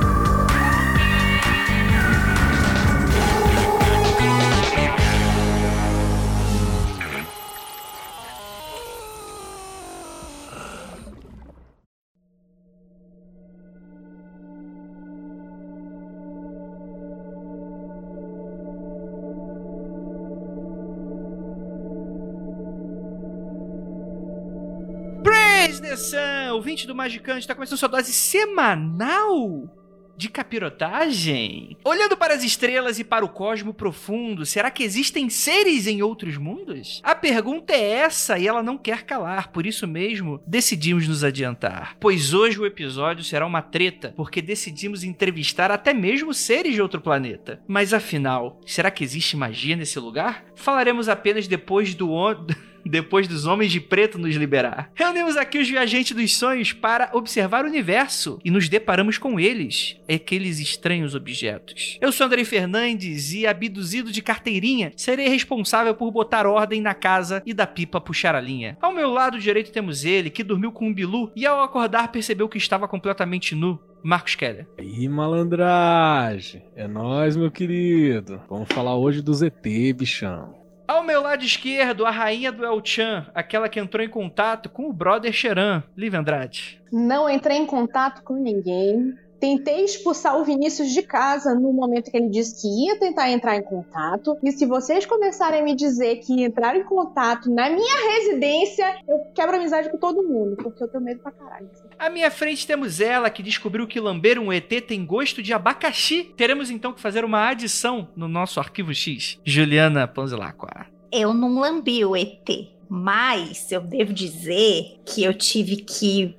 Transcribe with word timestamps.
ouvinte 26.69 26.85
do 26.85 26.93
Magicante, 26.93 27.39
está 27.39 27.55
começando 27.55 27.79
sua 27.79 27.89
dose 27.89 28.13
semanal 28.13 29.67
de 30.15 30.29
capirotagem? 30.29 31.75
Olhando 31.83 32.15
para 32.15 32.35
as 32.35 32.43
estrelas 32.43 32.99
e 32.99 33.03
para 33.03 33.25
o 33.25 33.29
cosmo 33.29 33.73
profundo, 33.73 34.45
será 34.45 34.69
que 34.69 34.83
existem 34.83 35.31
seres 35.31 35.87
em 35.87 36.03
outros 36.03 36.37
mundos? 36.37 37.01
A 37.03 37.15
pergunta 37.15 37.73
é 37.73 37.89
essa 37.89 38.37
e 38.37 38.47
ela 38.47 38.61
não 38.61 38.77
quer 38.77 39.03
calar, 39.03 39.51
por 39.51 39.65
isso 39.65 39.87
mesmo 39.87 40.39
decidimos 40.45 41.07
nos 41.07 41.23
adiantar. 41.23 41.97
Pois 41.99 42.35
hoje 42.35 42.59
o 42.59 42.67
episódio 42.67 43.23
será 43.23 43.47
uma 43.47 43.63
treta, 43.63 44.13
porque 44.15 44.39
decidimos 44.39 45.03
entrevistar 45.03 45.71
até 45.71 45.91
mesmo 45.91 46.35
seres 46.35 46.75
de 46.75 46.81
outro 46.83 47.01
planeta. 47.01 47.59
Mas 47.67 47.95
afinal, 47.95 48.61
será 48.63 48.91
que 48.91 49.03
existe 49.03 49.35
magia 49.35 49.75
nesse 49.75 49.97
lugar? 49.97 50.45
Falaremos 50.53 51.09
apenas 51.09 51.47
depois 51.47 51.95
do. 51.95 52.09
depois 52.85 53.27
dos 53.27 53.45
homens 53.45 53.71
de 53.71 53.79
preto 53.79 54.17
nos 54.17 54.35
liberar. 54.35 54.91
Reunimos 54.95 55.37
aqui 55.37 55.57
os 55.57 55.69
viajantes 55.69 56.15
dos 56.15 56.35
sonhos 56.37 56.73
para 56.73 57.09
observar 57.13 57.65
o 57.65 57.67
universo 57.67 58.39
e 58.43 58.51
nos 58.51 58.69
deparamos 58.69 59.17
com 59.17 59.39
eles, 59.39 59.97
aqueles 60.09 60.59
estranhos 60.59 61.15
objetos. 61.15 61.97
Eu 62.01 62.11
sou 62.11 62.25
Andrei 62.25 62.45
Fernandes 62.45 63.33
e, 63.33 63.45
abduzido 63.45 64.11
de 64.11 64.21
carteirinha, 64.21 64.91
serei 64.95 65.27
responsável 65.27 65.93
por 65.95 66.11
botar 66.11 66.45
ordem 66.45 66.81
na 66.81 66.93
casa 66.93 67.41
e 67.45 67.53
da 67.53 67.67
pipa 67.67 68.01
puxar 68.01 68.35
a 68.35 68.41
linha. 68.41 68.77
Ao 68.81 68.93
meu 68.93 69.09
lado 69.09 69.39
direito 69.39 69.71
temos 69.71 70.05
ele, 70.05 70.29
que 70.29 70.43
dormiu 70.43 70.71
com 70.71 70.87
um 70.87 70.93
bilu 70.93 71.31
e 71.35 71.45
ao 71.45 71.61
acordar 71.61 72.11
percebeu 72.11 72.49
que 72.49 72.57
estava 72.57 72.87
completamente 72.87 73.55
nu. 73.55 73.79
Marcos 74.01 74.35
Keller. 74.35 74.65
Ih, 74.77 75.09
malandragem. 75.09 76.63
É 76.75 76.87
nóis, 76.87 77.35
meu 77.35 77.51
querido. 77.51 78.41
Vamos 78.49 78.69
falar 78.69 78.95
hoje 78.95 79.21
do 79.21 79.33
ZT, 79.33 79.93
bichão. 79.93 80.58
Ao 80.89 81.03
meu 81.03 81.21
lado 81.21 81.43
esquerdo, 81.43 82.03
a 82.03 82.09
rainha 82.09 82.51
do 82.51 82.65
El 82.65 82.83
Chan, 82.83 83.27
aquela 83.35 83.69
que 83.69 83.79
entrou 83.79 84.03
em 84.03 84.09
contato 84.09 84.67
com 84.67 84.89
o 84.89 84.91
brother 84.91 85.31
Cheran, 85.31 85.83
Liv 85.95 86.15
Andrade. 86.15 86.81
Não 86.91 87.29
entrei 87.29 87.57
em 87.57 87.65
contato 87.67 88.23
com 88.23 88.33
ninguém. 88.33 89.13
Tentei 89.39 89.85
expulsar 89.85 90.39
o 90.39 90.43
Vinícius 90.43 90.91
de 90.91 91.01
casa 91.01 91.55
no 91.55 91.71
momento 91.71 92.11
que 92.11 92.17
ele 92.17 92.29
disse 92.29 92.61
que 92.61 92.85
ia 92.85 92.99
tentar 92.99 93.31
entrar 93.31 93.55
em 93.55 93.63
contato. 93.63 94.37
E 94.43 94.51
se 94.51 94.65
vocês 94.65 95.05
começarem 95.05 95.61
a 95.61 95.63
me 95.63 95.75
dizer 95.75 96.17
que 96.17 96.43
entraram 96.43 96.79
em 96.79 96.83
contato 96.83 97.49
na 97.49 97.69
minha 97.69 98.11
residência, 98.15 98.97
eu 99.07 99.19
quebro 99.33 99.55
amizade 99.55 99.89
com 99.89 99.97
todo 99.97 100.23
mundo, 100.23 100.57
porque 100.57 100.83
eu 100.83 100.87
tenho 100.87 101.03
medo 101.03 101.21
pra 101.21 101.31
caralho. 101.31 101.69
À 101.97 102.09
minha 102.09 102.29
frente 102.29 102.67
temos 102.67 102.99
ela, 102.99 103.29
que 103.29 103.43
descobriu 103.43 103.87
que 103.87 103.99
lamber 103.99 104.39
um 104.39 104.51
ET 104.51 104.69
tem 104.87 105.05
gosto 105.05 105.41
de 105.41 105.53
abacaxi. 105.53 106.33
Teremos 106.35 106.69
então 106.69 106.93
que 106.93 107.01
fazer 107.01 107.23
uma 107.23 107.47
adição 107.47 108.09
no 108.15 108.27
nosso 108.27 108.59
arquivo 108.59 108.93
X. 108.93 109.39
Juliana 109.43 110.07
Panzilacqua. 110.07 110.87
Eu 111.11 111.33
não 111.33 111.59
lambi 111.59 112.05
o 112.05 112.15
ET, 112.15 112.47
mas 112.87 113.71
eu 113.71 113.81
devo 113.81 114.13
dizer 114.13 114.99
que 115.05 115.23
eu 115.23 115.33
tive 115.33 115.77
que. 115.77 116.35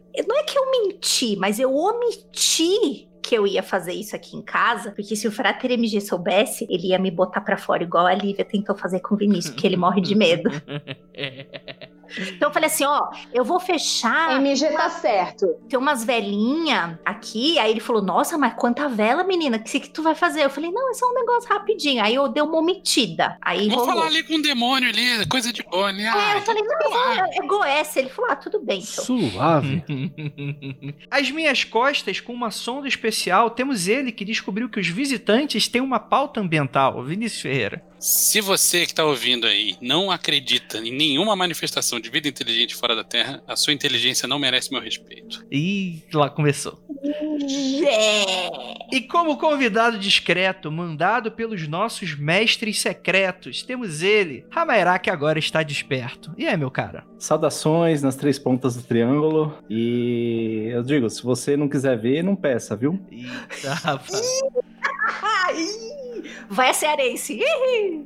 Que 0.50 0.58
eu 0.58 0.68
menti, 0.68 1.36
mas 1.36 1.60
eu 1.60 1.72
omiti 1.72 3.08
que 3.22 3.38
eu 3.38 3.46
ia 3.46 3.62
fazer 3.62 3.92
isso 3.92 4.16
aqui 4.16 4.36
em 4.36 4.42
casa, 4.42 4.90
porque 4.90 5.14
se 5.14 5.28
o 5.28 5.30
Frater 5.30 5.70
MG 5.70 6.00
soubesse, 6.00 6.66
ele 6.68 6.88
ia 6.88 6.98
me 6.98 7.08
botar 7.08 7.40
pra 7.40 7.56
fora, 7.56 7.84
igual 7.84 8.04
a 8.04 8.14
Lívia 8.14 8.44
tentou 8.44 8.76
fazer 8.76 8.98
com 8.98 9.14
o 9.14 9.16
Vinícius, 9.16 9.54
porque 9.54 9.64
ele 9.64 9.76
morre 9.76 10.00
de 10.00 10.16
medo. 10.16 10.50
Então 12.18 12.48
eu 12.48 12.52
falei 12.52 12.68
assim: 12.68 12.84
ó, 12.84 13.08
eu 13.32 13.44
vou 13.44 13.60
fechar. 13.60 14.36
MG 14.36 14.68
tá 14.70 14.90
certo. 14.90 15.46
Tem 15.68 15.78
umas 15.78 16.04
velhinhas 16.04 16.98
aqui. 17.04 17.58
Aí 17.58 17.70
ele 17.70 17.80
falou: 17.80 18.02
Nossa, 18.02 18.36
mas 18.36 18.54
quanta 18.54 18.88
vela, 18.88 19.22
menina? 19.24 19.56
O 19.56 19.62
que, 19.62 19.80
que 19.80 19.90
tu 19.90 20.02
vai 20.02 20.14
fazer? 20.14 20.44
Eu 20.44 20.50
falei: 20.50 20.70
Não, 20.70 20.90
é 20.90 20.94
só 20.94 21.06
um 21.06 21.14
negócio 21.14 21.48
rapidinho. 21.48 22.02
Aí 22.02 22.14
eu 22.14 22.28
dei 22.28 22.42
uma 22.42 22.56
omitida. 22.58 23.36
Aí 23.40 23.68
Vou 23.68 23.78
rolou. 23.78 23.94
falar 23.94 24.06
ali 24.06 24.22
com 24.22 24.34
o 24.34 24.42
demônio 24.42 24.88
ali, 24.88 25.26
coisa 25.26 25.52
de 25.52 25.62
boa, 25.62 25.92
né? 25.92 26.04
É, 26.04 26.36
eu 26.36 26.42
falei: 26.42 26.62
Não, 26.62 27.12
é, 27.12 27.38
é 27.38 27.46
Goécia. 27.46 28.00
Ele 28.00 28.08
falou: 28.08 28.30
Ah, 28.30 28.36
tudo 28.36 28.60
bem. 28.60 28.80
Então. 28.80 29.04
Suave. 29.04 29.84
Às 31.10 31.30
minhas 31.30 31.64
costas, 31.64 32.20
com 32.20 32.32
uma 32.32 32.50
sonda 32.50 32.88
especial, 32.88 33.50
temos 33.50 33.88
ele 33.88 34.12
que 34.12 34.24
descobriu 34.24 34.68
que 34.68 34.80
os 34.80 34.88
visitantes 34.88 35.68
têm 35.68 35.80
uma 35.80 35.98
pauta 35.98 36.40
ambiental, 36.40 37.02
Vinícius 37.02 37.42
Ferreira. 37.42 37.89
Se 38.00 38.40
você 38.40 38.86
que 38.86 38.94
tá 38.94 39.04
ouvindo 39.04 39.46
aí 39.46 39.76
não 39.78 40.10
acredita 40.10 40.78
em 40.78 40.90
nenhuma 40.90 41.36
manifestação 41.36 42.00
de 42.00 42.08
vida 42.08 42.26
inteligente 42.26 42.74
fora 42.74 42.96
da 42.96 43.04
Terra, 43.04 43.42
a 43.46 43.54
sua 43.54 43.74
inteligência 43.74 44.26
não 44.26 44.38
merece 44.38 44.72
meu 44.72 44.80
respeito. 44.80 45.44
E 45.52 46.02
lá 46.14 46.30
começou. 46.30 46.82
É. 47.86 48.96
E 48.96 49.02
como 49.02 49.36
convidado 49.36 49.98
discreto, 49.98 50.72
mandado 50.72 51.30
pelos 51.30 51.68
nossos 51.68 52.18
mestres 52.18 52.80
secretos, 52.80 53.62
temos 53.62 54.02
ele, 54.02 54.46
Ramairá, 54.50 54.98
que 54.98 55.10
agora 55.10 55.38
está 55.38 55.62
desperto. 55.62 56.32
E 56.38 56.46
aí, 56.46 56.56
meu 56.56 56.70
cara? 56.70 57.04
Saudações 57.18 58.02
nas 58.02 58.16
três 58.16 58.38
pontas 58.38 58.76
do 58.76 58.82
triângulo. 58.82 59.58
E 59.68 60.70
eu 60.72 60.82
digo, 60.82 61.10
se 61.10 61.22
você 61.22 61.54
não 61.54 61.68
quiser 61.68 61.98
ver, 61.98 62.24
não 62.24 62.34
peça, 62.34 62.74
viu? 62.74 62.98
Eita, 63.10 63.74
rapaz. 63.84 64.40
Ai, 66.38 66.44
vai 66.48 66.74
ser 66.74 66.86
arense. 66.86 67.34
Ih. 67.40 68.04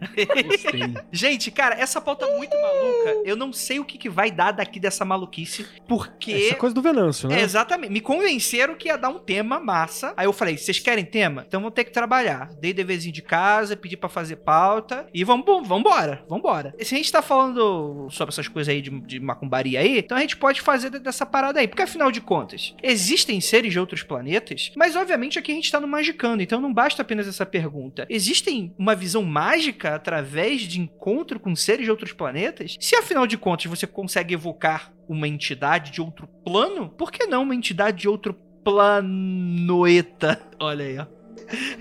Gostei. 0.48 0.94
Gente, 1.12 1.50
cara, 1.50 1.74
essa 1.76 2.00
pauta 2.00 2.26
é 2.26 2.36
muito 2.36 2.54
maluca. 2.56 3.22
Eu 3.24 3.36
não 3.36 3.52
sei 3.52 3.78
o 3.78 3.84
que, 3.84 3.98
que 3.98 4.08
vai 4.08 4.30
dar 4.30 4.52
daqui 4.52 4.78
dessa 4.80 5.04
maluquice, 5.04 5.66
porque. 5.88 6.32
Essa 6.32 6.54
coisa 6.56 6.74
do 6.74 6.82
Venâncio, 6.82 7.28
né? 7.28 7.40
É, 7.40 7.42
exatamente. 7.42 7.90
Me 7.92 8.00
convenceram 8.00 8.74
que 8.74 8.88
ia 8.88 8.96
dar 8.96 9.08
um 9.08 9.18
tema 9.18 9.60
massa. 9.60 10.12
Aí 10.16 10.26
eu 10.26 10.32
falei: 10.32 10.56
vocês 10.56 10.78
querem 10.78 11.04
tema? 11.04 11.44
Então 11.46 11.60
vamos 11.60 11.74
ter 11.74 11.84
que 11.84 11.90
trabalhar. 11.92 12.50
Dei 12.60 12.72
deverzinho 12.72 13.12
de 13.14 13.22
casa, 13.22 13.76
pedi 13.76 13.96
pra 13.96 14.08
fazer 14.08 14.36
pauta. 14.36 15.06
E 15.12 15.24
vamos, 15.24 15.44
bom, 15.44 15.62
vambora, 15.62 16.24
vambora. 16.28 16.74
Se 16.80 16.94
a 16.94 16.98
gente 16.98 17.10
tá 17.12 17.22
falando 17.22 18.08
sobre 18.10 18.32
essas 18.32 18.48
coisas 18.48 18.72
aí 18.72 18.80
de, 18.80 18.90
de 19.00 19.20
macumbaria 19.20 19.80
aí, 19.80 19.98
então 19.98 20.16
a 20.16 20.20
gente 20.20 20.36
pode 20.36 20.60
fazer 20.60 20.90
de- 20.90 20.98
dessa 20.98 21.24
parada 21.26 21.60
aí. 21.60 21.68
Porque 21.68 21.82
afinal 21.82 22.10
de 22.10 22.20
contas, 22.20 22.74
existem 22.82 23.40
seres 23.40 23.72
de 23.72 23.78
outros 23.80 24.02
planetas, 24.02 24.72
mas 24.76 24.96
obviamente 24.96 25.38
aqui 25.38 25.52
a 25.52 25.54
gente 25.54 25.70
tá 25.70 25.80
no 25.80 25.88
Magicando, 25.88 26.42
então 26.42 26.60
não 26.60 26.72
basta 26.72 27.02
apenas 27.02 27.26
essa 27.28 27.46
pergunta. 27.46 28.06
Existem 28.14 28.72
uma 28.78 28.94
visão 28.94 29.24
mágica 29.24 29.92
através 29.92 30.60
de 30.60 30.80
encontro 30.80 31.40
com 31.40 31.56
seres 31.56 31.84
de 31.84 31.90
outros 31.90 32.12
planetas? 32.12 32.76
Se 32.78 32.94
afinal 32.94 33.26
de 33.26 33.36
contas 33.36 33.66
você 33.66 33.88
consegue 33.88 34.34
evocar 34.34 34.92
uma 35.08 35.26
entidade 35.26 35.90
de 35.90 36.00
outro 36.00 36.28
plano, 36.44 36.88
por 36.90 37.10
que 37.10 37.26
não 37.26 37.42
uma 37.42 37.56
entidade 37.56 38.02
de 38.02 38.08
outro 38.08 38.32
planeta? 38.62 40.40
Olha 40.60 40.84
aí, 40.84 40.96
ó. 40.96 41.06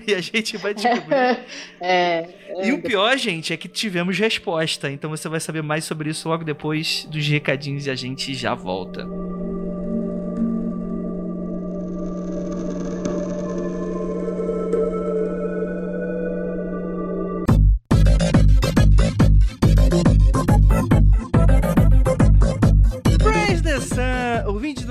E 0.04 0.12
a 0.12 0.20
gente 0.20 0.56
vai 0.56 0.74
descobrir. 0.74 1.14
é, 1.80 2.28
E 2.64 2.72
o 2.72 2.82
pior, 2.82 3.16
gente, 3.16 3.52
é 3.52 3.56
que 3.56 3.68
tivemos 3.68 4.18
resposta. 4.18 4.90
Então 4.90 5.10
você 5.10 5.28
vai 5.28 5.38
saber 5.38 5.62
mais 5.62 5.84
sobre 5.84 6.10
isso 6.10 6.28
logo 6.28 6.42
depois 6.42 7.04
dos 7.04 7.24
recadinhos 7.28 7.86
e 7.86 7.90
a 7.92 7.94
gente 7.94 8.34
já 8.34 8.56
volta. 8.56 9.06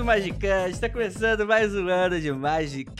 Do. 0.04 0.14
Magicante, 0.14 0.70
está 0.70 0.88
começando 0.88 1.46
mais 1.46 1.74
um 1.74 1.88
ano 1.88 2.20
de 2.20 2.30
Magicando! 2.30 2.94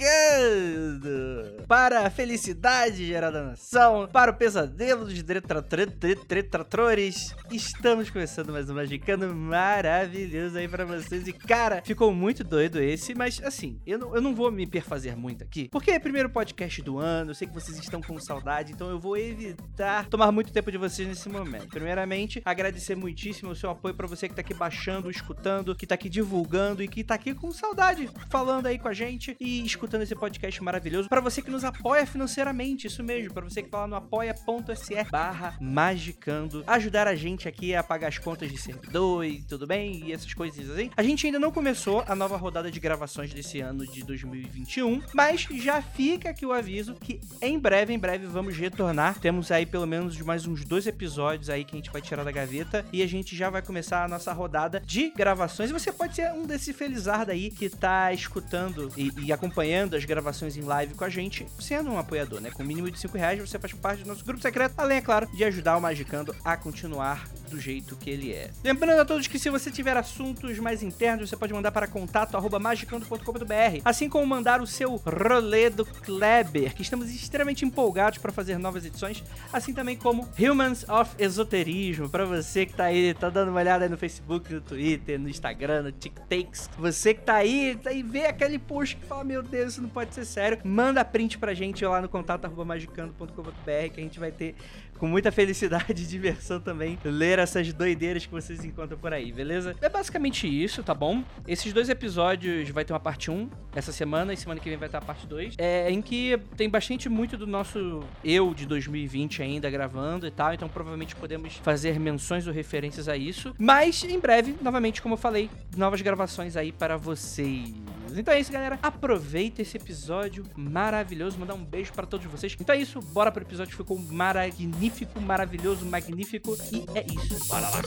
Para 1.68 2.06
a 2.06 2.10
felicidade 2.10 3.06
geral 3.06 3.30
da 3.30 3.42
nação, 3.42 4.08
para 4.10 4.30
o 4.30 4.34
pesadelo 4.34 5.04
dos 5.04 5.22
detratores, 5.22 7.34
estamos 7.52 8.10
começando 8.10 8.52
mais 8.52 8.68
um 8.68 8.74
Magicando 8.74 9.32
maravilhoso 9.34 10.58
aí 10.58 10.66
para 10.66 10.84
vocês. 10.84 11.28
E 11.28 11.32
cara, 11.32 11.82
ficou 11.84 12.12
muito 12.12 12.42
doido 12.42 12.80
esse, 12.80 13.14
mas 13.14 13.40
assim, 13.44 13.78
eu 13.86 13.98
não, 13.98 14.16
eu 14.16 14.20
não 14.20 14.34
vou 14.34 14.50
me 14.50 14.66
perfazer 14.66 15.16
muito 15.16 15.44
aqui, 15.44 15.68
porque 15.70 15.92
é 15.92 15.98
o 15.98 16.00
primeiro 16.00 16.30
podcast 16.30 16.82
do 16.82 16.98
ano, 16.98 17.30
eu 17.30 17.34
sei 17.34 17.46
que 17.46 17.54
vocês 17.54 17.78
estão 17.78 18.00
com 18.00 18.18
saudade, 18.18 18.72
então 18.72 18.88
eu 18.88 18.98
vou 18.98 19.16
evitar 19.16 20.06
tomar 20.06 20.32
muito 20.32 20.52
tempo 20.52 20.72
de 20.72 20.78
vocês 20.78 21.06
nesse 21.06 21.28
momento. 21.28 21.68
Primeiramente, 21.68 22.42
agradecer 22.44 22.96
muitíssimo 22.96 23.50
o 23.50 23.56
seu 23.56 23.70
apoio 23.70 23.94
para 23.94 24.06
você 24.06 24.28
que 24.28 24.34
tá 24.34 24.40
aqui 24.40 24.54
baixando, 24.54 25.10
escutando, 25.10 25.76
que 25.76 25.86
tá 25.86 25.94
aqui 25.94 26.08
divulgando 26.08 26.82
e 26.82 26.93
que 26.94 27.02
tá 27.02 27.16
aqui 27.16 27.34
com 27.34 27.50
saudade, 27.52 28.08
falando 28.30 28.66
aí 28.66 28.78
com 28.78 28.86
a 28.86 28.94
gente 28.94 29.36
e 29.40 29.66
escutando 29.66 30.02
esse 30.02 30.14
podcast 30.14 30.62
maravilhoso. 30.62 31.08
Para 31.08 31.20
você 31.20 31.42
que 31.42 31.50
nos 31.50 31.64
apoia 31.64 32.06
financeiramente, 32.06 32.86
isso 32.86 33.02
mesmo, 33.02 33.34
para 33.34 33.42
você 33.42 33.64
que 33.64 33.68
tá 33.68 33.78
lá 33.78 33.88
no 33.88 33.96
apoia.se 33.96 35.02
barra 35.10 35.56
magicando, 35.60 36.62
ajudar 36.68 37.08
a 37.08 37.16
gente 37.16 37.48
aqui 37.48 37.74
a 37.74 37.82
pagar 37.82 38.06
as 38.06 38.18
contas 38.18 38.48
de 38.48 38.56
servidor 38.56 39.24
e 39.24 39.42
tudo 39.42 39.66
bem, 39.66 40.04
e 40.06 40.12
essas 40.12 40.32
coisas 40.34 40.70
assim. 40.70 40.88
A 40.96 41.02
gente 41.02 41.26
ainda 41.26 41.40
não 41.40 41.50
começou 41.50 42.04
a 42.06 42.14
nova 42.14 42.36
rodada 42.36 42.70
de 42.70 42.78
gravações 42.78 43.34
desse 43.34 43.60
ano 43.60 43.84
de 43.84 44.04
2021, 44.04 45.02
mas 45.12 45.48
já 45.50 45.82
fica 45.82 46.30
aqui 46.30 46.46
o 46.46 46.52
aviso 46.52 46.94
que 46.94 47.20
em 47.42 47.58
breve, 47.58 47.92
em 47.92 47.98
breve 47.98 48.28
vamos 48.28 48.56
retornar. 48.56 49.18
Temos 49.18 49.50
aí 49.50 49.66
pelo 49.66 49.86
menos 49.86 50.20
mais 50.20 50.46
uns 50.46 50.64
dois 50.64 50.86
episódios 50.86 51.50
aí 51.50 51.64
que 51.64 51.74
a 51.74 51.78
gente 51.78 51.90
vai 51.90 52.00
tirar 52.00 52.22
da 52.22 52.30
gaveta 52.30 52.86
e 52.92 53.02
a 53.02 53.06
gente 53.08 53.34
já 53.34 53.50
vai 53.50 53.62
começar 53.62 54.04
a 54.04 54.08
nossa 54.08 54.32
rodada 54.32 54.80
de 54.86 55.10
gravações. 55.10 55.70
E 55.70 55.72
você 55.72 55.90
pode 55.90 56.14
ser 56.14 56.32
um 56.34 56.46
desse 56.46 56.72
felizardo 56.84 57.32
aí 57.32 57.50
que 57.50 57.70
tá 57.70 58.12
escutando 58.12 58.92
e, 58.96 59.10
e, 59.18 59.32
acompanhando 59.32 59.96
as 59.96 60.04
gravações 60.04 60.56
em 60.56 60.60
live 60.60 60.94
com 60.94 61.04
a 61.04 61.08
gente, 61.08 61.46
sendo 61.58 61.90
um 61.90 61.98
apoiador, 61.98 62.40
né? 62.40 62.50
Com 62.50 62.62
mínimo 62.62 62.90
de 62.90 62.98
5 62.98 63.16
reais 63.16 63.40
você 63.40 63.58
faz 63.58 63.72
parte 63.72 64.02
do 64.02 64.08
nosso 64.08 64.24
grupo 64.24 64.42
secreto, 64.42 64.74
além, 64.76 64.98
é 64.98 65.00
claro, 65.00 65.26
de 65.34 65.42
ajudar 65.44 65.76
o 65.78 65.80
Magicando 65.80 66.34
a 66.44 66.56
continuar 66.56 67.26
do 67.50 67.60
jeito 67.60 67.96
que 67.96 68.10
ele 68.10 68.32
é. 68.32 68.50
Lembrando 68.62 69.00
a 69.00 69.04
todos 69.04 69.26
que 69.26 69.38
se 69.38 69.48
você 69.48 69.70
tiver 69.70 69.96
assuntos 69.96 70.58
mais 70.58 70.82
internos, 70.82 71.30
você 71.30 71.36
pode 71.36 71.52
mandar 71.52 71.72
para 71.72 71.86
contato 71.86 72.34
magicando.com.br, 72.60 73.80
assim 73.84 74.08
como 74.08 74.26
mandar 74.26 74.60
o 74.60 74.66
seu 74.66 74.96
rolê 74.96 75.70
do 75.70 75.84
Kleber, 75.84 76.74
que 76.74 76.82
estamos 76.82 77.10
extremamente 77.10 77.64
empolgados 77.64 78.18
para 78.18 78.32
fazer 78.32 78.58
novas 78.58 78.84
edições, 78.84 79.22
assim 79.52 79.72
também 79.72 79.96
como 79.96 80.28
Humans 80.38 80.86
of 80.88 81.14
Esoterismo, 81.18 82.08
para 82.08 82.24
você 82.24 82.66
que 82.66 82.74
tá 82.74 82.84
aí, 82.84 83.14
tá 83.14 83.30
dando 83.30 83.50
uma 83.50 83.60
olhada 83.60 83.84
aí 83.84 83.90
no 83.90 83.96
Facebook, 83.96 84.52
no 84.52 84.60
Twitter, 84.60 85.18
no 85.18 85.28
Instagram, 85.28 85.82
no 85.84 85.92
TikToks, 85.92 86.68
você 86.78 87.14
que 87.14 87.22
tá 87.22 87.34
aí, 87.34 87.78
tá 87.82 87.90
aí 87.90 88.02
vê 88.02 88.26
aquele 88.26 88.58
post 88.58 88.96
que 88.96 89.06
fala, 89.06 89.24
meu 89.24 89.42
Deus, 89.42 89.72
isso 89.72 89.82
não 89.82 89.88
pode 89.88 90.14
ser 90.14 90.24
sério, 90.24 90.58
manda 90.64 91.04
print 91.04 91.38
pra 91.38 91.54
gente 91.54 91.84
lá 91.84 92.00
no 92.00 92.08
contato 92.08 92.44
magicando.com.br 92.64 93.92
que 93.92 94.00
a 94.00 94.02
gente 94.02 94.18
vai 94.18 94.32
ter 94.32 94.54
com 94.98 95.06
muita 95.06 95.30
felicidade 95.32 96.02
e 96.02 96.06
diversão 96.06 96.60
também 96.60 96.98
ler 97.04 97.38
essas 97.38 97.72
doideiras 97.72 98.26
que 98.26 98.32
vocês 98.32 98.64
encontram 98.64 98.98
por 98.98 99.12
aí, 99.12 99.32
beleza? 99.32 99.74
É 99.80 99.88
basicamente 99.88 100.46
isso, 100.46 100.82
tá 100.82 100.94
bom? 100.94 101.22
Esses 101.46 101.72
dois 101.72 101.88
episódios 101.88 102.68
vai 102.70 102.84
ter 102.84 102.92
uma 102.92 103.00
parte 103.00 103.30
1 103.30 103.48
essa 103.74 103.92
semana 103.92 104.32
e 104.32 104.36
semana 104.36 104.60
que 104.60 104.68
vem 104.68 104.78
vai 104.78 104.88
ter 104.88 104.96
a 104.96 105.00
parte 105.00 105.26
2, 105.26 105.54
é, 105.58 105.90
em 105.90 106.00
que 106.00 106.38
tem 106.56 106.68
bastante 106.68 107.08
muito 107.08 107.36
do 107.36 107.46
nosso 107.46 108.00
eu 108.24 108.54
de 108.54 108.66
2020 108.66 109.42
ainda 109.42 109.70
gravando 109.70 110.26
e 110.26 110.30
tal, 110.30 110.54
então 110.54 110.68
provavelmente 110.68 111.14
podemos 111.16 111.54
fazer 111.56 111.98
menções 111.98 112.46
ou 112.46 112.52
referências 112.52 113.08
a 113.08 113.16
isso, 113.16 113.54
mas 113.58 114.04
em 114.04 114.18
breve, 114.18 114.54
novamente, 114.62 115.02
como 115.02 115.14
eu 115.14 115.18
falei, 115.18 115.50
novas 115.76 116.00
gravações 116.00 116.56
aí 116.56 116.72
para 116.72 116.96
vocês. 116.96 117.74
Então 118.18 118.32
é 118.32 118.40
isso, 118.40 118.52
galera. 118.52 118.78
Aproveita 118.82 119.62
esse 119.62 119.76
episódio 119.76 120.44
maravilhoso. 120.56 121.38
Mandar 121.38 121.54
um 121.54 121.64
beijo 121.64 121.92
para 121.92 122.06
todos 122.06 122.26
vocês. 122.26 122.56
Então 122.60 122.74
é 122.74 122.78
isso. 122.78 123.00
Bora 123.00 123.30
pro 123.32 123.42
episódio 123.42 123.70
que 123.70 123.76
ficou 123.76 123.98
magnífico, 123.98 125.20
maravilhoso, 125.20 125.84
magnífico. 125.84 126.56
E 126.72 126.84
é 126.96 127.04
isso. 127.06 127.46
Bora 127.48 127.68
lá. 127.68 127.82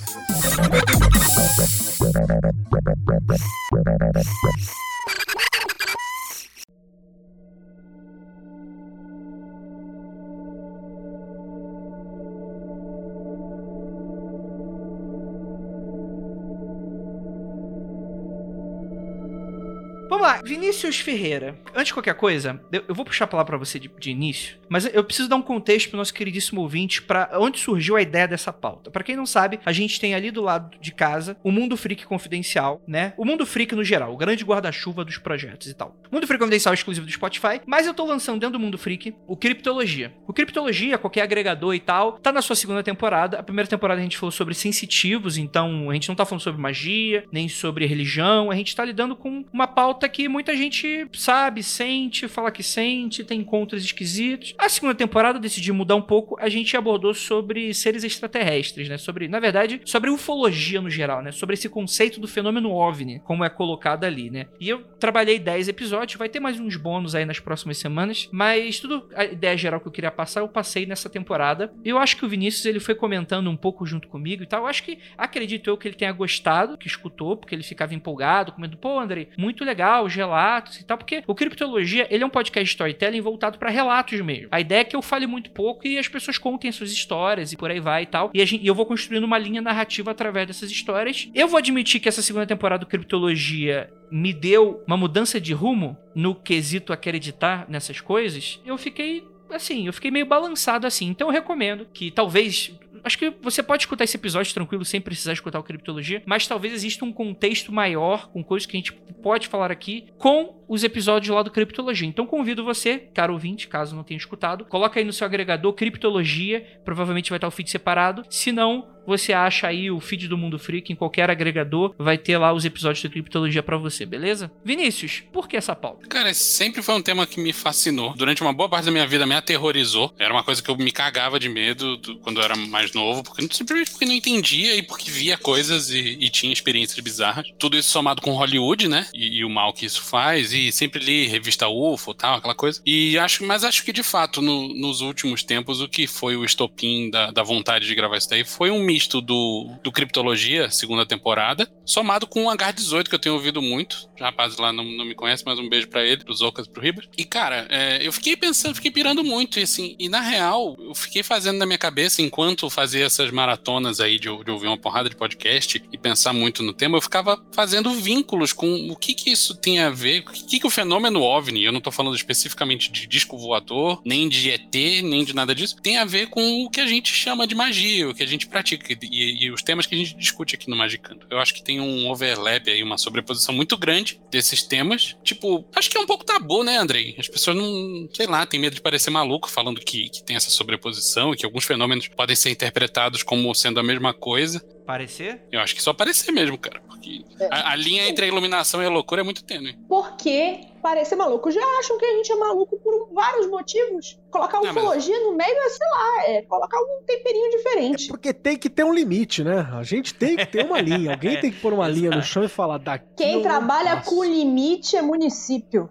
Vamos 20.17 20.33
lá, 20.33 20.41
Vinícius 20.43 20.99
Ferreira. 20.99 21.55
Antes 21.75 21.89
de 21.89 21.93
qualquer 21.93 22.15
coisa, 22.15 22.59
eu, 22.71 22.95
vou 22.95 23.05
puxar 23.05 23.25
a 23.25 23.27
palavra 23.27 23.51
pra 23.51 23.57
você 23.59 23.77
de, 23.77 23.87
de, 23.99 24.09
início, 24.09 24.57
mas 24.67 24.91
eu 24.91 25.03
preciso 25.03 25.29
dar 25.29 25.35
um 25.35 25.43
contexto 25.43 25.89
pro 25.89 25.97
nosso 25.97 26.11
queridíssimo 26.11 26.59
ouvinte 26.61 27.03
para 27.03 27.29
onde 27.35 27.59
surgiu 27.59 27.95
a 27.95 28.01
ideia 28.01 28.27
dessa 28.27 28.51
pauta. 28.51 28.89
Para 28.89 29.03
quem 29.03 29.15
não 29.15 29.27
sabe, 29.27 29.59
a 29.63 29.71
gente 29.71 29.99
tem 29.99 30.15
ali 30.15 30.31
do 30.31 30.41
lado 30.41 30.75
de 30.81 30.91
casa 30.91 31.37
o 31.43 31.51
Mundo 31.51 31.77
Freak 31.77 32.03
Confidencial, 32.07 32.81
né? 32.87 33.13
O 33.15 33.23
Mundo 33.23 33.45
Freak 33.45 33.75
no 33.75 33.83
geral, 33.83 34.11
o 34.11 34.17
grande 34.17 34.43
guarda-chuva 34.43 35.05
dos 35.05 35.19
projetos 35.19 35.67
e 35.67 35.75
tal. 35.75 35.95
Mundo 36.11 36.25
Freak 36.25 36.39
Confidencial 36.39 36.73
é 36.73 36.75
exclusivo 36.75 37.05
do 37.05 37.11
Spotify, 37.11 37.61
mas 37.67 37.85
eu 37.85 37.93
tô 37.93 38.03
lançando 38.03 38.39
dentro 38.39 38.57
do 38.57 38.59
Mundo 38.59 38.79
Freak 38.79 39.13
o 39.27 39.37
Criptologia. 39.37 40.15
O 40.27 40.33
Criptologia, 40.33 40.97
qualquer 40.97 41.21
agregador 41.21 41.75
e 41.75 41.79
tal, 41.79 42.13
tá 42.13 42.31
na 42.31 42.41
sua 42.41 42.55
segunda 42.55 42.81
temporada. 42.81 43.37
A 43.37 43.43
primeira 43.43 43.69
temporada 43.69 43.99
a 43.99 44.03
gente 44.03 44.17
falou 44.17 44.31
sobre 44.31 44.55
sensitivos, 44.55 45.37
então 45.37 45.91
a 45.91 45.93
gente 45.93 46.09
não 46.09 46.15
tá 46.15 46.25
falando 46.25 46.41
sobre 46.41 46.59
magia, 46.59 47.23
nem 47.31 47.47
sobre 47.47 47.85
religião, 47.85 48.49
a 48.49 48.55
gente 48.55 48.75
tá 48.75 48.83
lidando 48.83 49.15
com 49.15 49.45
uma 49.53 49.67
pauta 49.67 50.06
que 50.09 50.27
muita 50.27 50.55
gente 50.55 51.07
sabe, 51.13 51.63
sente, 51.63 52.27
fala 52.27 52.51
que 52.51 52.63
sente, 52.63 53.23
tem 53.23 53.41
encontros 53.41 53.83
esquisitos. 53.83 54.53
A 54.57 54.69
segunda 54.69 54.95
temporada 54.95 55.39
decidi 55.39 55.71
mudar 55.71 55.95
um 55.95 56.01
pouco, 56.01 56.37
a 56.39 56.49
gente 56.49 56.75
abordou 56.75 57.13
sobre 57.13 57.73
seres 57.73 58.03
extraterrestres, 58.03 58.89
né? 58.89 58.97
Sobre, 58.97 59.27
na 59.27 59.39
verdade, 59.39 59.81
sobre 59.85 60.09
ufologia 60.09 60.81
no 60.81 60.89
geral, 60.89 61.21
né? 61.21 61.31
Sobre 61.31 61.53
esse 61.53 61.69
conceito 61.69 62.19
do 62.19 62.27
fenômeno 62.27 62.71
OVNI, 62.71 63.19
como 63.19 63.43
é 63.43 63.49
colocado 63.49 64.03
ali, 64.03 64.29
né? 64.29 64.47
E 64.59 64.69
eu 64.69 64.83
trabalhei 64.99 65.39
10 65.39 65.67
episódios, 65.67 66.17
vai 66.17 66.29
ter 66.29 66.39
mais 66.39 66.59
uns 66.59 66.75
bônus 66.75 67.15
aí 67.15 67.25
nas 67.25 67.39
próximas 67.39 67.77
semanas, 67.77 68.29
mas 68.31 68.79
tudo 68.79 69.09
a 69.15 69.25
ideia 69.25 69.57
geral 69.57 69.79
que 69.79 69.87
eu 69.87 69.91
queria 69.91 70.11
passar, 70.11 70.41
eu 70.41 70.47
passei 70.47 70.85
nessa 70.85 71.09
temporada. 71.09 71.73
Eu 71.83 71.97
acho 71.97 72.17
que 72.17 72.25
o 72.25 72.29
Vinícius 72.29 72.65
ele 72.65 72.79
foi 72.79 72.95
comentando 72.95 73.49
um 73.49 73.57
pouco 73.57 73.85
junto 73.85 74.07
comigo 74.07 74.43
e 74.43 74.45
tal. 74.45 74.61
Eu 74.61 74.67
acho 74.67 74.83
que 74.83 74.99
acredito 75.17 75.69
eu 75.69 75.77
que 75.77 75.87
ele 75.87 75.95
tenha 75.95 76.11
gostado, 76.11 76.77
que 76.77 76.87
escutou, 76.87 77.37
porque 77.37 77.53
ele 77.53 77.63
ficava 77.63 77.93
empolgado, 77.93 78.51
comendo, 78.51 78.77
pô, 78.77 78.99
André, 78.99 79.29
muito 79.37 79.63
legal 79.63 79.96
os 80.01 80.13
relatos 80.13 80.79
e 80.79 80.85
tal, 80.85 80.97
porque 80.97 81.23
o 81.27 81.35
Criptologia, 81.35 82.07
ele 82.09 82.23
é 82.23 82.27
um 82.27 82.29
podcast 82.29 82.69
storytelling 82.69 83.21
voltado 83.21 83.57
para 83.57 83.69
relatos 83.69 84.19
mesmo. 84.21 84.47
A 84.51 84.59
ideia 84.59 84.81
é 84.81 84.83
que 84.83 84.95
eu 84.95 85.01
fale 85.01 85.27
muito 85.27 85.51
pouco 85.51 85.87
e 85.87 85.97
as 85.97 86.07
pessoas 86.07 86.37
contem 86.37 86.71
suas 86.71 86.91
histórias 86.91 87.51
e 87.51 87.57
por 87.57 87.71
aí 87.71 87.79
vai 87.79 88.03
e 88.03 88.05
tal. 88.05 88.31
E, 88.33 88.45
gente, 88.45 88.63
e 88.63 88.67
eu 88.67 88.75
vou 88.75 88.85
construindo 88.85 89.23
uma 89.23 89.37
linha 89.37 89.61
narrativa 89.61 90.11
através 90.11 90.47
dessas 90.47 90.71
histórias. 90.71 91.29
Eu 91.33 91.47
vou 91.47 91.57
admitir 91.57 91.99
que 91.99 92.09
essa 92.09 92.21
segunda 92.21 92.45
temporada 92.45 92.85
do 92.85 92.89
Criptologia 92.89 93.89
me 94.11 94.33
deu 94.33 94.83
uma 94.87 94.97
mudança 94.97 95.39
de 95.39 95.53
rumo 95.53 95.97
no 96.15 96.33
quesito 96.33 96.93
acreditar 96.93 97.65
nessas 97.69 97.99
coisas. 97.99 98.61
Eu 98.65 98.77
fiquei 98.77 99.23
assim, 99.55 99.87
eu 99.87 99.93
fiquei 99.93 100.11
meio 100.11 100.25
balançado 100.25 100.85
assim. 100.85 101.07
Então 101.07 101.27
eu 101.27 101.33
recomendo 101.33 101.87
que 101.93 102.11
talvez 102.11 102.71
Acho 103.07 103.17
que 103.17 103.29
você 103.41 103.63
pode 103.63 103.83
escutar 103.83 104.03
esse 104.03 104.17
episódio 104.17 104.53
tranquilo 104.53 104.83
sem 104.83 104.99
precisar 104.99 105.31
escutar 105.31 105.57
o 105.59 105.63
Criptologia, 105.63 106.21
mas 106.25 106.45
talvez 106.45 106.73
exista 106.73 107.05
um 107.05 107.13
contexto 107.13 107.71
maior 107.71 108.29
com 108.29 108.43
coisas 108.43 108.65
que 108.65 108.75
a 108.75 108.79
gente 108.79 108.91
pode 108.91 109.47
falar 109.47 109.71
aqui 109.71 110.07
com 110.17 110.61
os 110.67 110.83
episódios 110.83 111.33
lá 111.33 111.41
do 111.41 111.49
Criptologia. 111.49 112.05
Então 112.05 112.27
convido 112.27 112.65
você, 112.65 112.97
caro 112.97 113.31
ouvinte, 113.31 113.69
caso 113.69 113.95
não 113.95 114.03
tenha 114.03 114.17
escutado, 114.17 114.65
coloca 114.65 114.99
aí 114.99 115.05
no 115.05 115.13
seu 115.13 115.25
agregador 115.25 115.71
Criptologia, 115.71 116.81
provavelmente 116.83 117.29
vai 117.29 117.37
estar 117.37 117.47
o 117.47 117.51
feed 117.51 117.69
separado. 117.69 118.25
Se 118.29 118.51
não, 118.51 118.89
você 119.07 119.31
acha 119.31 119.67
aí 119.67 119.89
o 119.89 120.01
feed 120.01 120.27
do 120.27 120.37
Mundo 120.37 120.59
Freak 120.59 120.91
em 120.91 120.95
qualquer 120.95 121.29
agregador, 121.29 121.95
vai 121.97 122.17
ter 122.17 122.37
lá 122.37 122.51
os 122.51 122.65
episódios 122.65 123.01
da 123.01 123.09
criptologia 123.09 123.63
para 123.63 123.77
você, 123.77 124.05
beleza? 124.05 124.51
Vinícius, 124.65 125.23
por 125.31 125.47
que 125.47 125.55
essa 125.55 125.73
pauta? 125.73 126.05
Cara, 126.09 126.33
sempre 126.33 126.81
foi 126.81 126.93
um 126.93 127.01
tema 127.01 127.25
que 127.25 127.39
me 127.39 127.53
fascinou. 127.53 128.13
Durante 128.17 128.41
uma 128.41 128.51
boa 128.51 128.67
parte 128.67 128.83
da 128.83 128.91
minha 128.91 129.07
vida 129.07 129.25
me 129.25 129.33
aterrorizou. 129.33 130.13
Era 130.19 130.33
uma 130.33 130.43
coisa 130.43 130.61
que 130.61 130.69
eu 130.69 130.75
me 130.75 130.91
cagava 130.91 131.39
de 131.39 131.47
medo 131.47 131.97
quando 132.21 132.41
eu 132.41 132.43
era 132.43 132.55
mais 132.57 132.91
novo, 132.91 133.23
porque 133.23 133.47
simplesmente 133.49 133.91
porque 133.91 134.05
não 134.05 134.13
entendia 134.13 134.75
e 134.75 134.83
porque 134.83 135.09
via 135.09 135.37
coisas 135.37 135.89
e, 135.89 136.17
e 136.19 136.29
tinha 136.29 136.51
experiências 136.51 136.99
bizarras. 136.99 137.47
Tudo 137.57 137.77
isso 137.77 137.89
somado 137.89 138.21
com 138.21 138.31
Hollywood, 138.31 138.89
né? 138.89 139.07
E, 139.13 139.37
e, 139.37 139.45
o 139.45 139.49
mal 139.49 139.71
que 139.71 139.85
isso 139.85 140.01
faz. 140.01 140.51
E 140.51 140.69
sempre 140.73 141.01
li 141.01 141.27
revista 141.27 141.69
UFO 141.69 142.13
tal, 142.13 142.35
aquela 142.35 142.55
coisa. 142.55 142.81
E 142.85 143.17
acho, 143.17 143.45
mas 143.45 143.63
acho 143.63 143.85
que 143.85 143.93
de 143.93 144.03
fato, 144.03 144.41
no, 144.41 144.67
nos 144.73 144.99
últimos 144.99 145.43
tempos, 145.43 145.79
o 145.79 145.87
que 145.87 146.07
foi 146.07 146.35
o 146.35 146.43
estopim 146.43 147.09
da, 147.09 147.31
da 147.31 147.41
vontade 147.41 147.87
de 147.87 147.95
gravar 147.95 148.17
isso 148.17 148.29
daí 148.29 148.43
foi 148.43 148.69
um 148.69 148.83
mito 148.83 148.96
misto 148.97 149.21
do, 149.21 149.69
do 149.83 149.91
Criptologia, 149.91 150.71
segunda 150.71 151.05
temporada, 151.05 151.69
somado 151.85 152.25
com 152.25 152.45
o 152.45 152.49
Hangar 152.49 152.73
18, 152.73 153.07
que 153.07 153.15
eu 153.15 153.19
tenho 153.19 153.35
ouvido 153.35 153.61
muito. 153.61 154.09
O 154.19 154.23
rapaz 154.23 154.57
lá 154.57 154.73
não, 154.73 154.83
não 154.83 155.05
me 155.05 155.13
conhece, 155.13 155.43
mas 155.45 155.59
um 155.59 155.69
beijo 155.69 155.87
para 155.87 156.03
ele, 156.03 156.23
pros 156.23 156.41
Ocas 156.41 156.67
pro 156.67 156.81
Riber. 156.81 157.07
E, 157.15 157.23
cara, 157.23 157.67
é, 157.69 157.99
eu 158.01 158.11
fiquei 158.11 158.35
pensando, 158.35 158.73
fiquei 158.73 158.89
pirando 158.89 159.23
muito, 159.23 159.59
e 159.59 159.63
assim, 159.63 159.95
e 159.99 160.09
na 160.09 160.19
real, 160.19 160.75
eu 160.79 160.95
fiquei 160.95 161.21
fazendo 161.21 161.59
na 161.59 161.65
minha 161.67 161.77
cabeça, 161.77 162.23
enquanto 162.23 162.71
fazia 162.71 163.05
essas 163.05 163.29
maratonas 163.29 163.99
aí 163.99 164.17
de, 164.17 164.29
de 164.43 164.51
ouvir 164.51 164.65
uma 164.65 164.79
porrada 164.79 165.07
de 165.07 165.15
podcast 165.15 165.83
e 165.93 165.97
pensar 165.97 166.33
muito 166.33 166.63
no 166.63 166.73
tema, 166.73 166.97
eu 166.97 167.01
ficava 167.01 167.39
fazendo 167.53 167.93
vínculos 167.93 168.51
com 168.51 168.89
o 168.89 168.95
que 168.95 169.13
que 169.13 169.29
isso 169.29 169.55
tem 169.55 169.79
a 169.79 169.91
ver, 169.91 170.21
o 170.21 170.31
que 170.31 170.59
que 170.59 170.65
o 170.65 170.71
fenômeno 170.71 171.21
OVNI, 171.21 171.65
eu 171.65 171.71
não 171.71 171.81
tô 171.81 171.91
falando 171.91 172.15
especificamente 172.15 172.91
de 172.91 173.05
disco 173.05 173.37
voador, 173.37 174.01
nem 174.03 174.27
de 174.27 174.49
ET, 174.49 174.73
nem 175.03 175.23
de 175.23 175.35
nada 175.35 175.53
disso, 175.53 175.75
tem 175.83 175.99
a 175.99 176.05
ver 176.05 176.29
com 176.29 176.65
o 176.65 176.69
que 176.71 176.81
a 176.81 176.87
gente 176.87 177.13
chama 177.13 177.45
de 177.45 177.53
magia, 177.53 178.09
o 178.09 178.15
que 178.15 178.23
a 178.23 178.27
gente 178.27 178.47
pratica 178.47 178.86
e, 178.93 179.45
e 179.45 179.51
os 179.51 179.61
temas 179.61 179.85
que 179.85 179.95
a 179.95 179.97
gente 179.97 180.15
discute 180.15 180.55
aqui 180.55 180.69
no 180.69 180.75
Magicando. 180.75 181.25
Eu 181.29 181.39
acho 181.39 181.53
que 181.53 181.63
tem 181.63 181.79
um 181.79 182.09
overlap 182.09 182.69
aí, 182.69 182.83
uma 182.83 182.97
sobreposição 182.97 183.53
muito 183.53 183.77
grande 183.77 184.19
desses 184.31 184.63
temas. 184.63 185.15
Tipo, 185.23 185.65
acho 185.75 185.89
que 185.89 185.97
é 185.97 186.01
um 186.01 186.05
pouco 186.05 186.25
tabu, 186.25 186.63
né, 186.63 186.77
Andrei? 186.77 187.15
As 187.17 187.27
pessoas 187.27 187.57
não, 187.57 188.07
sei 188.13 188.27
lá, 188.27 188.45
tem 188.45 188.59
medo 188.59 188.75
de 188.75 188.81
parecer 188.81 189.09
maluco 189.09 189.49
falando 189.49 189.81
que, 189.81 190.09
que 190.09 190.23
tem 190.23 190.35
essa 190.35 190.49
sobreposição 190.49 191.33
e 191.33 191.37
que 191.37 191.45
alguns 191.45 191.65
fenômenos 191.65 192.07
podem 192.07 192.35
ser 192.35 192.49
interpretados 192.49 193.23
como 193.23 193.53
sendo 193.53 193.79
a 193.79 193.83
mesma 193.83 194.13
coisa. 194.13 194.61
Parecer? 194.87 195.41
Eu 195.51 195.59
acho 195.59 195.75
que 195.75 195.81
só 195.83 195.91
parecer 195.93 196.31
mesmo, 196.31 196.57
cara. 196.57 196.79
Porque 196.87 197.21
a, 197.51 197.73
a 197.73 197.75
linha 197.75 198.07
entre 198.07 198.23
a 198.23 198.27
iluminação 198.29 198.81
e 198.81 198.85
a 198.85 198.89
loucura 198.89 199.19
é 199.19 199.23
muito 199.23 199.43
tênue. 199.43 199.77
Porque 199.87 200.61
parecer 200.81 201.17
maluco. 201.17 201.51
Já 201.51 201.59
acham 201.79 201.97
que 201.97 202.05
a 202.05 202.15
gente 202.15 202.31
é 202.31 202.35
maluco 202.35 202.77
por 202.79 203.09
vários 203.13 203.49
motivos. 203.49 204.17
Colocar 204.31 204.57
Não, 204.61 204.65
mas- 204.73 204.77
ufologia 204.77 205.19
no 205.19 205.35
meio 205.35 205.49
é, 205.57 205.69
sei 205.69 205.87
lá, 205.89 206.23
é 206.29 206.41
colocar 206.43 206.77
um 206.79 207.03
temperinho 207.05 207.49
diferente. 207.51 208.07
Porque 208.07 208.31
tem 208.33 208.57
que 208.57 208.69
ter 208.69 208.85
um 208.85 208.93
limite, 208.93 209.43
né? 209.43 209.67
A 209.73 209.83
gente 209.83 210.13
tem 210.13 210.37
que 210.37 210.45
ter 210.45 210.65
uma 210.65 210.79
linha. 210.79 211.11
Alguém 211.11 211.37
tem 211.41 211.51
que 211.51 211.59
pôr 211.59 211.73
uma 211.73 211.87
linha 211.89 212.11
no 212.11 212.23
chão 212.23 212.43
e 212.43 212.47
falar 212.47 212.77
daqui. 212.77 213.05
Quem 213.17 213.41
trabalha 213.41 213.97
com 214.01 214.23
limite 214.23 214.95
é 214.95 215.01
município. 215.01 215.89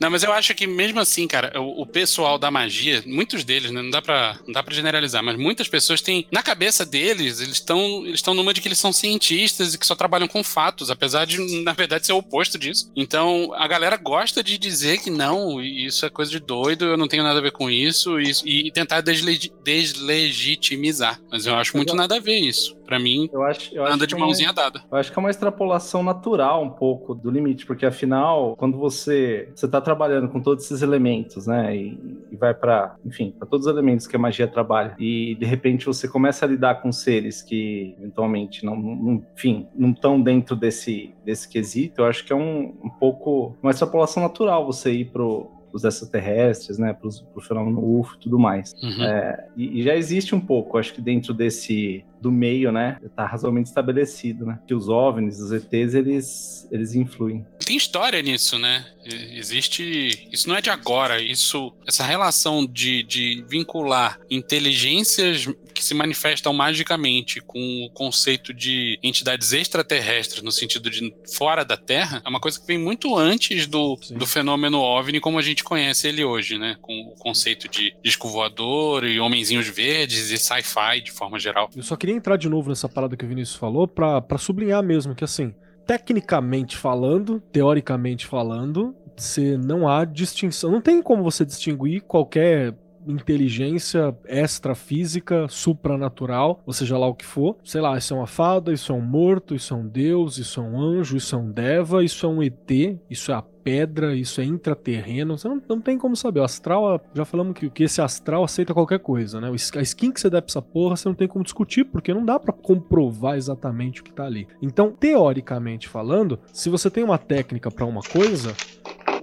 Não, 0.00 0.10
mas 0.10 0.22
eu 0.22 0.32
acho 0.32 0.54
que 0.54 0.66
mesmo 0.66 1.00
assim, 1.00 1.26
cara, 1.26 1.60
o, 1.60 1.82
o 1.82 1.86
pessoal 1.86 2.38
da 2.38 2.50
magia, 2.50 3.02
muitos 3.06 3.44
deles, 3.44 3.70
né, 3.70 3.80
não 3.82 3.90
dá 3.90 4.02
pra, 4.02 4.36
não 4.46 4.52
dá 4.52 4.62
pra 4.62 4.74
generalizar, 4.74 5.22
mas 5.22 5.36
muitas 5.36 5.68
pessoas 5.68 6.00
têm, 6.00 6.26
na 6.30 6.42
cabeça 6.42 6.81
deles, 6.84 7.40
eles 7.40 7.54
estão 7.56 8.04
eles 8.06 8.22
numa 8.22 8.52
de 8.54 8.60
que 8.60 8.68
eles 8.68 8.78
são 8.78 8.92
cientistas 8.92 9.74
e 9.74 9.78
que 9.78 9.86
só 9.86 9.94
trabalham 9.94 10.28
com 10.28 10.42
fatos, 10.42 10.90
apesar 10.90 11.24
de, 11.26 11.38
na 11.62 11.72
verdade, 11.72 12.06
ser 12.06 12.12
o 12.12 12.18
oposto 12.18 12.58
disso. 12.58 12.90
Então, 12.96 13.52
a 13.54 13.66
galera 13.66 13.96
gosta 13.96 14.42
de 14.42 14.56
dizer 14.58 14.98
que 14.98 15.10
não, 15.10 15.62
isso 15.62 16.04
é 16.06 16.10
coisa 16.10 16.30
de 16.30 16.40
doido, 16.40 16.84
eu 16.84 16.96
não 16.96 17.08
tenho 17.08 17.22
nada 17.22 17.38
a 17.38 17.42
ver 17.42 17.52
com 17.52 17.70
isso, 17.70 18.18
isso 18.20 18.46
e 18.46 18.70
tentar 18.70 19.00
desleg- 19.00 19.52
deslegitimizar. 19.62 21.20
Mas 21.30 21.46
eu 21.46 21.54
acho 21.54 21.76
muito 21.76 21.94
nada 21.94 22.16
a 22.16 22.20
ver 22.20 22.38
isso. 22.38 22.76
Pra 22.84 22.98
mim, 22.98 23.28
Eu 23.32 23.42
acho, 23.42 23.74
eu 23.74 23.84
acho 23.84 23.94
anda 23.94 24.06
de 24.06 24.14
que 24.14 24.20
é 24.20 24.24
mãozinha 24.24 24.52
dada. 24.52 24.82
Eu 24.90 24.98
acho 24.98 25.12
que 25.12 25.18
é 25.18 25.20
uma 25.20 25.30
extrapolação 25.30 26.02
natural 26.02 26.62
um 26.62 26.70
pouco 26.70 27.14
do 27.14 27.30
limite, 27.30 27.64
porque 27.66 27.86
afinal, 27.86 28.54
quando 28.56 28.78
você 28.78 29.48
você 29.54 29.66
está 29.66 29.80
trabalhando 29.80 30.28
com 30.28 30.40
todos 30.40 30.64
esses 30.64 30.82
elementos, 30.82 31.46
né, 31.46 31.76
e, 31.76 32.26
e 32.30 32.36
vai 32.36 32.54
para, 32.54 32.96
enfim, 33.04 33.34
para 33.38 33.46
todos 33.46 33.66
os 33.66 33.72
elementos 33.72 34.06
que 34.06 34.16
a 34.16 34.18
magia 34.18 34.48
trabalha, 34.48 34.94
e 34.98 35.34
de 35.36 35.46
repente 35.46 35.86
você 35.86 36.08
começa 36.08 36.44
a 36.44 36.48
lidar 36.48 36.82
com 36.82 36.92
seres 36.92 37.42
que 37.42 37.94
eventualmente 37.98 38.64
não, 38.64 38.76
não 38.76 39.24
enfim, 39.34 39.68
não 39.74 39.90
estão 39.90 40.20
dentro 40.20 40.56
desse 40.56 41.14
desse 41.24 41.48
quesito, 41.48 42.00
eu 42.00 42.06
acho 42.06 42.24
que 42.24 42.32
é 42.32 42.36
um, 42.36 42.74
um 42.82 42.90
pouco 42.90 43.56
uma 43.62 43.70
extrapolação 43.70 44.22
natural 44.22 44.66
você 44.66 44.92
ir 44.92 45.06
pro 45.06 45.61
os 45.72 45.84
extraterrestres, 45.84 46.78
né, 46.78 46.92
para 46.92 47.08
o 47.08 47.40
fenômeno 47.40 47.82
UFO 47.82 48.16
e 48.16 48.18
tudo 48.20 48.38
mais. 48.38 48.74
Uhum. 48.82 49.02
É, 49.02 49.48
e, 49.56 49.80
e 49.80 49.82
já 49.82 49.96
existe 49.96 50.34
um 50.34 50.40
pouco, 50.40 50.78
acho 50.78 50.94
que 50.94 51.00
dentro 51.00 51.32
desse 51.32 52.04
do 52.20 52.30
meio, 52.30 52.70
né, 52.70 52.98
tá 53.16 53.26
razoavelmente 53.26 53.68
estabelecido, 53.68 54.46
né, 54.46 54.58
que 54.66 54.74
os 54.74 54.88
OVNIs, 54.88 55.40
os 55.40 55.52
ETs, 55.52 55.94
eles 55.94 56.68
eles 56.70 56.94
influem. 56.94 57.44
Tem 57.64 57.76
história 57.76 58.20
nisso, 58.22 58.58
né? 58.58 58.84
Existe. 59.04 60.28
Isso 60.30 60.48
não 60.48 60.56
é 60.56 60.60
de 60.60 60.70
agora. 60.70 61.20
Isso, 61.20 61.72
essa 61.86 62.04
relação 62.04 62.66
de, 62.66 63.02
de 63.02 63.44
vincular 63.48 64.18
inteligências 64.30 65.46
que 65.74 65.84
se 65.84 65.94
manifestam 65.94 66.52
magicamente 66.52 67.40
com 67.40 67.84
o 67.84 67.90
conceito 67.90 68.54
de 68.54 68.98
entidades 69.02 69.52
extraterrestres, 69.52 70.42
no 70.42 70.52
sentido 70.52 70.90
de 70.90 71.12
fora 71.36 71.64
da 71.64 71.76
Terra, 71.76 72.22
é 72.24 72.28
uma 72.28 72.40
coisa 72.40 72.60
que 72.60 72.66
vem 72.66 72.78
muito 72.78 73.16
antes 73.16 73.66
do, 73.66 73.98
Sim. 74.00 74.14
do 74.14 74.26
fenômeno 74.26 74.78
OVNI 74.78 75.20
como 75.20 75.38
a 75.38 75.42
gente 75.42 75.64
conhece 75.64 76.08
ele 76.08 76.24
hoje, 76.24 76.58
né? 76.58 76.76
Com 76.80 76.92
o 77.00 77.14
conceito 77.18 77.68
de 77.68 77.94
disco 78.02 78.28
voador 78.28 79.04
e 79.04 79.18
homenzinhos 79.18 79.66
verdes 79.68 80.30
e 80.30 80.38
sci-fi 80.38 81.00
de 81.02 81.10
forma 81.10 81.38
geral. 81.38 81.70
Eu 81.74 81.82
só 81.82 81.96
queria 81.96 82.14
entrar 82.14 82.36
de 82.36 82.48
novo 82.48 82.68
nessa 82.68 82.88
parada 82.88 83.16
que 83.16 83.24
o 83.24 83.28
Vinícius 83.28 83.56
falou 83.56 83.88
pra 83.88 84.38
sublinhar 84.38 84.82
mesmo 84.82 85.14
que, 85.14 85.24
assim, 85.24 85.54
tecnicamente 85.92 86.74
falando, 86.74 87.38
teoricamente 87.52 88.26
falando, 88.26 88.96
você 89.14 89.58
não 89.58 89.86
há 89.86 90.06
distinção. 90.06 90.72
Não 90.72 90.80
tem 90.80 91.02
como 91.02 91.22
você 91.22 91.44
distinguir 91.44 92.00
qualquer 92.00 92.72
inteligência 93.06 94.16
extrafísica, 94.26 95.46
supranatural, 95.48 96.62
ou 96.66 96.72
seja 96.72 96.98
lá 96.98 97.06
o 97.06 97.14
que 97.14 97.24
for. 97.24 97.56
Sei 97.64 97.80
lá, 97.80 97.96
isso 97.96 98.14
é 98.14 98.16
uma 98.16 98.26
fada, 98.26 98.72
isso 98.72 98.92
é 98.92 98.94
um 98.94 99.00
morto, 99.00 99.54
isso 99.54 99.74
é 99.74 99.76
um 99.76 99.86
deus, 99.86 100.38
isso 100.38 100.60
é 100.60 100.62
um 100.62 100.80
anjo, 100.80 101.16
isso 101.16 101.34
é 101.34 101.38
um 101.38 101.50
deva, 101.50 102.04
isso 102.04 102.26
é 102.26 102.28
um 102.28 102.42
ET, 102.42 102.70
isso 103.10 103.32
é 103.32 103.34
a 103.34 103.42
pedra, 103.62 104.14
isso 104.14 104.40
é 104.40 104.44
intraterreno. 104.44 105.38
Você 105.38 105.48
não, 105.48 105.62
não 105.68 105.80
tem 105.80 105.96
como 105.96 106.16
saber. 106.16 106.40
O 106.40 106.44
astral, 106.44 107.00
já 107.14 107.24
falamos 107.24 107.54
que, 107.54 107.70
que 107.70 107.84
esse 107.84 108.00
astral 108.00 108.44
aceita 108.44 108.74
qualquer 108.74 108.98
coisa, 108.98 109.40
né? 109.40 109.50
A 109.50 109.82
skin 109.82 110.10
que 110.10 110.20
você 110.20 110.28
der 110.28 110.42
pra 110.42 110.50
essa 110.50 110.62
porra, 110.62 110.96
você 110.96 111.08
não 111.08 111.14
tem 111.14 111.28
como 111.28 111.44
discutir, 111.44 111.84
porque 111.84 112.12
não 112.12 112.24
dá 112.24 112.38
pra 112.38 112.52
comprovar 112.52 113.36
exatamente 113.36 114.00
o 114.00 114.04
que 114.04 114.12
tá 114.12 114.24
ali. 114.24 114.46
Então, 114.60 114.92
teoricamente 114.92 115.88
falando, 115.88 116.38
se 116.52 116.68
você 116.68 116.90
tem 116.90 117.04
uma 117.04 117.18
técnica 117.18 117.70
pra 117.70 117.86
uma 117.86 118.02
coisa, 118.02 118.54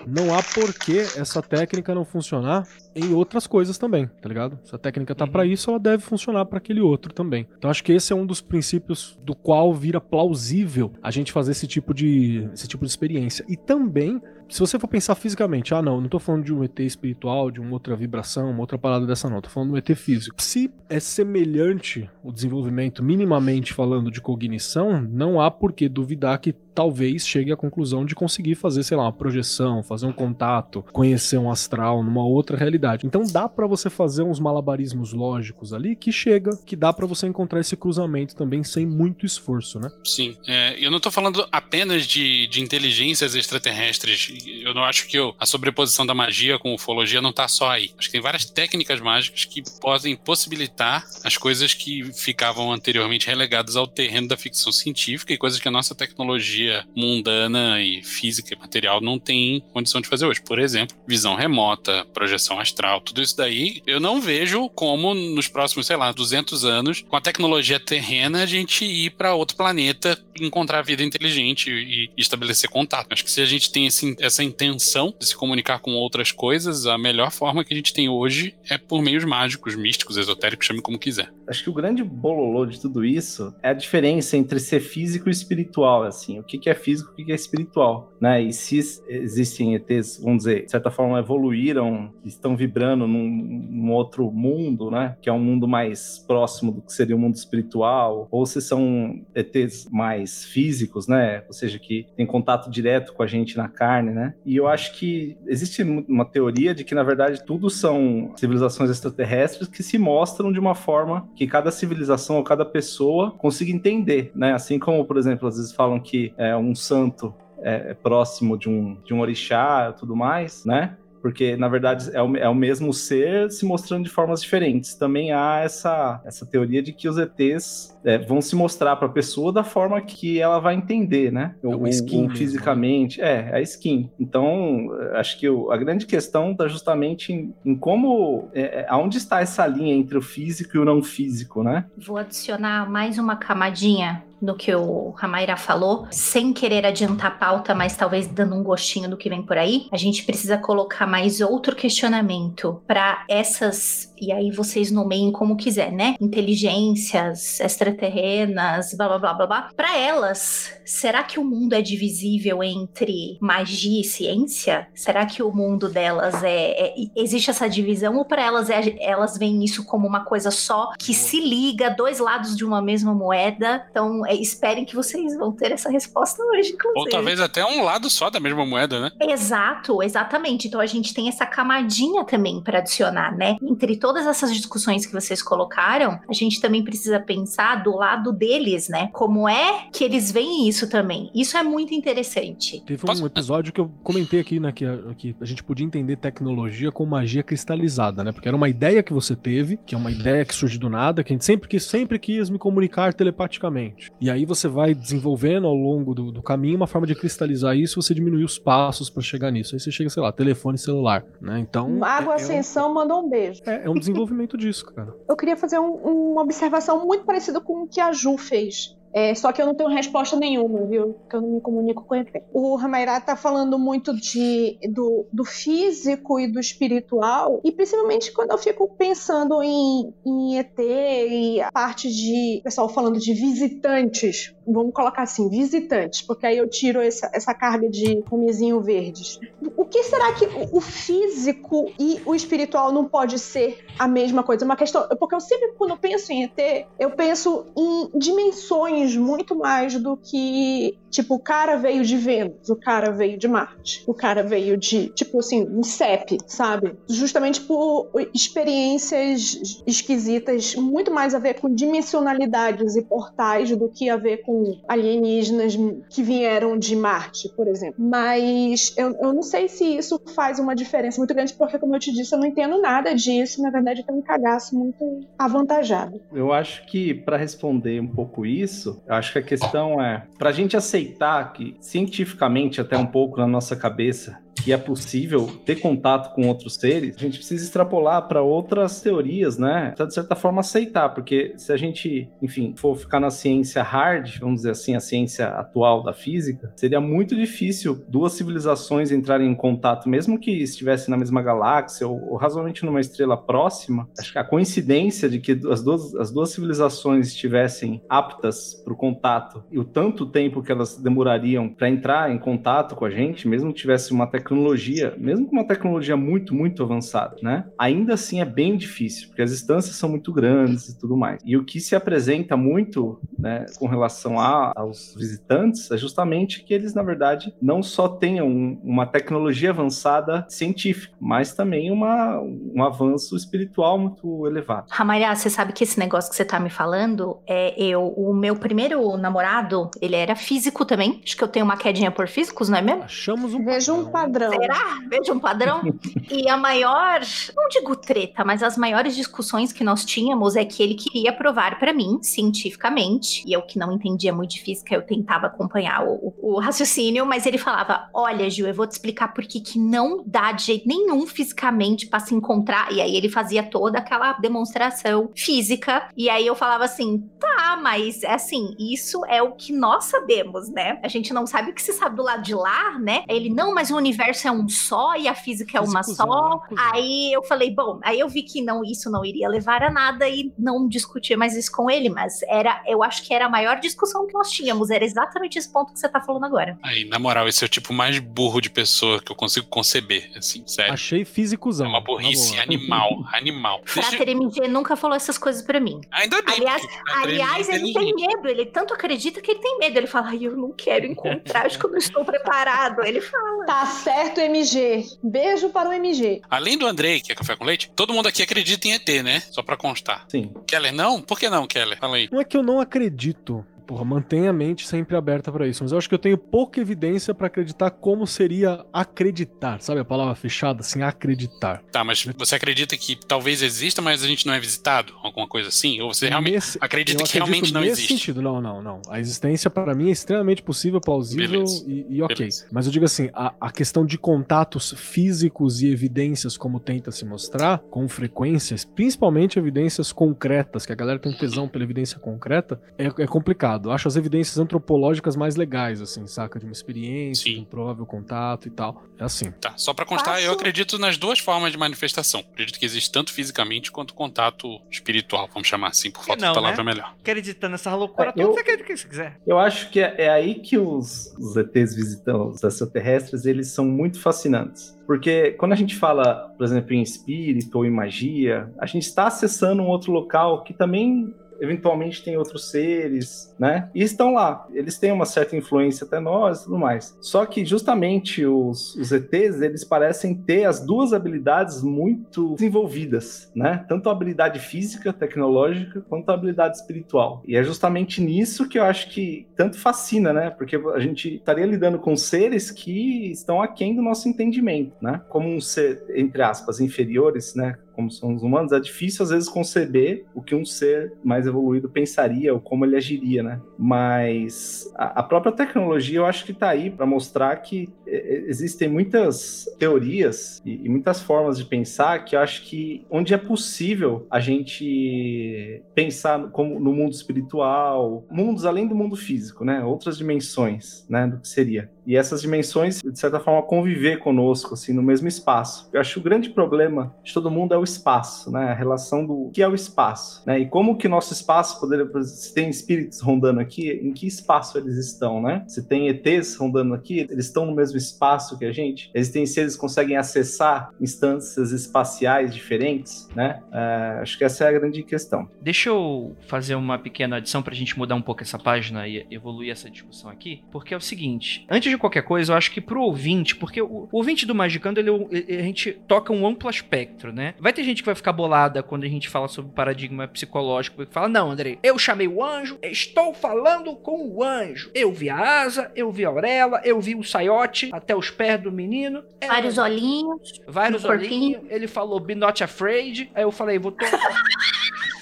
não 0.09 0.33
há 0.33 0.41
por 0.41 0.73
que 0.73 0.99
essa 0.99 1.41
técnica 1.41 1.93
não 1.93 2.03
funcionar 2.03 2.67
em 2.95 3.13
outras 3.13 3.45
coisas 3.45 3.77
também, 3.77 4.07
tá 4.07 4.27
ligado? 4.27 4.59
Se 4.63 4.75
a 4.75 4.77
técnica 4.77 5.13
tá 5.13 5.27
pra 5.27 5.45
isso, 5.45 5.69
ela 5.69 5.79
deve 5.79 6.03
funcionar 6.03 6.45
pra 6.45 6.57
aquele 6.57 6.81
outro 6.81 7.13
também. 7.13 7.47
Então 7.57 7.69
acho 7.69 7.83
que 7.83 7.93
esse 7.93 8.11
é 8.11 8.15
um 8.15 8.25
dos 8.25 8.41
princípios 8.41 9.17
do 9.23 9.35
qual 9.35 9.73
vira 9.73 10.01
plausível 10.01 10.91
a 11.01 11.11
gente 11.11 11.31
fazer 11.31 11.51
esse 11.51 11.67
tipo 11.67 11.93
de 11.93 12.49
esse 12.53 12.67
tipo 12.67 12.83
de 12.83 12.91
experiência. 12.91 13.45
E 13.47 13.55
também, 13.55 14.21
se 14.49 14.59
você 14.59 14.79
for 14.79 14.87
pensar 14.87 15.15
fisicamente, 15.15 15.73
ah 15.73 15.81
não, 15.81 16.01
não 16.01 16.09
tô 16.09 16.19
falando 16.19 16.43
de 16.43 16.53
um 16.53 16.63
ET 16.63 16.79
espiritual, 16.79 17.51
de 17.51 17.59
uma 17.59 17.71
outra 17.73 17.95
vibração, 17.95 18.49
uma 18.49 18.61
outra 18.61 18.77
parada 18.77 19.05
dessa 19.05 19.29
não, 19.29 19.41
tô 19.41 19.49
falando 19.49 19.69
de 19.69 19.75
um 19.75 19.77
ET 19.77 19.95
físico. 19.95 20.41
Se 20.41 20.71
é 20.89 20.99
semelhante 20.99 22.09
o 22.23 22.31
desenvolvimento 22.31 23.03
minimamente 23.03 23.73
falando 23.73 24.11
de 24.11 24.21
cognição, 24.21 25.01
não 25.01 25.39
há 25.39 25.51
por 25.51 25.71
que 25.71 25.87
duvidar 25.87 26.39
que 26.39 26.53
talvez 26.73 27.27
chegue 27.27 27.51
à 27.51 27.57
conclusão 27.57 28.05
de 28.05 28.15
conseguir 28.15 28.55
fazer, 28.55 28.83
sei 28.83 28.95
lá, 28.97 29.03
uma 29.03 29.13
projeção, 29.13 29.83
fazer 29.83 30.05
um 30.05 30.11
contato, 30.13 30.83
conhecer 30.91 31.37
um 31.37 31.51
astral 31.51 32.03
numa 32.03 32.23
outra 32.25 32.57
realidade. 32.57 33.05
Então 33.05 33.23
dá 33.25 33.47
pra 33.49 33.67
você 33.67 33.89
fazer 33.89 34.23
uns 34.23 34.39
malabarismos 34.39 35.13
lógicos 35.13 35.73
ali 35.73 35.95
que 35.95 36.11
chega, 36.11 36.51
que 36.65 36.75
dá 36.75 36.91
pra 36.93 37.05
você 37.05 37.27
encontrar 37.27 37.59
esse 37.59 37.75
cruzamento 37.75 38.35
também 38.35 38.63
sem 38.63 38.85
muito 38.85 39.25
esforço, 39.25 39.79
né? 39.79 39.89
Sim, 40.03 40.35
é, 40.47 40.75
eu 40.79 40.89
não 40.91 40.99
tô 40.99 41.11
falando 41.11 41.47
apenas 41.51 42.05
de, 42.05 42.47
de 42.47 42.61
inteligências 42.61 43.35
extraterrestres. 43.35 44.31
Eu 44.63 44.73
não 44.73 44.83
acho 44.83 45.07
que 45.07 45.17
eu- 45.17 45.33
a 45.39 45.45
sobreposição 45.45 46.05
da 46.05 46.13
magia 46.13 46.57
com 46.59 46.73
ufologia 46.73 47.21
não 47.21 47.33
tá 47.33 47.47
só 47.47 47.69
aí. 47.69 47.91
Acho 47.97 48.07
que 48.07 48.11
tem 48.13 48.21
várias 48.21 48.45
técnicas 48.45 48.99
mágicas 48.99 49.45
que 49.45 49.61
podem 49.81 50.15
possibilitar 50.15 51.05
as 51.23 51.37
coisas 51.37 51.73
que 51.73 52.03
ficavam 52.13 52.71
anteriormente 52.71 53.27
relegadas 53.27 53.75
ao 53.75 53.87
terreno 53.87 54.27
da 54.27 54.37
ficção 54.37 54.71
científica 54.71 55.33
e 55.33 55.37
coisas 55.37 55.59
que 55.59 55.67
a 55.67 55.71
nossa 55.71 55.93
tecnologia 55.95 56.68
mundana 56.95 57.81
e 57.81 58.03
física 58.03 58.53
e 58.53 58.57
material 58.57 59.01
não 59.01 59.19
tem 59.19 59.63
condição 59.73 60.01
de 60.01 60.07
fazer 60.07 60.25
hoje. 60.25 60.41
Por 60.41 60.59
exemplo, 60.59 60.95
visão 61.07 61.35
remota, 61.35 62.05
projeção 62.13 62.59
astral, 62.59 63.01
tudo 63.01 63.21
isso 63.21 63.37
daí 63.37 63.81
eu 63.85 63.99
não 63.99 64.21
vejo 64.21 64.69
como 64.69 65.13
nos 65.13 65.47
próximos, 65.47 65.87
sei 65.87 65.95
lá, 65.95 66.11
200 66.11 66.65
anos, 66.65 67.03
com 67.07 67.15
a 67.15 67.21
tecnologia 67.21 67.79
terrena, 67.79 68.43
a 68.43 68.45
gente 68.45 68.85
ir 68.85 69.11
para 69.11 69.33
outro 69.33 69.57
planeta, 69.57 70.17
encontrar 70.39 70.81
vida 70.81 71.03
inteligente 71.03 71.69
e 71.69 72.09
estabelecer 72.17 72.69
contato. 72.69 73.11
Acho 73.11 73.23
que 73.23 73.31
se 73.31 73.41
a 73.41 73.45
gente 73.45 73.71
tem 73.71 73.87
esse, 73.87 74.15
essa 74.19 74.43
intenção 74.43 75.13
de 75.19 75.25
se 75.25 75.35
comunicar 75.35 75.79
com 75.79 75.91
outras 75.91 76.31
coisas, 76.31 76.85
a 76.85 76.97
melhor 76.97 77.31
forma 77.31 77.63
que 77.63 77.73
a 77.73 77.77
gente 77.77 77.93
tem 77.93 78.09
hoje 78.09 78.55
é 78.69 78.77
por 78.77 79.01
meios 79.01 79.23
mágicos, 79.25 79.75
místicos, 79.75 80.17
esotéricos, 80.17 80.65
chame 80.65 80.81
como 80.81 80.99
quiser. 80.99 81.31
Acho 81.47 81.63
que 81.63 81.69
o 81.69 81.73
grande 81.73 82.03
bololô 82.03 82.65
de 82.65 82.79
tudo 82.79 83.03
isso 83.03 83.53
é 83.63 83.69
a 83.69 83.73
diferença 83.73 84.37
entre 84.37 84.59
ser 84.59 84.79
físico 84.79 85.29
e 85.29 85.31
espiritual, 85.31 86.03
assim. 86.03 86.37
Que 86.49 86.57
que 86.57 86.69
é 86.69 86.75
físico 86.75 87.11
o 87.11 87.15
que 87.15 87.25
que 87.25 87.31
é 87.31 87.35
espiritual, 87.35 88.11
né? 88.19 88.41
E 88.41 88.51
se 88.51 88.79
existem 89.07 89.75
ETs, 89.75 90.19
vamos 90.21 90.39
dizer, 90.39 90.65
de 90.65 90.71
certa 90.71 90.91
forma 90.91 91.19
evoluíram, 91.19 92.11
estão 92.25 92.55
vibrando 92.55 93.07
num, 93.07 93.29
num 93.29 93.91
outro 93.91 94.31
mundo, 94.31 94.91
né? 94.91 95.15
Que 95.21 95.29
é 95.29 95.33
um 95.33 95.39
mundo 95.39 95.67
mais 95.67 96.19
próximo 96.27 96.71
do 96.71 96.81
que 96.81 96.91
seria 96.91 97.15
o 97.15 97.19
mundo 97.19 97.35
espiritual, 97.35 98.27
ou 98.31 98.45
se 98.45 98.61
são 98.61 99.21
ETs 99.33 99.87
mais 99.91 100.09
mais 100.09 100.43
físicos, 100.43 101.07
né? 101.07 101.43
Ou 101.47 101.53
seja, 101.53 101.77
que 101.77 102.07
tem 102.15 102.25
contato 102.25 102.69
direto 102.69 103.13
com 103.13 103.23
a 103.23 103.27
gente 103.27 103.55
na 103.55 103.67
carne, 103.67 104.11
né? 104.11 104.33
E 104.45 104.55
eu 104.55 104.67
acho 104.67 104.97
que 104.97 105.37
existe 105.45 105.83
uma 105.83 106.25
teoria 106.25 106.73
de 106.73 106.83
que, 106.83 106.95
na 106.95 107.03
verdade, 107.03 107.43
tudo 107.45 107.69
são 107.69 108.33
civilizações 108.35 108.89
extraterrestres 108.89 109.67
que 109.67 109.83
se 109.83 109.97
mostram 109.97 110.51
de 110.51 110.59
uma 110.59 110.75
forma 110.75 111.29
que 111.35 111.47
cada 111.47 111.71
civilização 111.71 112.37
ou 112.37 112.43
cada 112.43 112.65
pessoa 112.65 113.31
consiga 113.31 113.71
entender, 113.71 114.31
né? 114.35 114.53
Assim 114.53 114.79
como, 114.79 115.05
por 115.05 115.17
exemplo, 115.17 115.47
às 115.47 115.57
vezes 115.57 115.71
falam 115.71 115.99
que 115.99 116.33
é 116.39 116.57
um 116.57 116.73
santo 116.73 117.33
é, 117.59 117.91
é 117.91 117.93
próximo 117.93 118.57
de 118.57 118.69
um, 118.69 118.95
de 119.03 119.13
um 119.13 119.19
orixá 119.19 119.93
e 119.93 119.99
tudo 119.99 120.15
mais, 120.15 120.65
né? 120.65 120.97
porque 121.21 121.55
na 121.55 121.67
verdade 121.67 122.09
é 122.13 122.21
o, 122.21 122.35
é 122.35 122.49
o 122.49 122.55
mesmo 122.55 122.93
ser 122.93 123.51
se 123.51 123.65
mostrando 123.65 124.05
de 124.05 124.09
formas 124.09 124.41
diferentes. 124.41 124.95
Também 124.95 125.31
há 125.31 125.59
essa, 125.59 126.21
essa 126.25 126.45
teoria 126.45 126.81
de 126.81 126.93
que 126.93 127.07
os 127.07 127.17
ETs 127.17 127.97
é, 128.03 128.17
vão 128.17 128.41
se 128.41 128.55
mostrar 128.55 128.95
para 128.95 129.07
a 129.07 129.11
pessoa 129.11 129.51
da 129.51 129.63
forma 129.63 129.99
que 130.01 130.39
ela 130.39 130.59
vai 130.59 130.75
entender, 130.75 131.31
né? 131.31 131.55
É 131.61 131.67
uma 131.67 131.89
skin 131.89 132.23
ou, 132.23 132.29
fisicamente. 132.29 133.19
Né? 133.19 133.49
É, 133.51 133.55
a 133.55 133.61
skin. 133.61 134.09
Então, 134.19 134.89
acho 135.13 135.39
que 135.39 135.49
o, 135.49 135.71
a 135.71 135.77
grande 135.77 136.05
questão 136.05 136.51
está 136.51 136.67
justamente 136.67 137.33
em, 137.33 137.53
em 137.65 137.75
como. 137.75 138.49
É, 138.53 138.81
é, 138.81 138.85
aonde 138.89 139.17
está 139.17 139.41
essa 139.41 139.65
linha 139.67 139.93
entre 139.93 140.17
o 140.17 140.21
físico 140.21 140.77
e 140.77 140.79
o 140.79 140.85
não 140.85 141.03
físico, 141.03 141.63
né? 141.63 141.85
Vou 141.97 142.17
adicionar 142.17 142.89
mais 142.89 143.17
uma 143.17 143.35
camadinha 143.35 144.23
no 144.41 144.55
que 144.55 144.73
o 144.73 145.11
Ramaira 145.11 145.57
falou, 145.57 146.07
sem 146.11 146.53
querer 146.53 146.85
adiantar 146.85 147.27
a 147.27 147.31
pauta, 147.31 147.75
mas 147.75 147.95
talvez 147.95 148.27
dando 148.27 148.55
um 148.55 148.63
gostinho 148.63 149.09
do 149.09 149.17
que 149.17 149.29
vem 149.29 149.41
por 149.41 149.57
aí, 149.57 149.87
a 149.91 149.97
gente 149.97 150.23
precisa 150.23 150.57
colocar 150.57 151.05
mais 151.05 151.41
outro 151.41 151.75
questionamento 151.75 152.81
para 152.87 153.25
essas, 153.29 154.13
e 154.19 154.31
aí 154.31 154.51
vocês 154.51 154.91
nomeiem 154.91 155.31
como 155.31 155.57
quiser, 155.57 155.91
né? 155.91 156.15
Inteligências 156.19 157.59
extraterrenas, 157.59 158.93
blá 158.93 159.07
blá 159.07 159.17
blá 159.19 159.33
blá 159.33 159.47
blá. 159.47 159.69
Para 159.75 159.97
elas, 159.97 160.73
será 160.85 161.23
que 161.23 161.39
o 161.39 161.43
mundo 161.43 161.73
é 161.73 161.81
divisível 161.81 162.63
entre 162.63 163.37
magia 163.41 164.01
e 164.01 164.03
ciência? 164.03 164.87
Será 164.93 165.25
que 165.25 165.43
o 165.43 165.51
mundo 165.51 165.89
delas 165.89 166.43
é. 166.43 166.71
é 166.71 166.93
existe 167.15 167.49
essa 167.49 167.69
divisão 167.69 168.17
ou 168.17 168.25
para 168.25 168.43
elas 168.43 168.69
é, 168.69 168.95
elas 168.99 169.37
veem 169.37 169.63
isso 169.63 169.85
como 169.85 170.07
uma 170.07 170.23
coisa 170.25 170.51
só 170.51 170.91
que 170.97 171.13
se 171.13 171.39
liga 171.39 171.89
dois 171.89 172.19
lados 172.19 172.55
de 172.55 172.65
uma 172.65 172.81
mesma 172.81 173.13
moeda? 173.13 173.85
Então, 173.89 174.25
é, 174.29 174.35
esperem 174.35 174.85
que 174.85 174.95
vocês 174.95 175.35
vão 175.35 175.51
ter 175.51 175.71
essa 175.71 175.89
resposta 175.89 176.43
hoje, 176.43 176.73
inclusive. 176.73 176.99
Ou 176.99 177.09
talvez 177.09 177.39
até 177.39 177.65
um 177.65 177.83
lado 177.83 178.09
só 178.11 178.29
da 178.29 178.39
mesma 178.39 178.63
moeda, 178.63 179.01
né? 179.01 179.11
Exato, 179.19 180.03
exatamente. 180.03 180.67
Então 180.67 180.79
a 180.79 180.85
gente 180.85 181.15
tem 181.15 181.27
essa 181.27 181.47
camadinha 181.47 182.23
também 182.23 182.61
para 182.61 182.77
adicionar, 182.77 183.35
né? 183.35 183.57
Entre 183.59 183.97
todas 183.97 184.27
essas 184.27 184.53
discussões 184.53 185.03
que 185.07 185.13
vocês 185.13 185.41
colocaram, 185.41 186.19
a 186.29 186.33
gente 186.33 186.61
também 186.61 186.83
precisa 186.83 187.19
pensar 187.19 187.83
do 187.83 187.95
lado 187.95 188.31
deles, 188.31 188.87
né? 188.87 189.09
Como 189.11 189.49
é 189.49 189.87
que 189.91 190.03
eles 190.03 190.31
veem 190.31 190.69
isso 190.69 190.87
também. 190.87 191.31
Isso 191.33 191.57
é 191.57 191.63
muito 191.63 191.95
interessante. 191.95 192.83
Teve 192.85 193.03
um 193.03 193.25
episódio 193.25 193.73
que 193.73 193.81
eu 193.81 193.91
comentei 194.03 194.39
aqui, 194.39 194.59
né? 194.59 194.71
Que 194.71 194.85
a, 194.85 194.97
que 195.17 195.35
a 195.41 195.45
gente 195.45 195.63
podia 195.63 195.85
entender 195.85 196.17
tecnologia 196.17 196.91
com 196.91 197.03
magia 197.03 197.41
cristalizada, 197.41 198.23
né? 198.23 198.31
Porque 198.31 198.47
era 198.47 198.55
uma 198.55 198.69
ideia 198.69 199.01
que 199.01 199.11
você 199.11 199.35
teve, 199.35 199.77
que 199.87 199.95
é 199.95 199.97
uma 199.97 200.11
ideia 200.11 200.45
que 200.45 200.53
surge 200.53 200.77
do 200.77 200.87
nada, 200.87 201.23
que 201.23 201.33
a 201.33 201.35
gente 201.35 201.45
sempre 201.45 201.67
quis, 201.67 201.83
sempre 201.83 202.19
quis 202.19 202.47
me 202.47 202.59
comunicar 202.59 203.11
telepaticamente. 203.11 204.11
E 204.21 204.29
aí 204.29 204.45
você 204.45 204.67
vai 204.67 204.93
desenvolvendo 204.93 205.65
ao 205.67 205.73
longo 205.73 206.13
do, 206.13 206.31
do 206.31 206.41
caminho 206.41 206.75
uma 206.75 206.87
forma 206.87 207.07
de 207.07 207.15
cristalizar 207.15 207.75
isso, 207.75 208.01
você 208.01 208.13
diminuir 208.13 208.43
os 208.43 208.59
passos 208.59 209.09
para 209.09 209.23
chegar 209.23 209.51
nisso. 209.51 209.75
Aí 209.75 209.79
você 209.79 209.91
chega, 209.91 210.09
sei 210.09 210.21
lá, 210.21 210.31
telefone 210.31 210.77
celular, 210.77 211.25
né? 211.39 211.59
Então. 211.59 212.03
Água 212.03 212.33
é, 212.33 212.35
Ascensão 212.35 212.87
é 212.87 212.89
um, 212.89 212.93
mandou 212.93 213.25
um 213.25 213.29
beijo. 213.29 213.61
É, 213.65 213.85
é 213.85 213.89
um 213.89 213.95
desenvolvimento 213.95 214.57
disso, 214.57 214.85
cara. 214.85 215.15
Eu 215.27 215.35
queria 215.35 215.55
fazer 215.55 215.79
um, 215.79 215.93
uma 216.31 216.41
observação 216.41 217.05
muito 217.05 217.23
parecida 217.23 217.61
com 217.61 217.83
o 217.83 217.87
que 217.87 218.01
a 218.01 218.11
Ju 218.11 218.37
fez. 218.37 218.98
É, 219.13 219.33
só 219.33 219.51
que 219.51 219.61
eu 219.61 219.65
não 219.65 219.75
tenho 219.75 219.89
resposta 219.89 220.35
nenhuma, 220.35 220.85
viu? 220.85 221.13
Porque 221.13 221.35
eu 221.35 221.41
não 221.41 221.49
me 221.49 221.61
comunico 221.61 222.03
com 222.03 222.15
ele. 222.15 222.29
O 222.53 222.75
Ramairá 222.75 223.19
tá 223.19 223.35
falando 223.35 223.77
muito 223.79 224.15
de, 224.15 224.77
do, 224.89 225.25
do 225.31 225.43
físico 225.43 226.39
e 226.39 226.47
do 226.47 226.59
espiritual, 226.59 227.59
e 227.63 227.71
principalmente 227.71 228.31
quando 228.31 228.51
eu 228.51 228.57
fico 228.57 228.87
pensando 228.97 229.61
em, 229.63 230.13
em 230.25 230.57
ET 230.57 230.77
e 230.77 231.61
a 231.61 231.71
parte 231.71 232.09
de. 232.09 232.61
Pessoal 232.63 232.89
falando 232.89 233.19
de 233.19 233.33
visitantes. 233.33 234.53
Vamos 234.67 234.93
colocar 234.93 235.23
assim, 235.23 235.49
visitantes, 235.49 236.21
porque 236.21 236.45
aí 236.45 236.57
eu 236.57 236.69
tiro 236.69 237.01
essa, 237.01 237.29
essa 237.33 237.53
carga 237.55 237.89
de 237.89 238.21
comezinho 238.23 238.79
verdes. 238.81 239.39
O 239.75 239.85
que 239.85 240.03
será 240.03 240.31
que 240.33 240.47
o 240.71 240.79
físico 240.79 241.91
e 241.99 242.21
o 242.23 242.35
espiritual 242.35 242.91
não 242.91 243.05
pode 243.05 243.39
ser 243.39 243.83
a 243.97 244.07
mesma 244.07 244.43
coisa? 244.43 244.63
Uma 244.63 244.75
questão. 244.75 245.07
Porque 245.19 245.33
eu 245.33 245.39
sempre, 245.39 245.73
quando 245.75 245.97
penso 245.97 246.31
em 246.31 246.43
ET, 246.43 246.87
eu 246.99 247.09
penso 247.11 247.65
em 247.75 248.11
dimensões 248.13 248.98
muito 249.15 249.55
mais 249.55 249.99
do 249.99 250.17
que, 250.17 250.97
tipo, 251.09 251.35
o 251.35 251.39
cara 251.39 251.75
veio 251.75 252.03
de 252.03 252.17
Vênus, 252.17 252.69
o 252.69 252.75
cara 252.75 253.11
veio 253.11 253.37
de 253.37 253.47
Marte, 253.47 254.03
o 254.07 254.13
cara 254.13 254.43
veio 254.43 254.77
de, 254.77 255.09
tipo 255.09 255.39
assim, 255.39 255.67
um 255.69 255.83
CEP, 255.83 256.37
sabe? 256.47 256.95
Justamente 257.09 257.61
por 257.61 258.09
experiências 258.33 259.83
esquisitas, 259.85 260.75
muito 260.75 261.11
mais 261.11 261.33
a 261.33 261.39
ver 261.39 261.59
com 261.59 261.73
dimensionalidades 261.73 262.95
e 262.95 263.01
portais 263.01 263.75
do 263.75 263.89
que 263.89 264.09
a 264.09 264.17
ver 264.17 264.37
com 264.37 264.79
alienígenas 264.87 265.77
que 266.09 266.23
vieram 266.23 266.77
de 266.77 266.95
Marte, 266.95 267.49
por 267.55 267.67
exemplo. 267.67 267.95
Mas 267.97 268.93
eu, 268.97 269.15
eu 269.21 269.33
não 269.33 269.43
sei 269.43 269.67
se 269.67 269.83
isso 269.97 270.19
faz 270.35 270.59
uma 270.59 270.75
diferença 270.75 271.17
muito 271.17 271.33
grande, 271.33 271.53
porque, 271.53 271.77
como 271.77 271.95
eu 271.95 271.99
te 271.99 272.11
disse, 272.11 272.33
eu 272.33 272.39
não 272.39 272.47
entendo 272.47 272.81
nada 272.81 273.13
disso. 273.13 273.61
Na 273.61 273.69
verdade, 273.69 274.01
eu 274.01 274.05
tenho 274.05 274.19
um 274.19 274.21
cagaço 274.21 274.77
muito 274.77 275.21
avantajado. 275.37 276.21
Eu 276.31 276.51
acho 276.53 276.85
que, 276.85 277.13
para 277.13 277.37
responder 277.37 278.01
um 278.01 278.07
pouco 278.07 278.45
isso, 278.45 278.88
isso, 278.89 279.01
eu 279.05 279.15
acho 279.15 279.33
que 279.33 279.39
a 279.39 279.43
questão 279.43 280.01
é, 280.01 280.23
para 280.37 280.49
a 280.49 280.53
gente 280.53 280.75
aceitar 280.75 281.53
que, 281.53 281.75
cientificamente, 281.79 282.81
até 282.81 282.97
um 282.97 283.05
pouco 283.05 283.39
na 283.39 283.47
nossa 283.47 283.75
cabeça, 283.75 284.37
que 284.63 284.73
é 284.73 284.77
possível 284.77 285.47
ter 285.65 285.77
contato 285.77 286.33
com 286.33 286.47
outros 286.47 286.75
seres, 286.75 287.15
a 287.15 287.19
gente 287.19 287.37
precisa 287.37 287.63
extrapolar 287.63 288.27
para 288.27 288.41
outras 288.41 289.01
teorias, 289.01 289.57
né? 289.57 289.93
Pra, 289.95 290.05
de 290.05 290.13
certa 290.13 290.35
forma, 290.35 290.61
aceitar, 290.61 291.09
porque 291.09 291.53
se 291.57 291.71
a 291.71 291.77
gente, 291.77 292.29
enfim, 292.41 292.73
for 292.75 292.95
ficar 292.95 293.19
na 293.19 293.29
ciência 293.29 293.81
hard, 293.81 294.37
vamos 294.39 294.57
dizer 294.57 294.71
assim, 294.71 294.95
a 294.95 294.99
ciência 294.99 295.47
atual 295.47 296.03
da 296.03 296.13
física, 296.13 296.71
seria 296.75 296.99
muito 296.99 297.35
difícil 297.35 298.03
duas 298.07 298.33
civilizações 298.33 299.11
entrarem 299.11 299.49
em 299.49 299.55
contato, 299.55 300.09
mesmo 300.09 300.39
que 300.39 300.51
estivessem 300.51 301.09
na 301.09 301.17
mesma 301.17 301.41
galáxia 301.41 302.07
ou, 302.07 302.31
ou 302.31 302.37
razoavelmente 302.37 302.85
numa 302.85 302.99
estrela 302.99 303.37
próxima. 303.37 304.07
Acho 304.17 304.31
que 304.31 304.39
a 304.39 304.43
coincidência 304.43 305.29
de 305.29 305.39
que 305.39 305.59
as 305.69 305.83
duas, 305.83 306.15
as 306.15 306.31
duas 306.31 306.51
civilizações 306.51 307.27
estivessem 307.27 308.01
aptas 308.09 308.73
para 308.83 308.93
o 308.93 308.97
contato 308.97 309.63
e 309.71 309.79
o 309.79 309.83
tanto 309.83 310.25
tempo 310.25 310.61
que 310.61 310.71
elas 310.71 310.97
demorariam 310.97 311.69
para 311.69 311.89
entrar 311.89 312.31
em 312.31 312.37
contato 312.37 312.95
com 312.95 313.05
a 313.05 313.09
gente, 313.09 313.47
mesmo 313.47 313.73
que 313.73 313.79
tivesse 313.79 314.11
uma 314.11 314.27
tecnologia 314.27 314.48
tecnologia, 314.49 315.13
mesmo 315.17 315.45
com 315.45 315.51
uma 315.51 315.67
tecnologia 315.67 316.17
muito, 316.17 316.55
muito 316.55 316.81
avançada, 316.81 317.35
né? 317.41 317.65
Ainda 317.77 318.15
assim 318.15 318.41
é 318.41 318.45
bem 318.45 318.75
difícil, 318.75 319.27
porque 319.27 319.43
as 319.43 319.51
distâncias 319.51 319.95
são 319.95 320.09
muito 320.09 320.33
grandes 320.33 320.89
e 320.89 320.97
tudo 320.97 321.15
mais. 321.15 321.39
E 321.45 321.55
o 321.55 321.63
que 321.63 321.79
se 321.79 321.95
apresenta 321.95 322.57
muito, 322.57 323.21
né, 323.37 323.67
com 323.77 323.85
relação 323.85 324.39
a, 324.39 324.73
aos 324.75 325.13
visitantes 325.15 325.91
é 325.91 325.97
justamente 325.97 326.63
que 326.63 326.73
eles, 326.73 326.95
na 326.95 327.03
verdade, 327.03 327.53
não 327.61 327.83
só 327.83 328.07
tenham 328.07 328.47
uma 328.83 329.05
tecnologia 329.05 329.69
avançada 329.69 330.45
científica, 330.49 331.15
mas 331.19 331.53
também 331.53 331.91
uma, 331.91 332.39
um 332.41 332.81
avanço 332.83 333.35
espiritual 333.35 333.99
muito 333.99 334.47
elevado. 334.47 334.87
Ramalha, 334.89 335.35
você 335.35 335.49
sabe 335.49 335.73
que 335.73 335.83
esse 335.83 335.99
negócio 335.99 336.31
que 336.31 336.35
você 336.35 336.45
tá 336.45 336.59
me 336.59 336.71
falando 336.71 337.37
é 337.47 337.79
eu, 337.79 338.07
o 338.07 338.33
meu 338.33 338.55
primeiro 338.55 339.15
namorado, 339.17 339.91
ele 340.01 340.15
era 340.15 340.35
físico 340.35 340.85
também. 340.85 341.21
Acho 341.23 341.37
que 341.37 341.43
eu 341.43 341.47
tenho 341.47 341.65
uma 341.65 341.77
quedinha 341.77 342.09
por 342.09 342.27
físicos, 342.27 342.67
não 342.67 342.77
é 342.77 342.81
mesmo? 342.81 343.03
Achamos 343.03 343.53
um 343.53 343.59
Veja 343.63 343.93
um 343.93 344.05
padrão 344.05 344.38
padrão. 344.39 344.61
Será? 344.61 344.99
Veja 345.09 345.33
um 345.33 345.39
padrão. 345.39 345.81
e 346.29 346.49
a 346.49 346.57
maior, 346.57 347.21
não 347.55 347.67
digo 347.69 347.95
treta, 347.95 348.43
mas 348.43 348.63
as 348.63 348.77
maiores 348.77 349.15
discussões 349.15 349.71
que 349.71 349.83
nós 349.83 350.05
tínhamos 350.05 350.55
é 350.55 350.65
que 350.65 350.81
ele 350.81 350.95
queria 350.95 351.31
provar 351.33 351.79
para 351.79 351.93
mim, 351.93 352.19
cientificamente, 352.21 353.43
e 353.45 353.53
eu 353.53 353.61
que 353.61 353.77
não 353.77 353.91
entendia 353.91 354.33
muito 354.33 354.51
de 354.51 354.61
física, 354.61 354.95
eu 354.95 355.01
tentava 355.01 355.47
acompanhar 355.47 356.03
o, 356.03 356.33
o, 356.41 356.59
raciocínio, 356.59 357.25
mas 357.25 357.45
ele 357.45 357.57
falava: 357.57 358.09
Olha, 358.13 358.49
Gil, 358.49 358.67
eu 358.67 358.73
vou 358.73 358.87
te 358.87 358.91
explicar 358.91 359.33
por 359.33 359.45
que 359.45 359.79
não 359.79 360.23
dá 360.25 360.51
de 360.51 360.65
jeito 360.65 360.87
nenhum 360.87 361.25
fisicamente 361.25 362.07
para 362.07 362.19
se 362.19 362.33
encontrar. 362.33 362.91
E 362.91 363.01
aí 363.01 363.15
ele 363.15 363.29
fazia 363.29 363.63
toda 363.63 363.99
aquela 363.99 364.33
demonstração 364.33 365.31
física. 365.35 366.09
E 366.15 366.29
aí 366.29 366.45
eu 366.45 366.55
falava 366.55 366.85
assim: 366.85 367.29
tá, 367.39 367.79
mas 367.81 368.23
assim, 368.23 368.75
isso 368.79 369.25
é 369.25 369.41
o 369.41 369.53
que 369.53 369.73
nós 369.73 370.05
sabemos, 370.05 370.69
né? 370.69 370.99
A 371.03 371.07
gente 371.07 371.33
não 371.33 371.45
sabe 371.45 371.71
o 371.71 371.73
que 371.73 371.81
se 371.81 371.93
sabe 371.93 372.15
do 372.15 372.23
lado 372.23 372.43
de 372.43 372.53
lá, 372.53 372.97
né? 372.99 373.23
Ele, 373.27 373.49
não, 373.49 373.73
mas 373.73 373.89
o 373.91 373.97
universo 373.97 374.28
universo 374.29 374.47
é 374.47 374.51
um 374.51 374.69
só 374.69 375.15
e 375.15 375.27
a 375.27 375.33
física 375.35 375.77
é 375.77 375.81
uma 375.81 376.03
só. 376.03 376.09
físicozão. 376.11 376.61
Aí 376.93 377.31
eu 377.33 377.43
falei, 377.43 377.71
bom, 377.71 377.99
aí 378.03 378.19
eu 378.19 378.29
vi 378.29 378.43
que 378.43 378.61
não, 378.61 378.83
isso 378.83 379.09
não 379.09 379.25
iria 379.25 379.47
levar 379.49 379.83
a 379.83 379.89
nada 379.91 380.27
e 380.29 380.53
não 380.57 380.87
discutir 380.87 381.35
mais 381.35 381.55
isso 381.55 381.71
com 381.71 381.89
ele, 381.89 382.09
mas 382.09 382.41
era, 382.43 382.81
eu 382.87 383.03
acho 383.03 383.23
que 383.23 383.33
era 383.33 383.45
a 383.45 383.49
maior 383.49 383.79
discussão 383.79 384.25
que 384.27 384.33
nós 384.33 384.51
tínhamos, 384.51 384.89
era 384.89 385.03
exatamente 385.03 385.57
esse 385.57 385.71
ponto 385.71 385.93
que 385.93 385.99
você 385.99 386.07
tá 386.07 386.21
falando 386.21 386.45
agora. 386.45 386.77
Aí, 386.83 387.05
na 387.05 387.17
moral, 387.19 387.47
esse 387.47 387.63
é 387.63 387.67
o 387.67 387.69
tipo 387.69 387.93
mais 387.93 388.19
burro 388.19 388.61
de 388.61 388.69
pessoa 388.69 389.19
que 389.21 389.31
eu 389.31 389.35
consigo 389.35 389.67
conceber, 389.67 390.31
assim, 390.37 390.63
sério. 390.67 390.93
Achei 390.93 391.25
físicozão. 391.25 391.87
É 391.87 391.89
uma 391.89 392.01
burrice 392.01 392.51
boa. 392.51 392.63
animal, 392.63 393.09
animal. 393.33 393.81
Deixa- 393.85 394.09
Frater 394.09 394.29
MG 394.29 394.67
nunca 394.67 394.95
falou 394.95 395.15
essas 395.15 395.37
coisas 395.37 395.61
pra 395.61 395.79
mim. 395.79 396.01
Ainda 396.11 396.41
bem. 396.41 396.55
Aliás, 396.55 396.81
aliás, 397.23 397.69
ele 397.69 397.93
tem 397.93 398.13
medo, 398.15 398.47
ele 398.47 398.65
tanto 398.65 398.93
acredita 398.93 399.41
que 399.41 399.51
ele 399.51 399.59
tem 399.59 399.77
medo. 399.79 399.97
Ele 399.97 400.07
fala, 400.07 400.29
ai, 400.29 400.39
eu 400.41 400.55
não 400.55 400.71
quero 400.71 401.05
encontrar, 401.05 401.65
acho 401.65 401.77
que 401.79 401.85
eu 401.85 401.89
não 401.91 401.97
estou 401.97 402.23
preparado. 402.25 403.03
Ele 403.03 403.21
fala. 403.21 403.65
Tá 403.65 403.85
certo, 403.85 404.18
MG. 404.41 405.05
Beijo 405.23 405.69
para 405.69 405.89
o 405.89 405.93
MG. 405.93 406.41
Além 406.49 406.77
do 406.77 406.85
Andrei, 406.85 407.21
que 407.21 407.31
é 407.31 407.35
café 407.35 407.55
com 407.55 407.65
leite, 407.65 407.91
todo 407.95 408.13
mundo 408.13 408.27
aqui 408.27 408.41
acredita 408.41 408.87
em 408.87 408.93
ET, 408.93 409.07
né? 409.23 409.41
Só 409.51 409.61
pra 409.61 409.77
constar. 409.77 410.25
Sim. 410.29 410.51
Keller, 410.67 410.93
não? 410.93 411.21
Por 411.21 411.39
que 411.39 411.49
não, 411.49 411.67
Keller? 411.67 411.97
Fala 411.97 412.17
aí. 412.17 412.29
Não 412.31 412.39
é 412.39 412.43
que 412.43 412.57
eu 412.57 412.63
não 412.63 412.79
acredito. 412.79 413.65
Porra, 413.89 414.05
mantenha 414.05 414.51
a 414.51 414.53
mente 414.53 414.85
sempre 414.87 415.15
aberta 415.17 415.51
pra 415.51 415.67
isso. 415.67 415.83
Mas 415.83 415.91
eu 415.91 415.97
acho 415.97 416.07
que 416.07 416.13
eu 416.13 416.19
tenho 416.19 416.37
pouca 416.37 416.79
evidência 416.79 417.33
pra 417.33 417.47
acreditar 417.47 417.89
como 417.89 418.27
seria 418.27 418.85
acreditar. 418.93 419.81
Sabe 419.81 419.99
a 419.99 420.05
palavra 420.05 420.35
fechada, 420.35 420.81
assim, 420.81 421.01
acreditar. 421.01 421.81
Tá, 421.91 422.03
mas 422.03 422.23
você 422.37 422.53
acredita 422.53 422.95
que 422.95 423.15
talvez 423.15 423.63
exista, 423.63 423.99
mas 423.99 424.23
a 424.23 424.27
gente 424.27 424.45
não 424.45 424.53
é 424.53 424.59
visitado? 424.59 425.13
Alguma 425.23 425.47
coisa 425.47 425.69
assim? 425.69 425.99
Ou 426.01 426.13
você 426.13 426.29
realmente 426.29 426.53
Nesse- 426.53 426.77
acredita 426.79 427.23
que 427.23 427.33
realmente 427.33 427.73
não 427.73 427.81
nesse 427.81 427.93
existe? 427.93 428.13
sentido. 428.13 428.43
Não, 428.43 428.61
não, 428.61 428.79
não. 428.79 429.01
A 429.09 429.19
existência, 429.19 429.71
pra 429.71 429.95
mim, 429.95 430.09
é 430.09 430.11
extremamente 430.11 430.61
possível, 430.61 431.01
plausível 431.01 431.63
e, 431.87 432.05
e 432.09 432.21
ok. 432.21 432.35
Beleza. 432.35 432.67
Mas 432.71 432.85
eu 432.85 432.91
digo 432.91 433.05
assim, 433.05 433.31
a, 433.33 433.55
a 433.59 433.71
questão 433.71 434.05
de 434.05 434.19
contatos 434.19 434.93
físicos 434.97 435.81
e 435.81 435.91
evidências, 435.91 436.55
como 436.57 436.79
tenta 436.79 437.11
se 437.11 437.25
mostrar, 437.25 437.79
com 437.89 438.07
frequências, 438.07 438.85
principalmente 438.85 439.57
evidências 439.57 440.11
concretas, 440.11 440.85
que 440.85 440.91
a 440.91 440.95
galera 440.95 441.17
tem 441.17 441.33
tesão 441.35 441.67
pela 441.67 441.83
evidência 441.83 442.19
concreta, 442.19 442.79
é, 442.95 443.05
é 443.07 443.25
complicado. 443.25 443.78
Eu 443.87 443.91
acho 443.91 444.07
as 444.07 444.15
evidências 444.15 444.57
antropológicas 444.57 445.35
mais 445.35 445.55
legais, 445.55 446.01
assim, 446.01 446.25
saca? 446.27 446.59
De 446.59 446.65
uma 446.65 446.71
experiência, 446.71 447.43
Sim. 447.45 447.55
de 447.55 447.59
um 447.61 447.65
provável 447.65 448.05
contato 448.05 448.67
e 448.67 448.71
tal. 448.71 449.03
É 449.17 449.23
assim. 449.23 449.51
Tá, 449.51 449.73
só 449.77 449.93
pra 449.93 450.05
constar, 450.05 450.35
Faço- 450.35 450.45
eu 450.45 450.53
acredito 450.53 450.97
nas 450.97 451.17
duas 451.17 451.39
formas 451.39 451.71
de 451.71 451.77
manifestação. 451.77 452.41
Acredito 452.53 452.79
que 452.79 452.85
existe 452.85 453.11
tanto 453.11 453.31
fisicamente 453.33 453.91
quanto 453.91 454.13
contato 454.13 454.79
espiritual, 454.91 455.49
vamos 455.53 455.67
chamar 455.67 455.89
assim, 455.89 456.09
por 456.11 456.23
falta 456.23 456.41
não, 456.45 456.51
de 456.53 456.55
palavra 456.59 456.83
né? 456.83 456.91
melhor. 456.93 457.13
Acreditando 457.19 457.71
nessa 457.73 457.93
loucura 457.95 458.29
É, 458.29 458.31
toda, 458.31 458.41
eu- 458.43 458.53
você 458.53 458.59
acredita 458.61 458.83
o 458.83 458.87
que 458.87 458.97
você 458.97 459.07
quiser. 459.07 459.39
Eu 459.45 459.57
acho 459.59 459.89
que 459.89 459.99
é, 459.99 460.15
é 460.17 460.29
aí 460.29 460.55
que 460.55 460.77
os, 460.77 461.33
os 461.37 461.55
ETs 461.55 461.95
visitam, 461.95 462.49
os 462.49 462.63
extraterrestres, 462.63 463.45
eles 463.45 463.69
são 463.71 463.85
muito 463.85 464.19
fascinantes. 464.21 464.97
Porque 465.05 465.51
quando 465.53 465.73
a 465.73 465.75
gente 465.75 465.95
fala, 465.95 466.53
por 466.57 466.63
exemplo, 466.63 466.93
em 466.93 467.01
espírito 467.01 467.75
ou 467.77 467.85
em 467.85 467.89
magia, 467.89 468.71
a 468.79 468.85
gente 468.85 469.03
está 469.03 469.25
acessando 469.27 469.81
um 469.81 469.87
outro 469.87 470.11
local 470.11 470.63
que 470.63 470.73
também 470.73 471.33
eventualmente 471.59 472.23
tem 472.23 472.37
outros 472.37 472.69
seres, 472.69 473.53
né? 473.59 473.89
E 473.93 474.01
estão 474.01 474.33
lá. 474.33 474.67
Eles 474.73 474.97
têm 474.97 475.11
uma 475.11 475.25
certa 475.25 475.55
influência 475.55 476.05
até 476.05 476.19
nós 476.19 476.61
e 476.61 476.63
tudo 476.65 476.77
mais. 476.77 477.17
Só 477.21 477.45
que 477.45 477.65
justamente 477.65 478.45
os, 478.45 478.95
os 478.95 479.11
ETs, 479.11 479.61
eles 479.61 479.83
parecem 479.83 480.35
ter 480.35 480.65
as 480.65 480.85
duas 480.85 481.13
habilidades 481.13 481.81
muito 481.81 482.55
desenvolvidas, 482.55 483.51
né? 483.55 483.85
Tanto 483.87 484.09
a 484.09 484.11
habilidade 484.11 484.59
física, 484.59 485.13
tecnológica, 485.13 486.01
quanto 486.01 486.29
a 486.29 486.33
habilidade 486.33 486.77
espiritual. 486.77 487.43
E 487.47 487.55
é 487.55 487.63
justamente 487.63 488.21
nisso 488.21 488.67
que 488.67 488.77
eu 488.77 488.83
acho 488.83 489.09
que 489.09 489.47
tanto 489.55 489.77
fascina, 489.77 490.33
né? 490.33 490.49
Porque 490.49 490.75
a 490.75 490.99
gente 490.99 491.35
estaria 491.35 491.65
lidando 491.65 491.99
com 491.99 492.15
seres 492.15 492.71
que 492.71 493.31
estão 493.31 493.61
aquém 493.61 493.95
do 493.95 494.01
nosso 494.01 494.27
entendimento, 494.27 494.93
né? 495.01 495.21
Como 495.29 495.49
um 495.49 495.59
ser, 495.59 496.03
entre 496.15 496.41
aspas, 496.41 496.79
inferiores, 496.79 497.55
né? 497.55 497.77
Como 497.99 498.09
são 498.09 498.33
os 498.33 498.41
humanos, 498.43 498.71
é 498.71 498.79
difícil 498.79 499.23
às 499.23 499.29
vezes 499.29 499.49
conceber 499.49 500.25
o 500.33 500.41
que 500.41 500.55
um 500.55 500.63
ser 500.63 501.11
mais 501.21 501.45
evoluído 501.45 501.89
pensaria 501.89 502.53
ou 502.53 502.61
como 502.61 502.85
ele 502.85 502.95
agiria, 502.95 503.43
né? 503.43 503.59
Mas 503.77 504.89
a, 504.95 505.19
a 505.19 505.23
própria 505.23 505.51
tecnologia 505.51 506.19
eu 506.19 506.25
acho 506.25 506.45
que 506.45 506.53
tá 506.53 506.69
aí 506.69 506.89
para 506.89 507.05
mostrar 507.05 507.53
que 507.57 507.89
é, 508.07 508.45
existem 508.47 508.87
muitas 508.87 509.65
teorias 509.77 510.61
e, 510.65 510.85
e 510.85 510.87
muitas 510.87 511.21
formas 511.21 511.57
de 511.57 511.65
pensar 511.65 512.23
que 512.23 512.37
eu 512.37 512.39
acho 512.39 512.63
que 512.63 513.05
onde 513.11 513.33
é 513.33 513.37
possível 513.37 514.25
a 514.31 514.39
gente 514.39 515.83
pensar 515.93 516.49
como 516.51 516.79
no 516.79 516.93
mundo 516.93 517.11
espiritual, 517.11 518.25
mundos 518.31 518.65
além 518.65 518.87
do 518.87 518.95
mundo 518.95 519.17
físico, 519.17 519.65
né? 519.65 519.83
Outras 519.83 520.17
dimensões, 520.17 521.05
né? 521.09 521.27
Do 521.27 521.39
que 521.39 521.49
seria. 521.49 521.91
E 522.09 522.15
essas 522.15 522.41
dimensões, 522.41 523.01
de 523.03 523.19
certa 523.19 523.39
forma, 523.39 523.61
conviver 523.61 524.17
conosco, 524.17 524.73
assim, 524.73 524.93
no 524.93 525.03
mesmo 525.03 525.27
espaço. 525.27 525.89
Eu 525.93 526.01
acho 526.01 526.13
que 526.13 526.19
o 526.19 526.23
grande 526.23 526.49
problema 526.49 527.15
de 527.23 527.31
todo 527.31 527.51
mundo 527.51 527.73
é 527.73 527.77
o 527.77 527.83
espaço, 527.89 528.51
né? 528.51 528.65
A 528.69 528.73
relação 528.73 529.25
do 529.25 529.49
que 529.53 529.61
é 529.61 529.67
o 529.67 529.75
espaço, 529.75 530.43
né? 530.45 530.59
E 530.59 530.67
como 530.67 530.97
que 530.97 531.07
o 531.07 531.09
nosso 531.09 531.33
espaço 531.33 531.79
poderia... 531.79 532.07
Se 532.23 532.53
tem 532.53 532.69
espíritos 532.69 533.19
rondando 533.21 533.59
aqui, 533.59 533.89
em 533.91 534.11
que 534.13 534.27
espaço 534.27 534.77
eles 534.77 534.97
estão, 534.97 535.41
né? 535.41 535.63
Se 535.67 535.87
tem 535.87 536.07
ETs 536.07 536.55
rondando 536.55 536.93
aqui, 536.93 537.19
eles 537.29 537.45
estão 537.45 537.65
no 537.65 537.75
mesmo 537.75 537.97
espaço 537.97 538.57
que 538.57 538.65
a 538.65 538.71
gente? 538.71 539.09
Existem 539.13 539.45
seres 539.45 539.75
que 539.75 539.81
conseguem 539.81 540.17
acessar 540.17 540.91
instâncias 540.99 541.71
espaciais 541.71 542.53
diferentes, 542.53 543.27
né? 543.35 543.61
É, 543.71 544.19
acho 544.21 544.37
que 544.37 544.43
essa 544.43 544.65
é 544.65 544.67
a 544.67 544.71
grande 544.71 545.03
questão. 545.03 545.49
Deixa 545.61 545.89
eu 545.89 546.35
fazer 546.47 546.75
uma 546.75 546.97
pequena 546.97 547.37
adição 547.37 547.61
pra 547.61 547.73
gente 547.73 547.97
mudar 547.97 548.15
um 548.15 548.21
pouco 548.21 548.41
essa 548.41 548.57
página 548.59 549.07
e 549.07 549.25
evoluir 549.31 549.71
essa 549.71 549.89
discussão 549.89 550.29
aqui, 550.29 550.63
porque 550.71 550.93
é 550.93 550.97
o 550.97 551.01
seguinte, 551.01 551.65
antes 551.69 551.89
de 551.91 551.97
qualquer 551.97 552.21
coisa, 552.23 552.53
eu 552.53 552.57
acho 552.57 552.71
que 552.71 552.81
pro 552.81 553.01
ouvinte, 553.01 553.55
porque 553.55 553.81
o, 553.81 554.07
o 554.11 554.17
ouvinte 554.17 554.45
do 554.45 554.53
Magicando, 554.55 554.99
ele, 554.99 555.09
ele- 555.31 555.57
a 555.59 555.63
gente 555.63 555.93
toca 556.07 556.31
um 556.33 556.45
amplo 556.45 556.69
espectro, 556.69 557.31
né? 557.33 557.53
Vai 557.59 557.73
ter 557.73 557.78
gente 557.83 558.01
que 558.01 558.05
vai 558.05 558.15
ficar 558.15 558.33
bolada 558.33 558.81
quando 558.83 559.03
a 559.03 559.07
gente 559.07 559.29
fala 559.29 559.47
sobre 559.47 559.71
paradigma 559.71 560.27
psicológico, 560.27 561.05
que 561.05 561.13
fala, 561.13 561.27
não, 561.27 561.51
Andrei, 561.51 561.79
eu 561.83 561.97
chamei 561.97 562.27
o 562.27 562.43
anjo, 562.43 562.77
estou 562.83 563.33
falando 563.33 563.95
com 563.95 564.27
o 564.27 564.43
anjo. 564.43 564.91
Eu 564.93 565.11
vi 565.11 565.29
a 565.29 565.61
asa, 565.61 565.91
eu 565.95 566.11
vi 566.11 566.25
a 566.25 566.31
orelha, 566.31 566.81
eu 566.83 566.99
vi 566.99 567.15
o 567.15 567.23
saiote, 567.23 567.89
até 567.91 568.15
os 568.15 568.29
pés 568.29 568.61
do 568.61 568.71
menino. 568.71 569.23
É 569.41 569.47
Vários 569.47 569.77
olhinhos. 569.77 570.61
vários 570.67 571.05
olhinhos. 571.05 571.63
Ele 571.69 571.87
falou 571.87 572.19
be 572.19 572.35
not 572.35 572.63
afraid. 572.63 573.31
Aí 573.33 573.43
eu 573.43 573.51
falei, 573.51 573.79
vou 573.79 573.91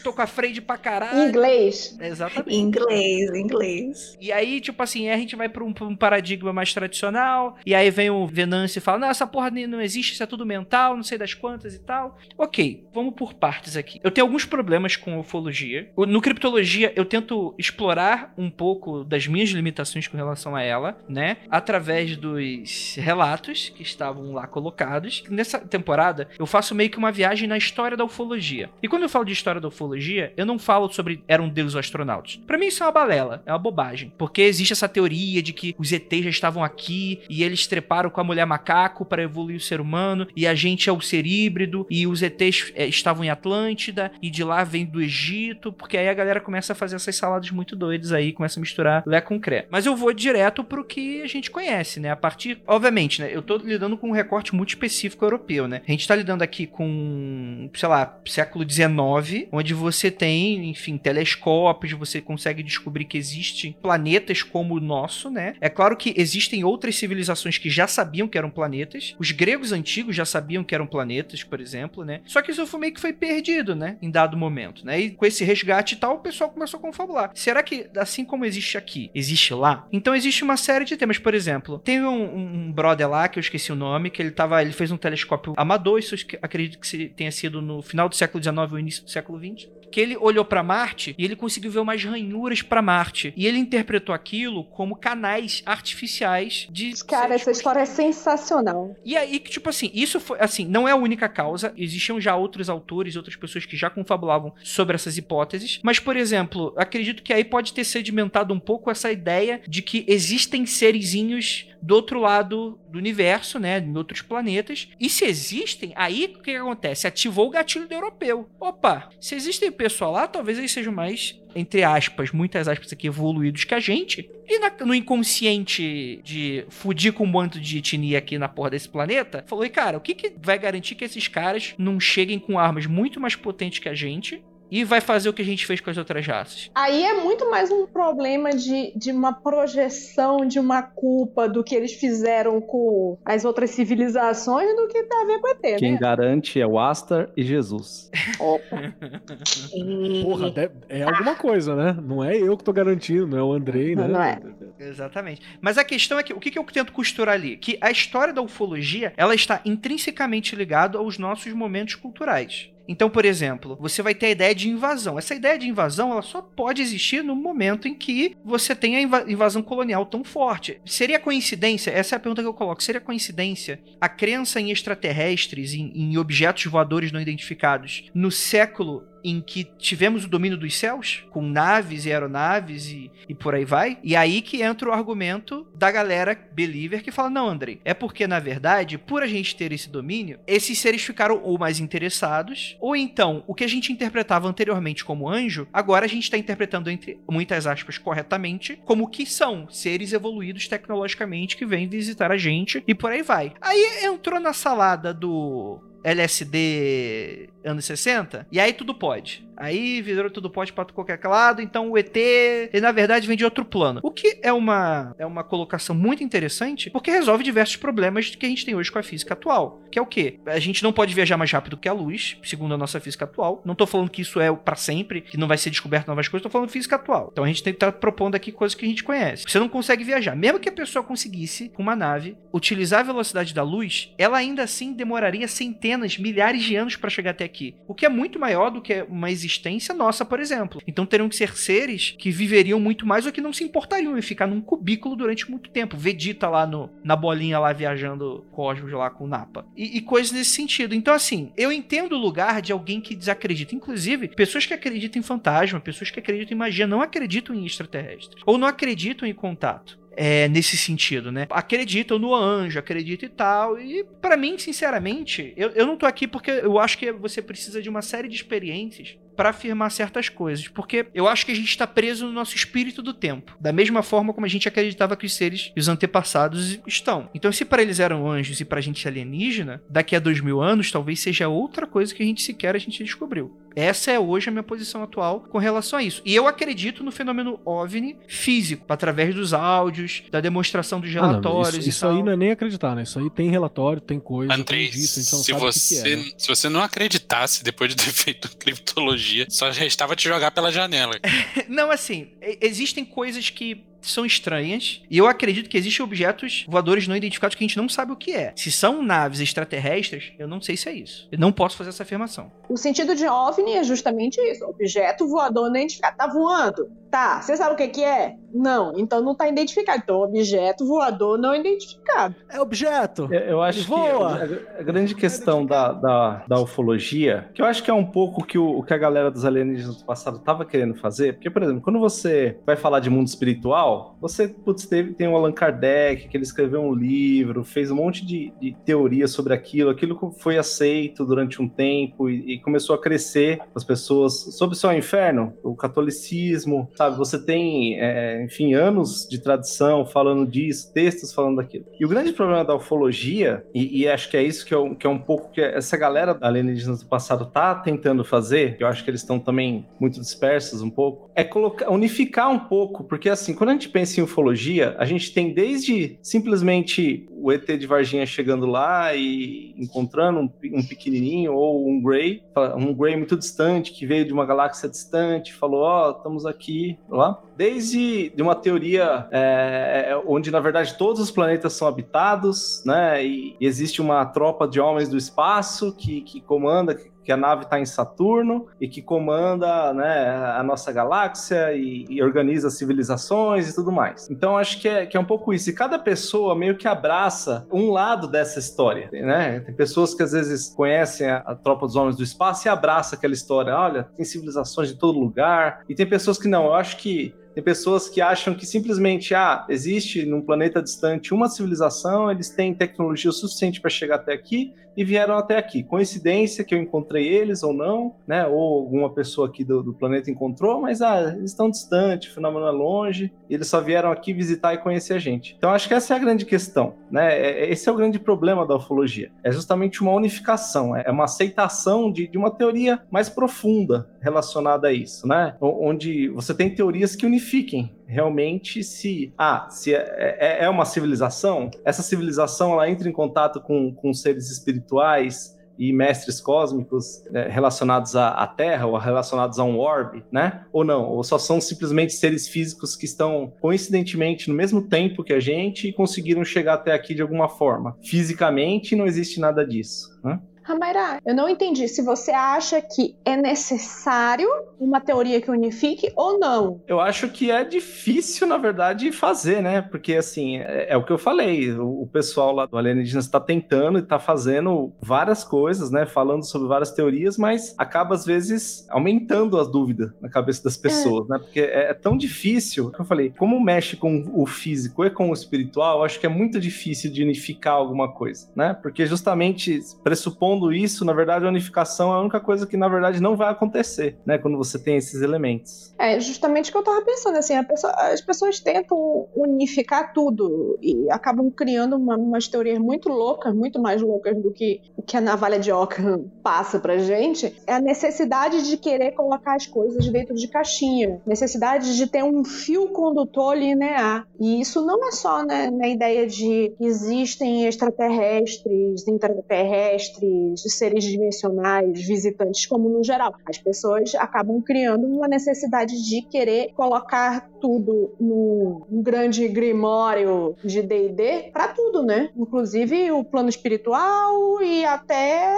tô 0.07 0.13
com 0.13 0.21
afraid 0.21 0.61
pra 0.61 0.75
Em 0.75 0.79
caralho. 0.79 1.29
inglês. 1.29 1.97
Exatamente. 1.99 2.55
Inglês, 2.55 3.29
inglês. 3.35 4.17
E 4.19 4.31
aí, 4.31 4.61
tipo 4.61 4.81
assim, 4.81 5.09
a 5.09 5.17
gente 5.17 5.35
vai 5.35 5.49
pra 5.49 5.63
um, 5.63 5.73
pra 5.73 5.85
um 5.85 5.95
paradigma 5.95 6.53
mais 6.53 6.73
tradicional. 6.73 7.57
E 7.65 7.75
aí 7.75 7.89
vem 7.89 8.09
o 8.09 8.25
Venâncio 8.25 8.79
e 8.79 8.81
fala: 8.81 8.99
Não, 8.99 9.09
essa 9.09 9.27
porra 9.27 9.49
não 9.51 9.81
existe, 9.81 10.13
isso 10.13 10.23
é 10.23 10.25
tudo 10.25 10.45
mental, 10.45 10.95
não 10.95 11.03
sei 11.03 11.17
das 11.17 11.33
quantas 11.33 11.73
e 11.73 11.79
tal. 11.79 12.17
Ok, 12.37 12.85
vamos 12.93 13.13
por 13.15 13.33
partes 13.33 13.75
aqui. 13.75 13.99
Eu 14.03 14.11
tenho 14.11 14.25
alguns 14.25 14.45
problemas 14.45 14.95
com 14.95 15.19
ufologia. 15.19 15.89
No 15.97 16.21
criptologia, 16.21 16.93
eu 16.95 17.05
tento 17.05 17.53
explorar 17.57 18.33
um 18.37 18.49
pouco 18.49 19.03
das 19.03 19.27
minhas 19.27 19.49
limitações 19.49 20.07
com 20.07 20.15
relação 20.17 20.55
a 20.55 20.61
ela, 20.61 20.97
né? 21.09 21.37
Através 21.49 22.15
dos 22.15 22.95
relatos 22.95 23.69
que 23.69 23.81
estavam 23.83 24.33
lá 24.33 24.47
colocados. 24.47 25.23
Nessa 25.29 25.59
temporada, 25.59 26.27
eu 26.39 26.45
faço 26.45 26.73
meio 26.75 26.89
que 26.89 26.97
uma 26.97 27.11
viagem 27.11 27.47
na 27.47 27.57
história 27.57 27.97
da 27.97 28.05
ufologia. 28.05 28.69
E 28.81 28.87
quando 28.87 29.03
eu 29.03 29.09
falo 29.09 29.25
de 29.25 29.33
história 29.33 29.59
da 29.59 29.67
ufologia, 29.67 29.96
eu 30.35 30.45
não 30.45 30.59
falo 30.59 30.91
sobre 30.91 31.23
eram 31.27 31.49
deuses 31.49 31.75
ou 31.75 31.79
astronautas. 31.79 32.37
Pra 32.47 32.57
mim 32.57 32.67
isso 32.67 32.83
é 32.83 32.85
uma 32.85 32.91
balela, 32.91 33.43
é 33.45 33.51
uma 33.51 33.59
bobagem. 33.59 34.11
Porque 34.17 34.41
existe 34.41 34.73
essa 34.73 34.87
teoria 34.87 35.41
de 35.41 35.53
que 35.53 35.75
os 35.77 35.91
ETs 35.91 36.23
já 36.23 36.29
estavam 36.29 36.63
aqui 36.63 37.21
e 37.29 37.43
eles 37.43 37.67
treparam 37.67 38.09
com 38.09 38.21
a 38.21 38.23
mulher 38.23 38.45
macaco 38.45 39.05
para 39.05 39.23
evoluir 39.23 39.57
o 39.57 39.61
ser 39.61 39.81
humano 39.81 40.27
e 40.35 40.47
a 40.47 40.55
gente 40.55 40.89
é 40.89 40.93
o 40.93 41.01
ser 41.01 41.25
híbrido 41.25 41.85
e 41.89 42.07
os 42.07 42.21
ETs 42.21 42.71
é, 42.75 42.87
estavam 42.87 43.23
em 43.23 43.29
Atlântida 43.29 44.11
e 44.21 44.29
de 44.29 44.43
lá 44.43 44.63
vem 44.63 44.85
do 44.85 45.01
Egito, 45.01 45.71
porque 45.71 45.97
aí 45.97 46.09
a 46.09 46.13
galera 46.13 46.39
começa 46.39 46.73
a 46.73 46.75
fazer 46.75 46.95
essas 46.95 47.15
saladas 47.15 47.49
muito 47.51 47.75
doidas 47.75 48.11
aí, 48.11 48.33
começa 48.33 48.59
a 48.59 48.61
misturar 48.61 49.03
Lé 49.05 49.21
com 49.21 49.39
Cré. 49.39 49.67
Mas 49.69 49.85
eu 49.85 49.95
vou 49.95 50.13
direto 50.13 50.63
pro 50.63 50.83
que 50.83 51.21
a 51.21 51.27
gente 51.27 51.51
conhece, 51.51 51.99
né? 51.99 52.11
A 52.11 52.15
partir, 52.15 52.61
obviamente, 52.67 53.21
né? 53.21 53.29
Eu 53.31 53.41
tô 53.41 53.57
lidando 53.57 53.97
com 53.97 54.09
um 54.09 54.13
recorte 54.13 54.55
muito 54.55 54.69
específico 54.69 55.25
europeu, 55.25 55.67
né? 55.67 55.81
A 55.87 55.91
gente 55.91 56.07
tá 56.07 56.15
lidando 56.15 56.43
aqui 56.43 56.65
com, 56.65 57.69
sei 57.73 57.89
lá, 57.89 58.19
século 58.25 58.69
XIX, 58.69 59.47
onde 59.51 59.73
você 59.73 59.86
tem, 60.11 60.69
enfim, 60.69 60.97
telescópios, 60.97 61.93
você 61.93 62.21
consegue 62.21 62.63
descobrir 62.63 63.05
que 63.05 63.17
existem 63.17 63.73
planetas 63.81 64.43
como 64.43 64.75
o 64.75 64.79
nosso, 64.79 65.29
né? 65.29 65.55
É 65.61 65.69
claro 65.69 65.95
que 65.95 66.13
existem 66.17 66.63
outras 66.63 66.95
civilizações 66.95 67.57
que 67.57 67.69
já 67.69 67.87
sabiam 67.87 68.27
que 68.27 68.37
eram 68.37 68.49
planetas. 68.49 69.15
Os 69.19 69.31
gregos 69.31 69.71
antigos 69.71 70.15
já 70.15 70.25
sabiam 70.25 70.63
que 70.63 70.75
eram 70.75 70.87
planetas, 70.87 71.43
por 71.43 71.59
exemplo, 71.59 72.03
né? 72.03 72.21
Só 72.25 72.41
que 72.41 72.51
isso 72.51 72.65
foi 72.67 72.79
meio 72.79 72.93
que 72.93 72.99
foi 72.99 73.13
perdido, 73.13 73.75
né? 73.75 73.97
Em 74.01 74.09
dado 74.09 74.37
momento, 74.37 74.85
né? 74.85 74.99
E 74.99 75.11
com 75.11 75.25
esse 75.25 75.43
resgate 75.43 75.95
e 75.95 75.97
tal, 75.97 76.15
o 76.15 76.19
pessoal 76.19 76.49
começou 76.49 76.79
a 76.79 76.81
confabular. 76.81 77.31
Será 77.33 77.63
que, 77.63 77.89
assim 77.95 78.25
como 78.25 78.45
existe 78.45 78.77
aqui, 78.77 79.09
existe 79.13 79.53
lá? 79.53 79.87
Então 79.91 80.15
existe 80.15 80.43
uma 80.43 80.57
série 80.57 80.85
de 80.85 80.97
temas. 80.97 81.17
Por 81.17 81.33
exemplo, 81.33 81.79
tem 81.79 82.03
um, 82.03 82.67
um 82.67 82.71
brother 82.71 83.09
lá, 83.09 83.27
que 83.27 83.39
eu 83.39 83.41
esqueci 83.41 83.71
o 83.71 83.75
nome, 83.75 84.09
que 84.09 84.21
ele 84.21 84.31
tava. 84.31 84.61
Ele 84.61 84.71
fez 84.71 84.91
um 84.91 84.97
telescópio 84.97 85.53
amador, 85.57 85.99
isso 85.99 86.15
acredito 86.41 86.79
que 86.79 87.09
tenha 87.09 87.31
sido 87.31 87.61
no 87.61 87.81
final 87.81 88.09
do 88.09 88.15
século 88.15 88.43
XIX 88.43 88.57
ou 88.71 88.79
início 88.79 89.03
do 89.03 89.09
século 89.09 89.39
XX. 89.39 89.66
Que 89.89 90.01
ele 90.01 90.17
olhou 90.17 90.43
para 90.43 90.61
Marte 90.61 91.15
e 91.17 91.23
ele 91.23 91.35
conseguiu 91.35 91.71
ver 91.71 91.79
umas 91.79 92.03
ranhuras 92.03 92.61
para 92.61 92.81
Marte. 92.81 93.33
E 93.37 93.47
ele 93.47 93.57
interpretou 93.57 94.13
aquilo 94.13 94.65
como 94.65 94.97
canais 94.97 95.63
artificiais 95.65 96.67
de. 96.69 96.93
Cara, 97.05 97.35
essa 97.35 97.51
história 97.51 97.79
é 97.79 97.85
sensacional. 97.85 98.95
E 99.05 99.15
aí, 99.15 99.39
que, 99.39 99.49
tipo 99.49 99.69
assim, 99.69 99.89
isso 99.93 100.19
foi. 100.19 100.39
Assim, 100.39 100.65
não 100.65 100.87
é 100.87 100.91
a 100.91 100.95
única 100.95 101.29
causa. 101.29 101.73
Existiam 101.77 102.19
já 102.19 102.35
outros 102.35 102.69
autores, 102.69 103.15
outras 103.15 103.35
pessoas 103.35 103.65
que 103.65 103.77
já 103.77 103.89
confabulavam 103.89 104.53
sobre 104.61 104.95
essas 104.95 105.17
hipóteses. 105.17 105.79
Mas, 105.81 105.99
por 105.99 106.17
exemplo, 106.17 106.73
acredito 106.75 107.23
que 107.23 107.31
aí 107.31 107.45
pode 107.45 107.73
ter 107.73 107.85
sedimentado 107.85 108.53
um 108.53 108.59
pouco 108.59 108.91
essa 108.91 109.11
ideia 109.11 109.61
de 109.67 109.81
que 109.81 110.03
existem 110.07 110.65
serizinhos 110.65 111.65
do 111.81 111.95
outro 111.95 112.19
lado 112.19 112.79
do 112.89 112.97
universo, 112.97 113.59
né, 113.59 113.79
em 113.79 113.95
outros 113.95 114.21
planetas. 114.21 114.89
E 114.99 115.09
se 115.09 115.25
existem, 115.25 115.93
aí 115.95 116.35
o 116.37 116.41
que, 116.41 116.55
acontece? 116.55 117.07
Ativou 117.07 117.47
o 117.47 117.51
gatilho 117.51 117.87
do 117.87 117.93
europeu. 117.93 118.49
Opa, 118.59 119.09
se 119.19 119.35
existem 119.35 119.71
pessoal 119.71 120.11
lá, 120.11 120.27
talvez 120.27 120.57
eles 120.57 120.71
sejam 120.71 120.93
mais 120.93 121.39
entre 121.55 121.83
aspas, 121.83 122.31
muitas 122.31 122.67
aspas 122.67 122.93
aqui, 122.93 123.07
evoluídos 123.07 123.63
que 123.63 123.73
a 123.73 123.79
gente. 123.79 124.29
E 124.47 124.59
na, 124.59 124.71
no 124.85 124.93
inconsciente 124.93 126.21
de 126.23 126.63
fudir 126.69 127.13
com 127.13 127.25
um 127.25 127.31
bando 127.31 127.59
de 127.59 127.79
etnia 127.79 128.19
aqui 128.19 128.37
na 128.37 128.47
porra 128.47 128.69
desse 128.69 128.87
planeta, 128.87 129.43
falou, 129.47 129.65
e 129.65 129.69
cara, 129.69 129.97
o 129.97 130.01
que, 130.01 130.13
que 130.13 130.33
vai 130.39 130.59
garantir 130.59 130.93
que 130.93 131.03
esses 131.03 131.27
caras 131.27 131.73
não 131.75 131.99
cheguem 131.99 132.37
com 132.37 132.59
armas 132.59 132.85
muito 132.85 133.19
mais 133.19 133.35
potentes 133.35 133.79
que 133.79 133.89
a 133.89 133.95
gente 133.95 134.43
e 134.69 134.83
vai 134.83 135.01
fazer 135.01 135.29
o 135.29 135.33
que 135.33 135.41
a 135.41 135.45
gente 135.45 135.65
fez 135.65 135.81
com 135.81 135.89
as 135.89 135.97
outras 135.97 136.25
raças. 136.25 136.69
Aí 136.75 137.03
é 137.03 137.13
muito 137.13 137.49
mais 137.49 137.71
um 137.71 137.85
problema 137.85 138.49
de, 138.51 138.91
de 138.95 139.11
uma 139.11 139.33
projeção 139.33 140.45
de 140.45 140.59
uma 140.59 140.81
culpa 140.81 141.47
do 141.47 141.63
que 141.63 141.75
eles 141.75 141.93
fizeram 141.93 142.61
com 142.61 143.17
as 143.25 143.45
outras 143.45 143.71
civilizações 143.71 144.75
do 144.75 144.87
que 144.87 145.03
tem 145.03 145.21
a 145.21 145.25
ver 145.25 145.39
com 145.39 145.47
ET, 145.47 145.63
né? 145.63 145.75
Quem 145.77 145.97
garante 145.97 146.59
é 146.59 146.67
o 146.67 146.79
Astar 146.79 147.29
e 147.35 147.43
Jesus. 147.43 148.09
Opa. 148.39 148.77
Porra, 150.23 150.53
é 150.89 151.03
alguma 151.03 151.35
coisa, 151.35 151.75
né? 151.75 151.97
Não 152.01 152.23
é 152.23 152.37
eu 152.37 152.57
que 152.57 152.63
tô 152.63 152.73
garantindo, 152.73 153.27
não 153.27 153.37
é 153.37 153.43
o 153.43 153.53
Andrei, 153.53 153.95
né? 153.95 154.07
Não 154.07 154.21
é. 154.21 154.39
Exatamente. 154.79 155.41
Mas 155.61 155.77
a 155.77 155.83
questão 155.83 156.19
é 156.19 156.23
que 156.23 156.33
o 156.33 156.39
que 156.39 156.57
eu 156.57 156.63
tento 156.63 156.91
costurar 156.91 157.35
ali? 157.35 157.57
Que 157.57 157.77
a 157.81 157.89
história 157.89 158.33
da 158.33 158.41
ufologia 158.41 159.13
ela 159.17 159.33
está 159.33 159.61
intrinsecamente 159.65 160.55
ligada 160.55 160.97
aos 160.97 161.17
nossos 161.17 161.51
momentos 161.53 161.95
culturais. 161.95 162.69
Então, 162.87 163.09
por 163.09 163.25
exemplo, 163.25 163.77
você 163.79 164.01
vai 164.01 164.15
ter 164.15 164.27
a 164.27 164.31
ideia 164.31 164.55
de 164.55 164.69
invasão. 164.69 165.17
Essa 165.17 165.35
ideia 165.35 165.57
de 165.57 165.67
invasão 165.67 166.11
ela 166.11 166.21
só 166.21 166.41
pode 166.41 166.81
existir 166.81 167.23
no 167.23 167.35
momento 167.35 167.87
em 167.87 167.93
que 167.93 168.35
você 168.43 168.75
tem 168.75 168.95
a 168.95 169.01
invasão 169.27 169.61
colonial 169.61 170.05
tão 170.05 170.23
forte. 170.23 170.79
Seria 170.85 171.19
coincidência? 171.19 171.91
Essa 171.91 172.15
é 172.15 172.17
a 172.17 172.19
pergunta 172.19 172.41
que 172.41 172.47
eu 172.47 172.53
coloco. 172.53 172.83
Seria 172.83 173.01
coincidência 173.01 173.79
a 173.99 174.07
crença 174.07 174.59
em 174.59 174.71
extraterrestres, 174.71 175.73
em, 175.73 175.91
em 175.93 176.17
objetos 176.17 176.65
voadores 176.65 177.11
não 177.11 177.19
identificados, 177.19 178.09
no 178.13 178.31
século 178.31 179.03
em 179.29 179.41
que 179.41 179.65
tivemos 179.77 180.23
o 180.23 180.29
domínio 180.29 180.57
dos 180.57 180.77
céus, 180.77 181.25
com 181.31 181.41
naves 181.41 182.05
e 182.05 182.11
aeronaves 182.11 182.87
e, 182.87 183.11
e 183.27 183.35
por 183.35 183.53
aí 183.53 183.65
vai. 183.65 183.99
E 184.01 184.15
aí 184.15 184.41
que 184.41 184.61
entra 184.61 184.87
o 184.87 184.93
argumento 184.93 185.67
da 185.75 185.91
galera 185.91 186.37
believer 186.53 187.03
que 187.03 187.11
fala: 187.11 187.29
não, 187.29 187.49
Andrei, 187.49 187.81
é 187.83 187.93
porque 187.93 188.25
na 188.25 188.39
verdade, 188.39 188.97
por 188.97 189.21
a 189.21 189.27
gente 189.27 189.55
ter 189.55 189.73
esse 189.73 189.89
domínio, 189.89 190.39
esses 190.47 190.79
seres 190.79 191.03
ficaram 191.03 191.41
ou 191.43 191.57
mais 191.57 191.79
interessados, 191.79 192.77
ou 192.79 192.95
então 192.95 193.43
o 193.47 193.53
que 193.53 193.65
a 193.65 193.67
gente 193.67 193.91
interpretava 193.91 194.47
anteriormente 194.47 195.03
como 195.03 195.29
anjo, 195.29 195.67
agora 195.73 196.05
a 196.05 196.09
gente 196.09 196.23
está 196.23 196.37
interpretando, 196.37 196.89
entre 196.89 197.19
muitas 197.29 197.67
aspas, 197.67 197.97
corretamente, 197.97 198.79
como 198.85 199.09
que 199.09 199.25
são 199.25 199.67
seres 199.69 200.13
evoluídos 200.13 200.67
tecnologicamente 200.67 201.57
que 201.57 201.65
vêm 201.65 201.87
visitar 201.87 202.31
a 202.31 202.37
gente 202.37 202.81
e 202.87 202.95
por 202.95 203.11
aí 203.11 203.21
vai. 203.21 203.53
Aí 203.59 204.05
entrou 204.05 204.39
na 204.39 204.53
salada 204.53 205.13
do 205.13 205.81
LSD 206.03 207.49
anos 207.63 207.85
60, 207.85 208.47
e 208.51 208.59
aí 208.59 208.73
tudo 208.73 208.93
pode. 208.93 209.46
Aí 209.57 210.01
virou 210.01 210.29
tudo 210.29 210.49
pode 210.49 210.71
para 210.71 210.85
qualquer 210.85 211.19
lado, 211.27 211.61
então 211.61 211.91
o 211.91 211.97
ET, 211.97 212.15
ele 212.15 212.79
na 212.79 212.91
verdade 212.91 213.27
vem 213.27 213.35
de 213.35 213.43
outro 213.43 213.65
plano. 213.65 213.99
O 214.03 214.11
que 214.11 214.39
é 214.43 214.53
uma, 214.53 215.15
é 215.17 215.25
uma 215.25 215.43
colocação 215.43 215.95
muito 215.95 216.23
interessante, 216.23 216.89
porque 216.91 217.09
resolve 217.09 217.43
diversos 217.43 217.75
problemas 217.75 218.35
que 218.35 218.45
a 218.45 218.49
gente 218.49 218.65
tem 218.65 218.75
hoje 218.75 218.91
com 218.91 218.99
a 218.99 219.03
física 219.03 219.33
atual. 219.33 219.81
Que 219.91 219.97
é 219.97 220.01
o 220.01 220.05
quê? 220.05 220.39
A 220.45 220.59
gente 220.59 220.83
não 220.83 220.93
pode 220.93 221.13
viajar 221.13 221.37
mais 221.37 221.51
rápido 221.51 221.77
que 221.77 221.89
a 221.89 221.93
luz, 221.93 222.37
segundo 222.43 222.75
a 222.75 222.77
nossa 222.77 222.99
física 222.99 223.25
atual. 223.25 223.61
Não 223.65 223.73
tô 223.73 223.87
falando 223.87 224.09
que 224.09 224.21
isso 224.21 224.39
é 224.39 224.53
para 224.53 224.75
sempre, 224.75 225.21
que 225.21 225.37
não 225.37 225.47
vai 225.47 225.57
ser 225.57 225.71
descoberto 225.71 226.07
novas 226.07 226.27
coisas, 226.27 226.43
tô 226.43 226.49
falando 226.49 226.69
física 226.69 226.95
atual. 226.95 227.29
Então 227.31 227.43
a 227.43 227.47
gente 227.47 227.63
tem 227.63 227.73
que 227.73 227.77
estar 227.77 227.91
tá 227.91 227.97
propondo 227.97 228.35
aqui 228.35 228.51
coisas 228.51 228.75
que 228.75 228.85
a 228.85 228.87
gente 228.87 229.03
conhece. 229.03 229.45
Você 229.47 229.59
não 229.59 229.69
consegue 229.69 230.03
viajar. 230.03 230.35
Mesmo 230.35 230.59
que 230.59 230.69
a 230.69 230.71
pessoa 230.71 231.03
conseguisse, 231.03 231.69
com 231.69 231.81
uma 231.81 231.95
nave, 231.95 232.37
utilizar 232.53 232.99
a 232.99 233.03
velocidade 233.03 233.53
da 233.53 233.63
luz, 233.63 234.13
ela 234.17 234.37
ainda 234.37 234.63
assim 234.63 234.93
demoraria 234.93 235.47
centenas, 235.47 236.17
milhares 236.17 236.63
de 236.63 236.75
anos 236.75 236.95
para 236.95 237.09
chegar 237.09 237.31
até 237.31 237.45
aqui. 237.45 237.75
O 237.87 237.95
que 237.95 238.05
é 238.05 238.09
muito 238.09 238.39
maior 238.39 238.69
do 238.69 238.81
que 238.81 239.03
uma 239.09 239.31
existência 239.31 239.46
nossa, 239.93 240.25
por 240.25 240.39
exemplo. 240.39 240.81
Então 240.87 241.05
teriam 241.05 241.29
que 241.29 241.35
ser 241.35 241.55
seres 241.55 242.15
que 242.17 242.31
viveriam 242.31 242.79
muito 242.79 243.05
mais 243.05 243.25
ou 243.25 243.31
que 243.31 243.41
não 243.41 243.53
se 243.53 243.63
importariam 243.63 244.17
em 244.17 244.21
ficar 244.21 244.47
num 244.47 244.61
cubículo 244.61 245.15
durante 245.15 245.49
muito 245.49 245.69
tempo. 245.69 245.97
Vegeta 245.97 246.49
lá 246.49 246.65
no, 246.65 246.89
na 247.03 247.15
bolinha 247.15 247.59
lá 247.59 247.73
viajando 247.73 248.45
cosmos 248.51 248.91
lá 248.91 249.09
com 249.09 249.25
o 249.25 249.27
Napa. 249.27 249.65
E, 249.75 249.97
e 249.97 250.01
coisas 250.01 250.31
nesse 250.31 250.51
sentido. 250.51 250.93
Então, 250.93 251.13
assim, 251.13 251.51
eu 251.57 251.71
entendo 251.71 252.13
o 252.13 252.19
lugar 252.19 252.61
de 252.61 252.71
alguém 252.71 253.01
que 253.01 253.15
desacredita. 253.15 253.75
Inclusive, 253.75 254.29
pessoas 254.29 254.65
que 254.65 254.73
acreditam 254.73 255.19
em 255.19 255.23
fantasma, 255.23 255.79
pessoas 255.79 256.11
que 256.11 256.19
acreditam 256.19 256.55
em 256.55 256.59
magia, 256.59 256.87
não 256.87 257.01
acreditam 257.01 257.55
em 257.55 257.65
extraterrestres. 257.65 258.41
Ou 258.45 258.57
não 258.57 258.67
acreditam 258.67 259.27
em 259.27 259.33
contato 259.33 259.97
é, 260.17 260.47
nesse 260.47 260.75
sentido, 260.75 261.31
né? 261.31 261.45
Acreditam 261.51 262.17
no 262.17 262.33
anjo, 262.33 262.79
acreditam 262.79 263.29
e 263.29 263.31
tal. 263.31 263.79
E 263.79 264.03
para 264.19 264.35
mim, 264.35 264.57
sinceramente, 264.57 265.53
eu, 265.55 265.69
eu 265.69 265.85
não 265.85 265.95
tô 265.95 266.07
aqui 266.07 266.27
porque 266.27 266.49
eu 266.49 266.79
acho 266.79 266.97
que 266.97 267.11
você 267.11 267.39
precisa 267.39 267.79
de 267.79 267.87
uma 267.87 268.01
série 268.01 268.27
de 268.27 268.35
experiências 268.35 269.15
para 269.37 269.51
afirmar 269.51 269.91
certas 269.91 270.27
coisas, 270.27 270.67
porque 270.67 271.05
eu 271.13 271.27
acho 271.27 271.45
que 271.45 271.51
a 271.51 271.55
gente 271.55 271.69
está 271.69 271.85
preso 271.85 272.25
no 272.25 272.33
nosso 272.33 272.55
espírito 272.55 273.03
do 273.03 273.13
tempo, 273.13 273.55
da 273.61 273.71
mesma 273.71 274.01
forma 274.01 274.33
como 274.33 274.45
a 274.45 274.49
gente 274.49 274.67
acreditava 274.67 275.15
que 275.15 275.27
os 275.27 275.35
seres 275.35 275.71
e 275.75 275.79
os 275.79 275.87
antepassados 275.87 276.79
estão. 276.87 277.29
Então, 277.35 277.51
se 277.51 277.63
para 277.63 277.83
eles 277.83 277.99
eram 277.99 278.29
anjos 278.29 278.59
e 278.59 278.65
para 278.65 278.79
a 278.79 278.81
gente 278.81 279.07
alienígena, 279.07 279.81
daqui 279.87 280.15
a 280.15 280.19
dois 280.19 280.41
mil 280.41 280.59
anos 280.61 280.91
talvez 280.91 281.19
seja 281.19 281.47
outra 281.47 281.85
coisa 281.85 282.13
que 282.13 282.23
a 282.23 282.25
gente 282.25 282.41
sequer 282.41 282.75
a 282.75 282.79
gente 282.79 283.03
descobriu. 283.03 283.55
Essa 283.77 284.09
é 284.09 284.19
hoje 284.19 284.49
a 284.49 284.51
minha 284.51 284.63
posição 284.63 285.03
atual 285.03 285.41
com 285.41 285.59
relação 285.59 285.99
a 285.99 286.03
isso. 286.03 286.19
E 286.25 286.33
eu 286.33 286.47
acredito 286.47 287.03
no 287.03 287.11
fenômeno 287.11 287.59
OVNI 287.63 288.17
físico, 288.27 288.83
através 288.89 289.35
dos 289.35 289.53
áudios, 289.53 290.23
da 290.31 290.41
demonstração 290.41 290.99
dos 290.99 291.13
relatórios. 291.13 291.69
Ah, 291.69 291.71
não, 291.73 291.79
isso, 291.79 291.89
isso 291.89 292.07
aí 292.07 292.23
não 292.23 292.31
é 292.31 292.35
nem 292.35 292.49
acreditar, 292.49 292.95
né? 292.95 293.03
Isso 293.03 293.19
aí 293.19 293.29
tem 293.29 293.51
relatório, 293.51 294.01
tem 294.01 294.19
coisa. 294.19 294.51
Andrei, 294.51 294.89
tem 294.89 294.99
se, 294.99 295.53
você, 295.53 296.01
que 296.03 296.09
é, 296.09 296.15
né? 296.15 296.31
se 296.39 296.47
você 296.47 296.67
não 296.69 296.81
acreditasse 296.81 297.63
depois 297.63 297.93
de 297.93 297.97
ter 298.03 298.11
feito 298.11 298.57
criptologia, 298.57 299.45
só 299.47 299.69
restava 299.69 300.15
te 300.15 300.27
jogar 300.27 300.49
pela 300.49 300.71
janela. 300.71 301.13
não, 301.69 301.91
assim, 301.91 302.31
existem 302.59 303.05
coisas 303.05 303.51
que 303.51 303.85
são 304.11 304.25
estranhas. 304.25 305.01
E 305.09 305.17
eu 305.17 305.27
acredito 305.27 305.69
que 305.69 305.77
existem 305.77 306.03
objetos 306.03 306.65
voadores 306.67 307.07
não 307.07 307.15
identificados 307.15 307.55
que 307.55 307.63
a 307.63 307.67
gente 307.67 307.77
não 307.77 307.89
sabe 307.89 308.11
o 308.11 308.15
que 308.15 308.31
é. 308.31 308.53
Se 308.55 308.71
são 308.71 309.03
naves 309.03 309.39
extraterrestres, 309.39 310.33
eu 310.37 310.47
não 310.47 310.61
sei 310.61 310.77
se 310.77 310.89
é 310.89 310.93
isso. 310.93 311.27
Eu 311.31 311.39
não 311.39 311.51
posso 311.51 311.77
fazer 311.77 311.89
essa 311.89 312.03
afirmação. 312.03 312.51
O 312.69 312.77
sentido 312.77 313.15
de 313.15 313.25
OVNI 313.25 313.73
é 313.73 313.83
justamente 313.83 314.39
isso. 314.41 314.65
Objeto 314.65 315.27
voador 315.27 315.69
não 315.69 315.77
identificado. 315.77 316.17
Tá 316.17 316.27
voando. 316.27 316.89
Tá, 317.09 317.41
você 317.41 317.55
sabe 317.55 317.73
o 317.73 317.77
que, 317.77 317.87
que 317.87 318.03
é? 318.03 318.35
Não, 318.53 318.93
então 318.97 319.21
não 319.21 319.35
tá 319.35 319.47
identificado. 319.47 320.01
Então, 320.03 320.21
objeto 320.21 320.85
voador 320.85 321.37
não 321.37 321.55
identificado. 321.55 322.35
É 322.49 322.59
objeto. 322.59 323.27
Eu, 323.31 323.39
eu 323.39 323.61
acho 323.61 323.87
Voa. 323.87 324.47
que 324.47 324.53
a, 324.53 324.79
a 324.79 324.83
grande 324.83 325.15
questão 325.15 325.65
da, 325.65 325.91
da, 325.91 326.43
da, 326.47 326.59
ufologia, 326.59 327.49
que 327.53 327.61
eu 327.61 327.65
acho 327.65 327.83
que 327.83 327.91
é 327.91 327.93
um 327.93 328.05
pouco 328.05 328.45
que 328.45 328.57
o, 328.57 328.79
o 328.79 328.83
que 328.83 328.93
a 328.93 328.97
galera 328.97 329.29
dos 329.31 329.45
alienígenas 329.45 329.97
do 329.97 330.05
passado 330.05 330.39
tava 330.39 330.65
querendo 330.65 330.95
fazer, 330.95 331.33
porque, 331.33 331.49
por 331.49 331.63
exemplo, 331.63 331.81
quando 331.81 331.99
você 331.99 332.57
vai 332.65 332.75
falar 332.75 332.99
de 332.99 333.09
mundo 333.09 333.27
espiritual, 333.27 334.17
você, 334.19 334.47
putz, 334.47 334.85
teve, 334.85 335.13
tem 335.13 335.27
o 335.27 335.35
Allan 335.35 335.51
Kardec, 335.51 336.27
que 336.27 336.37
ele 336.37 336.43
escreveu 336.43 336.81
um 336.81 336.93
livro, 336.93 337.63
fez 337.63 337.91
um 337.91 337.95
monte 337.95 338.25
de, 338.25 338.53
de 338.59 338.75
teoria 338.85 339.27
sobre 339.27 339.53
aquilo, 339.53 339.89
aquilo 339.89 340.17
foi 340.39 340.57
aceito 340.57 341.25
durante 341.25 341.61
um 341.61 341.67
tempo 341.67 342.29
e, 342.29 342.55
e 342.55 342.59
começou 342.59 342.95
a 342.95 343.01
crescer 343.01 343.59
as 343.75 343.83
pessoas 343.83 344.55
sobre 344.57 344.75
o 344.75 344.77
seu 344.77 344.91
inferno, 344.93 345.53
o 345.63 345.75
catolicismo, 345.75 346.89
sabe? 346.95 347.06
Você 347.09 347.43
tem, 347.43 347.99
é, 347.99 348.43
enfim, 348.43 348.73
anos 348.73 349.27
de 349.29 349.39
tradição 349.39 350.05
falando 350.05 350.45
disso, 350.45 350.91
textos 350.93 351.33
falando 351.33 351.57
daquilo. 351.57 351.85
E 351.99 352.05
o 352.05 352.09
grande 352.09 352.33
problema 352.33 352.65
da 352.65 352.75
ufologia, 352.75 353.65
e, 353.73 354.01
e 354.01 354.07
acho 354.07 354.29
que 354.29 354.37
é 354.37 354.43
isso 354.43 354.65
que 354.65 354.73
é, 354.73 354.95
que 354.95 355.07
é 355.07 355.09
um 355.09 355.19
pouco 355.19 355.51
que 355.51 355.61
essa 355.61 355.97
galera 355.97 356.37
alienígenas 356.41 357.01
do 357.01 357.07
passado 357.07 357.45
tá 357.45 357.75
tentando 357.75 358.23
fazer, 358.23 358.77
eu 358.79 358.87
acho 358.87 359.03
que 359.03 359.09
eles 359.09 359.21
estão 359.21 359.39
também 359.39 359.85
muito 359.99 360.19
dispersos 360.19 360.81
um 360.81 360.89
pouco, 360.89 361.29
é 361.35 361.43
colocar, 361.43 361.89
unificar 361.91 362.49
um 362.49 362.59
pouco, 362.59 363.03
porque 363.03 363.29
assim, 363.29 363.53
quando 363.53 363.69
a 363.71 363.73
gente 363.73 363.89
pensa 363.89 364.19
em 364.19 364.23
ufologia, 364.23 364.95
a 364.97 365.05
gente 365.05 365.33
tem 365.33 365.53
desde 365.53 366.17
simplesmente 366.21 367.27
o 367.31 367.51
ET 367.51 367.65
de 367.65 367.87
Varginha 367.87 368.25
chegando 368.25 368.65
lá 368.65 369.13
e 369.15 369.73
encontrando 369.77 370.39
um, 370.39 370.51
um 370.73 370.83
pequenininho 370.83 371.53
ou 371.53 371.87
um 371.87 372.01
Grey, 372.01 372.41
um 372.75 372.93
Grey 372.93 373.15
muito 373.15 373.37
distante 373.37 373.91
que 373.91 374.05
veio 374.05 374.25
de 374.25 374.33
uma 374.33 374.45
galáxia 374.45 374.89
distante, 374.89 375.53
falou: 375.53 375.81
Ó, 375.81 376.07
oh, 376.07 376.17
estamos 376.17 376.45
aqui, 376.45 376.86
lá. 377.09 377.41
Desde 377.55 378.29
de 378.29 378.41
uma 378.41 378.53
teoria 378.53 379.27
é, 379.31 380.07
é, 380.09 380.21
onde, 380.27 380.51
na 380.51 380.59
verdade, 380.59 380.95
todos 380.97 381.21
os 381.21 381.31
planetas 381.31 381.73
são 381.73 381.87
habitados, 381.87 382.83
né? 382.85 383.25
E, 383.25 383.55
e 383.59 383.65
existe 383.65 384.01
uma 384.01 384.25
tropa 384.25 384.67
de 384.67 384.79
homens 384.79 385.09
do 385.09 385.17
espaço 385.17 385.91
que, 385.95 386.21
que 386.21 386.39
comanda, 386.39 386.93
que 386.93 387.09
a 387.31 387.37
nave 387.37 387.63
está 387.63 387.79
em 387.79 387.85
Saturno 387.85 388.67
e 388.79 388.87
que 388.87 389.01
comanda 389.01 389.93
né, 389.93 390.53
a 390.55 390.63
nossa 390.63 390.91
galáxia 390.91 391.73
e, 391.73 392.05
e, 392.09 392.21
organiza 392.21 392.69
civilizações 392.69 393.69
e 393.69 393.75
tudo 393.75 393.91
mais. 393.91 394.29
Então 394.29 394.57
acho 394.57 394.79
que 394.81 394.87
é, 394.87 395.05
que 395.05 395.17
é 395.17 395.19
um 395.19 395.25
pouco 395.25 395.53
isso. 395.53 395.69
E 395.69 395.73
cada 395.73 395.99
pessoa 395.99 396.55
meio 396.55 396.77
que 396.77 396.87
abraça 396.87 397.65
um 397.71 397.91
lado 397.91 398.27
dessa 398.27 398.59
história, 398.59 399.09
né? 399.11 399.59
Tem 399.61 399.73
pessoas 399.73 400.13
que 400.13 400.23
às 400.23 400.31
vezes 400.31 400.69
conhecem 400.69 401.29
a, 401.29 401.37
a 401.37 401.55
tropa 401.55 401.85
dos 401.85 401.95
homens 401.95 402.15
do 402.15 402.23
espaço 402.23 402.67
e 402.67 402.69
abraça 402.69 403.15
aquela 403.15 403.33
história. 403.33 403.75
Olha, 403.75 404.03
tem 404.15 404.25
civilizações 404.25 404.89
de 404.89 404.95
todo 404.95 405.19
lugar. 405.19 405.83
E 405.87 405.95
tem 405.95 406.05
pessoas 406.05 406.37
que 406.37 406.47
não. 406.47 406.65
Eu 406.65 406.73
acho 406.73 406.97
que 406.97 407.33
tem 407.57 407.63
pessoas 407.63 408.07
que 408.07 408.21
acham 408.21 408.53
que 408.53 408.67
simplesmente, 408.67 409.33
ah, 409.33 409.65
existe 409.67 410.23
num 410.27 410.41
planeta 410.41 410.79
distante 410.79 411.33
uma 411.33 411.49
civilização, 411.49 412.29
eles 412.29 412.51
têm 412.51 412.71
tecnologia 412.71 413.31
o 413.31 413.33
suficiente 413.33 413.81
para 413.81 413.89
chegar 413.89 414.17
até 414.17 414.31
aqui 414.31 414.75
e 414.97 415.03
vieram 415.03 415.37
até 415.37 415.57
aqui. 415.57 415.83
Coincidência 415.83 416.63
que 416.63 416.73
eu 416.73 416.79
encontrei 416.79 417.27
eles 417.27 417.63
ou 417.63 417.71
não, 417.71 418.15
né? 418.27 418.45
Ou 418.47 418.79
alguma 418.79 419.13
pessoa 419.13 419.47
aqui 419.47 419.63
do, 419.63 419.83
do 419.83 419.93
planeta 419.93 420.31
encontrou, 420.31 420.81
mas 420.81 421.01
ah, 421.01 421.35
eles 421.37 421.51
estão 421.51 421.69
distantes, 421.69 422.31
o 422.31 422.35
fenômeno 422.35 422.65
é 422.65 422.71
longe, 422.71 423.31
eles 423.49 423.67
só 423.67 423.79
vieram 423.79 424.11
aqui 424.11 424.33
visitar 424.33 424.73
e 424.73 424.79
conhecer 424.79 425.13
a 425.13 425.19
gente. 425.19 425.55
Então 425.57 425.71
acho 425.71 425.87
que 425.87 425.93
essa 425.93 426.13
é 426.13 426.17
a 426.17 426.19
grande 426.19 426.45
questão, 426.45 426.95
né? 427.11 427.37
É, 427.37 427.65
é, 427.65 427.71
esse 427.71 427.87
é 427.87 427.91
o 427.91 427.95
grande 427.95 428.19
problema 428.19 428.65
da 428.65 428.75
ufologia. 428.75 429.31
É 429.43 429.51
justamente 429.51 430.01
uma 430.01 430.13
unificação, 430.13 430.95
é 430.95 431.09
uma 431.11 431.25
aceitação 431.25 432.11
de, 432.11 432.27
de 432.27 432.37
uma 432.37 432.51
teoria 432.51 433.01
mais 433.11 433.29
profunda 433.29 434.09
relacionada 434.21 434.87
a 434.87 434.93
isso, 434.93 435.27
né? 435.27 435.55
Onde 435.61 436.27
você 436.29 436.53
tem 436.53 436.73
teorias 436.73 437.15
que 437.15 437.25
unificam 437.25 437.47
verifiquem 437.47 437.96
realmente 438.07 438.83
se 438.83 439.33
ah, 439.37 439.67
se 439.69 439.93
é, 439.93 440.37
é, 440.39 440.63
é 440.65 440.69
uma 440.69 440.85
civilização, 440.85 441.69
essa 441.83 442.01
civilização 442.01 442.73
ela 442.73 442.89
entra 442.89 443.07
em 443.09 443.11
contato 443.11 443.59
com, 443.61 443.93
com 443.93 444.13
seres 444.13 444.49
espirituais 444.49 445.57
e 445.77 445.93
mestres 445.93 446.41
cósmicos 446.41 447.23
é, 447.33 447.47
relacionados 447.49 448.15
à, 448.15 448.29
à, 448.29 448.47
Terra 448.47 448.87
ou 448.87 448.97
relacionados 448.97 449.59
a 449.59 449.63
um 449.63 449.77
orbe, 449.77 450.23
né? 450.31 450.65
Ou 450.73 450.83
não, 450.83 451.07
ou 451.07 451.23
só 451.23 451.37
são 451.37 451.61
simplesmente 451.61 452.13
seres 452.13 452.47
físicos 452.47 452.95
que 452.95 453.05
estão 453.05 453.53
coincidentemente 453.61 454.49
no 454.49 454.55
mesmo 454.55 454.81
tempo 454.81 455.23
que 455.23 455.33
a 455.33 455.39
gente 455.39 455.89
e 455.89 455.93
conseguiram 455.93 456.43
chegar 456.43 456.75
até 456.75 456.93
aqui 456.93 457.13
de 457.13 457.21
alguma 457.21 457.47
forma. 457.47 457.95
Fisicamente 458.01 458.95
não 458.95 459.05
existe 459.05 459.39
nada 459.39 459.65
disso, 459.65 460.19
né? 460.23 460.39
Ramaira, 460.67 461.21
eu 461.25 461.33
não 461.33 461.47
entendi 461.47 461.87
se 461.87 462.01
você 462.01 462.31
acha 462.31 462.81
que 462.81 463.15
é 463.23 463.37
necessário 463.37 464.49
uma 464.77 464.99
teoria 464.99 465.39
que 465.39 465.49
unifique 465.49 466.11
ou 466.13 466.37
não. 466.37 466.83
Eu 466.85 466.99
acho 466.99 467.29
que 467.29 467.49
é 467.49 467.63
difícil, 467.63 468.45
na 468.45 468.57
verdade, 468.57 469.13
fazer, 469.13 469.61
né? 469.61 469.81
Porque, 469.81 470.15
assim, 470.15 470.57
é, 470.57 470.87
é 470.89 470.97
o 470.97 471.05
que 471.05 471.13
eu 471.13 471.17
falei. 471.17 471.71
O, 471.71 472.01
o 472.01 472.07
pessoal 472.07 472.53
lá 472.53 472.65
do 472.65 472.77
Alienígenas 472.77 473.23
está 473.23 473.39
tentando 473.39 473.97
e 473.97 474.01
está 474.01 474.19
fazendo 474.19 474.91
várias 475.01 475.41
coisas, 475.41 475.89
né? 475.89 476.05
Falando 476.05 476.43
sobre 476.43 476.67
várias 476.67 476.91
teorias, 476.91 477.37
mas 477.37 477.73
acaba, 477.77 478.13
às 478.13 478.25
vezes, 478.25 478.85
aumentando 478.89 479.57
a 479.57 479.63
dúvida 479.63 480.13
na 480.21 480.27
cabeça 480.27 480.65
das 480.65 480.75
pessoas, 480.75 481.29
é. 481.29 481.33
né? 481.33 481.39
Porque 481.39 481.61
é, 481.61 481.91
é 481.91 481.93
tão 481.93 482.17
difícil. 482.17 482.91
Como 482.91 483.03
eu 483.03 483.05
falei, 483.05 483.33
como 483.37 483.57
mexe 483.57 483.95
com 483.95 484.29
o 484.33 484.45
físico 484.45 485.05
e 485.05 485.09
com 485.09 485.29
o 485.29 485.33
espiritual, 485.33 486.03
acho 486.03 486.19
que 486.19 486.25
é 486.25 486.29
muito 486.29 486.59
difícil 486.59 487.09
de 487.09 487.23
unificar 487.23 487.75
alguma 487.75 488.11
coisa, 488.11 488.49
né? 488.53 488.73
Porque 488.73 489.05
justamente 489.05 489.79
pressupondo 490.03 490.56
isso, 490.71 491.05
na 491.05 491.13
verdade, 491.13 491.45
a 491.45 491.49
unificação 491.49 492.11
é 492.13 492.17
a 492.17 492.19
única 492.19 492.39
coisa 492.39 492.65
que, 492.65 492.77
na 492.77 492.87
verdade, 492.87 493.21
não 493.21 493.35
vai 493.35 493.51
acontecer, 493.51 494.17
né? 494.25 494.37
Quando 494.37 494.57
você 494.57 494.77
tem 494.79 494.97
esses 494.97 495.21
elementos. 495.21 495.93
É 495.97 496.19
justamente 496.19 496.69
o 496.69 496.71
que 496.71 496.77
eu 496.77 496.83
tava 496.83 497.01
pensando, 497.03 497.37
assim, 497.37 497.61
pessoa, 497.63 497.93
as 497.93 498.21
pessoas 498.21 498.59
tentam 498.59 499.27
unificar 499.35 500.13
tudo 500.13 500.77
e 500.81 501.09
acabam 501.11 501.49
criando 501.51 501.95
uma, 501.95 502.15
umas 502.17 502.47
teorias 502.47 502.79
muito 502.79 503.09
loucas, 503.09 503.53
muito 503.53 503.81
mais 503.81 504.01
loucas 504.01 504.35
do 504.41 504.51
que 504.51 504.81
que 505.07 505.15
a 505.15 505.21
navalha 505.21 505.57
de 505.57 505.71
Ockham 505.71 506.25
passa 506.43 506.79
pra 506.79 506.97
gente. 506.97 507.55
É 507.65 507.73
a 507.73 507.79
necessidade 507.79 508.69
de 508.69 508.77
querer 508.77 509.11
colocar 509.11 509.55
as 509.55 509.65
coisas 509.65 510.07
dentro 510.09 510.35
de 510.35 510.47
caixinha, 510.47 511.21
necessidade 511.25 511.95
de 511.95 512.07
ter 512.07 512.23
um 512.23 512.43
fio 512.43 512.89
condutor 512.89 513.57
linear. 513.57 514.27
E 514.39 514.59
isso 514.59 514.85
não 514.85 515.07
é 515.07 515.11
só 515.11 515.43
né, 515.43 515.71
na 515.71 515.87
ideia 515.87 516.27
de 516.27 516.73
existem 516.79 517.65
extraterrestres, 517.65 519.07
intraterrestres, 519.07 520.46
de 520.53 520.69
seres 520.69 521.03
dimensionais, 521.03 522.05
visitantes, 522.05 522.65
como 522.65 522.89
no 522.89 523.03
geral. 523.03 523.35
As 523.45 523.57
pessoas 523.57 524.13
acabam 524.15 524.61
criando 524.61 525.05
uma 525.05 525.27
necessidade 525.27 525.93
de 526.03 526.21
querer 526.21 526.73
colocar 526.73 527.49
tudo 527.59 528.13
num 528.19 529.01
grande 529.01 529.47
grimório 529.47 530.55
de 530.63 530.81
D&D 530.81 531.49
para 531.51 531.69
tudo, 531.69 532.03
né? 532.03 532.29
Inclusive 532.35 533.11
o 533.11 533.23
plano 533.23 533.49
espiritual 533.49 534.61
e 534.61 534.85
até, 534.85 535.55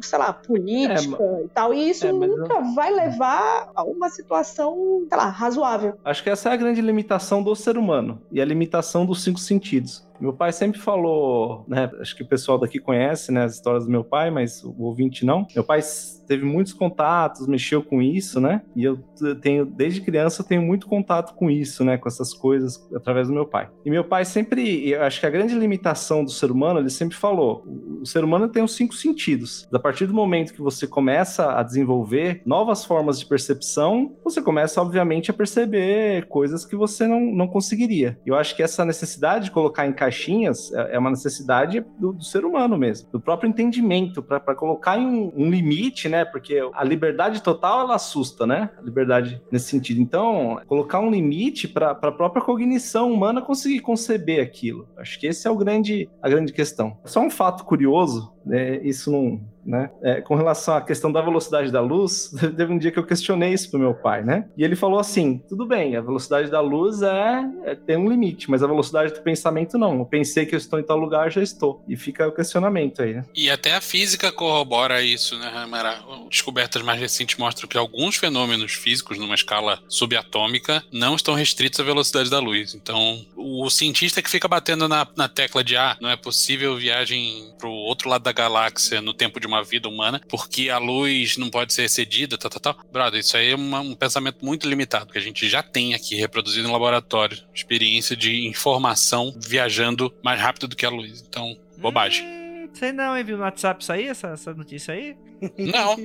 sei 0.00 0.18
lá, 0.18 0.32
política 0.32 1.22
é, 1.22 1.44
e 1.44 1.48
tal. 1.48 1.74
E 1.74 1.90
isso 1.90 2.06
é, 2.06 2.12
nunca 2.12 2.54
eu... 2.54 2.74
vai 2.74 2.92
levar 2.92 3.70
a 3.74 3.84
uma 3.84 4.08
situação, 4.08 5.04
sei 5.08 5.18
lá, 5.18 5.28
razoável. 5.28 5.94
Acho 6.04 6.22
que 6.22 6.30
essa 6.30 6.50
é 6.50 6.52
a 6.52 6.56
grande 6.56 6.80
limitação 6.80 7.42
do 7.42 7.54
ser 7.54 7.76
humano 7.76 8.20
e 8.30 8.40
a 8.40 8.44
limitação 8.44 9.06
dos 9.06 9.22
cinco 9.22 9.38
sentidos. 9.38 10.05
Meu 10.20 10.32
pai 10.32 10.52
sempre 10.52 10.80
falou, 10.80 11.64
né? 11.68 11.90
Acho 12.00 12.16
que 12.16 12.22
o 12.22 12.28
pessoal 12.28 12.58
daqui 12.58 12.78
conhece, 12.78 13.32
né, 13.32 13.44
as 13.44 13.54
histórias 13.54 13.84
do 13.84 13.90
meu 13.90 14.04
pai, 14.04 14.30
mas 14.30 14.62
o 14.64 14.74
ouvinte 14.82 15.24
não. 15.24 15.46
Meu 15.54 15.64
pai 15.64 15.80
teve 16.26 16.44
muitos 16.44 16.72
contatos, 16.72 17.46
mexeu 17.46 17.82
com 17.82 18.02
isso, 18.02 18.40
né? 18.40 18.62
E 18.74 18.84
eu 18.84 18.98
tenho, 19.40 19.64
desde 19.64 20.00
criança, 20.00 20.42
eu 20.42 20.46
tenho 20.46 20.62
muito 20.62 20.86
contato 20.86 21.34
com 21.34 21.50
isso, 21.50 21.84
né? 21.84 21.96
Com 21.96 22.08
essas 22.08 22.34
coisas 22.34 22.86
através 22.94 23.28
do 23.28 23.34
meu 23.34 23.46
pai. 23.46 23.68
E 23.84 23.90
meu 23.90 24.04
pai 24.04 24.24
sempre, 24.24 24.90
eu 24.90 25.02
acho 25.02 25.20
que 25.20 25.26
a 25.26 25.30
grande 25.30 25.54
limitação 25.54 26.24
do 26.24 26.30
ser 26.30 26.50
humano, 26.50 26.80
ele 26.80 26.90
sempre 26.90 27.16
falou: 27.16 27.64
o 28.00 28.06
ser 28.06 28.24
humano 28.24 28.48
tem 28.48 28.62
os 28.62 28.74
cinco 28.74 28.94
sentidos. 28.94 29.68
A 29.72 29.78
partir 29.78 30.06
do 30.06 30.14
momento 30.14 30.52
que 30.52 30.60
você 30.60 30.86
começa 30.86 31.52
a 31.52 31.62
desenvolver 31.62 32.42
novas 32.44 32.84
formas 32.84 33.18
de 33.18 33.26
percepção, 33.26 34.16
você 34.24 34.42
começa, 34.42 34.80
obviamente, 34.80 35.30
a 35.30 35.34
perceber 35.34 36.26
coisas 36.26 36.64
que 36.64 36.76
você 36.76 37.06
não, 37.06 37.20
não 37.20 37.46
conseguiria. 37.46 38.18
Eu 38.26 38.34
acho 38.34 38.56
que 38.56 38.62
essa 38.62 38.84
necessidade 38.84 39.46
de 39.46 39.50
colocar 39.50 39.86
em 39.86 39.92
caixinhas 40.06 40.72
é, 40.72 40.94
é 40.94 40.98
uma 40.98 41.10
necessidade 41.10 41.84
do, 41.98 42.12
do 42.12 42.24
ser 42.24 42.44
humano 42.44 42.78
mesmo, 42.78 43.08
do 43.10 43.20
próprio 43.20 43.48
entendimento, 43.48 44.22
para 44.22 44.54
colocar 44.54 44.98
em 44.98 45.06
um, 45.06 45.32
um 45.36 45.50
limite, 45.50 46.08
né? 46.08 46.24
Porque 46.24 46.60
a 46.72 46.84
liberdade 46.84 47.42
total 47.42 47.80
ela 47.80 47.96
assusta, 47.96 48.46
né? 48.46 48.70
A 48.78 48.82
liberdade 48.82 49.42
nesse 49.50 49.68
sentido. 49.68 50.00
Então, 50.00 50.60
colocar 50.66 51.00
um 51.00 51.10
limite 51.10 51.66
para 51.66 51.90
a 51.90 52.12
própria 52.12 52.42
cognição 52.42 53.12
humana 53.12 53.42
conseguir 53.42 53.80
conceber 53.80 54.42
aquilo. 54.42 54.88
Acho 54.96 55.18
que 55.18 55.26
esse 55.26 55.46
é 55.46 55.50
o 55.50 55.56
grande, 55.56 56.08
a 56.22 56.28
grande 56.28 56.52
questão. 56.52 56.98
Só 57.04 57.20
um 57.20 57.30
fato 57.30 57.64
curioso, 57.64 58.32
né? 58.46 58.78
Isso 58.82 59.10
não 59.10 59.40
né? 59.66 59.90
É, 60.00 60.20
com 60.20 60.36
relação 60.36 60.76
à 60.76 60.80
questão 60.80 61.10
da 61.10 61.20
velocidade 61.20 61.72
da 61.72 61.80
luz, 61.80 62.32
teve 62.56 62.72
um 62.72 62.78
dia 62.78 62.92
que 62.92 62.98
eu 62.98 63.04
questionei 63.04 63.52
isso 63.52 63.68
pro 63.70 63.80
meu 63.80 63.94
pai, 63.94 64.22
né? 64.22 64.48
E 64.56 64.62
ele 64.62 64.76
falou 64.76 65.00
assim: 65.00 65.42
tudo 65.48 65.66
bem, 65.66 65.96
a 65.96 66.00
velocidade 66.00 66.50
da 66.50 66.60
luz 66.60 67.02
é, 67.02 67.44
é 67.64 67.74
tem 67.74 67.96
um 67.96 68.08
limite, 68.08 68.48
mas 68.48 68.62
a 68.62 68.66
velocidade 68.66 69.12
do 69.12 69.20
pensamento 69.20 69.76
não. 69.76 69.98
Eu 69.98 70.06
pensei 70.06 70.46
que 70.46 70.54
eu 70.54 70.58
estou 70.58 70.78
em 70.78 70.84
tal 70.84 70.96
lugar, 70.96 71.30
já 71.30 71.42
estou. 71.42 71.84
E 71.88 71.96
fica 71.96 72.28
o 72.28 72.32
questionamento 72.32 73.02
aí, 73.02 73.14
né? 73.14 73.24
E 73.34 73.50
até 73.50 73.74
a 73.74 73.80
física 73.80 74.30
corrobora 74.30 75.02
isso, 75.02 75.36
né, 75.38 75.48
Ramara? 75.48 75.98
Descobertas 76.30 76.82
mais 76.82 77.00
recentes 77.00 77.36
mostram 77.36 77.68
que 77.68 77.76
alguns 77.76 78.16
fenômenos 78.16 78.72
físicos, 78.72 79.18
numa 79.18 79.34
escala 79.34 79.80
subatômica, 79.88 80.84
não 80.92 81.16
estão 81.16 81.34
restritos 81.34 81.80
à 81.80 81.82
velocidade 81.82 82.30
da 82.30 82.38
luz. 82.38 82.74
Então, 82.74 83.24
o 83.36 83.68
cientista 83.68 84.22
que 84.22 84.30
fica 84.30 84.46
batendo 84.46 84.88
na, 84.88 85.06
na 85.16 85.28
tecla 85.28 85.64
de 85.64 85.76
ah, 85.76 85.96
não 86.00 86.08
é 86.08 86.16
possível 86.16 86.76
viagem 86.76 87.52
pro 87.58 87.70
outro 87.70 88.08
lado 88.08 88.22
da 88.22 88.32
galáxia 88.36 89.00
no 89.00 89.14
tempo 89.14 89.40
de 89.40 89.46
uma 89.46 89.64
vida 89.64 89.88
humana, 89.88 90.20
porque 90.28 90.70
a 90.70 90.78
luz 90.78 91.36
não 91.36 91.50
pode 91.50 91.72
ser 91.72 91.84
excedida, 91.84 92.38
tal, 92.38 92.50
tal, 92.50 92.60
tal. 92.60 92.84
Brother, 92.92 93.20
isso 93.20 93.36
aí 93.36 93.50
é 93.50 93.56
uma, 93.56 93.80
um 93.80 93.94
pensamento 93.94 94.44
muito 94.44 94.68
limitado, 94.68 95.12
que 95.12 95.18
a 95.18 95.22
gente 95.22 95.48
já 95.48 95.62
tem 95.62 95.94
aqui 95.94 96.14
reproduzido 96.14 96.68
no 96.68 96.72
laboratório. 96.72 97.38
Experiência 97.54 98.14
de 98.14 98.46
informação 98.46 99.34
viajando 99.36 100.14
mais 100.22 100.40
rápido 100.40 100.68
do 100.68 100.76
que 100.76 100.86
a 100.86 100.90
luz. 100.90 101.24
Então, 101.26 101.56
bobagem. 101.78 102.24
Hum, 102.24 102.68
sei 102.72 102.92
não, 102.92 103.16
hein? 103.16 103.24
Viu 103.24 103.36
no 103.36 103.42
WhatsApp 103.42 103.82
isso 103.82 103.92
aí, 103.92 104.06
essa, 104.08 104.28
essa 104.28 104.54
notícia 104.54 104.94
aí? 104.94 105.16
Não. 105.58 105.96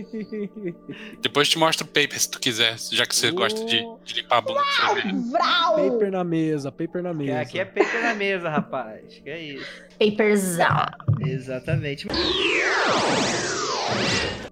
Depois 1.21 1.47
te 1.49 1.57
mostro 1.57 1.85
o 1.85 1.87
paper 1.87 2.19
se 2.19 2.29
tu 2.29 2.39
quiser, 2.39 2.77
já 2.91 3.05
que 3.05 3.15
você 3.15 3.29
oh. 3.29 3.35
gosta 3.35 3.63
de, 3.65 3.85
de, 4.03 4.13
limpar 4.13 4.37
a 4.37 4.41
bunda. 4.41 4.61
Paper 5.75 6.11
na 6.11 6.23
mesa, 6.23 6.71
paper 6.71 7.03
na 7.03 7.13
mesa. 7.13 7.41
Aqui 7.41 7.59
é 7.59 7.65
paper 7.65 8.01
na 8.01 8.13
mesa, 8.13 8.49
rapaz. 8.49 9.19
Que 9.23 9.29
é 9.29 9.41
isso. 9.41 9.83
Paperzão. 9.99 10.85
Exatamente. 11.21 12.07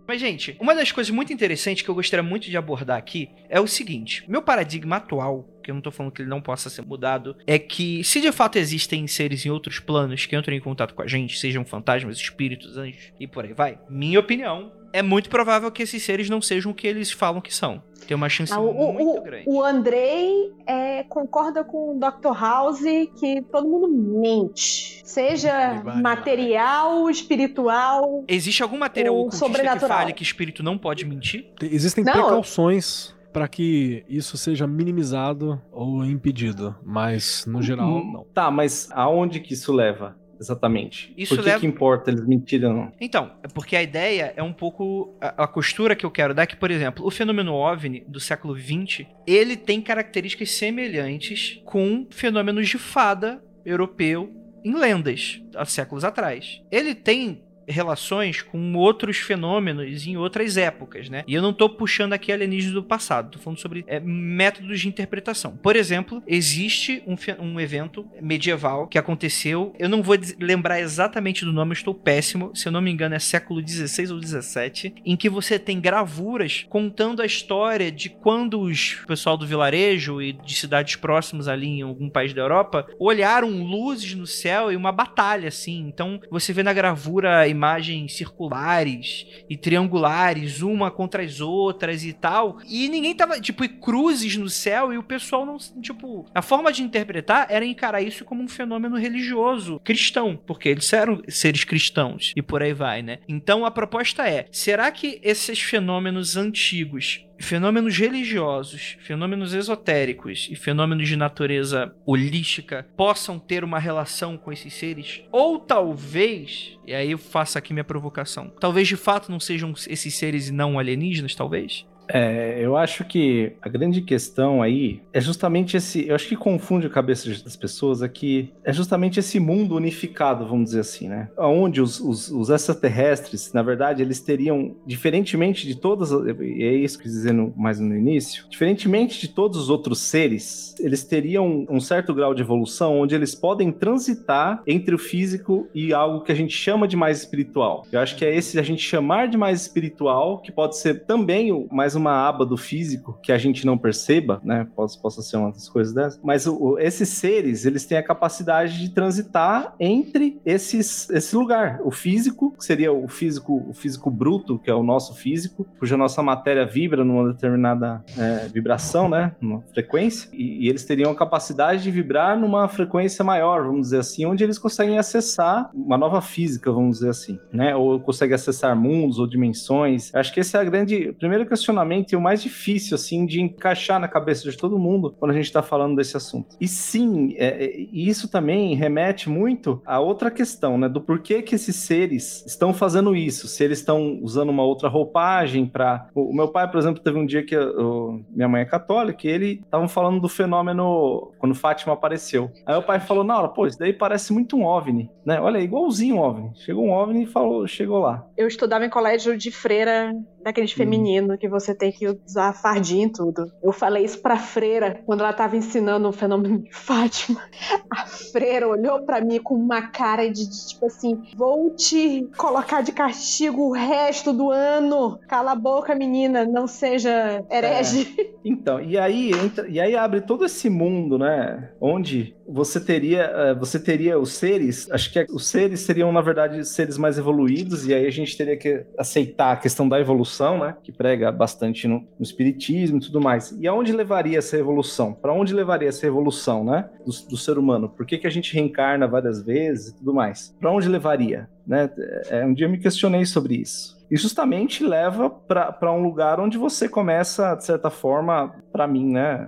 Mas, 0.07 0.19
gente, 0.19 0.57
uma 0.59 0.73
das 0.73 0.91
coisas 0.91 1.11
muito 1.11 1.31
interessantes 1.31 1.83
que 1.83 1.89
eu 1.89 1.93
gostaria 1.93 2.23
muito 2.23 2.49
de 2.49 2.57
abordar 2.57 2.97
aqui 2.97 3.29
é 3.47 3.59
o 3.59 3.67
seguinte: 3.67 4.23
meu 4.27 4.41
paradigma 4.41 4.95
atual 4.95 5.47
porque 5.69 5.71
eu 5.71 5.75
não 5.75 5.81
tô 5.81 5.91
falando 5.91 6.11
que 6.11 6.21
ele 6.21 6.29
não 6.29 6.41
possa 6.41 6.69
ser 6.69 6.81
mudado, 6.81 7.35
é 7.45 7.59
que 7.59 8.03
se 8.03 8.19
de 8.19 8.31
fato 8.31 8.57
existem 8.57 9.05
seres 9.07 9.45
em 9.45 9.49
outros 9.49 9.79
planos 9.79 10.25
que 10.25 10.35
entram 10.35 10.55
em 10.55 10.59
contato 10.59 10.93
com 10.93 11.01
a 11.01 11.07
gente, 11.07 11.37
sejam 11.37 11.63
fantasmas, 11.63 12.17
espíritos, 12.17 12.77
anjos 12.77 13.11
e 13.19 13.27
por 13.27 13.45
aí 13.45 13.53
vai, 13.53 13.79
minha 13.89 14.19
opinião 14.19 14.71
é 14.91 15.03
muito 15.03 15.29
provável 15.29 15.71
que 15.71 15.83
esses 15.83 16.01
seres 16.01 16.29
não 16.31 16.41
sejam 16.41 16.71
o 16.71 16.75
que 16.75 16.87
eles 16.87 17.11
falam 17.11 17.39
que 17.39 17.53
são. 17.53 17.83
Tem 18.07 18.15
uma 18.17 18.27
chance 18.27 18.51
Ah, 18.51 18.59
o, 18.59 18.91
muito 18.93 19.19
o, 19.19 19.21
grande. 19.21 19.43
o 19.47 19.63
Andrei 19.63 20.51
é, 20.65 21.03
concorda 21.03 21.63
com 21.63 21.95
o 21.95 21.99
Dr. 21.99 22.33
House 22.35 22.79
que 23.19 23.43
todo 23.51 23.67
mundo 23.67 23.87
mente. 23.87 25.01
Seja 25.05 25.73
Everybody 25.73 26.01
material, 26.01 27.07
espiritual. 27.07 28.23
Existe 28.27 28.63
algum 28.63 28.79
material 28.79 29.13
o 29.13 29.19
ocultista 29.19 29.45
que 29.45 29.51
sobrenatural. 29.51 29.97
fale 29.99 30.13
que 30.13 30.23
espírito 30.23 30.63
não 30.63 30.75
pode 30.75 31.05
mentir? 31.05 31.45
Te- 31.59 31.67
Existem 31.67 32.03
Não. 32.03 32.13
precauções 32.13 33.13
para 33.31 33.47
que 33.47 34.03
isso 34.07 34.37
seja 34.37 34.65
minimizado 34.67 35.61
ou 35.71 36.03
impedido, 36.05 36.75
mas 36.83 37.45
no 37.45 37.61
geral 37.61 37.97
Hum, 37.97 38.11
não. 38.13 38.23
Tá, 38.33 38.49
mas 38.51 38.89
aonde 38.91 39.39
que 39.39 39.53
isso 39.53 39.71
leva? 39.73 40.17
Exatamente. 40.39 41.13
Isso 41.17 41.35
Por 41.35 41.43
que, 41.43 41.49
leva- 41.49 41.59
que 41.59 41.67
importa 41.67 42.09
eles 42.09 42.25
mentirem 42.25 42.69
ou 42.69 42.73
não? 42.73 42.91
Então, 43.01 43.31
é 43.43 43.47
porque 43.49 43.75
a 43.75 43.83
ideia 43.83 44.33
é 44.37 44.41
um 44.41 44.53
pouco. 44.53 45.13
A, 45.19 45.43
a 45.43 45.47
costura 45.47 45.97
que 45.97 46.05
eu 46.05 46.11
quero 46.11 46.33
dar 46.33 46.43
é 46.43 46.45
que, 46.47 46.55
por 46.55 46.71
exemplo, 46.71 47.05
o 47.05 47.11
fenômeno 47.11 47.53
OVNI 47.53 48.05
do 48.07 48.21
século 48.21 48.57
XX 48.57 49.05
ele 49.27 49.57
tem 49.57 49.81
características 49.81 50.51
semelhantes 50.51 51.61
com 51.65 52.07
fenômenos 52.09 52.69
de 52.69 52.77
fada 52.77 53.43
europeu 53.65 54.33
em 54.63 54.73
lendas 54.75 55.41
há 55.55 55.65
séculos 55.65 56.05
atrás. 56.05 56.61
Ele 56.71 56.95
tem 56.95 57.43
relações 57.69 58.41
com 58.41 58.73
outros 58.73 59.17
fenômenos 59.17 60.05
em 60.07 60.17
outras 60.17 60.57
épocas, 60.57 61.09
né? 61.09 61.23
E 61.27 61.33
eu 61.33 61.41
não 61.41 61.53
tô 61.53 61.69
puxando 61.69 62.13
aqui 62.13 62.31
alienígenas 62.31 62.73
do 62.73 62.83
passado, 62.83 63.31
tô 63.31 63.39
falando 63.39 63.59
sobre 63.59 63.83
é, 63.87 63.99
métodos 63.99 64.79
de 64.79 64.87
interpretação. 64.87 65.57
Por 65.57 65.75
exemplo, 65.75 66.21
existe 66.27 67.03
um, 67.05 67.15
um 67.43 67.59
evento 67.59 68.07
medieval 68.21 68.87
que 68.87 68.97
aconteceu, 68.97 69.73
eu 69.77 69.89
não 69.89 70.01
vou 70.01 70.15
lembrar 70.39 70.79
exatamente 70.79 71.45
do 71.45 71.53
nome, 71.53 71.71
eu 71.71 71.73
estou 71.73 71.93
péssimo, 71.93 72.51
se 72.55 72.67
eu 72.67 72.71
não 72.71 72.81
me 72.81 72.91
engano 72.91 73.15
é 73.15 73.19
século 73.19 73.65
XVI 73.65 74.11
ou 74.11 74.21
XVII, 74.21 74.95
em 75.05 75.15
que 75.15 75.29
você 75.29 75.59
tem 75.59 75.79
gravuras 75.79 76.65
contando 76.69 77.21
a 77.21 77.25
história 77.25 77.91
de 77.91 78.09
quando 78.09 78.59
os 78.59 78.95
pessoal 79.07 79.37
do 79.37 79.45
vilarejo 79.45 80.21
e 80.21 80.33
de 80.33 80.55
cidades 80.55 80.95
próximas 80.95 81.47
ali 81.47 81.67
em 81.67 81.81
algum 81.81 82.09
país 82.09 82.33
da 82.33 82.41
Europa 82.41 82.87
olharam 82.99 83.49
luzes 83.63 84.13
no 84.15 84.25
céu 84.25 84.71
e 84.71 84.75
uma 84.75 84.91
batalha 84.91 85.47
assim. 85.47 85.87
Então 85.87 86.19
você 86.29 86.53
vê 86.53 86.63
na 86.63 86.73
gravura 86.73 87.47
imagens 87.59 88.15
circulares 88.15 89.27
e 89.49 89.57
triangulares, 89.57 90.61
uma 90.61 90.89
contra 90.89 91.21
as 91.21 91.41
outras 91.41 92.05
e 92.05 92.13
tal. 92.13 92.59
E 92.65 92.87
ninguém 92.87 93.13
tava, 93.13 93.39
tipo, 93.41 93.65
e 93.65 93.67
cruzes 93.67 94.37
no 94.37 94.49
céu 94.49 94.93
e 94.93 94.97
o 94.97 95.03
pessoal 95.03 95.45
não, 95.45 95.57
tipo, 95.81 96.25
a 96.33 96.41
forma 96.41 96.71
de 96.71 96.81
interpretar 96.81 97.47
era 97.49 97.65
encarar 97.65 98.01
isso 98.01 98.23
como 98.23 98.41
um 98.41 98.47
fenômeno 98.47 98.97
religioso 98.97 99.81
cristão, 99.83 100.39
porque 100.47 100.69
eles 100.69 100.91
eram 100.93 101.21
seres 101.27 101.65
cristãos 101.65 102.31
e 102.35 102.41
por 102.41 102.63
aí 102.63 102.73
vai, 102.73 103.01
né? 103.01 103.19
Então 103.27 103.65
a 103.65 103.71
proposta 103.71 104.27
é: 104.27 104.47
será 104.51 104.89
que 104.89 105.19
esses 105.21 105.59
fenômenos 105.59 106.37
antigos 106.37 107.25
fenômenos 107.39 107.97
religiosos, 107.97 108.97
fenômenos 108.99 109.53
esotéricos 109.53 110.47
e 110.51 110.55
fenômenos 110.55 111.07
de 111.07 111.15
natureza 111.15 111.95
holística 112.05 112.87
possam 112.95 113.39
ter 113.39 113.63
uma 113.63 113.79
relação 113.79 114.37
com 114.37 114.51
esses 114.51 114.73
seres? 114.73 115.23
Ou 115.31 115.57
talvez, 115.59 116.77
e 116.85 116.93
aí 116.93 117.11
eu 117.11 117.17
faço 117.17 117.57
aqui 117.57 117.73
minha 117.73 117.83
provocação, 117.83 118.51
talvez 118.59 118.87
de 118.87 118.95
fato 118.95 119.31
não 119.31 119.39
sejam 119.39 119.73
esses 119.87 120.13
seres 120.15 120.49
e 120.49 120.51
não 120.51 120.77
alienígenas, 120.77 121.33
talvez? 121.33 121.85
É, 122.11 122.57
eu 122.59 122.75
acho 122.75 123.03
que 123.05 123.53
a 123.61 123.69
grande 123.69 124.01
questão 124.01 124.61
aí 124.61 125.01
é 125.13 125.21
justamente 125.21 125.77
esse. 125.77 126.07
Eu 126.07 126.15
acho 126.15 126.27
que 126.27 126.35
confunde 126.35 126.87
a 126.87 126.89
cabeça 126.89 127.29
das 127.43 127.55
pessoas 127.55 128.01
aqui. 128.01 128.51
É 128.63 128.73
justamente 128.73 129.19
esse 129.19 129.39
mundo 129.39 129.75
unificado, 129.75 130.45
vamos 130.47 130.65
dizer 130.69 130.79
assim, 130.79 131.07
né? 131.07 131.29
Onde 131.37 131.81
os, 131.81 131.99
os, 131.99 132.31
os 132.31 132.49
extraterrestres, 132.49 133.53
na 133.53 133.61
verdade, 133.61 134.01
eles 134.01 134.19
teriam, 134.19 134.75
diferentemente 134.85 135.67
de 135.67 135.75
todas. 135.75 136.11
E 136.11 136.63
é 136.63 136.73
isso 136.73 136.97
que 136.97 137.07
eu 137.07 137.33
no- 137.33 137.53
mais 137.55 137.79
no 137.79 137.95
início. 137.95 138.45
Diferentemente 138.49 139.19
de 139.21 139.27
todos 139.27 139.57
os 139.59 139.69
outros 139.69 139.99
seres, 139.99 140.75
eles 140.79 141.03
teriam 141.03 141.65
um 141.69 141.79
certo 141.79 142.13
grau 142.13 142.33
de 142.33 142.41
evolução 142.41 142.99
onde 142.99 143.13
eles 143.13 143.35
podem 143.35 143.71
transitar 143.71 144.63
entre 144.65 144.95
o 144.95 144.97
físico 144.97 145.67
e 145.75 145.93
algo 145.93 146.21
que 146.21 146.31
a 146.31 146.35
gente 146.35 146.53
chama 146.55 146.87
de 146.87 146.95
mais 146.95 147.19
espiritual. 147.19 147.85
Eu 147.91 147.99
acho 147.99 148.15
que 148.15 148.25
é 148.25 148.35
esse 148.35 148.57
a 148.57 148.63
gente 148.63 148.81
chamar 148.81 149.27
de 149.27 149.37
mais 149.37 149.61
espiritual, 149.61 150.39
que 150.39 150.51
pode 150.51 150.77
ser 150.77 151.05
também 151.05 151.51
o- 151.51 151.67
mais 151.71 151.95
uma 151.99 152.27
aba 152.27 152.45
do 152.45 152.57
físico 152.57 153.17
que 153.21 153.31
a 153.31 153.37
gente 153.37 153.65
não 153.65 153.77
perceba, 153.77 154.41
né? 154.43 154.67
Possa, 154.75 154.99
possa 154.99 155.21
ser 155.21 155.37
uma 155.37 155.51
das 155.51 155.67
coisas 155.69 155.93
dessas. 155.93 156.19
Mas 156.23 156.47
o- 156.47 156.77
esses 156.79 157.09
seres, 157.09 157.65
eles 157.65 157.85
têm 157.85 157.97
a 157.97 158.03
capacidade 158.03 158.79
de 158.79 158.89
transitar 158.89 159.75
entre 159.79 160.39
esses, 160.45 161.09
esse 161.09 161.35
lugar. 161.35 161.79
O 161.83 161.91
físico, 161.91 162.53
que 162.57 162.63
seria 162.63 162.91
o 162.91 163.07
físico, 163.07 163.65
o 163.69 163.73
físico 163.73 164.09
bruto, 164.09 164.57
que 164.59 164.69
é 164.69 164.73
o 164.73 164.83
nosso 164.83 165.13
físico, 165.15 165.65
cuja 165.77 165.97
nossa 165.97 166.21
matéria 166.23 166.65
vibra 166.65 167.03
numa 167.03 167.31
determinada 167.33 168.03
é, 168.17 168.47
vibração, 168.47 169.09
né? 169.09 169.33
Numa 169.41 169.61
frequência. 169.73 170.29
E, 170.33 170.65
e 170.65 170.69
eles 170.69 170.85
teriam 170.85 171.11
a 171.11 171.15
capacidade 171.15 171.83
de 171.83 171.91
vibrar 171.91 172.39
numa 172.39 172.67
frequência 172.67 173.23
maior, 173.23 173.63
vamos 173.63 173.81
dizer 173.87 173.99
assim, 173.99 174.25
onde 174.25 174.43
eles 174.43 174.57
conseguem 174.57 174.97
acessar 174.97 175.69
uma 175.73 175.97
nova 175.97 176.21
física, 176.21 176.71
vamos 176.71 176.97
dizer 176.99 177.09
assim, 177.09 177.39
né? 177.51 177.75
Ou 177.75 177.99
conseguem 177.99 178.35
acessar 178.35 178.75
mundos 178.75 179.19
ou 179.19 179.27
dimensões. 179.27 180.13
Acho 180.13 180.33
que 180.33 180.39
esse 180.39 180.55
é 180.55 180.59
a 180.59 180.63
grande, 180.63 181.13
primeiro 181.19 181.45
questionamento 181.45 181.88
e 182.13 182.15
o 182.15 182.21
mais 182.21 182.41
difícil, 182.41 182.95
assim, 182.95 183.25
de 183.25 183.41
encaixar 183.41 183.99
na 183.99 184.07
cabeça 184.07 184.49
de 184.49 184.57
todo 184.57 184.77
mundo 184.79 185.15
quando 185.19 185.31
a 185.31 185.33
gente 185.35 185.45
está 185.45 185.61
falando 185.61 185.95
desse 185.95 186.15
assunto. 186.17 186.55
E 186.59 186.67
sim, 186.67 187.33
é, 187.37 187.65
é, 187.65 187.77
isso 187.91 188.29
também 188.29 188.75
remete 188.75 189.29
muito 189.29 189.81
a 189.85 189.99
outra 189.99 190.29
questão, 190.31 190.77
né? 190.77 190.87
Do 190.89 191.01
porquê 191.01 191.41
que 191.41 191.55
esses 191.55 191.75
seres 191.75 192.45
estão 192.45 192.73
fazendo 192.73 193.15
isso. 193.15 193.47
Se 193.47 193.63
eles 193.63 193.79
estão 193.79 194.19
usando 194.21 194.49
uma 194.49 194.63
outra 194.63 194.87
roupagem 194.89 195.65
para. 195.65 196.07
O, 196.13 196.33
meu 196.33 196.47
pai, 196.47 196.69
por 196.69 196.77
exemplo, 196.79 197.01
teve 197.01 197.17
um 197.17 197.25
dia 197.25 197.43
que 197.45 197.57
o- 197.57 198.21
minha 198.29 198.47
mãe 198.47 198.61
é 198.61 198.65
católica 198.65 199.27
e 199.27 199.29
ele 199.31 199.61
estavam 199.63 199.87
falando 199.87 200.19
do 200.19 200.29
fenômeno 200.29 201.31
quando 201.39 201.55
Fátima 201.55 201.93
apareceu. 201.93 202.51
Aí 202.65 202.75
o 202.75 202.83
pai 202.83 202.99
falou: 202.99 203.23
na 203.23 203.37
hora, 203.37 203.47
pô, 203.49 203.65
isso 203.65 203.77
daí 203.79 203.93
parece 203.93 204.33
muito 204.33 204.55
um 204.57 204.65
OVNI, 204.65 205.09
né? 205.25 205.39
Olha, 205.39 205.59
igualzinho 205.59 206.15
um 206.15 206.19
OVNI. 206.19 206.51
Chegou 206.55 206.85
um 206.85 206.91
OVNI 206.91 207.23
e 207.23 207.27
falou, 207.27 207.67
chegou 207.67 207.99
lá. 207.99 208.25
Eu 208.37 208.47
estudava 208.47 208.85
em 208.85 208.89
colégio 208.89 209.37
de 209.37 209.51
freira 209.51 210.13
daqueles 210.43 210.71
feminino 210.71 211.37
que 211.37 211.47
você 211.47 211.73
tem 211.73 211.91
que 211.91 212.07
usar 212.07 212.53
fardinha 212.53 213.07
e 213.07 213.11
tudo. 213.11 213.51
Eu 213.61 213.71
falei 213.71 214.03
isso 214.03 214.21
pra 214.21 214.37
freira 214.37 215.01
quando 215.05 215.21
ela 215.21 215.33
tava 215.33 215.57
ensinando 215.57 216.07
o 216.07 216.11
fenômeno 216.11 216.59
de 216.59 216.73
Fátima. 216.73 217.41
A 217.89 218.05
freira 218.05 218.67
olhou 218.67 219.01
pra 219.01 219.21
mim 219.21 219.39
com 219.39 219.55
uma 219.55 219.81
cara 219.81 220.29
de, 220.29 220.47
de, 220.47 220.67
tipo 220.67 220.85
assim: 220.85 221.21
vou 221.35 221.71
te 221.71 222.27
colocar 222.37 222.81
de 222.81 222.91
castigo 222.91 223.69
o 223.69 223.73
resto 223.73 224.31
do 224.31 224.51
ano. 224.51 225.19
Cala 225.27 225.51
a 225.51 225.55
boca, 225.55 225.95
menina, 225.95 226.45
não 226.45 226.67
seja 226.67 227.43
herege. 227.49 228.35
Então, 228.43 228.79
e 228.81 228.97
aí 228.97 229.31
entra, 229.31 229.67
e 229.67 229.79
aí 229.79 229.95
abre 229.95 230.21
todo 230.21 230.45
esse 230.45 230.69
mundo, 230.69 231.17
né? 231.17 231.71
Onde 231.81 232.35
você 232.51 232.79
teria, 232.79 233.23
eh, 233.23 233.53
você 233.53 233.79
teria 233.79 234.19
os 234.19 234.33
seres, 234.33 234.89
acho 234.91 235.11
que 235.11 235.25
os 235.29 235.47
seres 235.47 235.81
seriam 235.81 236.11
na 236.11 236.21
verdade 236.21 236.65
seres 236.65 236.97
mais 236.97 237.17
evoluídos 237.17 237.85
e 237.87 237.93
aí 237.93 238.05
a 238.05 238.11
gente 238.11 238.35
teria 238.35 238.57
que 238.57 238.85
aceitar 238.97 239.51
a 239.51 239.57
questão 239.57 239.87
da 239.87 239.99
evolução, 239.99 240.57
né? 240.57 240.75
Que 240.83 240.91
prega 240.91 241.31
bastante 241.31 241.87
no, 241.87 241.99
no 241.99 242.23
espiritismo 242.23 242.97
e 242.97 243.01
tudo 243.01 243.21
mais. 243.21 243.51
E 243.51 243.67
aonde 243.67 243.91
levaria 243.91 244.37
essa 244.37 244.57
evolução? 244.57 245.13
Para 245.13 245.33
onde 245.33 245.53
levaria 245.53 245.89
essa 245.89 246.05
evolução, 246.07 246.63
né? 246.63 246.89
Do, 247.05 247.11
do 247.29 247.37
ser 247.37 247.57
humano? 247.57 247.89
Por 247.89 248.05
que, 248.05 248.17
que 248.17 248.27
a 248.27 248.31
gente 248.31 248.53
reencarna 248.53 249.07
várias 249.07 249.41
vezes 249.43 249.89
e 249.89 249.95
tudo 249.97 250.13
mais? 250.13 250.55
Para 250.59 250.71
onde 250.71 250.87
levaria? 250.87 251.47
Né? 251.69 251.87
É, 252.31 252.43
um 252.43 252.51
dia 252.51 252.65
eu 252.65 252.71
me 252.71 252.79
questionei 252.79 253.23
sobre 253.27 253.53
isso. 253.57 253.95
E 254.09 254.17
justamente 254.17 254.83
leva 254.83 255.29
para 255.29 255.93
um 255.93 256.01
lugar 256.01 256.39
onde 256.39 256.57
você 256.57 256.89
começa, 256.89 257.53
de 257.53 257.63
certa 257.63 257.91
forma, 257.91 258.55
para 258.71 258.87
mim, 258.87 259.11
né? 259.11 259.47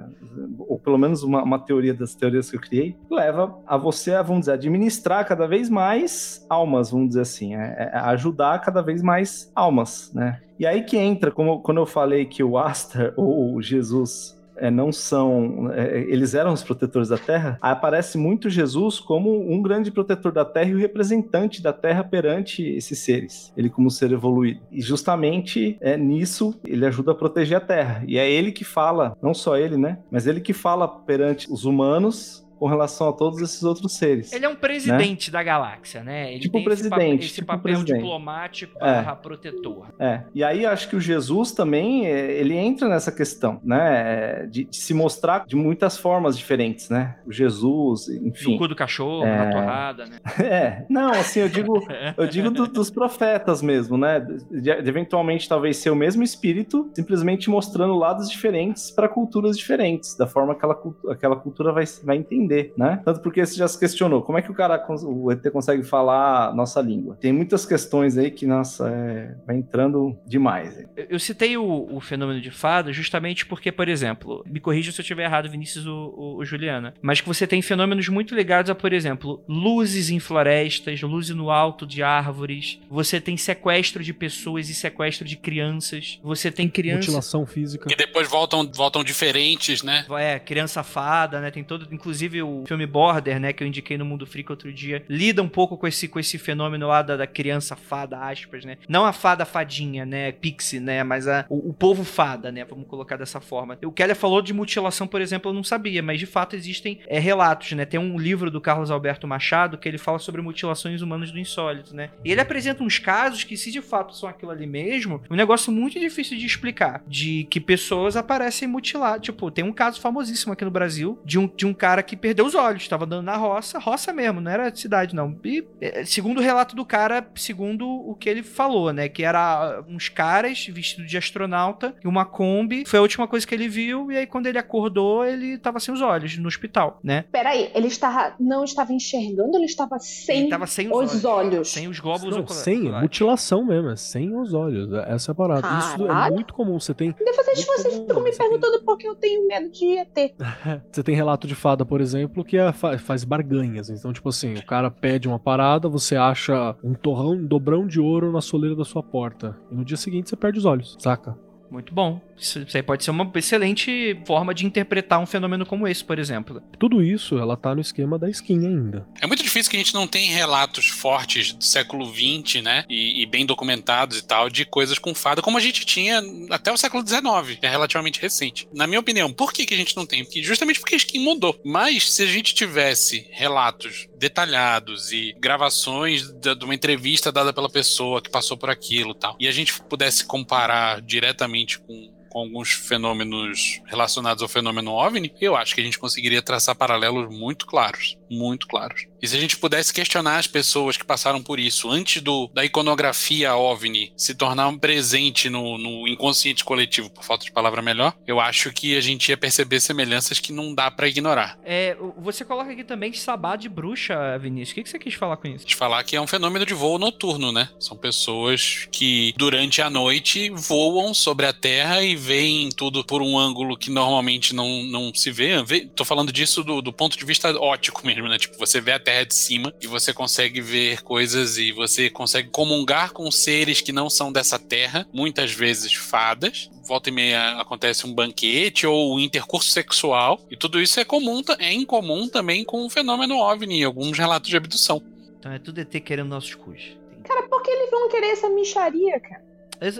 Ou 0.59 0.78
pelo 0.78 0.99
menos 0.99 1.24
uma, 1.24 1.41
uma, 1.41 1.57
teoria 1.57 1.95
das 1.95 2.13
teorias 2.13 2.51
que 2.51 2.57
eu 2.57 2.61
criei, 2.61 2.95
leva 3.09 3.57
a 3.65 3.76
você, 3.76 4.11
vamos 4.22 4.41
dizer, 4.41 4.51
administrar 4.51 5.28
cada 5.28 5.47
vez 5.47 5.67
mais 5.67 6.45
almas, 6.47 6.91
vamos 6.91 7.09
dizer 7.09 7.22
assim, 7.22 7.55
é, 7.55 7.89
é 7.91 7.97
ajudar 7.97 8.61
cada 8.61 8.84
vez 8.84 9.01
mais 9.01 9.51
almas, 9.55 10.11
né? 10.13 10.39
E 10.59 10.67
aí 10.67 10.84
que 10.84 10.97
entra, 10.97 11.32
como 11.32 11.59
quando 11.61 11.80
eu 11.80 11.88
falei 11.88 12.26
que 12.26 12.43
o 12.43 12.55
Aster 12.55 13.13
ou 13.17 13.59
Jesus 13.63 14.39
é, 14.56 14.70
não 14.70 14.91
são. 14.91 15.72
É, 15.72 15.99
eles 16.02 16.34
eram 16.34 16.54
os 16.54 16.64
protetores 16.64 17.10
da 17.10 17.18
terra, 17.18 17.58
aparece 17.62 18.18
muito 18.18 18.49
Jesus 18.49 18.99
como 18.99 19.52
um 19.52 19.62
grande 19.62 19.91
protetor 19.91 20.32
da 20.32 20.45
terra 20.45 20.70
e 20.70 20.76
o 20.76 20.80
representante 20.80 21.62
da 21.62 21.74
terra 21.74 22.04
perante 22.04 22.64
esses 22.64 22.99
seres. 22.99 23.52
Ele, 23.56 23.70
como 23.70 23.89
ser 23.89 24.12
evoluído. 24.12 24.62
E 24.72 24.82
justamente 24.82 25.78
é, 25.82 25.97
nisso 25.97 26.60
ele 26.66 26.86
ajuda 26.86 27.12
a 27.12 27.16
proteger 27.16 27.58
a 27.58 27.62
terra. 27.62 28.04
E 28.08 28.18
é 28.18 28.30
ele 28.30 28.52
que 28.52 28.64
fala, 28.64 29.16
não 29.22 29.34
só 29.34 29.58
ele, 29.58 29.78
né? 29.78 29.99
Mas 30.10 30.28
ele 30.28 30.41
que 30.41 30.54
fala 30.54 30.88
perante 30.88 31.52
os 31.52 31.66
humanos 31.66 32.45
com 32.62 32.68
relação 32.68 33.09
a 33.09 33.14
todos 33.14 33.41
esses 33.41 33.64
outros 33.64 33.97
seres. 33.97 34.32
Ele 34.32 34.45
é 34.45 34.49
um 34.49 34.55
presidente 34.55 35.32
da 35.32 35.41
galáxia, 35.41 36.03
né? 36.03 36.30
Ele 36.32 36.41
Tipo 36.41 36.59
tem 36.64 36.68
esse, 36.74 36.88
pa- 36.88 36.95
presidente, 36.95 37.26
esse 37.26 37.34
tipo 37.34 37.47
papel 37.47 37.62
presidente. 37.64 37.95
diplomático 37.97 38.78
É. 38.86 39.01
protetor. 39.16 39.88
É, 39.99 40.22
e 40.36 40.43
aí 40.43 40.64
acho 40.64 40.88
que 40.88 40.95
o 40.95 41.01
Jesus 41.01 41.53
também, 41.53 42.05
é, 42.05 42.34
ele 42.39 42.55
entra 42.55 42.88
nessa 42.88 43.12
questão, 43.12 43.59
né, 43.64 44.41
é, 44.43 44.45
de, 44.45 44.66
de 44.66 44.76
se 44.78 44.93
mostrar 44.93 45.43
de 45.47 45.55
muitas 45.55 45.97
formas 45.97 46.38
diferentes, 46.38 46.88
né, 46.88 47.16
o 47.26 47.32
Jesus, 47.32 48.07
No 48.07 48.28
enfim. 48.28 48.57
cu 48.59 48.68
do 48.68 48.76
cachorro, 48.76 49.26
É. 49.26 49.38
na 49.38 49.51
torrada, 49.51 50.05
né? 50.05 50.20
É, 50.39 50.86
não, 50.88 51.09
assim, 51.09 51.39
eu 51.39 51.49
digo, 51.49 51.74
eu 52.16 52.28
digo 52.28 52.51
do- 52.51 52.68
dos 52.68 52.91
profetas 52.91 53.64
mesmo, 53.64 53.97
né, 53.97 54.20
de, 54.20 54.62
de 54.62 54.70
eventualmente 54.88 55.49
talvez 55.49 55.78
ser 55.78 55.89
o 55.89 55.95
mesmo 55.95 56.22
espírito, 56.22 56.91
simplesmente 56.93 57.49
mostrando 57.49 57.95
lados 57.95 58.30
diferentes 58.30 58.91
para 58.91 59.09
culturas 59.09 59.57
diferentes, 59.57 60.16
da 60.16 60.28
forma 60.28 60.53
que 60.53 60.59
aquela, 60.64 60.80
aquela 61.09 61.36
cultura 61.36 61.72
vai, 61.72 61.86
vai 62.03 62.18
entender, 62.18 62.51
né, 62.78 63.02
tanto 63.06 63.22
porque 63.22 63.45
você 63.45 63.56
já 63.56 63.68
se 63.68 63.80
questionou, 63.80 64.22
como 64.22 64.38
é 64.38 64.41
que 64.41 64.52
o 64.52 64.54
cara, 64.54 64.84
o 65.04 65.32
ET 65.32 65.49
consegue 65.52 65.84
falar 65.84 66.49
a 66.49 66.54
nossa 66.54 66.82
língua? 66.82 67.18
Tem 67.20 67.32
muitas 67.34 67.66
questões 67.66 68.18
aí 68.18 68.30
que, 68.32 68.45
nossa, 68.45 68.89
é, 68.89 69.36
vai 69.45 69.56
entrando 69.58 70.18
demais. 70.26 70.80
hein? 70.80 70.86
Eu- 71.10 71.20
citei 71.20 71.56
o, 71.56 71.88
o 71.95 71.99
fenômeno 72.02 72.41
de 72.41 72.49
fada 72.52 72.91
justamente 72.91 73.45
porque, 73.45 73.72
por 73.72 73.88
exemplo, 73.88 74.43
me 74.47 74.60
corrija 74.60 74.91
se 74.91 74.99
eu 74.99 75.04
estiver 75.04 75.24
errado, 75.26 75.49
Vinícius 75.49 75.86
ou 75.86 76.43
Juliana, 76.43 76.93
mas 77.02 77.22
que 77.22 77.28
você 77.28 77.45
tem 77.45 77.62
fenômenos 77.62 78.08
muito 78.10 78.34
ligados 78.36 78.70
a, 78.72 78.76
por 78.76 78.91
exemplo, 78.91 79.43
luzes 79.47 80.10
em 80.10 80.20
florestas, 80.20 81.02
luzes 81.02 81.36
no 81.36 81.49
alto 81.52 81.86
de 81.86 82.02
árvores, 82.04 82.80
você 82.89 83.22
tem 83.22 83.38
sequestro 83.38 84.04
de 84.04 84.14
pessoas 84.14 84.68
e 84.70 84.74
sequestro 84.74 85.26
de 85.28 85.38
crianças, 85.38 86.20
você 86.24 86.52
tem 86.52 86.68
crianças. 86.68 87.06
Mutilação 87.08 87.45
física. 87.45 87.88
E 87.91 87.95
depois 87.95 88.28
voltam, 88.30 88.70
voltam 88.76 89.04
diferentes, 89.04 89.84
né? 89.84 90.06
É, 90.20 90.39
criança 90.39 90.84
fada, 90.84 91.39
né? 91.39 91.52
Tem 91.52 91.64
todo, 91.64 91.88
inclusive 91.93 92.41
o 92.42 92.64
filme 92.68 92.86
Border, 92.86 93.39
né, 93.39 93.54
que 93.54 93.64
eu 93.64 93.68
indiquei 93.68 93.98
no 93.98 94.06
Mundo 94.06 94.26
Freak 94.26 94.52
outro 94.52 94.72
dia, 94.72 95.04
lida 95.10 95.42
um 95.42 95.50
pouco 95.50 95.78
com 95.78 95.88
esse 95.88 96.08
com 96.08 96.20
esse 96.20 96.38
fenômeno 96.38 96.88
lá 96.88 97.02
da, 97.02 97.18
da 97.18 97.28
criança 97.28 97.76
fada, 97.76 98.20
aspas, 98.20 98.66
né? 98.66 98.78
Não 98.88 99.06
a 99.06 99.14
fada 99.14 99.46
fadinha, 99.46 100.06
né, 100.06 100.32
pixie, 100.32 100.80
né, 100.80 101.04
mas 101.04 101.28
a, 101.28 101.46
o, 101.50 101.70
o 101.70 101.74
povo 101.74 102.04
fada, 102.04 102.52
né, 102.52 102.66
vamos 102.66 102.88
colocar 102.88 103.18
dessa 103.18 103.39
forma. 103.39 103.78
O 103.84 103.92
Keller 103.92 104.16
falou 104.16 104.42
de 104.42 104.54
mutilação, 104.54 105.08
por 105.08 105.22
exemplo, 105.22 105.50
eu 105.50 105.54
não 105.54 105.64
sabia, 105.64 106.02
mas 106.02 106.20
de 106.20 106.26
fato 106.26 106.56
existem 106.56 107.00
é, 107.08 107.20
relatos, 107.20 107.72
né? 107.74 107.86
Tem 107.86 108.00
um 108.00 108.18
livro 108.18 108.50
do 108.50 108.62
Carlos 108.62 108.92
Alberto 108.92 109.28
Machado 109.28 109.78
que 109.78 109.88
ele 109.88 109.98
fala 109.98 110.20
sobre 110.20 110.42
mutilações 110.42 111.02
humanas 111.02 111.32
do 111.32 111.39
insólito, 111.39 111.96
né? 111.96 112.10
E 112.24 112.32
ele 112.32 112.42
apresenta 112.42 112.84
uns 112.84 113.00
casos 113.00 113.44
que 113.44 113.58
se 113.58 113.72
de 113.72 113.82
fato 113.82 114.16
são 114.16 114.30
aquilo 114.30 114.52
ali 114.52 114.66
mesmo, 114.66 115.22
um 115.30 115.36
negócio 115.36 115.72
muito 115.72 116.00
difícil 116.00 116.38
de 116.38 116.46
explicar, 116.46 117.04
de 117.08 117.46
que 117.50 117.60
pessoas 117.60 118.16
aparecem 118.16 118.68
mutiladas, 118.68 119.22
tipo, 119.22 119.52
tem 119.52 119.64
um 119.64 119.74
caso 119.74 120.00
famosíssimo 120.00 120.54
aqui 120.54 120.66
no 120.66 120.72
Brasil 120.72 121.20
de 121.26 121.38
um, 121.38 121.48
de 121.48 121.66
um 121.66 121.74
cara 121.74 122.04
que 122.04 122.16
perdeu 122.16 122.30
os 122.39 122.55
olhos, 122.55 122.88
tava 122.88 123.05
andando 123.05 123.23
na 123.25 123.36
roça, 123.36 123.79
roça 123.79 124.13
mesmo, 124.13 124.39
não 124.41 124.51
era 124.51 124.73
cidade 124.75 125.15
não. 125.15 125.36
E 125.43 125.63
é, 125.82 126.05
segundo 126.05 126.38
o 126.39 126.41
relato 126.41 126.75
do 126.75 126.86
cara, 126.86 127.25
segundo 127.36 127.88
o 127.88 128.15
que 128.15 128.29
ele 128.29 128.43
falou, 128.43 128.93
né, 128.93 129.09
que 129.09 129.23
era 129.23 129.84
uns 129.89 130.07
caras 130.09 130.65
vestidos 130.67 131.09
de 131.09 131.17
astronauta 131.17 131.95
e 132.03 132.07
uma 132.07 132.25
Kombi, 132.25 132.84
foi 132.86 132.99
a 132.99 133.01
última 133.01 133.27
coisa 133.27 133.45
que 133.45 133.53
ele 133.55 133.67
viu 133.67 134.11
e 134.11 134.17
aí 134.17 134.25
quando 134.27 134.47
ele 134.47 134.57
acordou, 134.57 135.25
ele 135.25 135.57
tava 135.57 135.79
sem 135.79 135.93
os 135.93 136.01
olhos 136.01 136.38
no 136.38 136.47
hospital, 136.47 136.99
né? 137.03 137.25
Peraí, 137.32 137.71
ele 137.73 137.88
estava, 137.88 138.34
não 138.39 138.63
estava 138.63 138.93
enxergando, 138.93 139.57
ele 139.57 139.65
estava 139.65 139.97
sem 139.99 140.41
ele 140.41 140.49
tava 140.49 140.67
sem 140.67 140.93
os, 140.93 141.13
os 141.13 141.25
olhos. 141.25 141.69
sem 141.71 141.88
os 141.88 141.99
glóbulos 141.99 142.36
Não, 142.36 142.43
oculares. 142.43 142.63
sem, 142.63 142.79
mutilação 142.91 143.65
mesmo, 143.65 143.89
é 143.89 143.95
sem 143.95 144.36
os 144.36 144.53
olhos. 144.53 144.91
Essa 145.07 145.32
é 145.32 145.34
a 145.34 145.36
parada. 145.36 145.67
Isso 145.79 146.03
é 146.05 146.07
Caralho. 146.07 146.36
muito 146.36 146.53
comum. 146.53 146.79
Você 146.79 146.93
tem, 146.93 147.11
Depois 147.17 147.36
vocês, 147.45 147.65
ficam 147.65 148.21
me 148.23 148.32
você 148.32 148.38
tem- 148.38 148.47
perguntando 148.49 148.84
por 148.84 148.97
que 148.97 149.07
eu 149.07 149.15
tenho 149.15 149.47
medo 149.47 149.69
de 149.69 149.97
ET. 149.97 150.34
você 150.91 151.03
tem 151.03 151.15
relato 151.15 151.47
de 151.47 151.55
fada, 151.55 151.86
por 151.86 152.01
exemplo, 152.01 152.20
que 152.30 152.57
é, 152.57 152.72
fa- 152.72 152.97
faz 152.97 153.24
barganhas. 153.24 153.89
Então, 153.89 154.11
tipo 154.13 154.30
assim, 154.30 154.53
o 154.55 154.65
cara 154.65 154.89
pede 154.89 155.28
uma 155.28 155.39
parada, 155.39 155.88
você 155.89 156.15
acha 156.15 156.76
um 156.84 156.93
torrão, 156.93 157.32
um 157.34 157.45
dobrão 157.45 157.86
de 157.88 157.99
ouro 157.99 158.32
na 158.32 158.41
soleira 158.41 158.76
da 158.76 158.86
sua 158.86 159.03
porta. 159.03 159.55
E 159.72 159.76
no 159.76 159.84
dia 159.86 159.97
seguinte 159.97 160.30
você 160.30 160.36
perde 160.36 160.59
os 160.59 160.65
olhos, 160.65 160.95
saca? 160.99 161.36
Muito 161.72 161.93
bom. 161.93 162.19
Isso, 162.38 162.65
aí 162.74 162.84
pode 162.84 163.03
ser 163.03 163.11
uma 163.11 163.32
excelente 163.36 164.19
forma 164.26 164.53
de 164.53 164.65
interpretar 164.65 165.19
um 165.19 165.26
fenômeno 165.26 165.65
como 165.65 165.88
esse, 165.88 166.03
por 166.03 166.19
exemplo. 166.19 166.61
Tudo 166.78 167.01
isso, 167.01 167.38
ela 167.38 167.55
tá 167.55 167.74
no 167.74 167.80
esquema 167.80 168.17
da 168.19 168.30
skin 168.30 168.65
ainda. 168.67 169.07
É 169.22 169.28
muito 169.28 169.41
difícil 169.43 169.69
que 169.69 169.78
a 169.78 169.80
gente 169.80 169.93
não 169.93 170.05
tenha 170.07 170.34
relatos 170.36 170.88
fortes 170.88 171.53
do 171.53 171.63
século 171.63 172.05
XX, 172.05 172.61
né? 172.63 172.84
E, 172.89 173.22
e 173.22 173.26
bem 173.26 173.45
documentados 173.45 174.17
e 174.17 174.24
tal, 174.26 174.49
de 174.49 174.65
coisas 174.65 174.99
com 174.99 175.13
fada, 175.15 175.41
como 175.41 175.57
a 175.57 175.61
gente 175.61 175.86
tinha 175.86 176.22
até 176.49 176.72
o 176.72 176.78
século 176.78 177.07
XIX, 177.07 177.57
que 177.59 177.65
é 177.65 177.69
relativamente 177.69 178.19
recente. 178.19 178.67
Na 178.74 178.86
minha 178.88 178.99
opinião, 178.99 179.32
por 179.32 179.53
que, 179.53 179.65
que 179.65 179.74
a 179.74 179.78
gente 179.78 179.95
não 179.95 180.05
tem? 180.05 180.24
Porque, 180.26 180.43
justamente 180.43 180.80
porque 180.80 180.95
a 180.95 180.97
skin 180.97 181.19
mudou. 181.19 181.57
Mas 181.63 182.11
se 182.11 182.24
a 182.24 182.28
gente 182.28 182.53
tivesse 182.55 183.28
relatos 183.32 184.07
detalhados 184.17 185.11
e 185.11 185.34
gravações 185.39 186.32
da- 186.34 186.53
de 186.53 186.65
uma 186.65 186.76
entrevista 186.76 187.32
dada 187.32 187.53
pela 187.53 187.69
pessoa 187.69 188.22
que 188.22 188.30
passou 188.30 188.57
por 188.57 188.69
aquilo 188.69 189.11
e 189.11 189.15
tal, 189.19 189.36
e 189.39 189.47
a 189.47 189.51
gente 189.51 189.80
pudesse 189.84 190.26
comparar 190.26 191.01
diretamente 191.01 191.61
com 191.66 192.22
com 192.32 192.39
alguns 192.39 192.72
fenômenos 192.72 193.82
relacionados 193.86 194.41
ao 194.41 194.47
fenômeno 194.47 194.91
OVNI, 194.91 195.34
eu 195.41 195.55
acho 195.55 195.76
que 195.76 195.82
a 195.82 195.84
gente 195.84 195.99
conseguiria 195.99 196.41
traçar 196.41 196.74
paralelos 196.74 197.30
muito 197.30 197.68
claros, 197.68 198.18
muito 198.30 198.68
claros. 198.68 199.05
E 199.22 199.28
se 199.28 199.36
a 199.36 199.39
gente 199.39 199.57
pudesse 199.57 199.93
questionar 199.93 200.38
as 200.38 200.47
pessoas 200.47 200.97
que 200.97 201.05
passaram 201.05 201.41
por 201.43 201.59
isso 201.59 201.89
antes 201.91 202.22
do, 202.22 202.49
da 202.53 202.65
iconografia 202.65 203.55
OVNI 203.55 204.11
se 204.17 204.34
tornar 204.34 204.67
um 204.67 204.78
presente 204.78 205.49
no, 205.49 205.78
no 205.78 206.07
inconsciente 206.07 206.63
coletivo, 206.63 207.09
por 207.09 207.24
falta 207.24 207.45
de 207.45 207.51
palavra 207.51 207.82
melhor, 207.82 208.13
eu 208.26 208.39
acho 208.39 208.72
que 208.72 208.97
a 208.97 209.01
gente 209.01 209.30
ia 209.30 209.38
perceber 209.38 209.80
semelhanças 209.80 210.39
que 210.39 210.51
não 210.51 210.74
dá 210.74 210.89
pra 210.89 211.07
ignorar. 211.07 211.57
É, 211.63 211.95
você 212.17 212.43
coloca 212.43 212.72
aqui 212.72 212.84
também 212.84 213.13
sabá 213.13 213.55
de 213.55 213.69
bruxa, 213.69 214.38
Vinícius. 214.39 214.72
O 214.72 214.76
que, 214.76 214.84
que 214.84 214.89
você 214.89 214.99
quis 214.99 215.13
falar 215.13 215.38
com 215.38 215.47
isso? 215.47 215.65
De 215.65 215.76
falar 215.76 216.03
que 216.03 216.15
é 216.15 216.22
um 216.22 216.28
fenômeno 216.28 216.65
de 216.65 216.74
voo 216.74 216.97
noturno, 216.97 217.51
né? 217.51 217.69
São 217.80 217.95
pessoas 217.97 218.88
que 218.91 219.34
durante 219.38 219.82
a 219.82 219.89
noite 219.89 220.49
voam 220.49 221.13
sobre 221.13 221.45
a 221.45 221.53
Terra 221.53 222.01
e 222.01 222.15
veem 222.15 222.69
tudo 222.69 223.03
por 223.03 223.22
um 223.22 223.38
ângulo 223.38 223.78
que 223.78 223.89
normalmente 223.91 224.55
não, 224.55 224.84
não 224.84 225.13
se 225.13 225.32
vê. 225.32 225.61
Vê- 225.63 225.86
Tô 225.95 226.03
falando 226.03 226.32
disso 226.32 226.63
do, 226.63 226.82
do 226.82 226.91
ponto 226.91 227.17
de 227.17 227.26
vista 227.26 227.51
ótico 227.59 228.05
mesmo, 228.05 228.28
né? 228.28 228.38
Tipo, 228.38 228.57
você 228.57 228.82
vê 228.82 228.93
a 228.93 228.99
Terra 228.99 229.11
de 229.26 229.36
cima 229.36 229.74
e 229.82 229.88
você 229.88 230.14
consegue 230.14 230.62
ver 230.62 231.01
coisas 231.03 231.57
e 231.57 231.72
você 231.72 232.09
consegue 232.09 232.49
comungar 232.49 233.12
com 233.12 233.30
seres 233.32 233.82
que 233.82 233.91
não 233.91 234.09
são 234.09 234.32
dessa 234.32 234.57
Terra, 234.57 235.07
muitas 235.14 235.51
vezes 235.51 235.93
fadas. 235.93 236.70
Volta 236.88 237.09
e 237.09 237.12
meia 237.12 237.59
acontece 237.59 238.07
um 238.07 238.14
banquete 238.14 238.88
ou 238.88 239.16
um 239.16 239.20
intercurso 239.20 239.72
sexual, 239.72 240.39
e 240.49 240.57
tudo 240.57 240.82
isso 240.82 240.99
é 240.99 241.05
comum, 241.05 241.41
é 241.59 241.72
incomum 241.72 242.28
também 242.28 242.66
com 242.66 242.86
o 242.86 242.89
fenômeno 242.89 243.38
OVNI, 243.38 243.82
e 243.82 243.84
alguns 243.84 244.18
relatos 244.18 244.49
de 244.49 244.57
abdução. 244.57 245.01
Então 245.39 245.51
é 245.51 245.59
tudo 245.59 245.80
ET 245.80 245.91
querendo 246.03 246.30
nossos 246.30 246.55
cus. 246.55 246.97
Cara, 247.24 247.43
por 247.43 247.62
que 247.62 247.72
eles 247.72 247.89
vão 247.91 248.09
querer 248.09 248.28
essa 248.28 248.49
micharia, 248.49 249.20
cara? 249.20 249.43
Mas, 249.82 249.97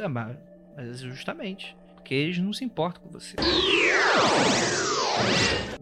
é, 0.78 0.94
justamente. 0.94 1.76
Porque 2.12 2.16
eles 2.16 2.38
não 2.40 2.52
se 2.52 2.66
importam 2.66 3.02
com 3.04 3.10
você. 3.10 3.38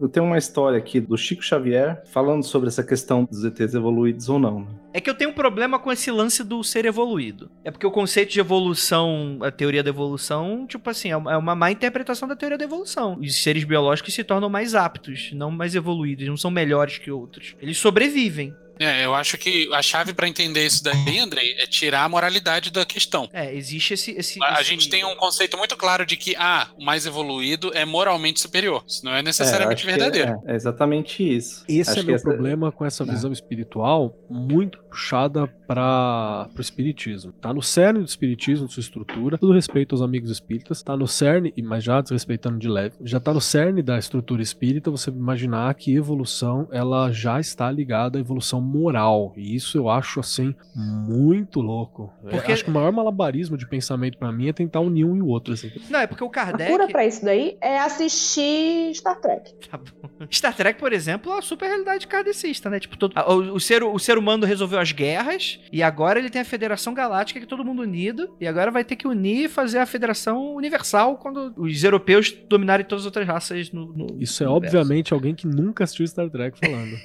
Eu 0.00 0.08
tenho 0.08 0.24
uma 0.24 0.38
história 0.38 0.78
aqui 0.78 1.00
do 1.00 1.18
Chico 1.18 1.42
Xavier 1.42 2.04
falando 2.06 2.44
sobre 2.44 2.68
essa 2.68 2.84
questão 2.84 3.24
dos 3.24 3.44
ETs 3.44 3.74
evoluídos 3.74 4.28
ou 4.28 4.38
não. 4.38 4.60
né? 4.60 4.66
É 4.92 5.00
que 5.00 5.10
eu 5.10 5.14
tenho 5.14 5.30
um 5.30 5.32
problema 5.32 5.76
com 5.76 5.90
esse 5.90 6.08
lance 6.08 6.44
do 6.44 6.62
ser 6.62 6.86
evoluído. 6.86 7.50
É 7.64 7.72
porque 7.72 7.84
o 7.84 7.90
conceito 7.90 8.30
de 8.30 8.38
evolução, 8.38 9.38
a 9.42 9.50
teoria 9.50 9.82
da 9.82 9.90
evolução, 9.90 10.68
tipo 10.68 10.88
assim, 10.88 11.10
é 11.10 11.16
uma 11.16 11.32
é 11.32 11.36
uma 11.36 11.56
má 11.56 11.72
interpretação 11.72 12.28
da 12.28 12.36
teoria 12.36 12.56
da 12.56 12.64
evolução. 12.64 13.18
Os 13.20 13.42
seres 13.42 13.64
biológicos 13.64 14.14
se 14.14 14.22
tornam 14.22 14.48
mais 14.48 14.76
aptos, 14.76 15.32
não 15.32 15.50
mais 15.50 15.74
evoluídos, 15.74 16.28
não 16.28 16.36
são 16.36 16.50
melhores 16.50 16.96
que 16.96 17.10
outros. 17.10 17.56
Eles 17.60 17.76
sobrevivem. 17.76 18.54
É, 18.80 19.04
eu 19.04 19.14
acho 19.14 19.36
que 19.36 19.68
a 19.74 19.82
chave 19.82 20.14
pra 20.14 20.26
entender 20.26 20.64
isso 20.66 20.82
daí, 20.82 21.18
Andrei, 21.18 21.54
é 21.58 21.66
tirar 21.66 22.04
a 22.04 22.08
moralidade 22.08 22.70
da 22.70 22.84
questão. 22.84 23.28
É, 23.32 23.54
existe 23.54 23.92
esse. 23.94 24.10
esse 24.12 24.42
A, 24.42 24.54
esse- 24.54 24.64
gente 24.64 24.88
tem 24.88 25.04
um 25.04 25.14
conceito 25.16 25.56
muito 25.58 25.76
claro 25.76 26.06
de 26.06 26.16
que, 26.16 26.34
ah, 26.36 26.68
o 26.78 26.84
mais 26.84 27.04
evoluído 27.06 27.70
é 27.74 27.84
moralmente 27.84 28.40
superior. 28.40 28.82
Isso 28.88 29.04
não 29.04 29.12
é 29.14 29.22
necessariamente 29.22 29.82
É, 29.82 29.86
verdadeiro. 29.86 30.40
É, 30.46 30.52
é 30.52 30.56
exatamente 30.56 31.22
isso. 31.22 31.64
Esse 31.68 31.90
Acho 31.90 32.00
é 32.00 32.02
meu 32.04 32.14
essa- 32.14 32.24
problema 32.24 32.72
com 32.72 32.84
essa 32.84 33.02
É. 33.02 33.06
visão 33.06 33.30
espiritual 33.32 34.16
muito 34.30 34.78
puxada 34.90 35.46
para 35.66 36.48
o 36.56 36.60
espiritismo. 36.60 37.32
Tá 37.32 37.52
no 37.52 37.62
cerne 37.62 38.00
do 38.00 38.06
espiritismo, 38.06 38.68
sua 38.68 38.80
estrutura, 38.80 39.38
todo 39.38 39.52
respeito 39.52 39.94
aos 39.94 40.02
amigos 40.02 40.30
espíritas, 40.30 40.82
tá 40.82 40.96
no 40.96 41.06
cerne, 41.06 41.52
e 41.56 41.62
mas 41.62 41.84
já 41.84 42.00
desrespeitando 42.00 42.58
de 42.58 42.68
leve, 42.68 42.96
já 43.02 43.20
tá 43.20 43.32
no 43.32 43.40
cerne 43.40 43.82
da 43.82 43.98
estrutura 43.98 44.42
espírita 44.42 44.90
você 44.90 45.10
imaginar 45.10 45.72
que 45.74 45.94
evolução 45.94 46.68
ela 46.72 47.12
já 47.12 47.38
está 47.38 47.70
ligada 47.70 48.18
à 48.18 48.20
evolução 48.20 48.60
moral. 48.70 49.32
E 49.36 49.54
isso 49.54 49.76
eu 49.76 49.88
acho, 49.88 50.20
assim, 50.20 50.54
muito 50.74 51.60
louco. 51.60 52.12
É, 52.26 52.30
Porque- 52.30 52.52
acho 52.52 52.64
que 52.64 52.70
o 52.70 52.74
maior 52.74 52.92
malabarismo 52.92 53.56
de 53.56 53.66
pensamento 53.66 54.16
pra 54.18 54.30
mim 54.32 54.48
é 54.48 54.52
tentar 54.52 54.80
unir 54.80 55.04
um 55.04 55.16
e 55.16 55.22
o 55.22 55.26
outro. 55.26 55.54
Assim. 55.54 55.70
Não, 55.88 56.00
é 56.00 56.06
porque 56.06 56.22
o 56.24 56.28
A 56.28 56.30
Kardec. 56.30 56.70
cura 56.70 56.86
pra 56.88 57.04
isso 57.06 57.24
daí 57.24 57.56
é 57.60 57.78
assistir 57.80 58.92
Star 58.94 59.20
Trek. 59.20 59.54
Tá 59.68 59.78
bom. 59.78 60.26
Star 60.30 60.54
Trek, 60.54 60.78
por 60.78 60.92
exemplo, 60.92 61.32
é 61.32 61.38
a 61.38 61.42
super 61.42 61.66
realidade 61.66 62.06
kardecista, 62.06 62.68
né? 62.70 62.78
Tipo, 62.80 62.96
todo, 62.96 63.14
o, 63.18 63.54
o 63.54 63.60
ser, 63.60 63.82
o 63.82 63.98
ser 63.98 64.18
humano 64.18 64.44
resolveu 64.46 64.78
as 64.78 64.92
guerras 64.92 65.60
e 65.72 65.82
agora 65.82 66.18
ele 66.18 66.30
tem 66.30 66.40
a 66.42 66.44
Federação 66.44 66.94
Galáctica, 66.94 67.40
que 67.40 67.46
é 67.46 67.48
todo 67.48 67.64
mundo 67.64 67.82
unido, 67.82 68.34
e 68.40 68.46
agora 68.46 68.70
vai 68.70 68.84
ter 68.84 68.96
que 68.96 69.06
unir 69.08 69.44
e 69.44 69.48
fazer 69.48 69.78
a 69.78 69.86
Federação 69.86 70.54
Universal 70.54 71.16
quando 71.16 71.52
os 71.56 71.82
europeus 71.82 72.32
dominarem 72.48 72.84
todas 72.86 73.02
as 73.02 73.06
outras 73.06 73.26
raças 73.26 73.70
no. 73.72 73.86
no 73.92 74.06
Isso 74.20 74.42
é 74.44 74.48
universo. 74.48 74.76
obviamente 74.78 75.12
alguém 75.14 75.34
que 75.34 75.46
nunca 75.46 75.84
assistiu 75.84 76.06
Star 76.06 76.28
Trek 76.30 76.58
falando. 76.58 76.96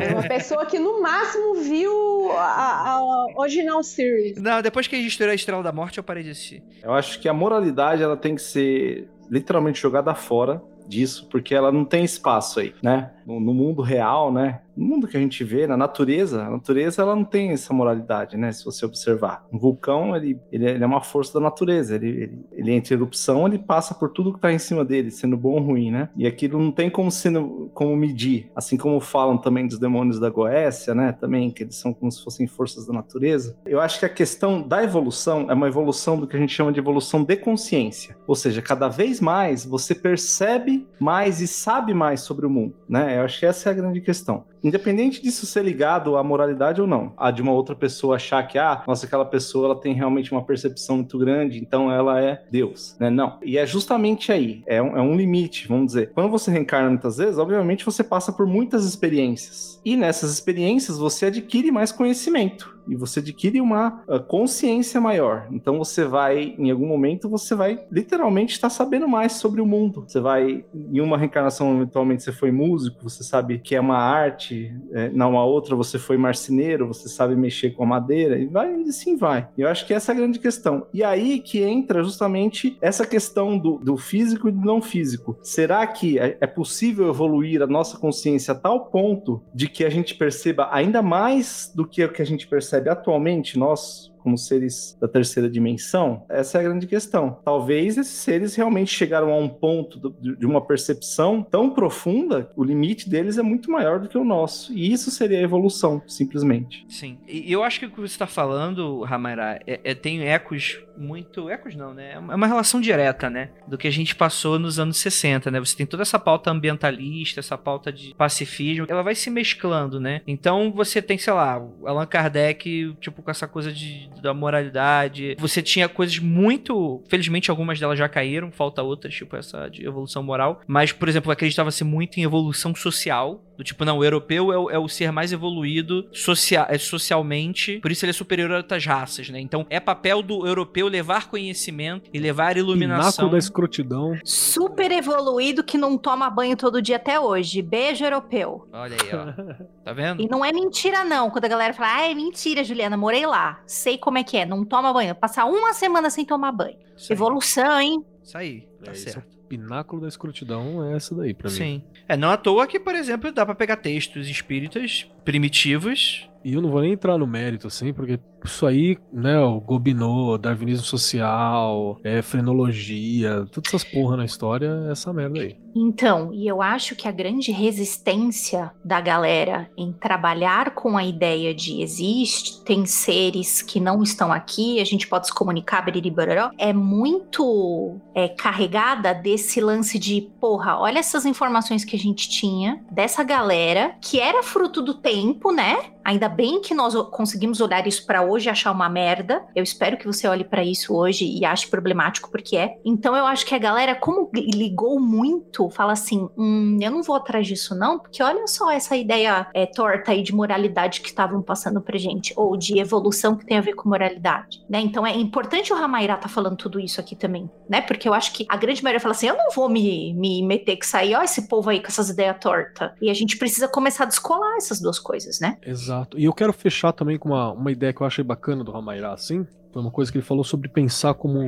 É 0.00 0.12
uma 0.14 0.22
pessoa 0.22 0.64
que 0.66 0.78
no 0.78 1.02
máximo 1.02 1.13
viu 1.62 2.30
a, 2.32 2.92
a 2.92 3.26
original 3.36 3.82
series. 3.82 4.40
Não, 4.40 4.62
depois 4.62 4.86
que 4.86 4.94
a 4.94 4.98
gente 4.98 5.08
estourou 5.08 5.32
a 5.32 5.34
Estrela 5.34 5.62
da 5.62 5.72
Morte, 5.72 5.98
eu 5.98 6.04
parei 6.04 6.22
de 6.22 6.30
assistir. 6.30 6.62
Eu 6.82 6.92
acho 6.92 7.20
que 7.20 7.28
a 7.28 7.32
moralidade 7.32 8.02
ela 8.02 8.16
tem 8.16 8.34
que 8.34 8.42
ser 8.42 9.08
literalmente 9.30 9.80
jogada 9.80 10.14
fora 10.14 10.62
disso, 10.86 11.26
porque 11.30 11.54
ela 11.54 11.72
não 11.72 11.84
tem 11.84 12.04
espaço 12.04 12.60
aí, 12.60 12.74
né? 12.82 13.10
No, 13.26 13.40
no 13.40 13.54
mundo 13.54 13.82
real, 13.82 14.32
né? 14.32 14.60
No 14.76 14.84
mundo 14.86 15.06
que 15.06 15.16
a 15.16 15.20
gente 15.20 15.44
vê, 15.44 15.66
na 15.66 15.76
natureza, 15.76 16.42
a 16.44 16.50
natureza 16.50 17.00
ela 17.02 17.14
não 17.14 17.24
tem 17.24 17.50
essa 17.50 17.72
moralidade, 17.72 18.36
né? 18.36 18.50
Se 18.52 18.64
você 18.64 18.84
observar. 18.84 19.46
Um 19.52 19.58
vulcão, 19.58 20.16
ele, 20.16 20.38
ele, 20.50 20.66
é- 20.66 20.76
é 20.78 20.86
uma 20.86 21.00
força 21.00 21.34
da 21.34 21.40
natureza. 21.40 21.94
Ele, 21.94 22.08
ele, 22.08 22.38
ele 22.52 22.72
entra 22.72 22.92
em 22.92 22.96
erupção, 22.96 23.46
ele 23.46 23.58
passa 23.58 23.94
por 23.94 24.10
tudo 24.10 24.32
que 24.34 24.40
tá 24.40 24.52
em 24.52 24.58
cima 24.58 24.84
dele, 24.84 25.10
sendo 25.12 25.36
bom 25.36 25.52
ou 25.52 25.60
ruim, 25.60 25.90
né? 25.92 26.08
E 26.16 26.26
aquilo 26.26 26.58
não 26.58 26.72
tem 26.72 26.90
como, 26.90 27.10
sendo, 27.10 27.70
como 27.72 27.96
medir. 27.96 28.50
Assim 28.54 28.76
como 28.76 28.98
falam 29.00 29.38
também 29.38 29.66
dos 29.66 29.78
demônios 29.78 30.18
da 30.18 30.28
Goécia, 30.28 30.94
né? 30.94 31.12
Também, 31.12 31.50
que 31.50 31.62
eles 31.62 31.76
são 31.76 31.94
como 31.94 32.10
se 32.10 32.22
fossem 32.22 32.46
forças 32.48 32.84
da 32.86 32.92
natureza. 32.92 33.56
Eu 33.64 33.80
acho 33.80 33.98
que 34.00 34.06
a 34.06 34.08
questão 34.08 34.60
da 34.60 34.82
evolução 34.82 35.50
é 35.50 35.54
uma 35.54 35.68
evolução 35.68 36.18
do 36.18 36.26
que 36.26 36.36
a 36.36 36.40
gente 36.40 36.52
chama 36.52 36.72
de 36.72 36.80
evolução 36.80 37.22
de 37.22 37.36
consciência. 37.36 38.16
Ou 38.26 38.34
seja, 38.34 38.60
cada 38.60 38.88
vez 38.88 39.20
mais 39.20 39.64
você 39.64 39.94
percebe 39.94 40.86
mais 40.98 41.40
e 41.40 41.46
sabe 41.46 41.94
mais 41.94 42.20
sobre 42.22 42.44
o 42.46 42.50
mundo, 42.50 42.74
né? 42.88 43.13
Eu 43.16 43.24
acho 43.24 43.38
que 43.38 43.46
essa 43.46 43.68
é 43.68 43.72
a 43.72 43.74
grande 43.74 44.00
questão. 44.00 44.46
Independente 44.64 45.22
disso 45.22 45.44
ser 45.44 45.62
ligado 45.62 46.16
à 46.16 46.24
moralidade 46.24 46.80
ou 46.80 46.86
não, 46.86 47.12
a 47.16 47.30
de 47.30 47.42
uma 47.42 47.52
outra 47.52 47.76
pessoa 47.76 48.16
achar 48.16 48.42
que, 48.48 48.58
ah, 48.58 48.82
nossa, 48.86 49.04
aquela 49.04 49.24
pessoa 49.24 49.66
ela 49.66 49.80
tem 49.80 49.92
realmente 49.92 50.32
uma 50.32 50.42
percepção 50.42 50.96
muito 50.96 51.18
grande, 51.18 51.58
então 51.58 51.92
ela 51.92 52.20
é 52.20 52.42
Deus, 52.50 52.96
né? 52.98 53.10
Não. 53.10 53.38
E 53.42 53.58
é 53.58 53.66
justamente 53.66 54.32
aí, 54.32 54.62
é 54.66 54.82
um, 54.82 54.96
é 54.96 55.02
um 55.02 55.14
limite, 55.14 55.68
vamos 55.68 55.88
dizer. 55.88 56.12
Quando 56.14 56.30
você 56.30 56.50
reencarna 56.50 56.88
muitas 56.88 57.18
vezes, 57.18 57.38
obviamente 57.38 57.84
você 57.84 58.02
passa 58.02 58.32
por 58.32 58.46
muitas 58.46 58.86
experiências. 58.86 59.80
E 59.84 59.96
nessas 59.96 60.32
experiências 60.32 60.96
você 60.96 61.26
adquire 61.26 61.70
mais 61.70 61.92
conhecimento 61.92 62.74
e 62.86 62.96
você 62.96 63.20
adquire 63.20 63.60
uma 63.60 64.02
uh, 64.08 64.20
consciência 64.20 65.00
maior. 65.00 65.48
Então 65.50 65.78
você 65.78 66.04
vai, 66.04 66.54
em 66.58 66.70
algum 66.70 66.86
momento, 66.86 67.28
você 67.28 67.54
vai 67.54 67.84
literalmente 67.90 68.52
estar 68.52 68.70
sabendo 68.70 69.08
mais 69.08 69.32
sobre 69.32 69.60
o 69.60 69.66
mundo. 69.66 70.04
Você 70.06 70.20
vai, 70.20 70.64
em 70.74 71.00
uma 71.00 71.18
reencarnação, 71.18 71.74
eventualmente 71.76 72.22
você 72.22 72.32
foi 72.32 72.50
músico, 72.50 73.02
você 73.08 73.22
sabe 73.22 73.58
que 73.58 73.74
é 73.74 73.80
uma 73.80 73.98
arte, 73.98 74.53
é, 74.92 75.08
na 75.10 75.26
uma 75.26 75.44
outra 75.44 75.76
você 75.76 75.98
foi 75.98 76.16
marceneiro, 76.16 76.86
você 76.86 77.08
sabe 77.08 77.34
mexer 77.36 77.70
com 77.70 77.82
a 77.84 77.86
madeira, 77.86 78.38
e 78.38 78.46
vai, 78.46 78.74
e 78.74 78.88
assim 78.88 79.16
vai. 79.16 79.48
Eu 79.56 79.68
acho 79.68 79.86
que 79.86 79.94
essa 79.94 80.12
é 80.12 80.14
a 80.14 80.16
grande 80.16 80.38
questão. 80.38 80.86
E 80.92 81.02
aí 81.02 81.40
que 81.40 81.62
entra 81.62 82.02
justamente 82.02 82.76
essa 82.80 83.06
questão 83.06 83.58
do, 83.58 83.78
do 83.78 83.96
físico 83.96 84.48
e 84.48 84.52
do 84.52 84.60
não 84.60 84.80
físico. 84.80 85.36
Será 85.42 85.86
que 85.86 86.18
é, 86.18 86.36
é 86.40 86.46
possível 86.46 87.08
evoluir 87.08 87.62
a 87.62 87.66
nossa 87.66 87.98
consciência 87.98 88.52
a 88.52 88.54
tal 88.54 88.86
ponto 88.86 89.42
de 89.54 89.68
que 89.68 89.84
a 89.84 89.90
gente 89.90 90.14
perceba 90.14 90.68
ainda 90.70 91.02
mais 91.02 91.72
do 91.74 91.86
que 91.86 92.04
o 92.04 92.12
que 92.12 92.22
a 92.22 92.26
gente 92.26 92.46
percebe 92.46 92.88
atualmente, 92.88 93.58
nós, 93.58 94.12
como 94.24 94.38
seres 94.38 94.96
da 94.98 95.06
terceira 95.06 95.48
dimensão? 95.48 96.24
Essa 96.30 96.58
é 96.58 96.60
a 96.62 96.64
grande 96.64 96.86
questão. 96.86 97.38
Talvez 97.44 97.98
esses 97.98 98.14
seres 98.14 98.56
realmente 98.56 98.90
chegaram 98.90 99.30
a 99.30 99.36
um 99.36 99.48
ponto 99.48 100.00
de 100.20 100.46
uma 100.46 100.64
percepção 100.64 101.42
tão 101.42 101.70
profunda, 101.70 102.50
o 102.56 102.64
limite 102.64 103.08
deles 103.08 103.36
é 103.36 103.42
muito 103.42 103.70
maior 103.70 104.00
do 104.00 104.08
que 104.08 104.16
o 104.16 104.24
nosso. 104.24 104.72
E 104.72 104.90
isso 104.90 105.10
seria 105.10 105.38
a 105.38 105.42
evolução, 105.42 106.02
simplesmente. 106.06 106.86
Sim. 106.88 107.18
E 107.28 107.52
eu 107.52 107.62
acho 107.62 107.78
que 107.78 107.86
o 107.86 107.90
que 107.90 108.00
você 108.00 108.14
está 108.14 108.26
falando, 108.26 109.02
Ramaira, 109.02 109.60
é, 109.66 109.80
é- 109.84 109.94
tem 109.94 110.26
ecos 110.26 110.80
muito. 110.96 111.50
Ecos 111.50 111.74
não, 111.74 111.92
né? 111.92 112.12
É 112.12 112.18
uma 112.18 112.46
é 112.46 112.48
relação 112.48 112.80
direta, 112.80 113.28
né? 113.28 113.50
Do 113.66 113.76
que 113.76 113.86
a 113.86 113.90
gente 113.90 114.14
passou 114.14 114.58
nos 114.58 114.78
anos 114.78 114.96
60, 114.98 115.50
né? 115.50 115.60
Você 115.60 115.76
tem 115.76 115.86
toda 115.86 116.02
essa 116.02 116.18
pauta 116.18 116.50
ambientalista, 116.50 117.40
essa 117.40 117.58
pauta 117.58 117.92
de 117.92 118.14
pacifismo, 118.14 118.86
ela 118.88 119.02
vai 119.02 119.14
se 119.14 119.28
mesclando, 119.30 120.00
né? 120.00 120.22
Então 120.26 120.72
você 120.72 121.02
tem, 121.02 121.18
sei 121.18 121.32
lá, 121.32 121.62
Allan 121.84 122.06
Kardec, 122.06 122.96
tipo, 123.00 123.22
com 123.22 123.30
essa 123.30 123.48
coisa 123.48 123.72
de, 123.72 124.08
da 124.20 124.34
moralidade. 124.34 125.36
Você 125.38 125.62
tinha 125.62 125.88
coisas 125.88 126.18
muito. 126.18 127.02
Felizmente, 127.08 127.50
algumas 127.50 127.78
delas 127.78 127.98
já 127.98 128.08
caíram, 128.08 128.50
falta 128.50 128.82
outras, 128.82 129.14
tipo 129.14 129.36
essa 129.36 129.68
de 129.68 129.86
evolução 129.86 130.22
moral. 130.22 130.60
Mas, 130.66 130.92
por 130.92 131.08
exemplo, 131.08 131.30
acreditava-se 131.30 131.84
muito 131.84 132.18
em 132.18 132.22
evolução 132.22 132.74
social. 132.74 133.42
Do 133.56 133.64
tipo, 133.64 133.84
não, 133.84 133.98
o 133.98 134.04
europeu 134.04 134.52
é 134.52 134.58
o, 134.58 134.70
é 134.70 134.78
o 134.78 134.88
ser 134.88 135.12
mais 135.12 135.32
evoluído 135.32 136.06
socia 136.12 136.66
é, 136.68 136.78
socialmente, 136.78 137.78
por 137.80 137.92
isso 137.92 138.04
ele 138.04 138.10
é 138.10 138.12
superior 138.12 138.52
a 138.52 138.56
outras 138.58 138.84
raças, 138.84 139.28
né? 139.28 139.40
Então 139.40 139.66
é 139.70 139.78
papel 139.78 140.22
do 140.22 140.46
europeu 140.46 140.88
levar 140.88 141.28
conhecimento 141.28 142.10
e 142.12 142.18
levar 142.18 142.56
iluminação. 142.56 143.10
Pináculo 143.10 143.30
da 143.30 143.38
escrotidão. 143.38 144.18
Super 144.24 144.90
evoluído 144.90 145.62
que 145.62 145.78
não 145.78 145.96
toma 145.96 146.28
banho 146.30 146.56
todo 146.56 146.82
dia 146.82 146.96
até 146.96 147.18
hoje. 147.18 147.62
Beijo 147.62 148.04
europeu. 148.04 148.66
Olha 148.72 148.96
aí, 149.00 149.10
ó. 149.12 149.64
Tá 149.84 149.92
vendo? 149.92 150.22
E 150.22 150.26
não 150.26 150.42
é 150.42 150.50
mentira, 150.50 151.04
não. 151.04 151.28
Quando 151.28 151.44
a 151.44 151.48
galera 151.48 151.74
fala, 151.74 151.96
ah, 151.96 152.10
é 152.10 152.14
mentira, 152.14 152.64
Juliana, 152.64 152.96
morei 152.96 153.26
lá. 153.26 153.60
Sei 153.66 153.98
como 153.98 154.16
é 154.16 154.24
que 154.24 154.34
é. 154.38 154.46
Não 154.46 154.64
toma 154.64 154.90
banho. 154.94 155.14
Passar 155.14 155.44
uma 155.44 155.74
semana 155.74 156.08
sem 156.08 156.24
tomar 156.24 156.52
banho. 156.52 156.78
Isso 156.96 157.12
aí. 157.12 157.16
Evolução, 157.16 157.80
hein? 157.80 158.04
Isso 158.22 158.38
aí, 158.38 158.66
tá 158.82 158.90
É, 158.90 158.94
é 158.94 158.94
certo. 158.94 159.18
o 159.18 159.33
pináculo 159.58 160.02
da 160.02 160.08
escrotidão 160.08 160.84
é 160.84 160.96
essa 160.96 161.14
daí 161.14 161.34
pra 161.34 161.50
mim. 161.50 161.56
Sim. 161.56 161.82
É, 162.08 162.16
não 162.16 162.30
à 162.30 162.36
toa 162.36 162.66
que, 162.66 162.78
por 162.78 162.94
exemplo, 162.94 163.32
dá 163.32 163.44
pra 163.44 163.54
pegar 163.54 163.76
textos 163.76 164.28
espíritas 164.28 165.06
primitivos. 165.24 166.28
E 166.44 166.54
eu 166.54 166.60
não 166.60 166.70
vou 166.70 166.82
nem 166.82 166.92
entrar 166.92 167.16
no 167.16 167.26
mérito, 167.26 167.66
assim, 167.66 167.92
porque 167.92 168.20
isso 168.44 168.66
aí, 168.66 168.98
né, 169.10 169.40
o 169.40 169.58
Gobineau, 169.60 170.36
darwinismo 170.36 170.84
social, 170.84 171.98
é, 172.04 172.20
frenologia, 172.20 173.46
todas 173.50 173.72
essas 173.72 173.84
porra 173.84 174.18
na 174.18 174.24
história, 174.24 174.84
é 174.86 174.92
essa 174.92 175.12
merda 175.12 175.40
aí. 175.40 175.56
Então, 175.74 176.32
e 176.32 176.46
eu 176.46 176.62
acho 176.62 176.94
que 176.94 177.08
a 177.08 177.10
grande 177.10 177.50
resistência 177.50 178.70
da 178.84 179.00
galera 179.00 179.68
em 179.76 179.92
trabalhar 179.92 180.74
com 180.74 180.96
a 180.96 181.04
ideia 181.04 181.54
de 181.54 181.82
existem 181.82 182.86
seres 182.86 183.60
que 183.60 183.80
não 183.80 184.02
estão 184.02 184.30
aqui, 184.30 184.80
a 184.80 184.84
gente 184.84 185.08
pode 185.08 185.26
se 185.26 185.34
comunicar, 185.34 185.82
biriribararó, 185.82 186.50
é 186.58 186.72
muito 186.72 187.98
é, 188.14 188.28
carregada 188.28 189.12
desse 189.14 189.60
lance 189.60 189.98
de, 189.98 190.30
porra, 190.38 190.78
olha 190.78 190.98
essas 190.98 191.24
informações 191.24 191.84
que 191.84 191.96
a 191.96 191.98
gente 191.98 192.28
tinha 192.28 192.84
dessa 192.90 193.24
galera 193.24 193.96
que 194.00 194.20
era 194.20 194.42
fruto 194.42 194.80
do 194.80 194.94
tempo, 194.94 195.50
né? 195.50 195.93
Ainda 196.04 196.28
bem 196.28 196.60
que 196.60 196.74
nós 196.74 196.94
conseguimos 197.10 197.60
olhar 197.60 197.86
isso 197.86 198.04
pra 198.06 198.22
hoje 198.22 198.48
e 198.48 198.50
achar 198.50 198.70
uma 198.72 198.88
merda. 198.88 199.42
Eu 199.54 199.62
espero 199.62 199.96
que 199.96 200.06
você 200.06 200.28
olhe 200.28 200.44
pra 200.44 200.62
isso 200.62 200.94
hoje 200.94 201.24
e 201.26 201.44
ache 201.44 201.66
problemático 201.68 202.30
porque 202.30 202.56
é. 202.56 202.76
Então 202.84 203.16
eu 203.16 203.24
acho 203.26 203.46
que 203.46 203.54
a 203.54 203.58
galera, 203.58 203.94
como 203.94 204.30
li- 204.34 204.50
ligou 204.50 205.00
muito, 205.00 205.68
fala 205.70 205.92
assim: 205.92 206.28
hum, 206.36 206.78
eu 206.80 206.90
não 206.90 207.02
vou 207.02 207.16
atrás 207.16 207.46
disso 207.46 207.74
não, 207.74 207.98
porque 207.98 208.22
olha 208.22 208.46
só 208.46 208.70
essa 208.70 208.96
ideia 208.96 209.46
é, 209.54 209.66
torta 209.66 210.12
aí 210.12 210.22
de 210.22 210.34
moralidade 210.34 211.00
que 211.00 211.08
estavam 211.08 211.40
passando 211.42 211.80
pra 211.80 211.96
gente, 211.98 212.32
ou 212.36 212.56
de 212.56 212.78
evolução 212.78 213.36
que 213.36 213.46
tem 213.46 213.56
a 213.56 213.62
ver 213.62 213.74
com 213.74 213.88
moralidade, 213.88 214.62
né? 214.68 214.80
Então 214.80 215.06
é 215.06 215.16
importante 215.16 215.72
o 215.72 215.76
Ramairá 215.76 216.16
tá 216.16 216.28
falando 216.28 216.56
tudo 216.56 216.78
isso 216.78 217.00
aqui 217.00 217.16
também, 217.16 217.50
né? 217.68 217.80
Porque 217.80 218.08
eu 218.08 218.12
acho 218.14 218.32
que 218.32 218.44
a 218.48 218.56
grande 218.56 218.82
maioria 218.82 219.00
fala 219.00 219.12
assim: 219.14 219.28
eu 219.28 219.36
não 219.36 219.50
vou 219.54 219.68
me, 219.68 220.12
me 220.14 220.42
meter 220.46 220.76
que 220.76 220.86
sair, 220.86 221.14
ó, 221.14 221.22
esse 221.22 221.48
povo 221.48 221.70
aí 221.70 221.80
com 221.80 221.88
essas 221.88 222.10
ideias 222.10 222.36
tortas. 222.40 222.90
E 223.00 223.08
a 223.10 223.14
gente 223.14 223.38
precisa 223.38 223.66
começar 223.68 224.04
a 224.04 224.06
descolar 224.06 224.56
essas 224.56 224.80
duas 224.80 224.98
coisas, 224.98 225.40
né? 225.40 225.56
Exato. 225.64 225.93
E 226.16 226.24
eu 226.24 226.32
quero 226.32 226.52
fechar 226.52 226.92
também 226.92 227.18
com 227.18 227.30
uma, 227.30 227.52
uma 227.52 227.72
ideia 227.72 227.92
que 227.92 228.00
eu 228.00 228.06
achei 228.06 228.24
bacana 228.24 228.64
do 228.64 228.72
Ramairá, 228.72 229.12
assim. 229.12 229.46
Foi 229.72 229.82
uma 229.82 229.90
coisa 229.90 230.10
que 230.10 230.18
ele 230.18 230.24
falou 230.24 230.44
sobre 230.44 230.68
pensar 230.68 231.14
como 231.14 231.46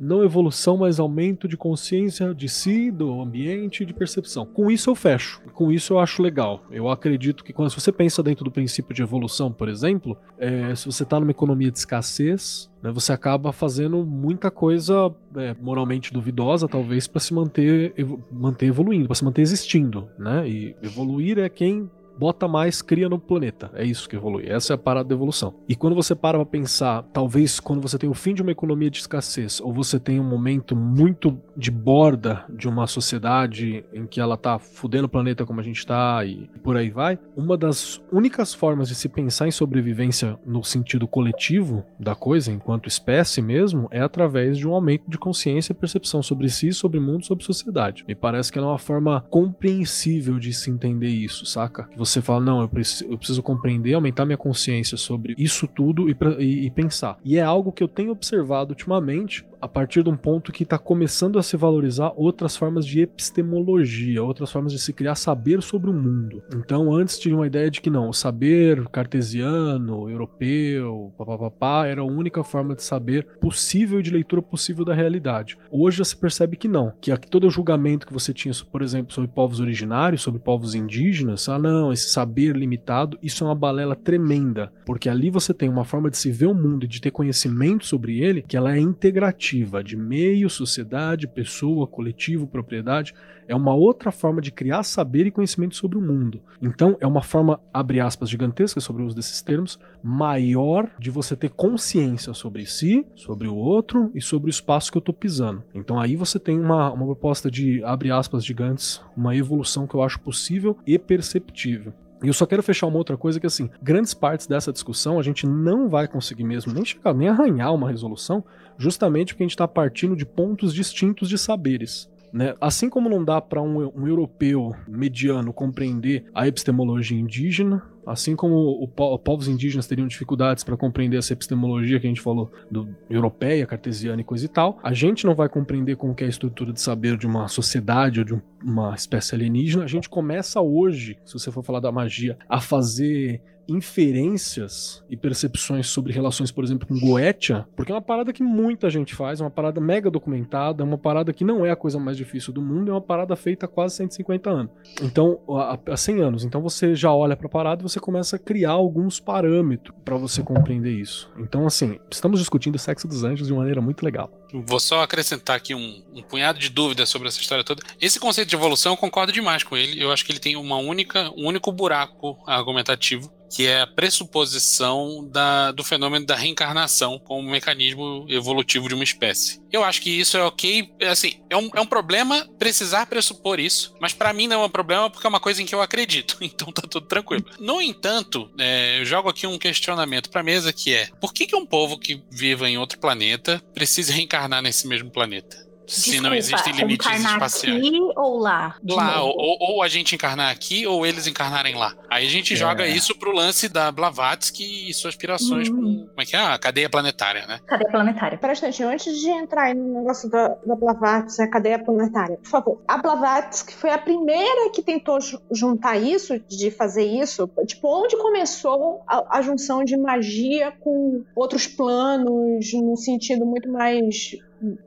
não 0.00 0.22
evolução, 0.22 0.76
mas 0.76 1.00
aumento 1.00 1.48
de 1.48 1.56
consciência 1.56 2.32
de 2.34 2.48
si, 2.48 2.90
do 2.90 3.20
ambiente 3.20 3.82
e 3.82 3.86
de 3.86 3.92
percepção. 3.92 4.46
Com 4.46 4.70
isso 4.70 4.90
eu 4.90 4.94
fecho. 4.94 5.40
Com 5.52 5.72
isso 5.72 5.94
eu 5.94 5.98
acho 5.98 6.22
legal. 6.22 6.62
Eu 6.70 6.88
acredito 6.88 7.42
que 7.42 7.52
quando 7.52 7.70
você 7.70 7.90
pensa 7.90 8.22
dentro 8.22 8.44
do 8.44 8.50
princípio 8.50 8.94
de 8.94 9.02
evolução, 9.02 9.52
por 9.52 9.68
exemplo, 9.68 10.16
é, 10.38 10.72
se 10.74 10.86
você 10.86 11.02
está 11.02 11.18
numa 11.18 11.32
economia 11.32 11.70
de 11.70 11.78
escassez, 11.78 12.70
né, 12.82 12.92
você 12.92 13.12
acaba 13.12 13.52
fazendo 13.52 14.04
muita 14.06 14.50
coisa 14.50 15.12
é, 15.36 15.54
moralmente 15.60 16.12
duvidosa, 16.12 16.68
talvez, 16.68 17.08
para 17.08 17.20
se 17.20 17.34
manter, 17.34 17.92
evo- 17.96 18.22
manter 18.30 18.66
evoluindo, 18.66 19.08
para 19.08 19.16
se 19.16 19.24
manter 19.24 19.42
existindo, 19.42 20.08
né? 20.16 20.48
E 20.48 20.76
evoluir 20.80 21.38
é 21.38 21.48
quem 21.48 21.90
bota 22.18 22.48
mais, 22.48 22.82
cria 22.82 23.08
no 23.08 23.18
planeta. 23.18 23.70
É 23.74 23.84
isso 23.84 24.08
que 24.08 24.16
evolui. 24.16 24.46
Essa 24.48 24.72
é 24.72 24.74
a 24.74 24.78
parada 24.78 25.08
da 25.08 25.14
evolução. 25.14 25.54
E 25.68 25.76
quando 25.76 25.94
você 25.94 26.14
para 26.14 26.38
pra 26.38 26.46
pensar, 26.46 27.02
talvez 27.12 27.60
quando 27.60 27.80
você 27.80 27.98
tem 27.98 28.08
o 28.08 28.14
fim 28.14 28.34
de 28.34 28.42
uma 28.42 28.50
economia 28.50 28.90
de 28.90 28.98
escassez, 28.98 29.60
ou 29.60 29.72
você 29.72 29.98
tem 29.98 30.18
um 30.18 30.24
momento 30.24 30.74
muito 30.74 31.38
de 31.56 31.70
borda 31.70 32.44
de 32.48 32.68
uma 32.68 32.86
sociedade 32.86 33.84
em 33.92 34.06
que 34.06 34.20
ela 34.20 34.36
tá 34.36 34.58
fudendo 34.58 35.06
o 35.06 35.08
planeta 35.08 35.46
como 35.46 35.60
a 35.60 35.62
gente 35.62 35.86
tá 35.86 36.24
e 36.24 36.48
por 36.62 36.76
aí 36.76 36.90
vai, 36.90 37.18
uma 37.36 37.56
das 37.56 38.00
únicas 38.10 38.54
formas 38.54 38.88
de 38.88 38.94
se 38.94 39.08
pensar 39.08 39.46
em 39.46 39.50
sobrevivência 39.50 40.38
no 40.44 40.64
sentido 40.64 41.06
coletivo 41.06 41.84
da 41.98 42.14
coisa, 42.14 42.52
enquanto 42.52 42.88
espécie 42.88 43.40
mesmo, 43.40 43.88
é 43.90 44.00
através 44.00 44.56
de 44.58 44.66
um 44.66 44.72
aumento 44.72 45.04
de 45.08 45.18
consciência 45.18 45.72
e 45.72 45.74
percepção 45.74 46.22
sobre 46.22 46.48
si, 46.48 46.72
sobre 46.72 46.98
o 46.98 47.02
mundo, 47.02 47.24
sobre 47.24 47.44
sociedade. 47.44 48.04
Me 48.06 48.14
parece 48.14 48.50
que 48.50 48.58
ela 48.58 48.68
é 48.68 48.70
uma 48.70 48.78
forma 48.78 49.24
compreensível 49.30 50.38
de 50.38 50.52
se 50.52 50.70
entender 50.70 51.08
isso, 51.08 51.46
saca? 51.46 51.84
Que 51.84 51.98
você 51.98 52.07
fala, 52.22 52.40
não, 52.40 52.60
eu 52.62 52.68
preciso, 52.68 53.10
eu 53.10 53.18
preciso 53.18 53.42
compreender, 53.42 53.94
aumentar 53.94 54.24
minha 54.24 54.36
consciência 54.36 54.96
sobre 54.96 55.34
isso 55.38 55.66
tudo 55.66 56.08
e, 56.08 56.16
e, 56.38 56.66
e 56.66 56.70
pensar. 56.70 57.18
E 57.24 57.36
é 57.36 57.42
algo 57.42 57.72
que 57.72 57.82
eu 57.82 57.88
tenho 57.88 58.10
observado 58.10 58.70
ultimamente 58.72 59.44
a 59.60 59.68
partir 59.68 60.02
de 60.02 60.08
um 60.08 60.16
ponto 60.16 60.52
que 60.52 60.62
está 60.62 60.78
começando 60.78 61.38
a 61.38 61.42
se 61.42 61.56
valorizar 61.56 62.12
outras 62.16 62.56
formas 62.56 62.86
de 62.86 63.00
epistemologia, 63.00 64.22
outras 64.22 64.50
formas 64.50 64.72
de 64.72 64.78
se 64.78 64.92
criar 64.92 65.14
saber 65.14 65.62
sobre 65.62 65.90
o 65.90 65.94
mundo. 65.94 66.42
Então, 66.54 66.92
antes 66.92 67.18
tinha 67.18 67.34
uma 67.34 67.46
ideia 67.46 67.70
de 67.70 67.80
que 67.80 67.90
não, 67.90 68.08
o 68.08 68.12
saber 68.12 68.86
cartesiano, 68.88 70.08
europeu, 70.08 71.12
papapá, 71.16 71.86
era 71.86 72.00
a 72.00 72.04
única 72.04 72.44
forma 72.44 72.74
de 72.74 72.82
saber 72.82 73.26
possível 73.40 74.00
e 74.00 74.02
de 74.02 74.10
leitura 74.10 74.42
possível 74.42 74.84
da 74.84 74.94
realidade. 74.94 75.58
Hoje 75.70 75.98
já 75.98 76.04
se 76.04 76.16
percebe 76.16 76.56
que 76.56 76.68
não, 76.68 76.92
que 77.00 77.16
todo 77.28 77.50
julgamento 77.50 78.06
que 78.06 78.12
você 78.12 78.32
tinha, 78.32 78.54
por 78.70 78.82
exemplo, 78.82 79.12
sobre 79.12 79.30
povos 79.30 79.60
originários, 79.60 80.22
sobre 80.22 80.40
povos 80.40 80.74
indígenas, 80.74 81.48
ah 81.48 81.58
não, 81.58 81.92
esse 81.92 82.10
saber 82.10 82.56
limitado, 82.56 83.18
isso 83.22 83.42
é 83.42 83.46
uma 83.46 83.54
balela 83.54 83.96
tremenda, 83.96 84.72
porque 84.86 85.08
ali 85.08 85.30
você 85.30 85.52
tem 85.52 85.68
uma 85.68 85.84
forma 85.84 86.10
de 86.10 86.16
se 86.16 86.30
ver 86.30 86.46
o 86.46 86.54
mundo 86.54 86.84
e 86.84 86.88
de 86.88 87.00
ter 87.00 87.10
conhecimento 87.10 87.86
sobre 87.86 88.20
ele 88.20 88.42
que 88.42 88.56
ela 88.56 88.74
é 88.74 88.78
integrativa 88.78 89.47
de 89.84 89.96
meio, 89.96 90.50
sociedade, 90.50 91.26
pessoa, 91.26 91.86
coletivo, 91.86 92.46
propriedade. 92.46 93.14
É 93.46 93.54
uma 93.54 93.74
outra 93.74 94.12
forma 94.12 94.40
de 94.40 94.52
criar 94.52 94.82
saber 94.82 95.26
e 95.26 95.30
conhecimento 95.30 95.74
sobre 95.74 95.96
o 95.96 96.02
mundo. 96.02 96.42
Então, 96.60 96.96
é 97.00 97.06
uma 97.06 97.22
forma, 97.22 97.60
abre 97.72 98.00
aspas, 98.00 98.28
gigantesca 98.28 98.80
sobre 98.80 99.02
o 99.02 99.06
uso 99.06 99.16
desses 99.16 99.40
termos, 99.40 99.78
maior 100.02 100.90
de 100.98 101.10
você 101.10 101.34
ter 101.34 101.50
consciência 101.50 102.34
sobre 102.34 102.66
si, 102.66 103.06
sobre 103.14 103.48
o 103.48 103.56
outro 103.56 104.10
e 104.14 104.20
sobre 104.20 104.48
o 104.48 104.50
espaço 104.50 104.92
que 104.92 104.98
eu 104.98 105.00
estou 105.00 105.14
pisando. 105.14 105.62
Então, 105.74 105.98
aí 105.98 106.14
você 106.14 106.38
tem 106.38 106.60
uma, 106.60 106.92
uma 106.92 107.06
proposta 107.06 107.50
de, 107.50 107.82
abre 107.84 108.10
aspas, 108.10 108.44
gigantes, 108.44 109.00
uma 109.16 109.34
evolução 109.34 109.86
que 109.86 109.94
eu 109.94 110.02
acho 110.02 110.20
possível 110.20 110.76
e 110.86 110.98
perceptível. 110.98 111.94
E 112.22 112.26
eu 112.26 112.32
só 112.32 112.44
quero 112.46 112.62
fechar 112.62 112.86
uma 112.86 112.98
outra 112.98 113.16
coisa 113.16 113.38
que 113.38 113.46
assim, 113.46 113.70
grandes 113.80 114.12
partes 114.12 114.46
dessa 114.46 114.72
discussão 114.72 115.18
a 115.18 115.22
gente 115.22 115.46
não 115.46 115.88
vai 115.88 116.08
conseguir 116.08 116.42
mesmo 116.42 116.72
nem 116.72 116.84
chegar, 116.84 117.14
nem 117.14 117.28
arranhar 117.28 117.72
uma 117.72 117.88
resolução, 117.88 118.44
justamente 118.78 119.34
porque 119.34 119.42
a 119.42 119.46
gente 119.46 119.54
está 119.54 119.68
partindo 119.68 120.16
de 120.16 120.24
pontos 120.24 120.72
distintos 120.72 121.28
de 121.28 121.36
saberes. 121.36 122.08
Né? 122.32 122.54
Assim 122.60 122.90
como 122.90 123.08
não 123.08 123.24
dá 123.24 123.40
para 123.40 123.62
um, 123.62 123.90
um, 123.96 124.06
europeu 124.06 124.74
mediano 124.86 125.52
compreender 125.52 126.26
a 126.34 126.46
epistemologia 126.46 127.18
indígena, 127.18 127.82
assim 128.06 128.36
como 128.36 128.54
o, 128.54 128.84
o, 128.84 129.18
povos 129.18 129.48
indígenas 129.48 129.86
teriam 129.86 130.06
dificuldades 130.06 130.62
para 130.62 130.76
compreender 130.76 131.16
essa 131.16 131.32
epistemologia 131.32 131.98
que 131.98 132.06
a 132.06 132.08
gente 132.10 132.20
falou 132.20 132.50
do 132.70 132.94
europeia, 133.08 133.66
cartesiana 133.66 134.20
e 134.20 134.24
coisa 134.24 134.44
e 134.44 134.48
tal, 134.48 134.78
a 134.82 134.92
gente 134.92 135.24
não 135.24 135.34
vai 135.34 135.48
compreender 135.48 135.96
como 135.96 136.14
é 136.18 136.24
a 136.24 136.28
estrutura 136.28 136.72
de 136.72 136.80
saber 136.80 137.16
de 137.16 137.26
uma 137.26 137.48
sociedade 137.48 138.20
ou 138.20 138.24
de 138.24 138.34
um, 138.34 138.40
uma 138.62 138.94
espécie 138.94 139.34
alienígena. 139.34 139.84
A 139.84 139.88
gente 139.88 140.08
começa 140.08 140.60
hoje, 140.60 141.18
se 141.24 141.32
você 141.32 141.50
for 141.50 141.62
falar 141.62 141.80
da 141.80 141.92
magia, 141.92 142.36
a 142.48 142.60
fazer 142.60 143.40
inferências 143.68 145.04
e 145.10 145.16
percepções 145.16 145.88
sobre 145.88 146.12
relações, 146.12 146.50
por 146.50 146.64
exemplo, 146.64 146.88
com 146.88 146.98
Goetia, 146.98 147.66
porque 147.76 147.92
é 147.92 147.94
uma 147.94 148.02
parada 148.02 148.32
que 148.32 148.42
muita 148.42 148.88
gente 148.88 149.14
faz, 149.14 149.40
é 149.40 149.44
uma 149.44 149.50
parada 149.50 149.80
mega 149.80 150.10
documentada, 150.10 150.82
é 150.82 150.86
uma 150.86 150.96
parada 150.96 151.32
que 151.32 151.44
não 151.44 151.64
é 151.64 151.70
a 151.70 151.76
coisa 151.76 151.98
mais 151.98 152.16
difícil 152.16 152.52
do 152.52 152.62
mundo, 152.62 152.90
é 152.90 152.94
uma 152.94 153.00
parada 153.00 153.36
feita 153.36 153.66
há 153.66 153.68
quase 153.68 153.96
150 153.96 154.50
anos. 154.50 154.72
Então, 155.02 155.40
há 155.86 155.96
100 155.96 156.20
anos. 156.20 156.44
Então 156.44 156.62
você 156.62 156.94
já 156.94 157.12
olha 157.12 157.36
para 157.36 157.46
a 157.46 157.50
parada 157.50 157.82
e 157.82 157.84
você 157.84 158.00
começa 158.00 158.36
a 158.36 158.38
criar 158.38 158.70
alguns 158.70 159.20
parâmetros 159.20 159.94
para 160.04 160.16
você 160.16 160.42
compreender 160.42 160.92
isso. 160.92 161.30
Então, 161.38 161.66
assim, 161.66 161.98
estamos 162.10 162.40
discutindo 162.40 162.76
o 162.76 162.78
sexo 162.78 163.06
dos 163.06 163.24
anjos 163.24 163.46
de 163.46 163.52
uma 163.52 163.60
maneira 163.60 163.80
muito 163.80 164.02
legal. 164.02 164.30
Vou 164.66 164.80
só 164.80 165.02
acrescentar 165.02 165.56
aqui 165.56 165.74
um, 165.74 166.02
um 166.14 166.22
punhado 166.22 166.58
de 166.58 166.70
dúvidas 166.70 167.08
sobre 167.10 167.28
essa 167.28 167.38
história 167.38 167.62
toda. 167.62 167.82
Esse 168.00 168.18
conceito 168.18 168.48
de 168.48 168.56
evolução, 168.56 168.92
eu 168.92 168.96
concordo 168.96 169.30
demais 169.30 169.62
com 169.62 169.76
ele. 169.76 170.02
Eu 170.02 170.10
acho 170.10 170.24
que 170.24 170.32
ele 170.32 170.38
tem 170.38 170.56
uma 170.56 170.76
única, 170.76 171.30
um 171.36 171.46
único 171.46 171.70
buraco 171.70 172.38
argumentativo 172.46 173.30
que 173.50 173.66
é 173.66 173.82
a 173.82 173.86
pressuposição 173.86 175.28
da, 175.30 175.72
do 175.72 175.84
fenômeno 175.84 176.26
da 176.26 176.36
reencarnação 176.36 177.18
como 177.18 177.50
mecanismo 177.50 178.26
evolutivo 178.28 178.88
de 178.88 178.94
uma 178.94 179.04
espécie. 179.04 179.60
Eu 179.72 179.84
acho 179.84 180.00
que 180.00 180.10
isso 180.10 180.36
é 180.36 180.42
ok, 180.42 180.90
assim, 181.08 181.40
é 181.50 181.56
um, 181.56 181.70
é 181.74 181.80
um 181.80 181.86
problema 181.86 182.46
precisar 182.58 183.06
pressupor 183.06 183.60
isso, 183.60 183.94
mas 184.00 184.12
para 184.12 184.32
mim 184.32 184.46
não 184.46 184.62
é 184.62 184.66
um 184.66 184.70
problema 184.70 185.10
porque 185.10 185.26
é 185.26 185.30
uma 185.30 185.40
coisa 185.40 185.62
em 185.62 185.66
que 185.66 185.74
eu 185.74 185.82
acredito, 185.82 186.36
então 186.42 186.72
tá 186.72 186.82
tudo 186.82 187.06
tranquilo. 187.06 187.44
No 187.58 187.80
entanto, 187.80 188.50
é, 188.58 189.00
eu 189.00 189.04
jogo 189.04 189.28
aqui 189.28 189.46
um 189.46 189.58
questionamento 189.58 190.30
pra 190.30 190.42
mesa 190.42 190.72
que 190.72 190.94
é, 190.94 191.08
por 191.20 191.32
que, 191.32 191.46
que 191.46 191.56
um 191.56 191.66
povo 191.66 191.98
que 191.98 192.22
viva 192.30 192.68
em 192.68 192.78
outro 192.78 192.98
planeta 192.98 193.62
precisa 193.74 194.12
reencarnar 194.12 194.62
nesse 194.62 194.86
mesmo 194.86 195.10
planeta? 195.10 195.67
Desculpa, 195.88 196.10
se 196.10 196.20
não 196.20 196.34
existem 196.34 196.72
limites 196.74 197.10
espaciais. 197.10 197.78
Aqui 197.78 197.98
ou 198.14 198.38
lá? 198.38 198.76
Lá, 198.86 199.22
ou, 199.22 199.56
ou, 199.58 199.82
a 199.82 199.88
gente 199.88 200.14
encarnar 200.14 200.50
aqui 200.50 200.86
ou 200.86 201.06
eles 201.06 201.26
encarnarem 201.26 201.74
lá. 201.74 201.94
Aí 202.10 202.26
a 202.26 202.30
gente 202.30 202.52
é. 202.52 202.56
joga 202.56 202.86
isso 202.86 203.18
pro 203.18 203.32
lance 203.32 203.70
da 203.70 203.90
Blavatsky 203.90 204.90
e 204.90 204.92
suas 204.92 205.14
aspirações 205.14 205.68
hum. 205.70 205.76
com. 205.76 206.08
Como 206.08 206.20
é 206.20 206.24
que 206.26 206.36
é? 206.36 206.40
A 206.40 206.58
cadeia 206.58 206.90
planetária, 206.90 207.46
né? 207.46 207.60
Cadeia 207.66 207.90
planetária. 207.90 208.36
Pera 208.36 208.52
um 208.52 208.88
antes 208.88 209.18
de 209.18 209.30
entrar 209.30 209.64
aí 209.64 209.74
no 209.74 210.00
negócio 210.00 210.28
da, 210.28 210.48
da 210.66 210.74
Blavatsky, 210.74 211.42
a 211.42 211.48
cadeia 211.48 211.78
planetária, 211.78 212.36
por 212.36 212.50
favor. 212.50 212.82
A 212.86 212.98
Blavatsky 212.98 213.72
foi 213.72 213.90
a 213.90 213.98
primeira 213.98 214.70
que 214.70 214.82
tentou 214.82 215.18
juntar 215.50 215.96
isso, 215.96 216.38
de 216.40 216.70
fazer 216.70 217.04
isso. 217.04 217.48
Tipo, 217.66 218.02
onde 218.02 218.16
começou 218.16 219.02
a, 219.06 219.38
a 219.38 219.42
junção 219.42 219.84
de 219.84 219.96
magia 219.96 220.72
com 220.80 221.24
outros 221.34 221.66
planos, 221.66 222.72
num 222.74 222.96
sentido 222.96 223.46
muito 223.46 223.70
mais 223.70 224.36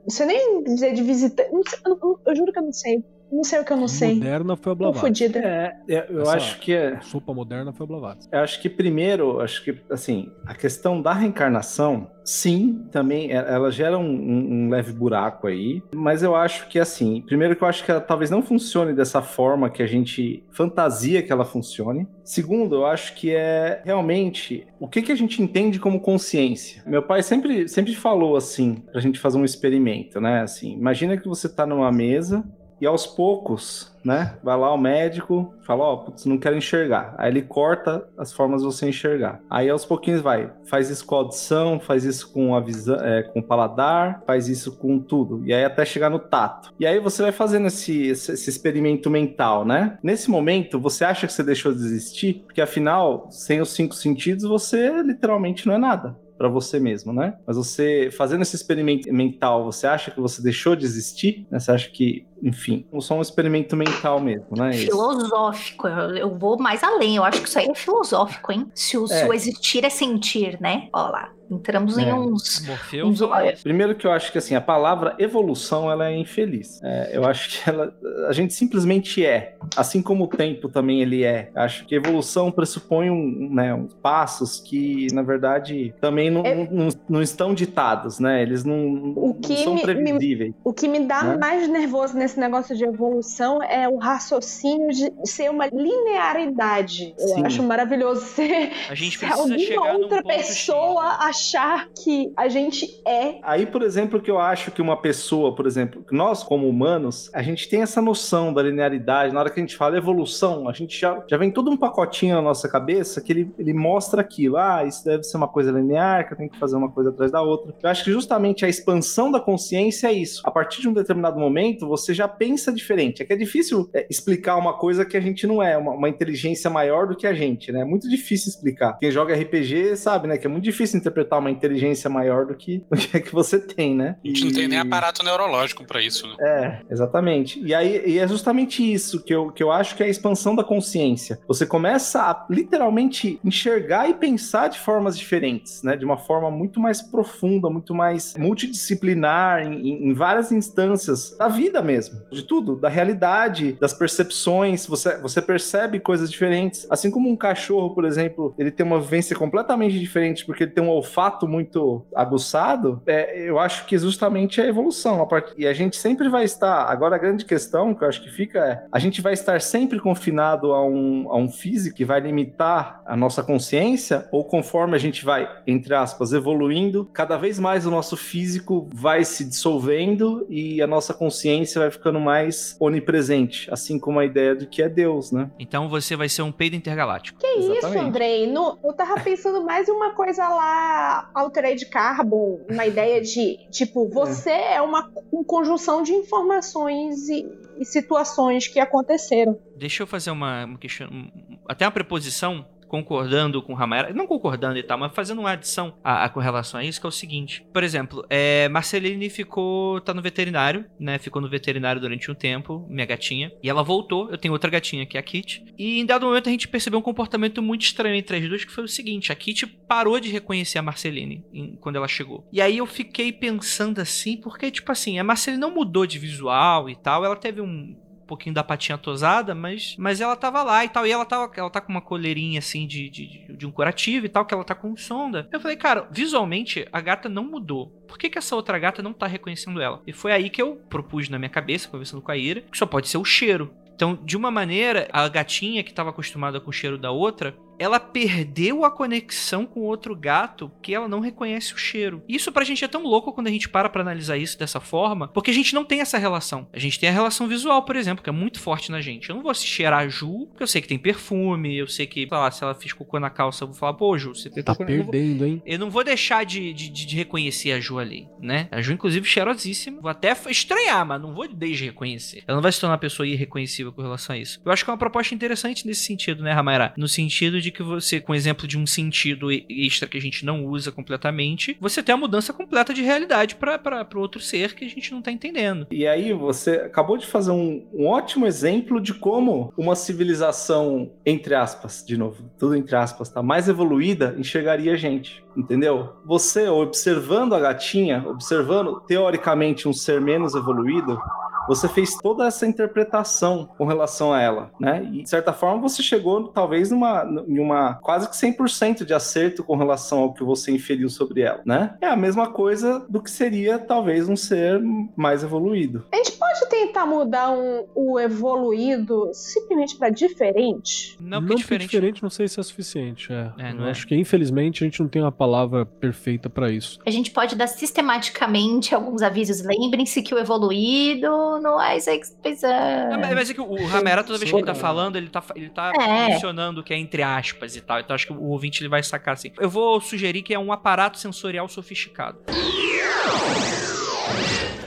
sei 0.08 0.26
nem 0.26 0.62
dizer 0.64 0.92
de 0.94 1.02
visita. 1.02 1.42
Eu, 1.42 2.20
eu, 2.26 2.36
juro 2.36 2.52
que 2.52 2.58
eu 2.58 2.64
não 2.64 2.72
sei. 2.72 3.04
Não 3.32 3.42
sei 3.42 3.60
o 3.60 3.64
que 3.64 3.72
eu 3.72 3.78
não 3.78 3.88
sei. 3.88 4.16
Moderna 4.16 4.56
foi 4.56 4.72
a 4.72 4.74
Blavatsky. 4.74 5.38
É, 5.38 5.76
é, 5.88 6.06
eu 6.10 6.20
Essa 6.20 6.32
acho 6.32 6.60
que 6.60 6.74
é. 6.74 7.00
Sopa 7.00 7.32
moderna 7.32 7.72
foi 7.72 7.84
a 7.84 7.86
Blavatsky. 7.86 8.28
Eu 8.30 8.40
acho 8.40 8.60
que 8.60 8.68
primeiro, 8.68 9.40
acho 9.40 9.64
que 9.64 9.74
assim, 9.88 10.30
a 10.44 10.54
questão 10.54 11.00
da 11.00 11.14
reencarnação, 11.14 12.10
sim, 12.22 12.86
também 12.90 13.32
é, 13.32 13.36
ela 13.36 13.70
gera 13.70 13.96
um, 13.96 14.04
um, 14.04 14.52
um, 14.52 14.68
leve 14.68 14.92
buraco 14.92 15.46
aí. 15.46 15.82
Mas 15.94 16.22
eu 16.22 16.36
acho 16.36 16.68
que 16.68 16.78
assim, 16.78 17.22
primeiro 17.22 17.56
que 17.56 17.64
eu 17.64 17.68
acho 17.68 17.82
que 17.82 17.90
ela 17.90 18.02
talvez 18.02 18.30
não 18.30 18.42
funcione 18.42 18.92
dessa 18.92 19.22
forma 19.22 19.70
que 19.70 19.82
a 19.82 19.86
gente 19.86 20.44
fantasia 20.50 21.22
que 21.22 21.32
ela 21.32 21.46
funcione. 21.46 22.06
Segundo, 22.22 22.76
eu 22.76 22.86
acho 22.86 23.14
que 23.14 23.34
é 23.34 23.80
realmente 23.82 24.66
o 24.78 24.86
que, 24.86 25.00
que 25.00 25.10
a 25.10 25.16
gente 25.16 25.42
entende 25.42 25.80
como 25.80 26.00
consciência. 26.00 26.82
Meu 26.86 27.02
pai 27.02 27.22
sempre, 27.22 27.66
sempre 27.66 27.94
falou 27.94 28.36
assim, 28.36 28.82
pra 28.92 29.00
gente 29.00 29.18
fazer 29.18 29.38
um 29.38 29.44
experimento, 29.44 30.20
né? 30.20 30.42
Assim, 30.42 30.74
imagina 30.74 31.16
que 31.16 31.26
você 31.26 31.48
tá 31.48 31.64
numa 31.64 31.90
mesa 31.90 32.44
e 32.82 32.86
aos 32.86 33.06
poucos, 33.06 33.92
né? 34.04 34.34
Vai 34.42 34.58
lá 34.58 34.74
o 34.74 34.76
médico, 34.76 35.54
fala, 35.64 35.84
ó, 35.84 36.04
oh, 36.08 36.28
não 36.28 36.36
quero 36.36 36.56
enxergar. 36.56 37.14
Aí 37.16 37.30
ele 37.30 37.42
corta 37.42 38.08
as 38.18 38.32
formas 38.32 38.60
de 38.60 38.66
você 38.66 38.88
enxergar. 38.88 39.40
Aí 39.48 39.70
aos 39.70 39.84
pouquinhos 39.84 40.20
vai, 40.20 40.52
faz 40.64 40.90
isso 40.90 41.06
com 41.06 41.14
a 41.14 41.18
audição, 41.18 41.78
faz 41.78 42.02
isso 42.02 42.32
com 42.32 42.56
a 42.56 42.60
visão, 42.60 42.96
é, 42.96 43.22
com 43.22 43.38
o 43.38 43.42
paladar, 43.42 44.24
faz 44.26 44.48
isso 44.48 44.76
com 44.78 44.98
tudo. 44.98 45.42
E 45.46 45.54
aí 45.54 45.64
até 45.64 45.84
chegar 45.84 46.10
no 46.10 46.18
tato. 46.18 46.74
E 46.80 46.84
aí 46.84 46.98
você 46.98 47.22
vai 47.22 47.30
fazendo 47.30 47.68
esse, 47.68 48.08
esse, 48.08 48.32
esse 48.32 48.50
experimento 48.50 49.08
mental, 49.08 49.64
né? 49.64 49.96
Nesse 50.02 50.28
momento, 50.28 50.80
você 50.80 51.04
acha 51.04 51.28
que 51.28 51.32
você 51.32 51.44
deixou 51.44 51.72
de 51.72 51.78
existir? 51.78 52.42
Porque 52.44 52.60
afinal, 52.60 53.28
sem 53.30 53.60
os 53.60 53.72
cinco 53.72 53.94
sentidos, 53.94 54.42
você 54.42 54.90
literalmente 55.04 55.68
não 55.68 55.74
é 55.74 55.78
nada 55.78 56.16
para 56.42 56.48
você 56.48 56.80
mesmo, 56.80 57.12
né? 57.12 57.34
Mas 57.46 57.56
você 57.56 58.10
fazendo 58.10 58.42
esse 58.42 58.56
experimento 58.56 59.12
mental, 59.12 59.64
você 59.64 59.86
acha 59.86 60.10
que 60.10 60.20
você 60.20 60.42
deixou 60.42 60.74
de 60.74 60.84
existir? 60.84 61.46
Né? 61.48 61.60
Você 61.60 61.70
acha 61.70 61.88
que, 61.88 62.26
enfim, 62.42 62.84
é 62.92 63.00
só 63.00 63.14
um 63.14 63.20
experimento 63.22 63.76
mental 63.76 64.20
mesmo, 64.20 64.46
né? 64.56 64.72
Filosófico, 64.72 65.86
eu, 65.88 66.16
eu, 66.16 66.38
vou 66.38 66.58
mais 66.58 66.82
além, 66.82 67.16
eu 67.16 67.24
acho 67.24 67.40
que 67.40 67.48
isso 67.48 67.58
aí 67.58 67.66
é 67.68 67.74
filosófico, 67.74 68.52
hein? 68.52 68.66
Se 68.74 68.96
o, 68.98 69.04
é. 69.04 69.08
se 69.08 69.24
o 69.26 69.32
existir 69.32 69.84
é 69.84 69.90
sentir, 69.90 70.60
né? 70.60 70.88
Olha 70.92 71.10
lá. 71.10 71.28
Entramos 71.50 71.98
É. 71.98 72.02
em 72.02 72.12
uns. 72.14 72.66
Morfeu 72.66 73.06
uns. 73.06 73.20
Primeiro 73.62 73.94
que 73.94 74.06
eu 74.06 74.12
acho 74.12 74.32
que 74.32 74.38
assim, 74.38 74.54
a 74.54 74.60
palavra 74.60 75.14
evolução 75.18 75.90
ela 75.90 76.08
é 76.08 76.16
infeliz. 76.16 76.80
É, 76.82 77.10
eu 77.14 77.26
acho 77.26 77.50
que 77.62 77.68
ela, 77.68 77.94
a 78.26 78.32
gente 78.32 78.54
simplesmente 78.54 79.22
é, 79.26 79.54
assim 79.76 80.00
como 80.00 80.24
o 80.24 80.28
tempo 80.28 80.70
também 80.70 81.02
ele 81.02 81.24
é. 81.24 81.50
Acho 81.54 81.84
que 81.84 81.94
evolução 81.94 82.50
pressupõe 82.50 83.10
um, 83.10 83.50
né, 83.52 83.74
uns 83.74 83.92
passos 83.92 84.60
que 84.60 85.08
na 85.12 85.20
verdade 85.20 85.94
também 86.00 86.30
não, 86.30 86.40
É- 86.46 86.66
não, 86.70 86.88
não 87.06 87.20
estão 87.20 87.52
ditados, 87.52 88.18
né? 88.18 88.40
Eles 88.40 88.64
não, 88.64 89.12
O 89.14 89.34
que 89.34 89.52
não 89.56 89.62
são 89.62 89.74
me- 89.74 89.82
previsíveis. 89.82 90.54
O 90.64 90.72
que 90.72 90.88
me 90.88 91.00
dá 91.00 91.22
Né? 91.22 91.36
mais 91.36 91.68
nervoso 91.68 92.16
nesse 92.16 92.31
negócio 92.38 92.76
de 92.76 92.84
evolução 92.84 93.62
é 93.62 93.88
o 93.88 93.96
raciocínio 93.96 94.90
de 94.90 95.12
ser 95.24 95.50
uma 95.50 95.66
linearidade. 95.66 97.14
Eu 97.18 97.28
Sim. 97.28 97.46
acho 97.46 97.62
maravilhoso 97.62 98.24
ser 98.26 98.70
A 98.90 98.94
gente 98.94 99.18
se 99.18 99.24
alguma 99.24 99.92
outra 99.92 100.22
pessoa 100.22 101.04
X, 101.04 101.18
né? 101.18 101.26
achar 101.28 101.88
que 101.90 102.32
a 102.36 102.48
gente 102.48 102.86
é. 103.06 103.38
Aí, 103.42 103.66
por 103.66 103.82
exemplo, 103.82 104.20
que 104.20 104.30
eu 104.30 104.38
acho 104.38 104.70
que 104.70 104.82
uma 104.82 104.96
pessoa, 104.96 105.54
por 105.54 105.66
exemplo, 105.66 106.02
que 106.02 106.14
nós 106.14 106.42
como 106.42 106.68
humanos, 106.68 107.30
a 107.32 107.42
gente 107.42 107.68
tem 107.68 107.82
essa 107.82 108.00
noção 108.00 108.52
da 108.52 108.62
linearidade. 108.62 109.32
Na 109.32 109.40
hora 109.40 109.50
que 109.50 109.60
a 109.60 109.62
gente 109.62 109.76
fala 109.76 109.96
evolução, 109.96 110.68
a 110.68 110.72
gente 110.72 110.98
já, 110.98 111.22
já 111.28 111.36
vem 111.36 111.50
todo 111.50 111.70
um 111.70 111.76
pacotinho 111.76 112.34
na 112.34 112.42
nossa 112.42 112.68
cabeça 112.68 113.20
que 113.20 113.32
ele, 113.32 113.52
ele 113.58 113.72
mostra 113.72 114.20
aquilo. 114.20 114.56
Ah, 114.56 114.84
isso 114.84 115.04
deve 115.04 115.22
ser 115.24 115.36
uma 115.36 115.48
coisa 115.48 115.70
linear, 115.70 116.26
que 116.26 116.34
eu 116.34 116.36
tenho 116.36 116.50
que 116.50 116.58
fazer 116.58 116.76
uma 116.76 116.90
coisa 116.90 117.10
atrás 117.10 117.30
da 117.30 117.42
outra. 117.42 117.74
Eu 117.82 117.90
acho 117.90 118.04
que 118.04 118.12
justamente 118.12 118.64
a 118.64 118.68
expansão 118.68 119.30
da 119.30 119.40
consciência 119.40 120.08
é 120.08 120.12
isso. 120.12 120.42
A 120.44 120.50
partir 120.50 120.80
de 120.80 120.88
um 120.88 120.92
determinado 120.92 121.38
momento, 121.38 121.86
você 121.86 122.14
já 122.14 122.21
pensa 122.28 122.72
diferente. 122.72 123.22
É 123.22 123.24
que 123.26 123.32
é 123.32 123.36
difícil 123.36 123.88
é, 123.94 124.06
explicar 124.10 124.56
uma 124.56 124.72
coisa 124.78 125.04
que 125.04 125.16
a 125.16 125.20
gente 125.20 125.46
não 125.46 125.62
é, 125.62 125.76
uma, 125.76 125.92
uma 125.92 126.08
inteligência 126.08 126.70
maior 126.70 127.06
do 127.06 127.16
que 127.16 127.26
a 127.26 127.34
gente, 127.34 127.70
né? 127.72 127.80
É 127.80 127.84
muito 127.84 128.08
difícil 128.08 128.48
explicar. 128.50 128.98
Quem 128.98 129.10
joga 129.10 129.34
RPG 129.34 129.96
sabe, 129.96 130.28
né? 130.28 130.36
Que 130.38 130.46
é 130.46 130.50
muito 130.50 130.64
difícil 130.64 130.98
interpretar 130.98 131.38
uma 131.38 131.50
inteligência 131.50 132.08
maior 132.10 132.46
do 132.46 132.54
que, 132.54 132.84
do 132.90 132.96
que, 132.96 133.16
é 133.16 133.20
que 133.20 133.32
você 133.32 133.58
tem, 133.58 133.94
né? 133.94 134.16
A 134.24 134.26
gente 134.28 134.44
não 134.44 134.52
tem 134.52 134.68
nem 134.68 134.78
E- 134.78 134.82
aparato 134.82 135.24
neurológico 135.24 135.84
pra 135.84 136.00
isso, 136.02 136.26
né? 136.26 136.34
é, 136.40 136.80
exatamente. 136.90 137.60
E 137.62 137.74
aí 137.74 138.02
e 138.12 138.18
é 138.18 138.26
justamente 138.28 138.82
isso 138.92 139.22
que 139.22 139.34
eu, 139.34 139.50
que 139.50 139.62
eu 139.62 139.70
acho 139.70 139.94
que 139.96 140.02
é 140.02 140.06
a 140.06 140.08
expansão 140.08 140.54
da 140.54 140.64
consciência. 140.64 141.38
Você 141.48 141.64
começa 141.66 142.20
a 142.22 142.46
literalmente 142.50 143.38
enxergar 143.44 144.08
e 144.08 144.14
pensar 144.14 144.68
de 144.68 144.78
formas 144.78 145.16
diferentes, 145.18 145.82
né? 145.82 145.96
De 145.96 146.04
uma 146.04 146.16
forma 146.18 146.50
muito 146.50 146.80
mais 146.80 147.00
profunda, 147.02 147.68
muito 147.70 147.94
mais 147.94 148.34
multidisciplinar, 148.36 149.62
em- 149.66 150.08
em 150.08 150.12
várias 150.12 150.50
instâncias 150.52 151.36
da 151.38 151.48
vida 151.48 151.80
mesmo, 151.82 152.01
de 152.30 152.42
tudo, 152.42 152.76
da 152.76 152.88
realidade, 152.88 153.72
das 153.80 153.92
percepções. 153.92 154.86
Você, 154.86 155.16
você 155.18 155.40
percebe 155.42 156.00
coisas 156.00 156.30
diferentes. 156.30 156.86
Assim 156.90 157.10
como 157.10 157.28
um 157.28 157.36
cachorro, 157.36 157.94
por 157.94 158.04
exemplo, 158.04 158.54
ele 158.58 158.70
tem 158.70 158.84
uma 158.86 159.00
vivência 159.00 159.36
completamente 159.36 159.98
diferente 159.98 160.44
porque 160.44 160.64
ele 160.64 160.72
tem 160.72 160.82
um 160.82 160.88
olfato 160.90 161.46
muito 161.46 162.04
aguçado. 162.14 163.02
É, 163.06 163.48
eu 163.48 163.58
acho 163.58 163.86
que 163.86 163.96
justamente 163.98 164.60
é 164.60 164.64
a 164.64 164.68
evolução. 164.68 165.22
A 165.22 165.26
part- 165.26 165.54
E 165.56 165.66
a 165.66 165.72
gente 165.72 165.96
sempre 165.96 166.28
vai 166.28 166.44
estar. 166.44 166.84
Agora, 166.90 167.16
a 167.16 167.18
grande 167.18 167.44
questão 167.44 167.94
que 167.94 168.02
eu 168.04 168.08
acho 168.08 168.22
que 168.22 168.30
fica 168.30 168.58
é: 168.58 168.84
a 168.90 168.98
gente 168.98 169.20
vai 169.20 169.32
estar 169.32 169.60
sempre 169.60 170.00
confinado 170.00 170.72
a 170.72 170.84
um, 170.86 171.26
a 171.30 171.36
um 171.36 171.48
físico 171.50 171.96
que 171.96 172.04
vai 172.04 172.20
limitar 172.20 173.02
a 173.06 173.16
nossa 173.16 173.42
consciência, 173.42 174.26
ou 174.32 174.44
conforme 174.44 174.94
a 174.96 174.98
gente 174.98 175.24
vai, 175.24 175.48
entre 175.66 175.94
aspas, 175.94 176.32
evoluindo, 176.32 177.08
cada 177.12 177.36
vez 177.36 177.58
mais 177.58 177.86
o 177.86 177.90
nosso 177.90 178.16
físico 178.16 178.88
vai 178.94 179.24
se 179.24 179.44
dissolvendo 179.44 180.46
e 180.48 180.80
a 180.82 180.86
nossa 180.86 181.12
consciência 181.14 181.80
vai 181.80 181.90
ficando 181.92 182.18
mais 182.18 182.76
onipresente, 182.80 183.68
assim 183.70 183.98
como 183.98 184.18
a 184.18 184.24
ideia 184.24 184.56
de 184.56 184.66
que 184.66 184.82
é 184.82 184.88
Deus, 184.88 185.30
né? 185.30 185.50
Então 185.58 185.88
você 185.88 186.16
vai 186.16 186.28
ser 186.28 186.42
um 186.42 186.50
peido 186.52 186.74
intergaláctico. 186.76 187.38
Que 187.38 187.46
isso, 187.46 187.72
Exatamente. 187.72 188.04
Andrei? 188.06 188.46
No- 188.46 188.78
eu 188.82 188.92
tava 188.94 189.20
pensando 189.20 189.62
mais 189.64 189.88
em 189.88 189.92
uma 189.92 190.10
coisa 190.14 190.48
lá, 190.48 191.30
Altered 191.34 191.84
Carbon, 191.86 192.60
uma 192.70 192.86
ideia 192.86 193.20
de, 193.20 193.58
tipo, 193.70 194.08
você 194.08 194.50
é, 194.50 194.80
uma, 194.82 195.10
uma 195.30 195.44
conjunção 195.44 196.02
de 196.02 196.12
informações 196.12 197.28
e, 197.28 197.46
e 197.78 197.84
situações 197.84 198.66
que 198.68 198.80
aconteceram. 198.80 199.58
Deixa 199.76 200.02
eu 200.02 200.06
fazer 200.06 200.30
uma, 200.30 200.64
uma 200.64 200.78
question... 200.78 201.06
um- 201.08 201.58
até 201.68 201.84
uma 201.84 201.92
preposição 201.92 202.66
concordando 202.92 203.62
com 203.62 203.72
o 203.72 203.74
Ramara, 203.74 204.12
não 204.12 204.26
concordando 204.26 204.76
e 204.78 204.82
tal, 204.82 204.98
mas 204.98 205.14
fazendo 205.14 205.38
uma 205.40 205.52
adição 205.52 205.94
a, 206.04 206.24
a- 206.24 206.28
com 206.28 206.40
relação 206.40 206.78
a 206.78 206.84
isso, 206.84 207.00
que 207.00 207.06
é 207.06 207.08
o 207.08 207.10
seguinte. 207.10 207.64
Por 207.72 207.82
exemplo, 207.82 208.22
é, 208.28 208.68
Marceline 208.68 209.30
ficou, 209.30 209.98
tá 210.02 210.12
no 210.12 210.20
veterinário, 210.20 210.84
né? 211.00 211.18
Ficou 211.18 211.40
no 211.40 211.48
veterinário 211.48 211.98
durante 212.00 212.30
um 212.30 212.34
tempo, 212.34 212.86
minha 212.90 213.06
gatinha, 213.06 213.50
e 213.62 213.68
ela 213.70 213.82
voltou. 213.82 214.30
Eu 214.30 214.36
tenho 214.36 214.52
outra 214.52 214.70
gatinha 214.70 215.06
que 215.06 215.16
é 215.16 215.20
a 215.20 215.22
Kitty. 215.22 215.64
E 215.78 215.98
em 216.00 216.04
dado 216.04 216.26
momento 216.26 216.48
a 216.50 216.52
gente 216.52 216.68
percebeu 216.68 216.98
um 216.98 217.02
comportamento 217.02 217.62
muito 217.62 217.80
estranho 217.82 218.14
entre 218.14 218.36
as 218.36 218.46
duas, 218.46 218.62
que 218.64 218.70
foi 218.72 218.84
o 218.84 218.88
seguinte: 218.88 219.32
a 219.32 219.34
Kitty 219.34 219.66
parou 219.66 220.20
de 220.20 220.28
reconhecer 220.30 220.78
a 220.78 220.82
Marceline 220.82 221.42
em- 221.50 221.76
quando 221.80 221.96
ela 221.96 222.06
chegou. 222.08 222.46
E 222.52 222.60
aí 222.60 222.76
eu 222.76 222.86
fiquei 222.86 223.32
pensando 223.32 224.00
assim, 224.00 224.36
porque, 224.36 224.70
tipo 224.70 224.92
assim, 224.92 225.18
a 225.18 225.24
Marceline 225.24 225.60
não 225.60 225.74
mudou 225.74 226.06
de 226.06 226.18
visual 226.18 226.90
e 226.90 226.94
tal, 226.94 227.24
ela 227.24 227.36
teve 227.36 227.62
um 227.62 227.96
pouquinho 228.32 228.54
da 228.54 228.64
patinha 228.64 228.96
tosada, 228.96 229.54
mas, 229.54 229.94
mas 229.98 230.20
ela 230.20 230.34
tava 230.34 230.62
lá 230.62 230.84
e 230.84 230.88
tal. 230.88 231.06
E 231.06 231.12
ela, 231.12 231.24
tava, 231.24 231.50
ela 231.54 231.70
tá 231.70 231.80
com 231.80 231.92
uma 231.92 232.00
coleirinha 232.00 232.58
assim 232.58 232.86
de, 232.86 233.10
de, 233.10 233.46
de 233.54 233.66
um 233.66 233.70
curativo 233.70 234.24
e 234.24 234.28
tal, 234.28 234.46
que 234.46 234.54
ela 234.54 234.64
tá 234.64 234.74
com 234.74 234.96
sonda. 234.96 235.48
Eu 235.52 235.60
falei, 235.60 235.76
cara, 235.76 236.08
visualmente 236.10 236.86
a 236.90 237.00
gata 237.00 237.28
não 237.28 237.44
mudou. 237.44 237.88
Por 238.08 238.18
que, 238.18 238.30
que 238.30 238.38
essa 238.38 238.56
outra 238.56 238.78
gata 238.78 239.02
não 239.02 239.12
tá 239.12 239.26
reconhecendo 239.26 239.80
ela? 239.80 240.02
E 240.06 240.12
foi 240.12 240.32
aí 240.32 240.48
que 240.48 240.62
eu 240.62 240.76
propus 240.88 241.28
na 241.28 241.38
minha 241.38 241.50
cabeça, 241.50 241.88
conversando 241.88 242.22
com 242.22 242.30
a 242.30 242.36
Ira, 242.36 242.62
que 242.62 242.78
só 242.78 242.86
pode 242.86 243.08
ser 243.08 243.18
o 243.18 243.24
cheiro. 243.24 243.74
Então, 243.94 244.18
de 244.24 244.36
uma 244.36 244.50
maneira, 244.50 245.08
a 245.12 245.28
gatinha 245.28 245.82
que 245.84 245.90
estava 245.90 246.10
acostumada 246.10 246.60
com 246.60 246.70
o 246.70 246.72
cheiro 246.72 246.98
da 246.98 247.10
outra, 247.10 247.54
ela 247.78 247.98
perdeu 247.98 248.84
a 248.84 248.90
conexão 248.90 249.66
com 249.66 249.80
outro 249.80 250.14
gato 250.14 250.70
que 250.82 250.94
ela 250.94 251.08
não 251.08 251.20
reconhece 251.20 251.74
o 251.74 251.78
cheiro. 251.78 252.22
Isso 252.28 252.52
pra 252.52 252.64
gente 252.64 252.84
é 252.84 252.88
tão 252.88 253.02
louco 253.02 253.32
quando 253.32 253.46
a 253.48 253.50
gente 253.50 253.68
para 253.68 253.88
pra 253.88 254.02
analisar 254.02 254.36
isso 254.36 254.58
dessa 254.58 254.80
forma, 254.80 255.28
porque 255.28 255.50
a 255.50 255.54
gente 255.54 255.74
não 255.74 255.84
tem 255.84 256.00
essa 256.00 256.18
relação. 256.18 256.68
A 256.72 256.78
gente 256.78 256.98
tem 256.98 257.08
a 257.08 257.12
relação 257.12 257.48
visual, 257.48 257.82
por 257.84 257.96
exemplo, 257.96 258.22
que 258.22 258.30
é 258.30 258.32
muito 258.32 258.60
forte 258.60 258.90
na 258.90 259.00
gente. 259.00 259.28
Eu 259.30 259.36
não 259.36 259.42
vou 259.42 259.54
cheirar 259.54 260.00
a 260.00 260.08
Ju, 260.08 260.46
porque 260.48 260.62
eu 260.62 260.66
sei 260.66 260.80
que 260.82 260.88
tem 260.88 260.98
perfume, 260.98 261.76
eu 261.76 261.86
sei 261.88 262.06
que, 262.06 262.20
sei 262.28 262.38
lá, 262.38 262.50
se 262.50 262.62
ela 262.62 262.74
fez 262.74 262.92
cocô 262.92 263.18
na 263.18 263.30
calça, 263.30 263.64
eu 263.64 263.68
vou 263.68 263.76
falar, 263.76 263.94
pô, 263.94 264.16
Ju, 264.18 264.34
você 264.34 264.48
tem 264.50 264.62
Tá 264.62 264.72
vou- 264.74 264.86
perdendo, 264.86 265.44
hein? 265.46 265.62
eu 265.66 265.78
não 265.78 265.90
vou 265.90 266.04
deixar 266.04 266.44
de, 266.44 266.72
de, 266.72 266.88
de 266.88 267.16
reconhecer 267.16 267.72
a 267.72 267.80
Ju 267.80 267.98
ali, 267.98 268.28
né? 268.40 268.68
A 268.70 268.80
Ju, 268.80 268.92
inclusive, 268.92 269.26
cheirosíssima. 269.26 270.00
Vou 270.00 270.10
até 270.10 270.36
estranhar, 270.48 271.04
mas 271.06 271.20
não 271.20 271.34
vou 271.34 271.48
desde 271.48 271.84
reconhecer. 271.86 272.44
Ela 272.46 272.56
não 272.56 272.62
vai 272.62 272.70
se 272.72 272.80
tornar 272.80 272.94
uma 272.94 272.98
pessoa 273.00 273.26
irreconhecível 273.26 273.92
com 273.92 274.02
relação 274.02 274.34
a 274.34 274.38
isso. 274.38 274.60
Eu 274.64 274.70
acho 274.72 274.84
que 274.84 274.90
é 274.90 274.92
uma 274.92 274.98
proposta 274.98 275.34
interessante 275.34 275.86
nesse 275.86 276.04
sentido, 276.04 276.42
né, 276.42 276.52
Ramaira? 276.52 276.92
No 276.96 277.08
sentido 277.08 277.60
de 277.62 277.70
que 277.70 277.82
você, 277.82 278.20
com 278.20 278.34
exemplo 278.34 278.66
de 278.66 278.78
um 278.78 278.86
sentido 278.86 279.48
extra 279.50 280.08
que 280.08 280.18
a 280.18 280.20
gente 280.20 280.44
não 280.44 280.64
usa 280.66 280.92
completamente, 280.92 281.76
você 281.80 282.02
tem 282.02 282.14
a 282.14 282.18
mudança 282.18 282.52
completa 282.52 282.92
de 282.92 283.02
realidade 283.02 283.54
para 283.54 284.06
outro 284.16 284.40
ser 284.40 284.74
que 284.74 284.84
a 284.84 284.88
gente 284.88 285.12
não 285.12 285.22
tá 285.22 285.30
entendendo. 285.30 285.86
E 285.90 286.06
aí 286.06 286.32
você 286.32 286.72
acabou 286.72 287.16
de 287.16 287.26
fazer 287.26 287.50
um, 287.50 287.86
um 287.92 288.06
ótimo 288.06 288.46
exemplo 288.46 289.00
de 289.00 289.14
como 289.14 289.72
uma 289.76 289.94
civilização, 289.94 291.12
entre 291.24 291.54
aspas, 291.54 292.04
de 292.06 292.16
novo, 292.16 292.50
tudo 292.58 292.74
entre 292.74 292.94
aspas, 292.96 293.28
tá 293.28 293.42
mais 293.42 293.68
evoluída, 293.68 294.34
enxergaria 294.38 294.92
a 294.92 294.96
gente. 294.96 295.42
Entendeu? 295.56 296.14
Você 296.24 296.66
observando 296.68 297.54
a 297.54 297.60
gatinha, 297.60 298.24
observando 298.26 299.00
teoricamente 299.00 299.86
um 299.86 299.92
ser 299.92 300.20
menos 300.20 300.54
evoluído, 300.54 301.20
você 301.68 301.88
fez 301.88 302.16
toda 302.16 302.46
essa 302.46 302.66
interpretação 302.66 303.68
com 303.78 303.84
relação 303.84 304.32
a 304.32 304.40
ela, 304.40 304.70
né? 304.80 305.02
E 305.12 305.22
de 305.22 305.28
certa 305.28 305.52
forma 305.52 305.80
você 305.82 306.02
chegou 306.02 306.48
talvez 306.48 306.90
numa, 306.90 307.24
em 307.46 307.58
uma 307.58 307.94
quase 307.94 308.28
que 308.28 308.34
100% 308.36 309.04
de 309.04 309.14
acerto 309.14 309.62
com 309.64 309.76
relação 309.76 310.20
ao 310.20 310.32
que 310.34 310.42
você 310.44 310.72
inferiu 310.72 311.08
sobre 311.08 311.42
ela, 311.42 311.60
né? 311.64 311.96
É 312.00 312.06
a 312.06 312.16
mesma 312.16 312.50
coisa 312.50 313.04
do 313.08 313.22
que 313.22 313.30
seria 313.30 313.78
talvez 313.78 314.28
um 314.28 314.36
ser 314.36 314.80
mais 315.16 315.42
evoluído. 315.42 316.04
A 316.12 316.16
gente 316.16 316.32
pode 316.32 316.68
tentar 316.68 317.06
mudar 317.06 317.50
um- 317.50 317.84
o 317.94 318.18
evoluído 318.20 319.30
simplesmente 319.32 319.96
pra 319.96 320.10
diferente? 320.10 321.16
Não, 321.20 321.40
Não 321.40 321.52
é 321.52 321.56
diferente. 321.56 321.90
diferente 321.90 322.22
não 322.22 322.30
sei 322.30 322.48
se 322.48 322.58
é 322.60 322.62
suficiente. 322.62 323.32
É. 323.32 323.52
É, 323.58 323.72
Eu 323.72 323.86
é? 323.86 323.90
acho 323.90 324.06
que 324.06 324.14
infelizmente 324.14 324.82
a 324.82 324.86
gente 324.86 325.00
não 325.00 325.08
tem 325.08 325.22
uma 325.22 325.32
palavra 325.32 325.84
perfeita 325.86 326.48
pra 326.50 326.70
isso. 326.70 326.98
A 327.06 327.10
gente 327.10 327.30
pode 327.30 327.54
dar 327.56 327.66
sistematicamente 327.66 328.94
alguns 328.94 329.22
avisos. 329.22 329.62
Lembrem-se 329.64 330.22
que 330.22 330.34
o 330.34 330.38
evoluído 330.38 331.28
não 331.60 331.80
é 331.82 331.96
isso 331.96 332.10
aí 332.10 332.18
que 332.18 332.26
você 332.26 332.34
pensa. 332.42 332.68
Não, 333.10 333.18
mas 333.20 333.50
é 333.50 333.54
que 333.54 333.60
o 333.60 333.86
Ramera, 333.86 334.22
toda 334.22 334.38
vez 334.38 334.50
que 334.50 334.56
ele 334.56 334.64
tá 334.66 334.74
falando, 334.74 335.16
ele 335.16 335.28
tá, 335.28 335.42
ele 335.54 335.68
tá 335.70 335.92
É. 335.98 336.28
mencionando 336.28 336.82
que 336.82 336.92
é 336.94 336.98
entre 336.98 337.22
aspas 337.22 337.76
e 337.76 337.80
tal. 337.80 338.00
Então 338.00 338.14
acho 338.14 338.26
que 338.26 338.32
o 338.32 338.42
ouvinte 338.50 338.80
ele 338.82 338.88
vai 338.88 339.02
sacar 339.02 339.34
assim. 339.34 339.52
Eu 339.58 339.68
vou 339.70 340.00
sugerir 340.00 340.42
que 340.42 340.54
é 340.54 340.58
um 340.58 340.72
aparato 340.72 341.18
sensorial 341.18 341.68
sofisticado. 341.68 342.38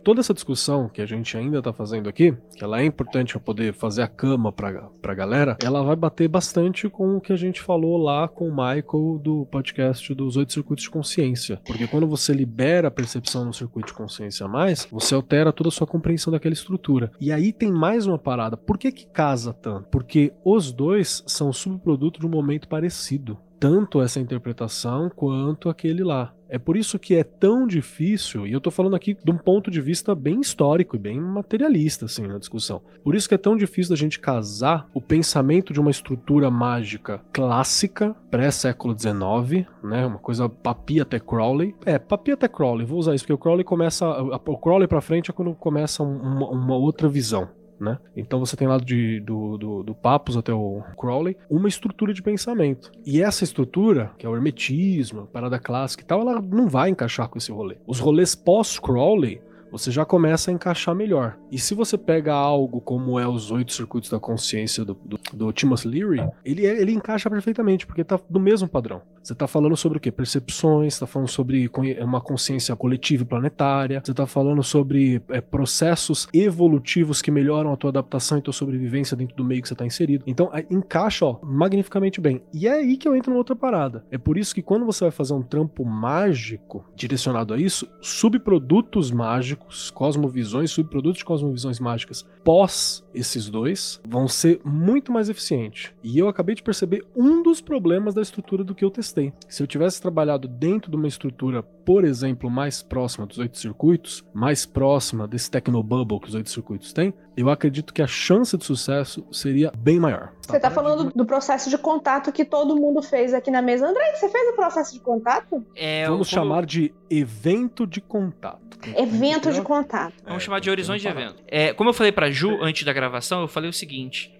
Toda 0.05 0.19
essa 0.19 0.35
discussão 0.35 0.87
que 0.87 1.01
a 1.01 1.05
gente 1.07 1.35
ainda 1.35 1.63
tá 1.63 1.73
fazendo 1.73 2.07
aqui, 2.07 2.31
que 2.55 2.63
ela 2.63 2.79
é 2.79 2.85
importante 2.85 3.33
pra 3.33 3.39
poder 3.39 3.73
fazer 3.73 4.03
a 4.03 4.07
cama 4.07 4.51
pra, 4.51 4.83
pra 5.01 5.15
galera, 5.15 5.57
ela 5.63 5.81
vai 5.81 5.95
bater 5.95 6.27
bastante 6.27 6.87
com 6.87 7.17
o 7.17 7.19
que 7.19 7.33
a 7.33 7.35
gente 7.35 7.59
falou 7.59 7.97
lá 7.97 8.27
com 8.27 8.47
o 8.47 8.51
Michael 8.51 9.19
do 9.19 9.47
podcast 9.47 10.13
dos 10.13 10.37
oito 10.37 10.53
circuitos 10.53 10.83
de 10.83 10.91
consciência. 10.91 11.59
Porque 11.65 11.87
quando 11.87 12.05
você 12.05 12.33
libera 12.33 12.89
a 12.89 12.91
percepção 12.91 13.45
no 13.45 13.51
circuito 13.51 13.87
de 13.87 13.93
consciência 13.95 14.45
a 14.45 14.47
mais, 14.47 14.87
você 14.91 15.15
altera 15.15 15.51
toda 15.51 15.69
a 15.69 15.71
sua 15.71 15.87
compreensão 15.87 16.31
daquela 16.31 16.53
estrutura. 16.53 17.11
E 17.19 17.31
aí 17.31 17.51
tem 17.51 17.71
mais 17.71 18.05
uma 18.05 18.19
parada. 18.19 18.55
Por 18.55 18.77
que 18.77 18.91
que 18.91 19.07
casa 19.07 19.53
tanto? 19.53 19.89
Porque 19.89 20.31
os 20.45 20.71
dois 20.71 21.23
são 21.25 21.51
subproduto 21.51 22.19
de 22.19 22.27
um 22.27 22.29
momento 22.29 22.67
parecido. 22.67 23.39
Tanto 23.59 24.01
essa 24.01 24.19
interpretação 24.19 25.09
quanto 25.09 25.69
aquele 25.69 26.03
lá. 26.03 26.33
É 26.47 26.59
por 26.59 26.77
isso 26.77 26.99
que 26.99 27.15
é 27.15 27.23
tão 27.23 27.65
difícil, 27.65 28.45
e 28.45 28.53
eu 28.53 28.61
tô 28.61 28.69
falando 28.69 28.95
aqui 28.95 29.17
de 29.23 29.31
um 29.31 29.37
ponto 29.37 29.71
de 29.71 29.81
vista 29.81 30.13
bem 30.13 30.39
histórico 30.39 30.95
e 30.95 30.99
bem 30.99 31.19
materialista, 31.19 32.05
assim, 32.05 32.27
na 32.27 32.37
discussão. 32.37 32.81
Por 33.03 33.15
isso 33.15 33.27
que 33.27 33.33
é 33.35 33.37
tão 33.37 33.57
difícil 33.57 33.89
da 33.89 33.99
gente 33.99 34.19
casar 34.19 34.87
o 34.93 35.01
pensamento 35.01 35.73
de 35.73 35.79
uma 35.79 35.89
estrutura 35.89 36.51
mágica 36.51 37.21
clássica, 37.33 38.15
pré-século 38.29 38.95
XIX, 38.97 39.67
né, 39.83 40.05
uma 40.05 40.19
coisa 40.19 40.47
papi 40.47 41.01
até 41.01 41.19
Crowley. 41.19 41.75
É, 41.85 41.97
papi 41.97 42.31
até 42.31 42.47
Crowley, 42.47 42.85
vou 42.85 42.99
usar 42.99 43.15
isso, 43.15 43.23
porque 43.23 43.33
o 43.33 43.37
Crowley 43.37 43.63
começa, 43.63 44.07
o 44.07 44.57
Crowley 44.57 44.87
pra 44.87 45.01
frente 45.01 45.31
é 45.31 45.33
quando 45.33 45.53
começa 45.55 46.03
uma, 46.03 46.47
uma 46.47 46.75
outra 46.75 47.09
visão. 47.09 47.49
Né? 47.79 47.97
Então 48.15 48.39
você 48.39 48.55
tem 48.55 48.67
lá 48.67 48.77
de, 48.77 49.19
do, 49.19 49.57
do, 49.57 49.83
do 49.83 49.95
Papus 49.95 50.37
até 50.37 50.53
o 50.53 50.81
Crowley 50.97 51.35
uma 51.49 51.67
estrutura 51.67 52.13
de 52.13 52.21
pensamento. 52.21 52.91
E 53.05 53.21
essa 53.21 53.43
estrutura, 53.43 54.11
que 54.17 54.25
é 54.25 54.29
o 54.29 54.35
hermetismo, 54.35 55.27
parada 55.27 55.59
clássica 55.59 56.03
e 56.03 56.05
tal, 56.05 56.21
ela 56.21 56.41
não 56.41 56.67
vai 56.67 56.89
encaixar 56.89 57.27
com 57.27 57.37
esse 57.37 57.51
rolê. 57.51 57.75
Os 57.85 57.99
rolês 57.99 58.33
pós-Crowley 58.33 59.41
você 59.71 59.91
já 59.91 60.05
começa 60.05 60.49
a 60.49 60.53
encaixar 60.53 60.95
melhor. 60.95 61.37
E 61.51 61.59
se 61.59 61.73
você 61.73 61.97
pega 61.97 62.33
algo 62.33 62.79
como 62.81 63.19
é 63.19 63.27
os 63.27 63.51
oito 63.51 63.73
circuitos 63.73 64.09
da 64.09 64.19
consciência 64.19 64.85
do, 64.85 64.97
do, 65.05 65.19
do 65.33 65.51
Timothy 65.51 65.87
Leary, 65.87 66.29
ele, 66.43 66.65
é, 66.65 66.81
ele 66.81 66.91
encaixa 66.91 67.29
perfeitamente, 67.29 67.85
porque 67.85 68.03
tá 68.03 68.19
no 68.29 68.39
mesmo 68.39 68.67
padrão. 68.67 69.01
Você 69.21 69.33
tá 69.33 69.47
falando 69.47 69.75
sobre 69.75 69.97
o 69.97 70.01
quê? 70.01 70.11
Percepções, 70.11 70.99
tá 70.99 71.07
falando 71.07 71.27
sobre 71.27 71.69
uma 71.99 72.21
consciência 72.21 72.75
coletiva 72.75 73.23
e 73.23 73.25
planetária, 73.25 74.01
você 74.03 74.13
tá 74.13 74.27
falando 74.27 74.61
sobre 74.61 75.21
é, 75.29 75.41
processos 75.41 76.27
evolutivos 76.31 77.21
que 77.21 77.31
melhoram 77.31 77.73
a 77.73 77.77
tua 77.77 77.89
adaptação 77.89 78.37
e 78.37 78.41
tua 78.41 78.53
sobrevivência 78.53 79.17
dentro 79.17 79.35
do 79.35 79.43
meio 79.43 79.61
que 79.61 79.67
você 79.67 79.75
tá 79.75 79.85
inserido. 79.85 80.23
Então, 80.27 80.51
é, 80.53 80.65
encaixa, 80.69 81.25
ó, 81.25 81.39
magnificamente 81.41 82.21
bem. 82.21 82.41
E 82.53 82.67
é 82.67 82.73
aí 82.73 82.97
que 82.97 83.07
eu 83.07 83.15
entro 83.15 83.31
numa 83.31 83.39
outra 83.39 83.55
parada. 83.55 84.05
É 84.11 84.17
por 84.17 84.37
isso 84.37 84.53
que 84.53 84.61
quando 84.61 84.85
você 84.85 85.05
vai 85.05 85.11
fazer 85.11 85.33
um 85.33 85.41
trampo 85.41 85.83
mágico 85.83 86.85
direcionado 86.95 87.53
a 87.53 87.57
isso, 87.57 87.87
subprodutos 88.01 89.09
mágicos 89.11 89.54
mágicos, 89.55 89.89
cosmovisões, 89.89 90.71
subprodutos 90.71 91.19
de 91.19 91.25
cosmovisões 91.25 91.79
mágicas 91.79 92.25
pós 92.43 93.04
esses 93.15 93.49
dois 93.49 93.99
vão 94.07 94.27
ser 94.27 94.59
muito 94.63 95.11
mais 95.11 95.29
eficientes. 95.29 95.93
E 96.03 96.19
eu 96.19 96.27
acabei 96.27 96.55
de 96.55 96.63
perceber 96.63 97.03
um 97.15 97.41
dos 97.41 97.61
problemas 97.61 98.13
da 98.13 98.21
estrutura 98.21 98.63
do 98.63 98.75
que 98.75 98.83
eu 98.83 98.91
testei. 98.91 99.33
Se 99.47 99.63
eu 99.63 99.67
tivesse 99.67 100.01
trabalhado 100.01 100.47
dentro 100.47 100.91
de 100.91 100.97
uma 100.97 101.07
estrutura, 101.07 101.63
por 101.63 102.03
exemplo, 102.03 102.49
mais 102.49 102.81
próxima 102.81 103.25
dos 103.25 103.37
oito 103.37 103.57
circuitos, 103.57 104.23
mais 104.33 104.65
próxima 104.65 105.27
desse 105.27 105.49
Tecnobubble 105.49 106.19
que 106.19 106.27
os 106.27 106.35
oito 106.35 106.49
circuitos 106.49 106.91
têm, 106.91 107.13
eu 107.37 107.49
acredito 107.49 107.93
que 107.93 108.01
a 108.01 108.07
chance 108.07 108.57
de 108.57 108.63
sucesso 108.63 109.25
seria 109.31 109.71
bem 109.77 109.99
maior. 109.99 110.31
Você 110.41 110.55
está 110.57 110.71
falando 110.71 111.11
do 111.13 111.25
processo 111.25 111.69
de 111.69 111.77
contato 111.77 112.31
que 112.31 112.45
todo 112.45 112.75
mundo 112.75 113.01
fez 113.01 113.33
aqui 113.33 113.51
na 113.51 113.61
mesa. 113.61 113.87
André, 113.87 114.15
você 114.15 114.29
fez 114.29 114.49
o 114.49 114.55
processo 114.55 114.93
de 114.93 114.99
contato? 114.99 115.65
É, 115.75 116.07
Vamos 116.07 116.27
chamar 116.27 116.65
de 116.65 116.93
evento 117.09 117.85
de 117.85 117.99
contato. 117.99 118.77
Evento 118.95 119.51
de 119.51 119.61
contato. 119.61 120.13
Vamos 120.25 120.43
chamar 120.43 120.59
de 120.59 120.69
horizonte 120.69 121.01
de 121.01 121.07
evento. 121.07 121.43
É, 121.47 121.73
como 121.73 121.89
eu 121.89 121.93
falei 121.93 122.11
pra 122.11 122.29
Ju 122.29 122.57
antes 122.61 122.83
da 122.83 122.93
gravação, 122.93 123.04
eu 123.41 123.47
falei 123.47 123.69
o 123.69 123.73
seguinte. 123.73 124.33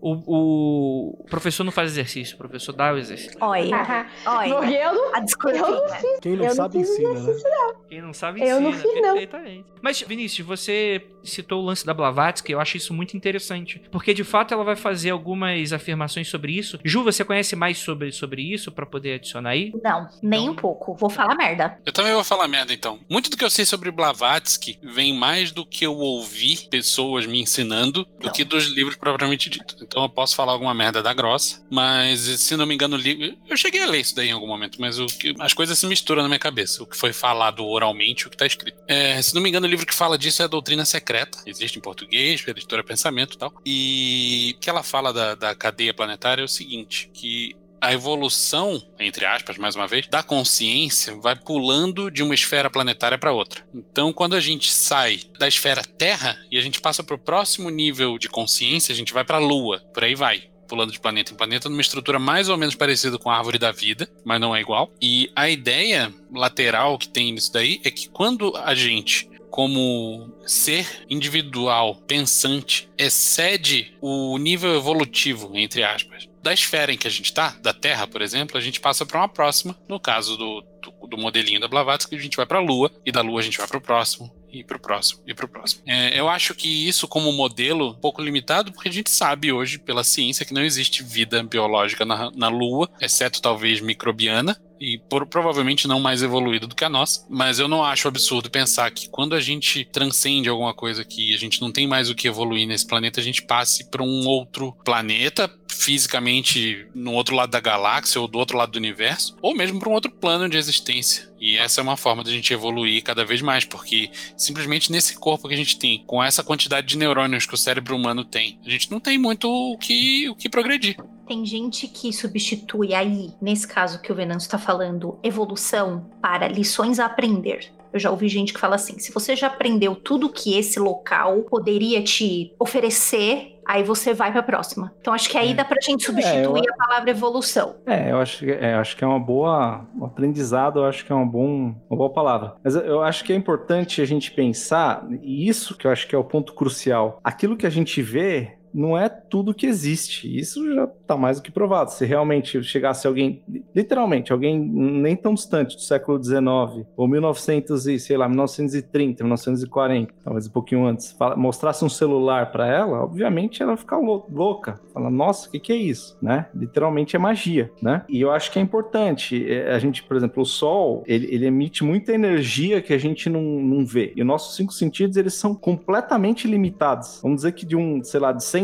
O, 0.00 1.16
o 1.22 1.24
professor 1.24 1.64
não 1.64 1.72
faz 1.72 1.90
exercício, 1.90 2.36
o 2.36 2.38
professor 2.38 2.72
dá 2.72 2.92
o 2.92 2.98
exercício. 2.98 3.36
Olha, 3.40 4.06
olha. 4.26 4.54
Porque 4.54 4.74
eu 4.74 4.94
não, 4.94 5.14
A 5.14 5.18
eu 5.56 5.70
não 5.70 5.88
fiz. 5.88 6.20
Quem 6.20 6.36
não 6.36 6.44
eu 6.44 6.50
sabe 6.54 6.78
não 6.78 6.84
fiz 6.84 6.92
ensina, 6.94 7.14
né? 7.14 7.42
não. 7.42 7.74
Quem 7.88 8.02
não 8.02 8.12
sabe 8.12 8.40
Eu 8.40 8.46
ensina 8.46 8.60
não 8.60 8.72
fiz, 8.72 8.94
não. 8.94 9.02
perfeitamente. 9.02 9.64
Mas, 9.82 10.00
Vinícius, 10.02 10.46
você 10.46 11.04
citou 11.28 11.62
o 11.62 11.64
lance 11.66 11.84
da 11.86 11.94
Blavatsky, 11.94 12.52
eu 12.52 12.60
acho 12.60 12.76
isso 12.76 12.92
muito 12.94 13.16
interessante. 13.16 13.80
Porque, 13.90 14.12
de 14.14 14.24
fato, 14.24 14.52
ela 14.54 14.64
vai 14.64 14.76
fazer 14.76 15.10
algumas 15.10 15.72
afirmações 15.72 16.28
sobre 16.28 16.52
isso. 16.52 16.78
Ju, 16.84 17.02
você 17.04 17.24
conhece 17.24 17.54
mais 17.54 17.78
sobre, 17.78 18.10
sobre 18.12 18.42
isso 18.42 18.72
pra 18.72 18.86
poder 18.86 19.14
adicionar 19.14 19.50
aí? 19.50 19.72
Não, 19.82 20.08
nem 20.22 20.40
Então- 20.42 20.52
um 20.52 20.56
pouco. 20.56 20.94
Vou 20.96 21.10
falar 21.10 21.34
merda. 21.36 21.78
Eu 21.84 21.92
também 21.92 22.12
vou 22.12 22.24
falar 22.24 22.48
merda, 22.48 22.72
então. 22.72 22.98
Muito 23.08 23.30
do 23.30 23.36
que 23.36 23.44
eu 23.44 23.50
sei 23.50 23.64
sobre 23.64 23.90
Blavatsky 23.90 24.78
vem 24.82 25.14
mais 25.14 25.52
do 25.52 25.64
que 25.64 25.84
eu 25.86 25.94
ouvi 25.94 26.56
pessoas 26.70 27.26
me 27.26 27.40
ensinando 27.40 28.04
do 28.20 28.26
Não. 28.26 28.32
que 28.32 28.44
dos 28.44 28.66
livros 28.66 28.96
propriamente 28.96 29.48
dito. 29.50 29.76
Então 29.82 30.02
eu 30.02 30.08
posso 30.08 30.34
falar 30.34 30.52
alguma 30.52 30.74
merda 30.74 31.02
da 31.02 31.12
grossa, 31.12 31.64
mas 31.70 32.20
se 32.20 32.56
não 32.56 32.66
me 32.66 32.74
engano, 32.74 32.96
o 32.96 32.98
livro. 32.98 33.36
Eu 33.48 33.56
cheguei 33.56 33.82
a 33.82 33.86
ler 33.86 34.00
isso 34.00 34.14
daí 34.14 34.28
em 34.28 34.32
algum 34.32 34.46
momento, 34.46 34.80
mas 34.80 34.98
o 34.98 35.06
que- 35.06 35.34
as 35.38 35.52
coisas 35.54 35.78
se 35.78 35.86
misturam 35.86 36.22
na 36.22 36.28
minha 36.28 36.38
cabeça. 36.38 36.82
O 36.82 36.86
que 36.86 36.96
foi 36.96 37.12
falado 37.12 37.64
oralmente 37.66 38.26
o 38.26 38.30
que 38.30 38.36
tá 38.36 38.46
escrito. 38.46 38.78
É, 38.86 39.20
se 39.22 39.34
não 39.34 39.42
me 39.42 39.48
engano, 39.48 39.66
o 39.66 39.70
livro 39.70 39.86
que 39.86 39.94
fala 39.94 40.16
disso 40.18 40.42
é 40.42 40.44
a 40.44 40.48
Doutrina 40.48 40.84
Secreta. 40.84 41.17
Existe 41.46 41.78
em 41.78 41.82
português, 41.82 42.42
pela 42.42 42.56
editora 42.56 42.84
Pensamento 42.84 43.34
e 43.34 43.38
tal. 43.38 43.52
E 43.64 44.56
que 44.60 44.68
ela 44.68 44.82
fala 44.82 45.12
da, 45.12 45.34
da 45.34 45.54
cadeia 45.54 45.94
planetária 45.94 46.42
é 46.42 46.44
o 46.44 46.48
seguinte: 46.48 47.10
que 47.12 47.56
a 47.80 47.92
evolução, 47.92 48.82
entre 48.98 49.24
aspas, 49.24 49.56
mais 49.56 49.76
uma 49.76 49.86
vez, 49.86 50.06
da 50.08 50.22
consciência 50.22 51.14
vai 51.16 51.36
pulando 51.36 52.10
de 52.10 52.22
uma 52.22 52.34
esfera 52.34 52.70
planetária 52.70 53.18
para 53.18 53.32
outra. 53.32 53.64
Então, 53.72 54.12
quando 54.12 54.34
a 54.34 54.40
gente 54.40 54.72
sai 54.72 55.20
da 55.38 55.48
esfera 55.48 55.82
Terra 55.82 56.38
e 56.50 56.58
a 56.58 56.60
gente 56.60 56.80
passa 56.80 57.02
para 57.02 57.14
o 57.14 57.18
próximo 57.18 57.70
nível 57.70 58.18
de 58.18 58.28
consciência, 58.28 58.92
a 58.92 58.96
gente 58.96 59.12
vai 59.12 59.24
para 59.24 59.36
a 59.36 59.40
Lua, 59.40 59.80
por 59.92 60.04
aí 60.04 60.14
vai. 60.14 60.44
Pulando 60.68 60.92
de 60.92 61.00
planeta 61.00 61.32
em 61.32 61.36
planeta, 61.36 61.68
numa 61.68 61.80
estrutura 61.80 62.18
mais 62.18 62.50
ou 62.50 62.58
menos 62.58 62.74
parecida 62.74 63.18
com 63.18 63.30
a 63.30 63.38
árvore 63.38 63.58
da 63.58 63.72
vida, 63.72 64.06
mas 64.22 64.38
não 64.38 64.54
é 64.54 64.60
igual. 64.60 64.92
E 65.00 65.30
a 65.34 65.48
ideia 65.48 66.12
lateral 66.30 66.98
que 66.98 67.08
tem 67.08 67.32
nisso 67.32 67.50
daí 67.50 67.80
é 67.84 67.90
que 67.90 68.06
quando 68.08 68.54
a 68.54 68.74
gente 68.74 69.30
como 69.50 70.32
ser 70.46 71.04
individual, 71.08 71.96
pensante, 72.06 72.88
excede 72.96 73.94
o 74.00 74.36
nível 74.38 74.74
evolutivo, 74.74 75.52
entre 75.54 75.82
aspas, 75.82 76.28
da 76.42 76.52
esfera 76.52 76.92
em 76.92 76.96
que 76.96 77.06
a 77.06 77.10
gente 77.10 77.26
está, 77.26 77.50
da 77.60 77.74
Terra, 77.74 78.06
por 78.06 78.22
exemplo, 78.22 78.56
a 78.56 78.60
gente 78.60 78.80
passa 78.80 79.04
para 79.04 79.20
uma 79.20 79.28
próxima. 79.28 79.76
No 79.88 79.98
caso 79.98 80.36
do, 80.36 80.64
do, 80.82 81.06
do 81.08 81.18
modelinho 81.18 81.60
da 81.60 81.68
Blavatsky, 81.68 82.16
a 82.16 82.20
gente 82.20 82.36
vai 82.36 82.46
para 82.46 82.58
a 82.58 82.62
Lua, 82.62 82.90
e 83.04 83.12
da 83.12 83.20
Lua 83.20 83.40
a 83.40 83.42
gente 83.42 83.58
vai 83.58 83.66
para 83.66 83.78
o 83.78 83.80
próximo, 83.80 84.32
e 84.50 84.64
para 84.64 84.76
o 84.76 84.80
próximo, 84.80 85.20
e 85.26 85.34
para 85.34 85.44
o 85.44 85.48
próximo. 85.48 85.82
É, 85.86 86.18
eu 86.18 86.28
acho 86.28 86.54
que 86.54 86.88
isso, 86.88 87.06
como 87.06 87.32
modelo, 87.32 87.90
um 87.90 87.94
pouco 87.94 88.22
limitado, 88.22 88.72
porque 88.72 88.88
a 88.88 88.92
gente 88.92 89.10
sabe 89.10 89.52
hoje, 89.52 89.78
pela 89.78 90.04
ciência, 90.04 90.46
que 90.46 90.54
não 90.54 90.64
existe 90.64 91.02
vida 91.02 91.42
biológica 91.42 92.04
na, 92.04 92.30
na 92.30 92.48
Lua, 92.48 92.88
exceto 93.00 93.42
talvez 93.42 93.80
microbiana, 93.80 94.58
e 94.80 94.98
por- 94.98 95.26
provavelmente 95.26 95.88
não 95.88 96.00
mais 96.00 96.22
evoluída 96.22 96.66
do 96.66 96.74
que 96.74 96.84
a 96.84 96.88
nossa. 96.88 97.26
Mas 97.28 97.58
eu 97.58 97.68
não 97.68 97.84
acho 97.84 98.08
absurdo 98.08 98.50
pensar 98.50 98.90
que 98.90 99.08
quando 99.08 99.34
a 99.34 99.40
gente 99.40 99.84
transcende 99.84 100.48
alguma 100.48 100.74
coisa 100.74 101.04
que 101.04 101.34
a 101.34 101.38
gente 101.38 101.60
não 101.60 101.72
tem 101.72 101.86
mais 101.86 102.10
o 102.10 102.14
que 102.14 102.28
evoluir 102.28 102.66
nesse 102.66 102.86
planeta, 102.86 103.20
a 103.20 103.24
gente 103.24 103.42
passe 103.42 103.90
para 103.90 104.02
um 104.02 104.26
outro 104.26 104.72
planeta, 104.84 105.50
fisicamente 105.68 106.86
no 106.94 107.12
outro 107.12 107.34
lado 107.34 107.50
da 107.50 107.60
galáxia 107.60 108.20
ou 108.20 108.26
do 108.26 108.38
outro 108.38 108.56
lado 108.56 108.72
do 108.72 108.78
universo, 108.78 109.36
ou 109.40 109.54
mesmo 109.54 109.78
para 109.78 109.88
um 109.88 109.92
outro 109.92 110.10
plano 110.10 110.48
de 110.48 110.56
existência. 110.56 111.28
E 111.40 111.56
essa 111.56 111.80
é 111.80 111.82
uma 111.82 111.96
forma 111.96 112.24
da 112.24 112.30
gente 112.30 112.52
evoluir 112.52 113.02
cada 113.02 113.24
vez 113.24 113.40
mais, 113.40 113.64
porque 113.64 114.10
simplesmente 114.36 114.90
nesse 114.90 115.16
corpo 115.16 115.46
que 115.46 115.54
a 115.54 115.56
gente 115.56 115.78
tem, 115.78 116.02
com 116.04 116.22
essa 116.22 116.42
quantidade 116.42 116.86
de 116.86 116.98
neurônios 116.98 117.46
que 117.46 117.54
o 117.54 117.58
cérebro 117.58 117.94
humano 117.94 118.24
tem, 118.24 118.58
a 118.66 118.70
gente 118.70 118.90
não 118.90 118.98
tem 118.98 119.18
muito 119.18 119.48
o 119.48 119.78
que, 119.78 120.28
o 120.28 120.34
que 120.34 120.48
progredir. 120.48 120.96
Tem 121.28 121.44
gente 121.44 121.86
que 121.86 122.10
substitui 122.10 122.94
aí, 122.94 123.30
nesse 123.40 123.68
caso 123.68 124.00
que 124.00 124.10
o 124.10 124.14
Venâncio 124.14 124.46
está 124.46 124.56
falando, 124.58 125.18
evolução 125.22 126.10
para 126.22 126.48
lições 126.48 126.98
a 126.98 127.04
aprender. 127.04 127.70
Eu 127.92 127.98
já 128.00 128.10
ouvi 128.10 128.28
gente 128.28 128.52
que 128.54 128.58
fala 128.60 128.74
assim: 128.76 128.98
se 128.98 129.12
você 129.12 129.36
já 129.36 129.46
aprendeu 129.46 129.94
tudo 129.94 130.30
que 130.30 130.56
esse 130.58 130.78
local 130.80 131.42
poderia 131.42 132.02
te 132.02 132.54
oferecer, 132.58 133.58
aí 133.66 133.82
você 133.82 134.12
vai 134.14 134.30
para 134.30 134.40
a 134.40 134.42
próxima. 134.42 134.92
Então 135.00 135.12
acho 135.12 135.28
que 135.28 135.36
aí 135.38 135.50
É. 135.50 135.54
dá 135.54 135.64
pra 135.64 135.78
gente 135.82 136.04
substituir 136.04 136.64
eu- 136.66 136.74
a 136.74 136.76
palavra 136.86 137.10
evolução. 137.10 137.76
É, 137.86 138.10
eu 138.10 138.18
acho, 138.18 138.44
que- 138.44 138.50
é, 138.50 138.74
acho 138.74 138.96
que 138.96 139.04
é 139.04 139.06
uma 139.06 139.18
boa. 139.20 139.86
Um 139.98 140.04
aprendizado, 140.06 140.80
eu 140.80 140.84
acho 140.86 141.04
que 141.04 141.12
é 141.12 141.14
uma, 141.14 141.26
bom, 141.26 141.74
uma 141.88 141.96
boa 141.96 142.10
palavra. 142.10 142.54
Mas 142.64 142.74
eu 142.74 143.02
acho 143.02 143.24
que 143.24 143.32
é 143.32 143.36
importante 143.36 144.00
a 144.02 144.06
gente 144.06 144.30
pensar, 144.32 145.06
e 145.22 145.48
isso 145.48 145.76
que 145.76 145.86
eu 145.86 145.90
acho 145.90 146.06
que 146.08 146.14
é 146.14 146.18
o 146.18 146.24
ponto 146.24 146.52
crucial. 146.54 147.20
Aquilo 147.24 147.56
que 147.56 147.66
a 147.66 147.70
gente 147.70 148.00
vê 148.02 148.57
não 148.72 148.96
é 148.96 149.08
tudo 149.08 149.54
que 149.54 149.66
existe. 149.66 150.28
Isso 150.38 150.74
já 150.74 150.86
tá 150.86 151.16
mais 151.16 151.38
do 151.38 151.42
que 151.42 151.50
provado. 151.50 151.90
Se 151.92 152.04
realmente 152.04 152.62
chegasse 152.62 153.06
alguém, 153.06 153.42
literalmente, 153.74 154.32
alguém 154.32 154.58
nem 154.58 155.16
tão 155.16 155.34
distante 155.34 155.76
do 155.76 155.82
século 155.82 156.22
XIX, 156.22 156.86
ou 156.96 157.08
1900 157.08 157.86
e, 157.86 157.98
sei 157.98 158.16
lá, 158.16 158.28
1930, 158.28 159.22
1940, 159.24 160.14
talvez 160.24 160.46
um 160.46 160.50
pouquinho 160.50 160.86
antes, 160.86 161.16
mostrasse 161.36 161.84
um 161.84 161.88
celular 161.88 162.50
para 162.52 162.66
ela, 162.66 163.02
obviamente 163.04 163.62
ela 163.62 163.76
lou- 163.92 164.26
louca. 164.30 164.80
Fala, 164.92 165.10
nossa, 165.10 165.48
o 165.48 165.50
que, 165.50 165.58
que 165.60 165.72
é 165.72 165.76
isso? 165.76 166.16
Né? 166.20 166.46
Literalmente 166.54 167.16
é 167.16 167.18
magia, 167.18 167.70
né? 167.82 168.04
E 168.08 168.20
eu 168.20 168.30
acho 168.30 168.50
que 168.52 168.58
é 168.58 168.62
importante. 168.62 169.50
é, 169.50 169.72
A 169.74 169.78
gente, 169.78 170.02
por 170.02 170.16
exemplo, 170.16 170.42
o 170.42 170.46
Sol, 170.46 171.02
ele, 171.06 171.26
ele 171.34 171.46
emite 171.46 171.84
muita 171.84 172.12
energia 172.12 172.80
que 172.82 172.92
a 172.92 172.98
gente 172.98 173.28
não, 173.30 173.42
não 173.42 173.84
vê. 173.86 174.12
E 174.16 174.20
os 174.20 174.26
nossos 174.26 174.56
cinco 174.56 174.72
sentidos, 174.72 175.16
eles 175.16 175.34
são 175.34 175.54
completamente 175.54 176.46
limitados. 176.48 177.20
Vamos 177.22 177.36
dizer 177.38 177.52
que 177.52 177.64
de 177.64 177.76
um, 177.76 178.02
sei 178.02 178.20
lá, 178.20 178.32
de 178.32 178.42
100%, 178.42 178.57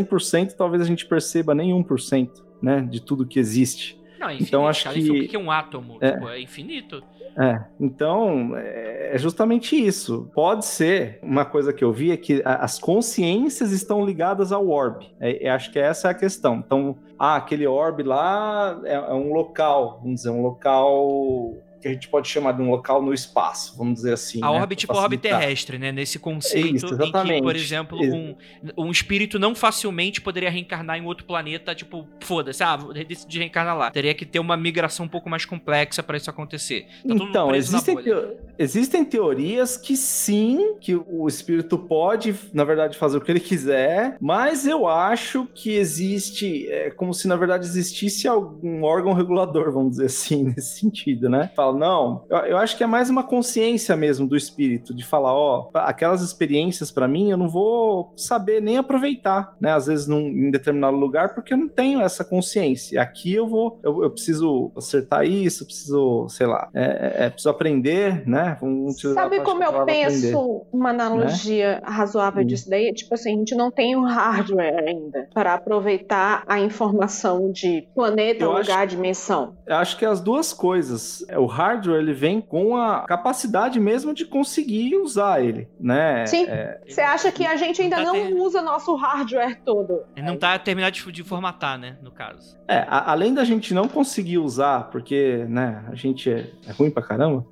talvez 0.55 0.81
a 0.81 0.85
gente 0.85 1.05
perceba 1.05 1.53
nem 1.55 1.71
1%, 1.71 2.29
né? 2.61 2.81
De 2.81 2.99
tudo 3.01 3.25
que 3.25 3.39
existe. 3.39 3.99
Não, 4.19 4.29
é 4.29 4.33
infinito. 4.33 4.49
Então, 4.49 4.67
acho 4.67 4.83
cara. 4.83 4.95
Que- 4.95 5.11
O 5.11 5.27
que 5.27 5.35
é 5.35 5.39
um 5.39 5.51
átomo? 5.51 5.97
É. 6.01 6.11
Tipo, 6.11 6.29
é 6.29 6.41
infinito? 6.41 7.03
É, 7.37 7.59
então 7.79 8.55
é 8.55 8.95
é 9.15 9.17
justamente 9.17 9.75
isso. 9.75 10.29
Pode 10.33 10.65
ser 10.65 11.19
uma 11.21 11.45
coisa 11.45 11.71
que 11.71 11.83
eu 11.83 11.91
vi 11.93 12.11
é 12.11 12.17
que 12.17 12.41
as 12.43 12.79
consciências 12.79 13.71
estão 13.71 14.05
ligadas 14.05 14.51
ao 14.51 14.67
orb. 14.67 15.05
É, 15.19 15.45
é, 15.45 15.49
acho 15.49 15.71
que 15.71 15.77
essa 15.79 16.07
é 16.07 16.11
a 16.11 16.13
questão. 16.13 16.57
Então, 16.65 16.97
ah, 17.19 17.35
aquele 17.35 17.65
orb 17.67 18.03
lá 18.03 18.81
é, 18.83 18.93
é 18.95 19.13
um 19.13 19.31
local, 19.31 19.99
vamos 20.01 20.15
dizer, 20.21 20.31
um 20.31 20.41
local 20.41 21.53
que 21.85 21.89
a 21.89 21.93
gente 21.93 22.07
pode 22.09 22.27
chamar 22.27 22.53
de 22.53 22.63
um 22.63 22.71
local 22.71 22.99
no 22.99 23.13
espaço, 23.13 23.77
vamos 23.77 23.95
dizer 23.95 24.13
assim. 24.13 24.39
A 24.41 24.47
né, 24.51 24.57
orbe, 24.59 24.67
pra 24.69 24.75
tipo 24.75 24.93
a 24.93 24.95
orbe 24.97 25.17
facilitar. 25.17 25.39
terrestre, 25.39 25.77
né? 25.77 25.91
Nesse 25.91 26.17
conceito 26.17 26.75
Isso, 26.77 26.87
em 26.95 27.11
que, 27.11 27.41
por 27.43 27.55
exemplo, 27.55 27.99
um, 28.01 28.35
um 28.75 28.89
espírito 28.89 29.37
não 29.37 29.53
facilmente 29.53 30.19
poderia 30.19 30.49
reencarnar 30.49 30.97
em 30.97 31.05
outro 31.05 31.25
planeta, 31.25 31.75
tipo, 31.75 32.07
foda-se, 32.21 32.63
ah, 32.63 32.75
vou 32.75 32.91
decidir 32.91 33.37
reencarnar 33.39 33.77
lá. 33.77 33.91
Teria 33.91 34.15
que 34.15 34.25
ter 34.25 34.39
uma 34.39 34.57
migração 34.57 35.05
um 35.05 35.09
pouco 35.09 35.29
mais 35.29 35.45
complexa 35.45 36.01
pra 36.01 36.17
isso 36.17 36.27
acontecer. 36.27 36.87
Tá 37.07 37.13
Então, 37.13 37.53
existem, 37.53 37.95
teo- 38.01 38.33
existem 38.57 39.05
teorias 39.05 39.77
que 39.77 39.95
sim, 39.95 40.77
que 40.81 40.95
o 40.95 41.27
espírito 41.27 41.77
pode, 41.77 42.33
na 42.51 42.63
verdade, 42.63 42.97
fazer 42.97 43.17
o 43.17 43.21
que 43.21 43.31
ele 43.31 43.39
quiser, 43.39 44.17
mas 44.19 44.65
eu 44.65 44.87
acho 44.87 45.47
que 45.53 45.75
existe, 45.75 46.67
é 46.67 46.89
como 46.89 47.13
se 47.13 47.27
na 47.27 47.35
verdade 47.35 47.65
existisse 47.65 48.27
algum 48.27 48.83
órgão 48.83 49.13
regulador, 49.13 49.71
vamos 49.71 49.91
dizer 49.91 50.05
assim, 50.05 50.43
nesse 50.55 50.79
sentido, 50.79 51.29
né? 51.29 51.51
Fala, 51.55 51.74
não, 51.75 52.25
eu, 52.29 52.37
eu 52.37 52.57
acho 52.57 52.77
que 52.77 52.83
é 52.83 52.87
mais 52.87 53.09
uma 53.09 53.23
consciência 53.23 53.95
mesmo 53.95 54.27
do 54.27 54.35
espírito, 54.35 54.93
de 54.93 55.05
falar, 55.05 55.33
ó, 55.33 55.69
aquelas 55.73 56.21
experiências 56.21 56.91
pra 56.91 57.07
mim 57.07 57.31
eu 57.31 57.37
não 57.37 57.47
vou 57.49 58.13
saber 58.15 58.61
nem 58.61 58.77
aproveitar, 58.77 59.55
né? 59.59 59.71
Às 59.73 59.87
vezes 59.87 60.07
num, 60.07 60.19
em 60.21 60.51
determinado 60.51 60.95
lugar, 60.97 61.33
porque 61.33 61.53
eu 61.53 61.57
não 61.57 61.67
tenho 61.67 62.01
essa 62.01 62.23
consciência. 62.23 63.01
Aqui 63.01 63.33
eu 63.33 63.47
vou, 63.47 63.79
eu, 63.83 64.03
eu 64.03 64.09
preciso 64.11 64.71
acertar 64.75 65.25
isso, 65.25 65.65
preciso, 65.65 66.27
sei 66.29 66.47
lá, 66.47 66.69
é, 66.73 66.83
é, 66.83 67.25
é, 67.25 67.29
preciso 67.29 67.49
aprender, 67.49 68.27
né? 68.27 68.57
Vamos 68.61 68.99
Sabe 69.01 69.41
como 69.41 69.63
eu 69.63 69.69
aprender. 69.81 70.05
penso 70.09 70.65
uma 70.71 70.89
analogia 70.89 71.81
razoável 71.83 72.43
Hum. 72.43 72.45
disso 72.47 72.69
daí? 72.69 72.91
Tipo 72.93 73.13
assim, 73.13 73.33
a 73.35 73.37
gente 73.37 73.55
não 73.55 73.71
tem 73.71 73.95
o 73.95 74.03
hardware 74.03 74.83
ainda 74.87 75.27
para 75.33 75.53
aproveitar 75.53 76.43
a 76.47 76.59
informação 76.59 77.51
de 77.51 77.87
planeta, 77.93 78.43
Eu 78.43 78.51
acho- 78.57 78.69
lugar, 78.71 78.87
dimensão. 78.87 79.55
Eu 79.67 79.75
acho 79.75 79.97
que 79.97 80.05
as 80.05 80.21
duas 80.21 80.53
coisas. 80.53 81.23
É, 81.29 81.37
O 81.39 81.45
hardware 81.45 81.64
ele 81.73 82.13
vem 82.13 82.39
com 82.41 82.77
a 82.77 83.01
capacidade 83.05 83.79
mesmo 83.79 84.13
de 84.13 84.25
conseguir 84.25 84.95
usar 84.97 85.43
ele, 85.43 85.67
né? 85.79 86.25
Sim. 86.25 86.45
É, 86.47 86.79
Você 86.87 87.01
acha 87.01 87.31
que 87.31 87.45
a 87.45 87.55
gente 87.55 87.81
ainda 87.81 87.97
Tá 87.97 88.03
não 88.03 88.13
ter- 88.13 88.33
usa 88.33 88.61
nosso 88.61 88.95
hardware 88.95 89.61
todo? 89.63 90.03
Ele 90.15 90.25
não 90.25 90.37
tá 90.37 90.57
terminado 90.59 90.95
de, 90.95 91.11
de 91.11 91.23
formatar, 91.23 91.77
né? 91.77 91.97
No 92.01 92.11
caso. 92.11 92.57
é, 92.67 92.79
a- 92.87 93.11
além 93.11 93.33
da 93.33 93.43
gente 93.43 93.73
não 93.73 93.87
conseguir 93.87 94.37
usar, 94.39 94.89
porque, 94.89 95.45
né, 95.47 95.83
a 95.91 95.95
gente 95.95 96.29
é, 96.31 96.49
é 96.67 96.71
ruim 96.71 96.89
pra 96.89 97.03
caramba, 97.03 97.45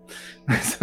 mas 0.47 0.79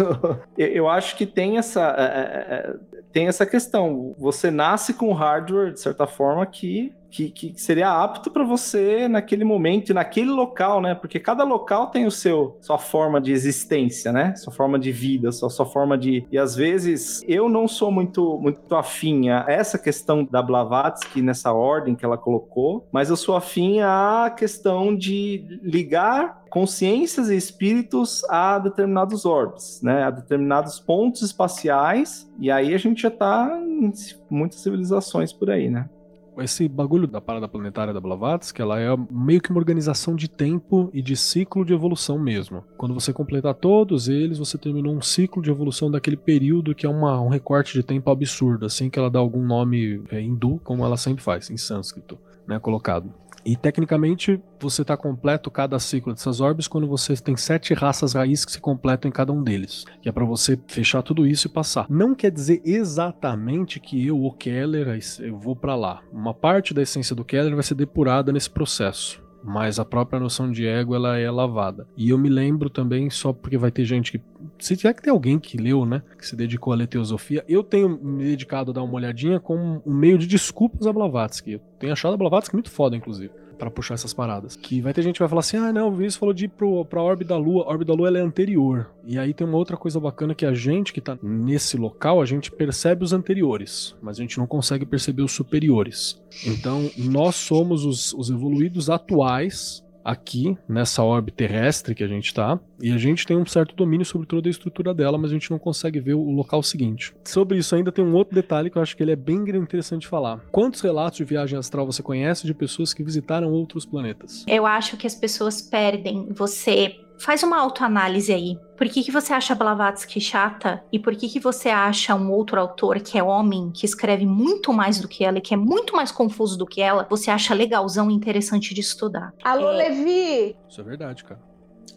eu, 0.57 0.67
eu 0.67 0.89
acho 0.89 1.15
que 1.15 1.25
tem 1.25 1.57
essa, 1.57 1.95
é, 1.97 2.03
é, 2.03 2.55
é, 2.55 2.75
tem 3.11 3.27
essa 3.27 3.45
questão. 3.45 4.15
Você 4.17 4.49
nasce 4.49 4.93
com 4.93 5.13
hardware, 5.13 5.73
de 5.73 5.79
certa 5.79 6.07
forma, 6.07 6.45
que 6.45 6.93
que, 7.11 7.29
que 7.29 7.61
seria 7.61 7.91
apto 7.91 8.31
para 8.31 8.43
você 8.43 9.07
naquele 9.07 9.43
momento 9.43 9.89
e 9.89 9.93
naquele 9.93 10.29
local, 10.29 10.81
né? 10.81 10.95
Porque 10.95 11.19
cada 11.19 11.43
local 11.43 11.87
tem 11.87 12.05
o 12.05 12.11
seu 12.11 12.57
sua 12.61 12.77
forma 12.77 13.19
de 13.19 13.33
existência, 13.33 14.11
né? 14.11 14.33
Sua 14.35 14.53
forma 14.53 14.79
de 14.79 14.91
vida, 14.91 15.31
sua, 15.31 15.49
sua 15.49 15.65
forma 15.65 15.97
de 15.97 16.25
e 16.31 16.37
às 16.37 16.55
vezes 16.55 17.21
eu 17.27 17.49
não 17.49 17.67
sou 17.67 17.91
muito 17.91 18.39
muito 18.39 18.73
afim 18.73 19.29
a 19.29 19.45
essa 19.47 19.77
questão 19.77 20.23
da 20.23 20.41
Blavatsky 20.41 21.21
nessa 21.21 21.51
ordem 21.51 21.95
que 21.95 22.05
ela 22.05 22.17
colocou, 22.17 22.87
mas 22.91 23.09
eu 23.09 23.17
sou 23.17 23.35
afim 23.35 23.81
à 23.81 24.33
questão 24.35 24.95
de 24.95 25.59
ligar 25.61 26.40
consciências 26.51 27.29
e 27.29 27.35
espíritos 27.35 28.23
a 28.29 28.59
determinados 28.59 29.25
orbes, 29.25 29.81
né? 29.81 30.03
A 30.03 30.11
determinados 30.11 30.79
pontos 30.79 31.21
espaciais 31.21 32.29
e 32.37 32.51
aí 32.51 32.75
a 32.75 32.77
gente 32.77 33.01
já 33.01 33.09
tá 33.09 33.57
em 33.57 33.91
muitas 34.29 34.59
civilizações 34.59 35.31
por 35.31 35.49
aí, 35.49 35.69
né? 35.69 35.89
Esse 36.37 36.67
bagulho 36.67 37.07
da 37.07 37.21
parada 37.21 37.47
planetária 37.47 37.93
da 37.93 37.99
Blavatsky, 37.99 38.61
ela 38.61 38.79
é 38.79 38.87
meio 39.11 39.41
que 39.41 39.49
uma 39.49 39.59
organização 39.59 40.15
de 40.15 40.29
tempo 40.29 40.89
e 40.93 41.01
de 41.01 41.15
ciclo 41.15 41.63
de 41.63 41.73
evolução 41.73 42.17
mesmo. 42.17 42.63
Quando 42.77 42.93
você 42.93 43.13
completar 43.13 43.53
todos 43.53 44.07
eles, 44.07 44.37
você 44.37 44.57
terminou 44.57 44.93
um 44.93 45.01
ciclo 45.01 45.41
de 45.41 45.49
evolução 45.49 45.91
daquele 45.91 46.17
período 46.17 46.73
que 46.73 46.85
é 46.85 46.89
uma, 46.89 47.19
um 47.21 47.27
recorte 47.27 47.73
de 47.73 47.83
tempo 47.83 48.09
absurdo, 48.09 48.65
assim 48.65 48.89
que 48.89 48.97
ela 48.97 49.09
dá 49.09 49.19
algum 49.19 49.45
nome 49.45 50.03
é, 50.09 50.21
hindu, 50.21 50.59
como 50.63 50.85
ela 50.85 50.97
sempre 50.97 51.23
faz, 51.23 51.49
em 51.49 51.57
sânscrito, 51.57 52.17
né, 52.47 52.59
colocado. 52.59 53.13
E 53.45 53.55
tecnicamente 53.55 54.41
você 54.59 54.81
está 54.81 54.95
completo 54.95 55.49
cada 55.49 55.79
ciclo 55.79 56.13
dessas 56.13 56.39
orbes 56.39 56.67
quando 56.67 56.87
você 56.87 57.15
tem 57.15 57.35
sete 57.35 57.73
raças 57.73 58.13
raiz 58.13 58.45
que 58.45 58.51
se 58.51 58.59
completam 58.59 59.09
em 59.09 59.11
cada 59.11 59.31
um 59.31 59.43
deles. 59.43 59.85
Que 60.01 60.09
é 60.09 60.11
para 60.11 60.25
você 60.25 60.59
fechar 60.67 61.01
tudo 61.01 61.25
isso 61.25 61.47
e 61.47 61.49
passar. 61.49 61.87
Não 61.89 62.13
quer 62.13 62.31
dizer 62.31 62.61
exatamente 62.63 63.79
que 63.79 64.05
eu, 64.05 64.23
o 64.23 64.31
Keller, 64.31 64.99
eu 65.19 65.37
vou 65.37 65.55
para 65.55 65.75
lá. 65.75 66.01
Uma 66.11 66.33
parte 66.33 66.73
da 66.73 66.81
essência 66.81 67.15
do 67.15 67.25
Keller 67.25 67.53
vai 67.53 67.63
ser 67.63 67.75
depurada 67.75 68.31
nesse 68.31 68.49
processo. 68.49 69.21
Mas 69.43 69.79
a 69.79 69.85
própria 69.85 70.19
noção 70.19 70.51
de 70.51 70.65
ego 70.65 70.95
ela 70.95 71.17
é 71.17 71.29
lavada. 71.29 71.87
E 71.97 72.09
eu 72.09 72.17
me 72.17 72.29
lembro 72.29 72.69
também, 72.69 73.09
só 73.09 73.33
porque 73.33 73.57
vai 73.57 73.71
ter 73.71 73.85
gente 73.85 74.11
que. 74.11 74.21
Se 74.59 74.77
tiver 74.77 74.93
que 74.93 75.01
ter 75.01 75.09
alguém 75.09 75.39
que 75.39 75.57
leu, 75.57 75.85
né? 75.85 76.03
Que 76.17 76.27
se 76.27 76.35
dedicou 76.35 76.73
a 76.73 76.75
ler 76.75 76.87
teosofia, 76.87 77.43
eu 77.47 77.63
tenho 77.63 77.89
me 77.89 78.23
dedicado 78.23 78.71
a 78.71 78.73
dar 78.73 78.83
uma 78.83 78.93
olhadinha 78.93 79.39
com 79.39 79.81
um 79.85 79.93
meio 79.93 80.17
de 80.17 80.27
desculpas 80.27 80.85
a 80.85 80.93
Blavatsky. 80.93 81.53
Eu 81.53 81.61
tenho 81.79 81.93
achado 81.93 82.13
a 82.13 82.17
Blavatsky 82.17 82.55
muito 82.55 82.69
foda, 82.69 82.95
inclusive 82.95 83.40
para 83.61 83.69
puxar 83.69 83.93
essas 83.93 84.11
paradas. 84.11 84.55
Que 84.55 84.81
vai 84.81 84.91
ter 84.91 85.03
gente 85.03 85.13
que 85.13 85.19
vai 85.19 85.29
falar 85.29 85.41
assim: 85.41 85.57
ah, 85.57 85.71
não, 85.71 85.89
o 85.89 85.91
Vinícius 85.91 86.15
falou 86.15 86.33
de 86.33 86.45
ir 86.45 86.47
pro, 86.47 86.83
pra 86.83 86.99
orbe 86.99 87.23
da 87.23 87.37
Lua. 87.37 87.65
A 87.65 87.67
orbe 87.67 87.85
da 87.85 87.93
Lua 87.93 88.09
é 88.09 88.19
anterior. 88.19 88.89
E 89.05 89.19
aí 89.19 89.35
tem 89.35 89.45
uma 89.45 89.57
outra 89.57 89.77
coisa 89.77 89.99
bacana 89.99 90.33
que 90.33 90.47
a 90.47 90.53
gente 90.53 90.91
que 90.91 90.99
tá 90.99 91.15
nesse 91.21 91.77
local, 91.77 92.19
a 92.19 92.25
gente 92.25 92.51
percebe 92.51 93.03
os 93.03 93.13
anteriores, 93.13 93.95
mas 94.01 94.17
a 94.17 94.21
gente 94.23 94.39
não 94.39 94.47
consegue 94.47 94.83
perceber 94.83 95.21
os 95.21 95.31
superiores. 95.31 96.19
Então, 96.43 96.89
nós 96.97 97.35
somos 97.35 97.85
os, 97.85 98.13
os 98.13 98.31
evoluídos 98.31 98.89
atuais 98.89 99.83
aqui 100.03 100.57
nessa 100.67 101.03
orbe 101.03 101.31
terrestre 101.31 101.95
que 101.95 102.03
a 102.03 102.07
gente 102.07 102.33
tá, 102.33 102.59
e 102.81 102.91
a 102.91 102.97
gente 102.97 103.25
tem 103.25 103.37
um 103.37 103.45
certo 103.45 103.75
domínio 103.75 104.05
sobre 104.05 104.27
toda 104.27 104.49
a 104.49 104.51
estrutura 104.51 104.93
dela, 104.93 105.17
mas 105.17 105.31
a 105.31 105.33
gente 105.33 105.51
não 105.51 105.59
consegue 105.59 105.99
ver 105.99 106.13
o 106.13 106.31
local 106.31 106.63
seguinte. 106.63 107.13
Sobre 107.25 107.57
isso 107.57 107.75
ainda 107.75 107.91
tem 107.91 108.03
um 108.03 108.13
outro 108.13 108.33
detalhe 108.33 108.69
que 108.69 108.77
eu 108.77 108.81
acho 108.81 108.95
que 108.97 109.03
ele 109.03 109.11
é 109.11 109.15
bem 109.15 109.37
interessante 109.37 110.07
falar. 110.07 110.39
Quantos 110.51 110.81
relatos 110.81 111.17
de 111.17 111.23
viagem 111.23 111.57
astral 111.57 111.85
você 111.85 112.01
conhece 112.01 112.45
de 112.45 112.53
pessoas 112.53 112.93
que 112.93 113.03
visitaram 113.03 113.51
outros 113.51 113.85
planetas? 113.85 114.43
Eu 114.47 114.65
acho 114.65 114.97
que 114.97 115.05
as 115.05 115.15
pessoas 115.15 115.61
perdem. 115.61 116.27
Você 116.31 116.95
faz 117.21 117.43
uma 117.43 117.59
autoanálise 117.59 118.33
aí. 118.33 118.57
Por 118.75 118.89
que, 118.89 119.03
que 119.03 119.11
você 119.11 119.31
acha 119.31 119.53
Blavatsky 119.53 120.19
chata? 120.19 120.83
E 120.91 120.97
por 120.97 121.15
que, 121.15 121.29
que 121.29 121.39
você 121.39 121.69
acha 121.69 122.15
um 122.15 122.31
outro 122.31 122.59
autor 122.59 122.99
que 122.99 123.17
é 123.17 123.23
homem, 123.23 123.71
que 123.71 123.85
escreve 123.85 124.25
muito 124.25 124.73
mais 124.73 124.99
do 124.99 125.07
que 125.07 125.23
ela 125.23 125.37
e 125.37 125.41
que 125.41 125.53
é 125.53 125.57
muito 125.57 125.95
mais 125.95 126.11
confuso 126.11 126.57
do 126.57 126.65
que 126.65 126.81
ela, 126.81 127.05
você 127.09 127.29
acha 127.29 127.53
legalzão 127.53 128.09
e 128.09 128.13
interessante 128.13 128.73
de 128.73 128.81
estudar? 128.81 129.33
Alô, 129.43 129.69
É. 129.71 129.89
Levi! 129.89 130.57
Isso 130.67 130.81
é 130.81 130.83
verdade, 130.83 131.23
cara. 131.23 131.50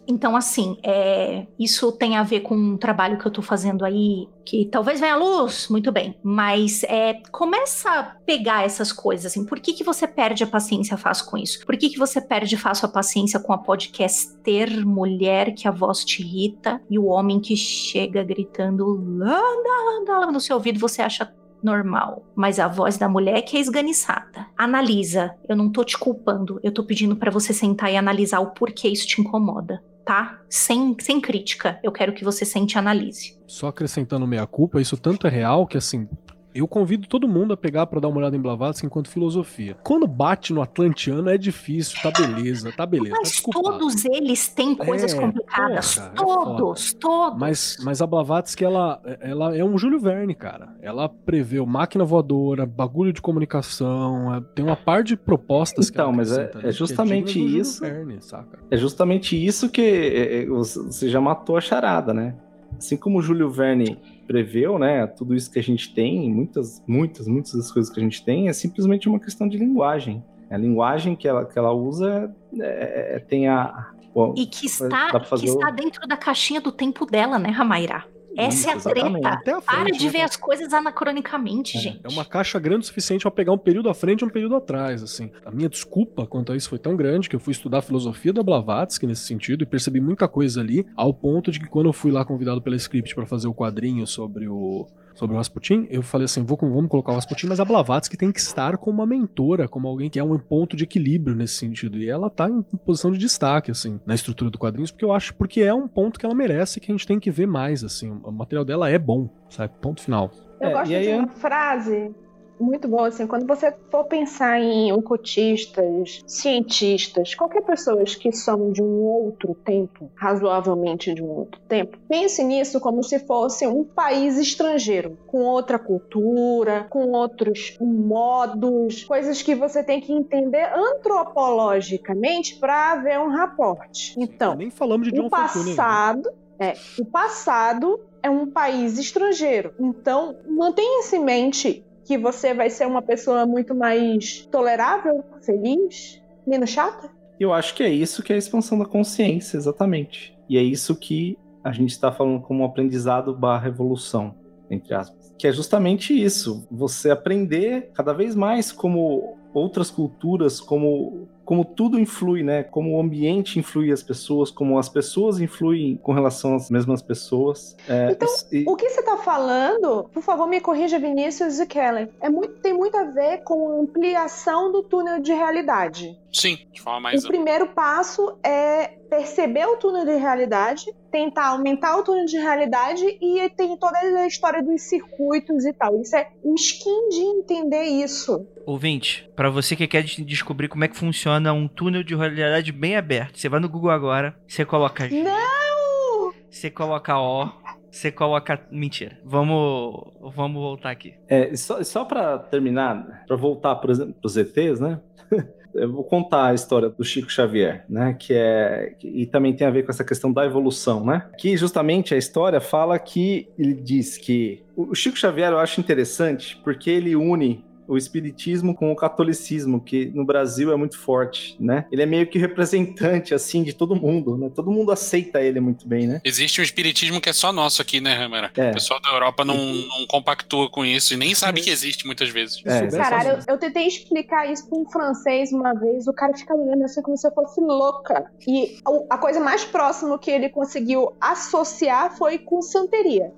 Então, 0.07 0.35
assim, 0.35 0.77
é, 0.83 1.47
isso 1.57 1.91
tem 1.91 2.15
a 2.15 2.23
ver 2.23 2.41
com 2.41 2.55
um 2.55 2.77
trabalho 2.77 3.17
que 3.17 3.25
eu 3.25 3.31
tô 3.31 3.41
fazendo 3.41 3.83
aí, 3.83 4.27
que 4.45 4.65
talvez 4.65 4.99
venha 4.99 5.15
à 5.15 5.17
luz, 5.17 5.67
muito 5.69 5.91
bem, 5.91 6.17
mas 6.23 6.83
é, 6.83 7.21
começa 7.31 7.89
a 7.89 8.03
pegar 8.03 8.63
essas 8.63 8.91
coisas, 8.91 9.25
assim, 9.25 9.45
por 9.45 9.59
que, 9.59 9.73
que 9.73 9.83
você 9.83 10.07
perde 10.07 10.43
a 10.43 10.47
paciência 10.47 10.97
fácil 10.97 11.25
com 11.25 11.37
isso? 11.37 11.65
Por 11.65 11.75
que, 11.77 11.89
que 11.89 11.97
você 11.97 12.21
perde 12.21 12.55
fácil 12.55 12.87
a 12.87 12.91
paciência 12.91 13.39
com 13.39 13.51
a 13.51 13.57
podcaster 13.57 14.85
mulher 14.85 15.53
que 15.53 15.67
a 15.67 15.71
voz 15.71 16.05
te 16.05 16.21
irrita 16.21 16.81
e 16.89 16.99
o 16.99 17.05
homem 17.05 17.39
que 17.39 17.55
chega 17.55 18.23
gritando 18.23 18.85
landa, 18.85 19.69
landa, 20.09 20.31
no 20.31 20.39
seu 20.39 20.55
ouvido 20.55 20.79
você 20.79 21.01
acha 21.01 21.33
normal, 21.65 22.23
mas 22.35 22.59
a 22.59 22.67
voz 22.67 22.97
da 22.97 23.09
mulher 23.09 23.41
que 23.41 23.57
é 23.57 23.59
esganiçada. 23.59 24.45
Analisa, 24.55 25.35
eu 25.49 25.55
não 25.55 25.71
tô 25.71 25.83
te 25.83 25.97
culpando, 25.97 26.59
eu 26.63 26.71
tô 26.71 26.83
pedindo 26.83 27.15
pra 27.15 27.31
você 27.31 27.51
sentar 27.51 27.91
e 27.91 27.97
analisar 27.97 28.39
o 28.39 28.51
porquê 28.51 28.87
isso 28.87 29.07
te 29.07 29.19
incomoda, 29.19 29.83
tá? 30.05 30.39
Sem, 30.47 30.95
sem 30.99 31.19
crítica, 31.19 31.79
eu 31.83 31.91
quero 31.91 32.13
que 32.13 32.23
você 32.23 32.45
sente 32.45 32.75
e 32.75 32.77
analise. 32.77 33.37
Só 33.47 33.67
acrescentando 33.67 34.27
meia 34.27 34.45
culpa, 34.45 34.79
isso 34.79 34.95
tanto 34.95 35.25
é 35.27 35.29
real 35.29 35.65
que 35.65 35.77
assim. 35.77 36.07
Eu 36.55 36.69
convido 36.69 37.05
todo 37.05 37.27
mundo 37.27 37.53
a 37.53 37.57
pegar 37.57 37.85
pra 37.85 37.99
dar 37.99 38.07
uma 38.07 38.17
olhada 38.17 38.33
em 38.37 38.39
Blavatsky 38.39 38.85
enquanto 38.85 39.09
filosofia. 39.09 39.75
Quando 39.83 40.07
bate 40.07 40.53
no 40.53 40.61
Atlantiano 40.61 41.29
é 41.29 41.37
difícil, 41.37 41.99
tá 42.01 42.09
beleza, 42.09 42.71
tá 42.71 42.85
beleza, 42.85 43.09
tá 43.13 43.19
Mas 43.21 43.31
desculpado. 43.31 43.77
todos 43.77 44.05
eles 44.05 44.47
têm 44.47 44.73
coisas 44.73 45.13
É, 45.13 45.19
complicadas. 45.19 45.99
porra, 46.15 46.53
é 46.53 46.57
todos, 46.57 46.93
todos. 46.93 47.37
Mas, 47.37 47.77
mas 47.83 48.01
a 48.01 48.07
Blavatsky, 48.07 48.63
ela, 48.63 49.01
ela 49.19 49.53
é 49.53 49.65
um 49.65 49.77
Júlio 49.77 49.99
Verne, 49.99 50.33
cara. 50.33 50.69
Ela 50.81 51.09
preveu 51.09 51.65
máquina 51.65 52.05
voadora, 52.05 52.65
bagulho 52.65 53.11
de 53.11 53.21
comunicação, 53.21 54.33
é- 54.33 54.41
tem 54.55 54.63
uma 54.63 54.77
par 54.77 55.03
de 55.03 55.17
propostas 55.17 55.89
que 55.89 55.95
Então, 55.97 56.05
ela 56.07 56.15
mas 56.15 56.31
é- 56.37 56.43
é 56.55 56.57
que 56.61 56.71
justamente 56.71 57.37
isso. 57.59 57.81
Verne, 57.81 58.17
saca? 58.21 58.59
É 58.71 58.77
justamente 58.77 59.35
isso 59.45 59.67
que 59.69 59.81
é, 59.81 60.43
é, 60.43 60.45
você 60.45 61.09
já 61.09 61.19
matou 61.19 61.57
a 61.57 61.61
charada, 61.61 62.13
né? 62.13 62.33
Assim 62.77 62.95
como 62.97 63.19
o 63.19 63.21
Júlio 63.21 63.49
Verne 63.49 63.97
preveu, 64.25 64.77
né? 64.79 65.05
Tudo 65.07 65.35
isso 65.35 65.51
que 65.51 65.59
a 65.59 65.63
gente 65.63 65.93
tem, 65.93 66.31
muitas, 66.33 66.83
muitas, 66.87 67.27
muitas 67.27 67.53
das 67.53 67.71
coisas 67.71 67.91
que 67.93 67.99
a 67.99 68.03
gente 68.03 68.23
tem, 68.23 68.47
é 68.49 68.53
simplesmente 68.53 69.07
uma 69.07 69.19
questão 69.19 69.47
de 69.47 69.57
linguagem. 69.57 70.23
A 70.49 70.57
linguagem 70.57 71.15
que 71.15 71.27
ela, 71.27 71.43
que 71.45 71.57
ela 71.57 71.71
usa 71.73 72.33
é, 72.59 73.15
é, 73.15 73.19
tem 73.19 73.47
a. 73.47 73.91
Bom, 74.13 74.33
E 74.37 74.45
que 74.45 74.65
está, 74.67 75.07
que 75.19 75.45
está 75.45 75.69
o- 75.69 75.75
dentro 75.75 76.07
da 76.07 76.15
caixinha 76.15 76.61
do 76.61 76.71
tempo 76.71 77.05
dela, 77.05 77.37
né, 77.37 77.49
Ramaira? 77.49 78.05
Essa 78.37 78.71
é 78.71 78.73
a 78.73 78.79
treta. 78.79 79.27
Até 79.27 79.51
a 79.53 79.61
Para 79.61 79.83
frente, 79.83 79.99
de 79.99 80.05
né? 80.05 80.11
ver 80.11 80.21
as 80.21 80.35
coisas 80.35 80.73
anacronicamente, 80.73 81.77
gente. 81.79 82.01
É 82.03 82.09
uma 82.09 82.25
caixa 82.25 82.59
grande 82.59 82.83
o 82.83 82.87
suficiente 82.87 83.21
pra 83.21 83.31
pegar 83.31 83.51
um 83.53 83.57
período 83.57 83.89
à 83.89 83.93
frente 83.93 84.21
e 84.21 84.25
um 84.25 84.29
período 84.29 84.55
atrás, 84.55 85.03
assim. 85.03 85.31
A 85.45 85.51
minha 85.51 85.69
desculpa 85.69 86.25
quanto 86.25 86.51
a 86.51 86.55
isso 86.57 86.69
foi 86.69 86.79
tão 86.79 86.95
grande 86.95 87.29
que 87.29 87.35
eu 87.35 87.39
fui 87.39 87.51
estudar 87.51 87.79
a 87.79 87.81
filosofia 87.81 88.33
da 88.33 88.43
Blavatsky 88.43 89.05
nesse 89.07 89.25
sentido 89.25 89.63
e 89.63 89.65
percebi 89.65 89.99
muita 90.01 90.27
coisa 90.27 90.61
ali, 90.61 90.85
ao 90.95 91.13
ponto 91.13 91.51
de 91.51 91.59
que 91.59 91.67
quando 91.67 91.87
eu 91.87 91.93
fui 91.93 92.11
lá 92.11 92.25
convidado 92.25 92.61
pela 92.61 92.75
Script 92.75 93.13
pra 93.15 93.25
fazer 93.25 93.47
o 93.47 93.53
quadrinho 93.53 94.05
sobre 94.07 94.47
o 94.47 94.87
sobre 95.15 95.33
o 95.33 95.37
Rasputin, 95.37 95.87
eu 95.89 96.03
falei 96.03 96.25
assim, 96.25 96.43
vou, 96.43 96.57
vamos 96.61 96.87
colocar 96.89 97.11
o 97.11 97.15
Rasputin, 97.15 97.47
mas 97.47 97.59
a 97.59 97.65
Blavatsky 97.65 98.15
tem 98.17 98.31
que 98.31 98.39
estar 98.39 98.77
como 98.77 99.01
uma 99.01 99.07
mentora, 99.07 99.67
como 99.67 99.87
alguém 99.87 100.09
que 100.09 100.19
é 100.19 100.23
um 100.23 100.37
ponto 100.37 100.75
de 100.75 100.83
equilíbrio 100.83 101.35
nesse 101.35 101.55
sentido. 101.55 101.97
E 101.97 102.07
ela 102.09 102.29
tá 102.29 102.47
em 102.49 102.61
posição 102.85 103.11
de 103.11 103.17
destaque, 103.17 103.71
assim, 103.71 103.99
na 104.05 104.13
estrutura 104.13 104.51
do 104.51 104.57
quadrinhos, 104.59 104.91
porque 104.91 105.05
eu 105.05 105.13
acho, 105.13 105.33
porque 105.35 105.61
é 105.61 105.73
um 105.73 105.87
ponto 105.87 106.19
que 106.19 106.25
ela 106.25 106.35
merece, 106.35 106.79
que 106.79 106.91
a 106.91 106.93
gente 106.93 107.07
tem 107.07 107.19
que 107.19 107.31
ver 107.31 107.47
mais, 107.47 107.83
assim. 107.83 108.11
O 108.23 108.31
material 108.31 108.63
dela 108.65 108.89
é 108.89 108.99
bom, 108.99 109.29
sabe? 109.49 109.73
Ponto 109.81 110.01
final. 110.01 110.29
Eu 110.61 110.69
É, 110.69 110.73
gosto 110.73 110.91
e 110.91 110.95
aí 110.95 111.03
de 111.03 111.09
eu- 111.09 111.17
uma 111.19 111.27
frase 111.29 112.13
muito 112.59 112.87
boa, 112.87 113.07
assim, 113.07 113.27
quando 113.27 113.45
você 113.45 113.73
for 113.89 114.05
pensar 114.05 114.59
em 114.59 114.91
ocultistas, 114.91 116.23
cientistas, 116.25 117.35
qualquer 117.35 117.61
pessoas 117.61 118.15
que 118.15 118.31
são 118.31 118.71
de 118.71 118.81
um 118.81 119.03
outro 119.03 119.55
tempo, 119.55 120.11
razoavelmente 120.15 121.13
de 121.13 121.21
um 121.21 121.29
outro 121.29 121.59
tempo, 121.67 121.97
pense 122.07 122.43
nisso 122.43 122.79
como 122.79 123.03
se 123.03 123.19
fosse 123.19 123.67
um 123.67 123.83
país 123.83 124.37
estrangeiro, 124.37 125.17
com 125.27 125.39
outra 125.39 125.77
cultura, 125.77 126.85
com 126.89 127.11
outros 127.11 127.77
modos, 127.79 129.03
coisas 129.03 129.41
que 129.41 129.55
você 129.55 129.83
tem 129.83 129.99
que 129.99 130.11
entender 130.11 130.69
antropologicamente 130.73 132.55
para 132.55 132.93
haver 132.93 133.19
um 133.19 133.29
raporte. 133.29 134.15
Então, 134.17 134.55
Nem 134.55 134.69
falamos 134.69 135.07
de 135.07 135.13
John 135.13 135.27
o 135.27 135.29
Fortune 135.29 135.69
ainda. 135.69 135.75
passado 135.75 136.29
é 136.57 136.73
o 136.99 137.05
passado 137.05 137.99
é 138.23 138.29
um 138.29 138.49
país 138.49 138.97
estrangeiro 138.97 139.73
então 139.77 140.37
mantenha-se 140.47 141.17
em 141.17 141.23
mente 141.23 141.85
que 142.05 142.17
você 142.17 142.53
vai 142.53 142.69
ser 142.69 142.85
uma 142.87 143.01
pessoa 143.01 143.45
muito 143.45 143.73
mais 143.75 144.45
tolerável 144.51 145.23
feliz 145.43 146.21
menos 146.45 146.69
chata 146.69 147.09
Eu 147.39 147.51
acho 147.51 147.73
que 147.73 147.83
é 147.83 147.89
isso 147.89 148.21
que 148.21 148.31
é 148.31 148.35
a 148.35 148.39
expansão 148.39 148.77
da 148.77 148.85
consciência, 148.85 149.57
exatamente. 149.57 150.37
E 150.47 150.57
é 150.57 150.61
isso 150.61 150.95
que 150.95 151.37
a 151.63 151.71
gente 151.71 151.89
está 151.89 152.11
falando 152.11 152.41
como 152.41 152.63
aprendizado 152.63 153.35
barra 153.35 153.67
evolução, 153.67 154.35
entre 154.69 154.93
aspas. 154.93 155.33
Que 155.37 155.47
é 155.47 155.51
justamente 155.51 156.13
isso, 156.13 156.65
você 156.71 157.09
aprender 157.09 157.89
cada 157.93 158.13
vez 158.13 158.35
mais 158.35 158.71
como 158.71 159.37
outras 159.53 159.89
culturas, 159.89 160.61
como, 160.61 161.27
como 161.45 161.63
tudo 161.63 161.99
influi, 161.99 162.41
né? 162.43 162.63
Como 162.63 162.97
o 162.97 162.99
ambiente 162.99 163.59
influi 163.59 163.91
as 163.91 164.01
pessoas, 164.03 164.49
como 164.51 164.77
as 164.79 164.89
pessoas 164.89 165.39
influem 165.39 165.95
com 166.01 166.11
relação 166.11 166.55
às 166.55 166.69
mesmas 166.69 167.01
pessoas. 167.01 167.77
É, 167.87 168.11
Então, 168.11 168.27
e- 168.51 168.65
o 168.67 168.75
que 168.75 168.89
você 168.89 168.99
está 168.99 169.15
falando 169.17 170.09
por 170.13 170.23
favor 170.23 170.47
me 170.47 170.59
corrija 170.59 170.97
Vinícius 170.99 171.59
e 171.59 171.65
Kellen 171.65 172.09
é 172.19 172.29
muito, 172.29 172.53
tem 172.55 172.73
muito 172.73 172.97
a 172.97 173.03
ver 173.03 173.43
com 173.43 173.81
ampliação 173.81 174.71
do 174.71 174.81
túnel 174.83 175.19
de 175.21 175.33
realidade 175.33 176.17
Sim, 176.35 176.57
de 176.73 176.81
forma 176.81 176.99
mais 176.99 177.23
O 177.23 177.29
primeiro 177.29 177.67
passo 177.67 178.37
é 178.45 178.89
perceber 179.09 179.65
o 179.67 179.77
túnel 179.77 180.03
de 180.03 180.17
realidade, 180.17 180.83
tentar 181.09 181.47
aumentar 181.47 181.95
o 181.97 182.03
túnel 182.03 182.25
de 182.25 182.35
realidade 182.37 183.05
e 183.21 183.49
tem 183.55 183.77
toda 183.77 183.97
a 183.97 184.27
história 184.27 184.61
dos 184.61 184.81
circuitos 184.81 185.63
e 185.63 185.71
tal. 185.71 185.97
Isso 186.01 186.13
é 186.13 186.27
um 186.43 186.53
skin 186.55 187.07
de 187.07 187.21
entender 187.21 187.83
isso. 187.83 188.45
Ouvinte, 188.65 189.29
pra 189.33 189.49
você 189.49 189.77
que 189.77 189.87
quer 189.87 190.03
de- 190.03 190.25
descobrir 190.25 190.67
como 190.67 190.83
é 190.83 190.89
que 190.89 190.97
funciona 190.97 191.53
um 191.53 191.69
túnel 191.69 192.03
de 192.03 192.13
realidade 192.13 192.73
bem 192.73 192.97
aberto, 192.97 193.39
você 193.39 193.47
vai 193.47 193.61
no 193.61 193.69
Google 193.69 193.91
agora, 193.91 194.35
você 194.45 194.65
coloca 194.65 195.07
Não! 195.07 196.33
você 196.49 196.69
coloca 196.69 197.17
O, 197.17 197.49
você 197.89 198.11
coloca. 198.11 198.67
Mentira. 198.69 199.17
Vamos, 199.23 200.11
vamos 200.35 200.61
voltar 200.61 200.91
aqui. 200.91 201.13
É, 201.29 201.55
só, 201.55 201.81
só 201.81 202.03
para 202.03 202.37
terminar, 202.39 203.23
para 203.25 203.37
voltar 203.37 203.75
para 203.75 203.93
os 204.21 204.35
ETs, 204.35 204.81
né? 204.81 204.99
Eu 205.75 205.91
vou 205.91 206.03
contar 206.03 206.47
a 206.47 206.53
história 206.53 206.89
do 206.89 207.03
Chico 207.03 207.29
Xavier, 207.29 207.83
né? 207.89 208.15
Que 208.17 208.33
é 208.33 208.95
e 209.03 209.25
também 209.25 209.53
tem 209.53 209.67
a 209.67 209.71
ver 209.71 209.83
com 209.83 209.91
essa 209.91 210.03
questão 210.03 210.31
da 210.31 210.45
evolução, 210.45 211.05
né? 211.05 211.27
Que 211.37 211.57
justamente 211.57 212.13
a 212.13 212.17
história 212.17 212.61
fala 212.61 212.97
que 212.97 213.49
ele 213.59 213.73
diz 213.73 214.17
que 214.17 214.63
o 214.75 214.95
Chico 214.95 215.17
Xavier 215.17 215.51
eu 215.51 215.59
acho 215.59 215.81
interessante 215.81 216.59
porque 216.63 216.89
ele 216.89 217.15
une 217.15 217.64
o 217.87 217.97
espiritismo 217.97 218.73
com 218.75 218.91
o 218.91 218.95
catolicismo, 218.95 219.79
que 219.79 220.07
no 220.07 220.25
Brasil 220.25 220.71
é 220.71 220.75
muito 220.75 220.97
forte, 220.97 221.55
né? 221.59 221.85
Ele 221.91 222.01
é 222.01 222.05
meio 222.05 222.27
que 222.27 222.39
representante 222.39 223.33
assim 223.33 223.63
de 223.63 223.73
todo 223.73 223.95
mundo, 223.95 224.37
né? 224.37 224.51
Todo 224.53 224.71
mundo 224.71 224.91
aceita 224.91 225.41
ele 225.41 225.59
muito 225.59 225.87
bem, 225.87 226.07
né? 226.07 226.21
Existe 226.23 226.61
um 226.61 226.63
espiritismo 226.63 227.21
que 227.21 227.29
é 227.29 227.33
só 227.33 227.51
nosso 227.51 227.81
aqui, 227.81 228.01
né, 228.01 228.13
Ramera? 228.13 228.51
É. 228.55 228.71
O 228.71 228.73
pessoal 228.73 228.99
da 229.01 229.09
Europa 229.09 229.45
não, 229.45 229.57
não 229.57 230.05
compactua 230.07 230.69
com 230.69 230.85
isso 230.85 231.13
e 231.13 231.17
nem 231.17 231.33
sabe 231.35 231.61
que 231.61 231.69
existe 231.69 232.05
muitas 232.05 232.29
vezes. 232.29 232.61
É, 232.65 232.87
Caralho, 232.87 233.29
eu, 233.47 233.53
eu 233.53 233.57
tentei 233.57 233.87
explicar 233.87 234.51
isso 234.51 234.67
pra 234.67 234.77
um 234.77 234.85
francês 234.85 235.51
uma 235.51 235.73
vez, 235.73 236.07
o 236.07 236.13
cara 236.13 236.35
fica 236.35 236.55
olhando 236.55 236.83
assim 236.83 237.01
como 237.01 237.17
se 237.17 237.27
eu 237.27 237.31
fosse 237.31 237.59
louca. 237.61 238.31
E 238.47 238.77
a 239.09 239.17
coisa 239.17 239.39
mais 239.39 239.63
próxima 239.65 240.17
que 240.17 240.31
ele 240.31 240.49
conseguiu 240.49 241.13
associar 241.19 242.15
foi 242.17 242.37
com 242.37 242.61
santeria. 242.61 243.33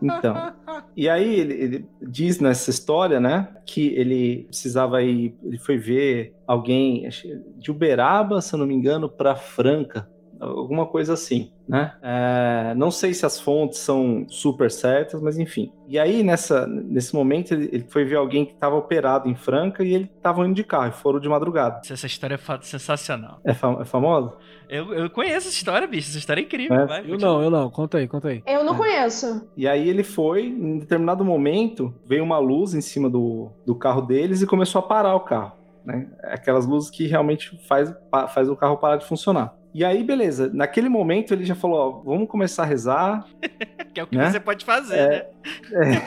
Então, 0.00 0.52
e 0.96 1.08
aí 1.08 1.40
ele, 1.40 1.54
ele 1.54 1.86
diz 2.00 2.40
nessa 2.40 2.70
história, 2.70 3.18
né, 3.18 3.48
que 3.66 3.88
ele 3.94 4.44
precisava 4.44 5.02
ir, 5.02 5.34
ele 5.42 5.58
foi 5.58 5.76
ver 5.76 6.34
alguém 6.46 7.08
de 7.56 7.70
Uberaba, 7.70 8.40
se 8.40 8.54
eu 8.54 8.58
não 8.58 8.66
me 8.66 8.74
engano, 8.74 9.08
para 9.08 9.34
Franca, 9.34 10.08
alguma 10.40 10.86
coisa 10.86 11.12
assim, 11.14 11.50
né? 11.68 11.94
É, 12.02 12.74
não 12.76 12.90
sei 12.90 13.12
se 13.14 13.24
as 13.26 13.40
fontes 13.40 13.78
são 13.78 14.24
super 14.28 14.70
certas, 14.70 15.20
mas 15.20 15.38
enfim. 15.38 15.72
E 15.88 15.98
aí 15.98 16.22
nessa, 16.22 16.66
nesse 16.66 17.14
momento 17.14 17.52
ele, 17.52 17.68
ele 17.72 17.84
foi 17.88 18.04
ver 18.04 18.16
alguém 18.16 18.44
que 18.44 18.52
estava 18.52 18.76
operado 18.76 19.28
em 19.28 19.34
Franca 19.34 19.82
e 19.82 19.94
ele 19.94 20.10
estava 20.16 20.44
indo 20.46 20.54
de 20.54 20.64
carro, 20.64 20.88
e 20.88 20.92
foram 20.92 21.18
de 21.20 21.28
madrugada. 21.28 21.80
Essa 21.90 22.06
história 22.06 22.34
é 22.34 22.38
fa- 22.38 22.60
sensacional. 22.62 23.40
É, 23.44 23.52
fam 23.54 23.80
é 23.80 23.84
famoso? 23.84 24.32
Eu, 24.68 24.92
eu 24.92 25.08
conheço 25.10 25.48
essa 25.48 25.56
história, 25.56 25.86
bicho. 25.88 26.08
Essa 26.10 26.18
história 26.18 26.40
é 26.40 26.44
incrível. 26.44 26.76
É, 26.78 26.86
vai, 26.86 27.00
Eu 27.00 27.10
continua. 27.12 27.32
não, 27.32 27.42
eu 27.42 27.50
não. 27.50 27.70
Conta 27.70 27.98
aí, 27.98 28.06
conta 28.06 28.28
aí. 28.28 28.42
Eu 28.46 28.62
não 28.64 28.74
É. 28.74 28.76
conheço. 28.76 29.48
E 29.56 29.66
aí 29.66 29.88
ele 29.88 30.02
foi, 30.04 30.44
em 30.46 30.78
determinado 30.78 31.24
momento, 31.24 31.94
veio 32.06 32.22
uma 32.22 32.38
luz 32.38 32.74
em 32.74 32.80
cima 32.82 33.08
do, 33.08 33.48
do 33.66 33.74
carro 33.74 34.02
deles 34.02 34.42
e 34.42 34.46
começou 34.46 34.78
a 34.80 34.82
parar 34.82 35.14
o 35.14 35.20
carro. 35.20 35.52
Né? 35.84 36.06
Aquelas 36.24 36.66
luzes 36.66 36.90
que 36.90 37.06
realmente 37.06 37.58
faz, 37.66 37.94
faz 38.34 38.46
o 38.50 38.54
carro 38.56 38.76
parar 38.76 38.96
de 38.96 39.06
funcionar. 39.06 39.54
E 39.74 39.84
aí, 39.84 40.02
beleza. 40.02 40.50
Naquele 40.52 40.88
momento 40.88 41.32
ele 41.32 41.44
já 41.44 41.54
falou: 41.54 41.78
ó, 41.78 41.90
vamos 42.10 42.28
começar 42.28 42.62
a 42.62 42.66
rezar. 42.66 43.24
Que 43.94 44.00
é 44.00 44.04
o 44.04 44.06
que 44.06 44.16
né? 44.18 44.30
você 44.30 44.38
pode 44.38 44.64
fazer, 44.66 44.96
É. 44.98 45.30
né? 45.72 46.06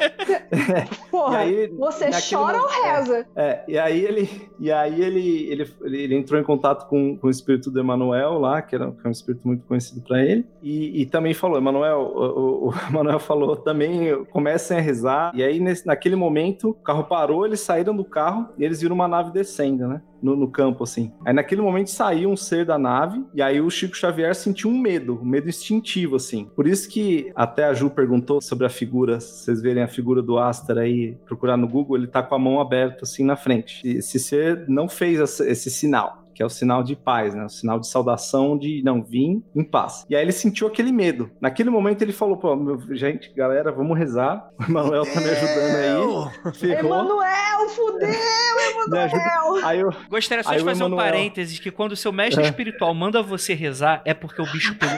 Porra, 1.10 1.44
E 1.46 1.64
aí, 1.64 1.68
você 1.70 2.10
chora 2.30 2.58
ou 2.58 2.64
momento- 2.64 2.84
reza? 2.84 3.28
É, 3.36 3.64
e 3.68 3.78
aí 3.78 4.06
ele, 4.06 4.30
e 4.60 4.72
aí 4.72 5.02
ele, 5.02 5.48
ele, 5.50 5.68
ele, 5.82 5.98
ele 6.04 6.16
entrou 6.16 6.40
em 6.40 6.44
contato 6.44 6.88
com, 6.88 7.18
com 7.18 7.28
o 7.28 7.30
espírito 7.30 7.72
do 7.72 7.80
Emanuel 7.80 8.38
lá, 8.40 8.62
que, 8.62 8.76
era, 8.76 8.92
que 8.92 9.00
é 9.04 9.08
um 9.08 9.12
espírito 9.12 9.48
muito 9.48 9.66
conhecido 9.66 10.02
para 10.02 10.24
ele, 10.24 10.46
e, 10.62 11.02
e 11.02 11.06
também 11.06 11.34
falou, 11.34 11.58
Emanuel, 11.58 12.00
o, 12.02 12.66
o, 12.68 12.70
o 12.70 12.74
Emanuel 12.90 13.20
falou 13.20 13.56
também, 13.56 14.24
comecem 14.26 14.78
a 14.78 14.82
rezar, 14.82 15.32
e 15.36 15.44
aí 15.44 15.60
nesse, 15.60 15.86
naquele 15.86 16.16
momento 16.16 16.70
o 16.70 16.74
carro 16.76 17.04
parou, 17.06 17.46
eles 17.46 17.60
saíram 17.62 17.96
do 17.96 18.06
carro 18.06 18.50
e 18.58 18.64
eles 18.64 18.80
viram 18.80 18.96
uma 18.96 19.08
nave 19.08 19.32
descendo, 19.32 19.88
né? 19.88 20.02
No, 20.22 20.35
no 20.35 20.48
campo, 20.48 20.84
assim. 20.84 21.11
Aí 21.26 21.34
naquele 21.34 21.61
momento 21.61 21.89
saiu 21.89 22.30
um 22.30 22.38
ser 22.38 22.65
da 22.65 22.77
nave, 22.77 23.23
e 23.34 23.41
aí 23.41 23.60
o 23.60 23.69
Chico 23.69 23.95
Xavier 23.95 24.35
sentiu 24.35 24.69
um 24.69 24.77
medo, 24.77 25.19
um 25.22 25.26
medo 25.26 25.49
instintivo, 25.49 26.15
assim. 26.15 26.49
Por 26.56 26.68
isso 26.68 26.89
que 26.89 27.31
até 27.35 27.65
a 27.65 27.73
Ju 27.73 27.89
perguntou 27.89 28.41
sobre 28.41 28.65
a 28.65 28.69
figura, 28.69 29.19
se 29.19 29.45
vocês 29.45 29.61
verem 29.61 29.84
a 29.84 29.88
figura 29.88 30.22
do 30.22 30.38
Aster 30.38 30.77
aí, 30.77 31.18
procurar 31.26 31.57
no 31.57 31.68
Google, 31.68 31.98
ele 31.98 32.07
tá 32.07 32.22
com 32.22 32.35
a 32.35 32.39
mão 32.39 32.60
aberta, 32.60 32.99
assim, 33.03 33.23
na 33.23 33.35
frente. 33.35 33.88
Esse 33.88 34.19
ser 34.19 34.65
não 34.68 34.88
fez 34.88 35.39
esse 35.41 35.69
sinal. 35.69 36.20
Que 36.42 36.44
é 36.44 36.48
o 36.48 36.50
sinal 36.50 36.82
de 36.82 36.96
paz, 36.96 37.36
né? 37.36 37.46
O 37.46 37.50
sinal 37.50 37.80
de 37.80 37.88
saudação 37.88 38.58
de 38.58 38.82
não 38.84 39.04
vim 39.04 39.44
em 39.56 39.64
paz. 39.64 40.08
E 40.10 40.16
aí 40.16 40.24
ele 40.24 40.32
sentiu 40.32 40.66
aquele 40.66 40.92
medo. 40.92 41.30
Naquele 41.40 41.70
momento 41.70 42.02
ele 42.02 42.12
falou: 42.12 42.36
pô, 42.36 42.56
meu, 42.56 42.82
gente, 42.96 43.32
galera, 43.36 43.72
vamos 43.72 43.96
rezar. 43.96 44.50
O 44.58 44.64
Emanuel 44.64 45.04
tá 45.06 45.22
me 45.22 45.30
ajudando 45.30 45.76
aí. 45.76 46.54
Ferrou. 46.56 46.80
Emanuel, 46.96 47.70
fudeu. 47.70 48.10
Emanuel! 48.90 49.66
Aí 49.68 49.80
eu, 49.82 49.94
Gostaria 50.10 50.44
só 50.44 50.50
Aí 50.50 50.58
de 50.58 50.64
fazer 50.66 50.84
um 50.84 50.96
parênteses 50.96 51.60
que 51.60 51.70
quando 51.70 51.92
o 51.92 51.96
seu 51.96 52.12
mestre 52.12 52.42
É. 52.44 52.46
espiritual 52.48 52.92
manda 52.96 53.22
você 53.22 53.54
rezar, 53.54 54.02
é 54.04 54.16
porque 54.16 54.42
o 54.42 54.52
bicho 54.52 54.76
pegou. 54.80 54.98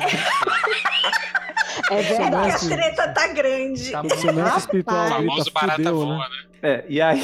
É 1.91 1.99
A 1.99 2.01
verdade. 2.01 2.69
treta 2.69 3.07
tá 3.09 3.27
grande. 3.27 3.91
Tá 3.91 4.01
O 4.01 4.09
seu 4.11 4.31
mestre 4.33 4.59
espiritual 4.59 5.03
grita 5.07 5.15
famoso 5.17 5.51
barata 5.51 5.91
voa, 5.91 6.17
né? 6.19 6.25
Né? 6.63 6.69
É, 6.69 6.85
e 6.87 7.01
aí. 7.01 7.21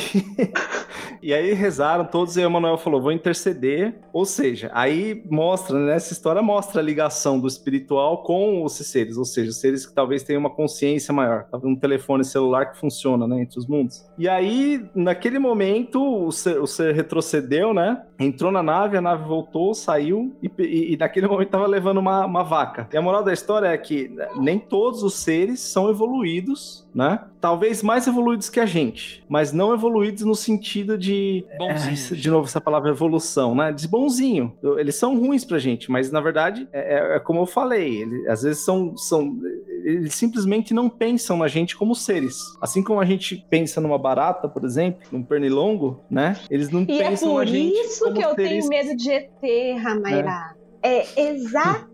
e 1.24 1.34
aí 1.34 1.54
rezaram 1.54 2.04
todos 2.06 2.36
e 2.36 2.42
o 2.42 2.44
Emanuel 2.44 2.78
falou: 2.78 3.02
vou 3.02 3.12
interceder. 3.12 3.96
Ou 4.12 4.26
seja, 4.26 4.70
aí 4.74 5.24
mostra, 5.30 5.80
né? 5.80 5.96
Essa 5.96 6.12
história 6.12 6.42
mostra 6.42 6.82
a 6.82 6.84
ligação 6.84 7.40
do 7.40 7.48
espiritual 7.48 8.24
com 8.24 8.64
os 8.64 8.74
seres, 8.74 9.18
ou 9.18 9.26
seja, 9.26 9.50
os 9.50 9.60
seres 9.60 9.86
que 9.86 9.94
talvez 9.94 10.24
tenham 10.24 10.42
uma 10.42 10.50
consciência 10.50 11.14
maior. 11.14 11.46
Talvez 11.50 11.72
um 11.72 11.76
telefone 11.76 12.26
celular 12.26 12.72
que 12.72 12.78
funciona, 12.78 13.26
né? 13.26 13.42
Entre 13.42 13.58
os 13.58 13.66
mundos. 13.66 14.06
E 14.18 14.28
aí, 14.28 14.86
naquele 14.94 15.40
momento, 15.40 16.26
o 16.26 16.32
ser, 16.32 16.60
o 16.60 16.68
ser 16.68 16.94
retrocedeu, 16.94 17.74
né? 17.74 18.04
Entrou 18.20 18.52
na 18.52 18.62
nave, 18.62 18.98
a 18.98 19.02
nave 19.02 19.24
voltou, 19.26 19.74
saiu 19.74 20.36
e, 20.44 20.52
e, 20.60 20.94
e 20.94 20.98
naquele 20.98 21.28
momento 21.28 21.50
tava 21.50 21.68
levando 21.68 22.00
uma, 22.00 22.26
uma 22.26 22.44
vaca. 22.44 22.90
E 22.92 22.98
a 22.98 23.02
moral 23.02 23.24
da 23.24 23.32
história 23.32 23.68
é 23.68 23.78
que 23.78 24.14
nem 24.36 24.60
todos 24.60 25.02
os 25.04 25.14
seres 25.16 25.62
são 25.62 25.90
evoluídos, 25.90 26.86
né? 26.94 27.22
Talvez 27.40 27.82
mais 27.82 28.08
evoluídos 28.08 28.50
que 28.50 28.60
a 28.60 28.66
gente, 28.66 29.24
mas 29.30 29.54
não 29.54 29.74
evoluídos 29.74 30.24
no 30.24 30.36
sentido 30.36 30.98
de. 30.98 31.46
Bonzinhos. 31.58 32.12
É, 32.12 32.16
de 32.16 32.30
novo, 32.30 32.48
essa 32.48 32.60
palavra 32.60 32.90
evolução, 32.90 33.54
né? 33.56 33.72
De 33.72 33.88
bonzinho. 33.88 34.58
Eles 34.78 34.96
são 34.96 35.18
ruins 35.18 35.46
pra 35.46 35.60
gente, 35.60 35.90
mas 35.92 36.12
na 36.12 36.20
verdade, 36.20 36.68
é, 36.74 36.96
é- 36.96 37.16
é 37.16 37.20
como 37.20 37.42
eu 37.42 37.46
falei, 37.46 38.02
eles, 38.02 38.28
às 38.28 38.42
vezes 38.42 38.66
são, 38.66 38.98
são. 38.98 39.38
Eles 39.86 40.14
simplesmente 40.16 40.74
não 40.74 40.90
pensam 40.90 41.38
na 41.38 41.48
gente 41.48 41.76
como 41.78 41.96
seres. 41.96 42.36
Assim 42.60 42.84
como 42.84 43.00
a 43.00 43.06
gente 43.06 43.46
pensa 43.50 43.80
numa 43.80 43.98
barata, 43.98 44.50
por 44.50 44.66
exemplo, 44.66 45.00
num 45.12 45.24
pernilongo, 45.24 46.02
né? 46.10 46.36
Eles 46.50 46.70
não 46.70 46.82
E 46.88 47.00
é 47.02 47.10
pensam 47.10 47.30
por 47.30 47.40
na 47.40 47.46
gente. 47.46 47.74
isso 47.86 48.04
como 48.04 48.16
que 48.18 48.24
eu 48.26 48.36
seres 48.36 48.50
tenho 48.50 48.68
medo 48.68 48.96
de 48.98 49.12
ET, 49.12 49.78
Ramaira. 49.82 50.56
É, 50.82 51.22
exatamente 51.22 51.89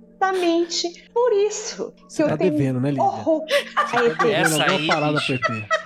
por 1.14 1.34
isso 1.34 1.92
que 1.92 2.04
Você 2.14 2.24
eu 2.24 2.28
tá 2.30 2.38
tenho 2.38 2.52
devendo, 2.52 2.80
né, 2.80 2.90
Lívia? 2.90 3.04
horror 3.04 3.44
a 3.76 3.82
ET. 4.06 4.18
Devendo 4.18 4.32
Essa 4.32 4.64
aí, 4.72 4.88
parada 4.88 5.14
bicho. 5.14 5.34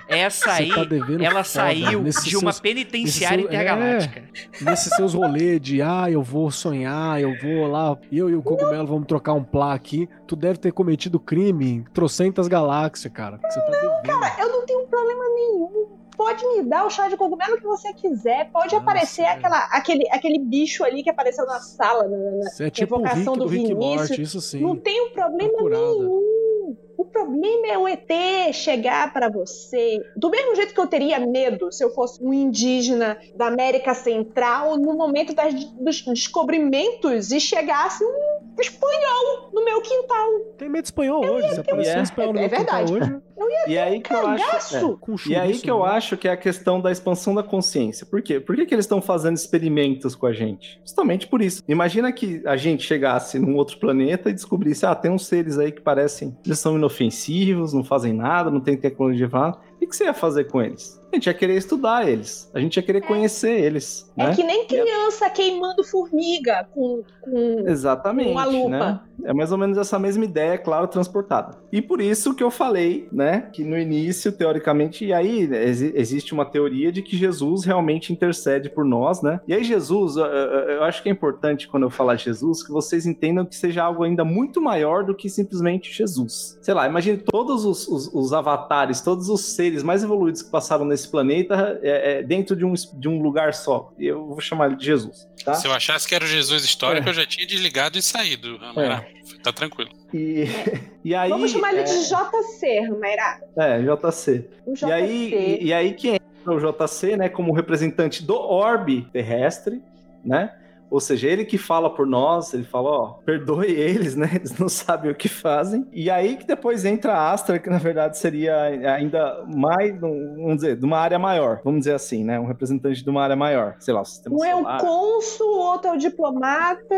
Essa 0.07 0.51
aí, 0.53 0.73
tá 0.73 0.83
devendo 0.83 1.21
ela 1.23 1.43
foda 1.43 1.43
saiu 1.43 2.03
de 2.03 2.37
uma 2.37 2.51
seus- 2.51 2.59
penitenciária 2.59 3.37
nesses 3.37 3.51
seus- 3.51 3.61
intergaláctica. 3.61 4.23
Nesses 4.61 4.95
seus 4.95 5.13
rolês 5.13 5.61
de, 5.61 5.81
ah, 5.81 6.07
eu 6.09 6.23
vou 6.23 6.49
sonhar, 6.49 7.21
eu 7.21 7.35
vou 7.41 7.67
lá, 7.67 7.97
eu 8.11 8.29
e 8.29 8.35
o 8.35 8.41
Cogumelo 8.41 8.87
vamos 8.87 9.07
trocar 9.07 9.33
um 9.33 9.43
plá 9.43 9.73
aqui. 9.73 10.07
Tu 10.27 10.35
deve 10.35 10.57
ter 10.57 10.71
cometido 10.71 11.19
crime 11.19 11.69
em 11.69 11.83
trocentas 11.93 12.47
galáxias, 12.47 13.11
cara. 13.13 13.39
Você 13.49 13.59
tá 13.59 13.69
devendo. 13.71 14.19
Cara, 14.19 14.41
eu 14.41 14.49
não 14.49 14.65
tenho 14.65 14.87
problema 14.87 15.23
nenhum. 15.35 15.87
Pode 16.19 16.45
me 16.45 16.63
dar 16.63 16.85
o 16.85 16.89
chá 16.89 17.07
de 17.07 17.15
cogumelo 17.15 17.55
que 17.57 17.63
você 17.63 17.93
quiser. 17.93 18.51
Pode 18.51 18.73
Nossa, 18.75 18.77
aparecer 18.83 19.21
é. 19.21 19.29
aquela, 19.29 19.57
aquele, 19.71 20.05
aquele 20.11 20.37
bicho 20.37 20.83
ali 20.83 21.01
que 21.01 21.09
apareceu 21.09 21.45
na 21.45 21.61
sala. 21.61 22.09
na- 22.09 22.17
na- 22.17 22.49
Você 22.49 22.65
é 22.65 22.69
tipo 22.69 22.95
o 22.95 22.97
Rick 22.97 23.07
evocação 23.11 23.33
do, 23.35 23.45
do 23.45 23.47
Rick 23.49 23.67
Vinícius. 23.67 23.95
Morty, 24.09 24.21
isso 24.21 24.41
sim. 24.41 24.59
Não 24.59 24.75
tenho 24.75 25.11
problema 25.13 25.49
Procurada. 25.53 25.81
nenhum. 25.85 26.75
O 26.99 27.05
problema 27.05 27.65
é 27.67 27.77
o 27.77 27.87
ET 27.87 28.51
chegar 28.51 29.13
pra 29.13 29.29
você. 29.29 30.01
Do 30.17 30.29
mesmo 30.29 30.53
jeito 30.53 30.73
que 30.73 30.79
eu 30.81 30.85
teria 30.85 31.17
medo 31.17 31.71
se 31.71 31.81
eu 31.81 31.91
fosse 31.91 32.21
um 32.21 32.33
indígena 32.33 33.17
da 33.37 33.47
América 33.47 33.93
Central 33.93 34.75
no 34.77 34.93
momento 34.95 35.33
das- 35.33 35.53
dos 35.53 36.01
descobrimentos 36.01 37.31
e 37.31 37.39
chegasse 37.39 38.03
um 38.03 38.59
espanhol 38.59 39.49
no 39.53 39.63
meu 39.63 39.81
quintal. 39.81 40.27
Tem 40.57 40.67
medo 40.67 40.81
de 40.83 40.87
espanhol 40.87 41.25
hoje. 41.25 41.53
Se 41.53 41.59
aparecer 41.61 41.95
É. 41.95 41.99
um 41.99 42.03
espanhol 42.03 42.33
no 42.33 42.39
É 42.39 42.41
meu 42.41 42.49
quintal 42.57 42.85
verdade. 42.85 42.93
hoje, 43.13 43.21
E 43.67 43.77
aí 43.77 44.01
que 44.01 44.13
eu 44.13 44.27
acho. 44.27 44.75
é. 44.75 45.29
E 45.29 45.35
aí 45.35 45.57
que 45.57 45.71
eu 45.71 45.79
né? 45.83 45.89
acho 45.91 46.17
que 46.17 46.27
é 46.27 46.31
a 46.31 46.37
questão 46.37 46.81
da 46.81 46.91
expansão 46.91 47.33
da 47.33 47.41
consciência. 47.41 48.05
Por 48.05 48.21
quê? 48.21 48.39
Por 48.39 48.55
que, 48.55 48.65
que 48.65 48.75
eles 48.75 48.83
estão 48.85 49.01
fazendo 49.01 49.37
experimentos 49.37 50.13
com 50.15 50.25
a 50.25 50.33
gente? 50.33 50.79
Justamente 50.85 51.27
por 51.27 51.41
isso. 51.41 51.63
Imagina 51.67 52.11
que 52.11 52.41
a 52.45 52.57
gente 52.57 52.83
chegasse 52.83 53.39
num 53.39 53.55
outro 53.55 53.77
planeta 53.79 54.29
e 54.29 54.33
descobrisse, 54.33 54.85
ah, 54.85 54.93
tem 54.93 55.09
uns 55.09 55.25
seres 55.25 55.57
aí 55.57 55.71
que 55.71 55.81
parecem, 55.81 56.37
eles 56.45 56.59
são 56.59 56.77
inofensivos, 56.89 57.73
não 57.73 57.83
fazem 57.83 58.11
nada, 58.13 58.49
não 58.49 58.59
tem 58.59 58.75
tecnologia 58.75 59.29
pra 59.29 59.39
nada. 59.39 59.57
O 59.81 59.87
que 59.87 59.95
você 59.95 60.05
ia 60.05 60.13
fazer 60.13 60.45
com 60.45 60.61
eles? 60.61 60.99
A 61.11 61.15
gente 61.15 61.25
ia 61.27 61.33
querer 61.33 61.55
estudar 61.57 62.07
eles. 62.07 62.49
A 62.53 62.59
gente 62.59 62.77
ia 62.77 62.83
querer 62.83 63.01
conhecer 63.01 63.59
eles. 63.59 64.11
É 64.17 64.27
né? 64.27 64.35
que 64.35 64.43
nem 64.43 64.65
criança 64.67 65.29
queimando 65.29 65.83
formiga 65.83 66.67
com, 66.73 67.03
com 67.21 67.63
Exatamente. 67.67 68.29
uma 68.31 68.45
lupa. 68.45 68.69
Né? 68.69 68.99
É 69.25 69.33
mais 69.33 69.51
ou 69.51 69.57
menos 69.57 69.77
essa 69.77 69.99
mesma 69.99 70.23
ideia, 70.23 70.57
claro, 70.57 70.87
transportada. 70.87 71.57
E 71.73 71.81
por 71.81 71.99
isso 71.99 72.33
que 72.33 72.41
eu 72.43 72.49
falei, 72.49 73.07
né, 73.11 73.49
que 73.51 73.65
no 73.65 73.77
início, 73.77 74.31
teoricamente, 74.31 75.03
e 75.03 75.11
aí 75.11 75.41
exi- 75.51 75.91
existe 75.93 76.33
uma 76.33 76.45
teoria 76.45 76.89
de 76.89 77.01
que 77.01 77.17
Jesus 77.17 77.65
realmente 77.65 78.13
intercede 78.13 78.69
por 78.69 78.85
nós, 78.85 79.21
né? 79.21 79.41
E 79.45 79.53
aí 79.53 79.61
Jesus, 79.63 80.15
eu, 80.15 80.25
eu- 80.25 80.69
eu 80.75 80.83
acho 80.83 81.03
que 81.03 81.09
é 81.09 81.11
importante 81.11 81.67
quando 81.67 81.83
eu 81.83 81.89
falar 81.89 82.15
Jesus, 82.15 82.63
que 82.65 82.71
vocês 82.71 83.05
entendam 83.05 83.45
que 83.45 83.55
seja 83.57 83.83
algo 83.83 84.03
ainda 84.03 84.23
muito 84.23 84.61
maior 84.61 85.03
do 85.03 85.13
que 85.13 85.29
simplesmente 85.29 85.91
Jesus. 85.91 86.57
Sei 86.61 86.73
lá, 86.73 86.87
imagine 86.87 87.17
todos 87.17 87.65
os, 87.65 87.87
os- 87.89 88.13
os 88.13 88.31
avatares, 88.31 89.01
todos 89.01 89.27
os 89.27 89.41
seres 89.53 89.83
mais 89.83 90.01
evoluídos 90.03 90.41
que 90.43 90.49
passaram 90.51 90.85
nesse 90.85 90.98
planeta 91.07 91.79
é, 91.81 92.19
é, 92.19 92.23
dentro 92.23 92.55
de 92.55 92.65
um, 92.65 92.73
de 92.73 93.07
um 93.07 93.21
lugar 93.21 93.53
só. 93.53 93.93
E 93.97 94.05
eu 94.07 94.25
vou 94.27 94.39
chamar 94.41 94.67
ele 94.67 94.75
de 94.75 94.85
Jesus, 94.85 95.27
tá? 95.43 95.53
Se 95.53 95.67
eu 95.67 95.73
achasse 95.73 96.07
que 96.07 96.13
era 96.15 96.23
o 96.23 96.27
Jesus 96.27 96.63
histórico, 96.63 97.07
É. 97.07 97.11
eu 97.11 97.13
já 97.13 97.25
tinha 97.25 97.45
desligado 97.47 97.97
e 97.97 98.01
saído. 98.01 98.57
Amara. 98.61 99.05
Tá 99.43 99.53
tranquilo. 99.53 99.89
E, 100.13 100.45
e 101.05 101.15
aí... 101.15 101.29
Vamos 101.29 101.51
chamar 101.51 101.71
ele 101.71 101.81
é, 101.81 101.83
de 101.83 102.03
JC, 102.03 102.79
Ramaira. 102.89 103.41
É, 103.57 103.79
JC. 103.79 104.49
O 104.65 104.73
E 104.73 104.75
JC. 104.75 104.91
aí, 104.91 105.33
e, 105.61 105.65
e 105.67 105.73
aí 105.73 105.93
que 105.93 106.09
entra 106.09 106.53
o 106.53 106.59
JC, 106.59 107.15
né, 107.17 107.29
como 107.29 107.53
representante 107.53 108.23
do 108.23 108.35
orbe 108.35 109.07
terrestre, 109.13 109.81
né? 110.25 110.53
Ou 110.91 110.99
seja, 110.99 111.27
ele 111.27 111.45
que 111.45 111.57
fala 111.57 111.89
por 111.93 112.07
nós, 112.07 112.53
ele 112.53 112.63
fala, 112.63 112.89
ó, 112.89 113.07
perdoe 113.25 113.67
eles, 113.71 114.15
né? 114.15 114.29
Eles 114.33 114.57
não 114.57 114.67
sabem 114.67 115.11
o 115.11 115.15
que 115.15 115.29
fazem. 115.29 115.87
E 115.93 116.09
aí 116.09 116.35
que 116.37 116.45
depois 116.47 116.83
entra 116.85 117.13
a 117.13 117.31
Astra, 117.31 117.59
que 117.59 117.69
na 117.69 117.77
verdade 117.77 118.17
seria 118.17 118.59
ainda 118.95 119.45
mais, 119.53 119.93
um- 120.01 120.35
vamos 120.37 120.55
dizer, 120.57 120.75
de 120.77 120.85
uma 120.85 120.97
área 120.97 121.19
maior. 121.19 121.61
Vamos 121.63 121.81
dizer 121.81 121.93
assim, 121.93 122.23
né? 122.23 122.39
Um 122.39 122.45
representante 122.47 123.03
de 123.03 123.09
uma 123.09 123.21
área 123.23 123.35
maior. 123.35 123.75
Sei 123.79 123.93
lá, 123.93 124.01
o 124.01 124.05
sistema 124.05 124.35
Um 124.35 124.43
é 124.43 124.55
o 124.55 124.63
cônsul, 124.79 125.47
o 125.47 125.59
outro 125.59 125.89
é 125.89 125.93
o 125.93 125.97
diplomata. 125.97 126.95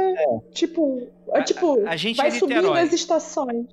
Tipo, 0.54 1.08
é, 1.34 1.42
tipo 1.44 1.84
A 1.86 1.96
gente 1.96 2.18
vai 2.18 2.28
é 2.28 2.32
subindo 2.32 2.72
as 2.74 2.94
estações. 2.94 3.66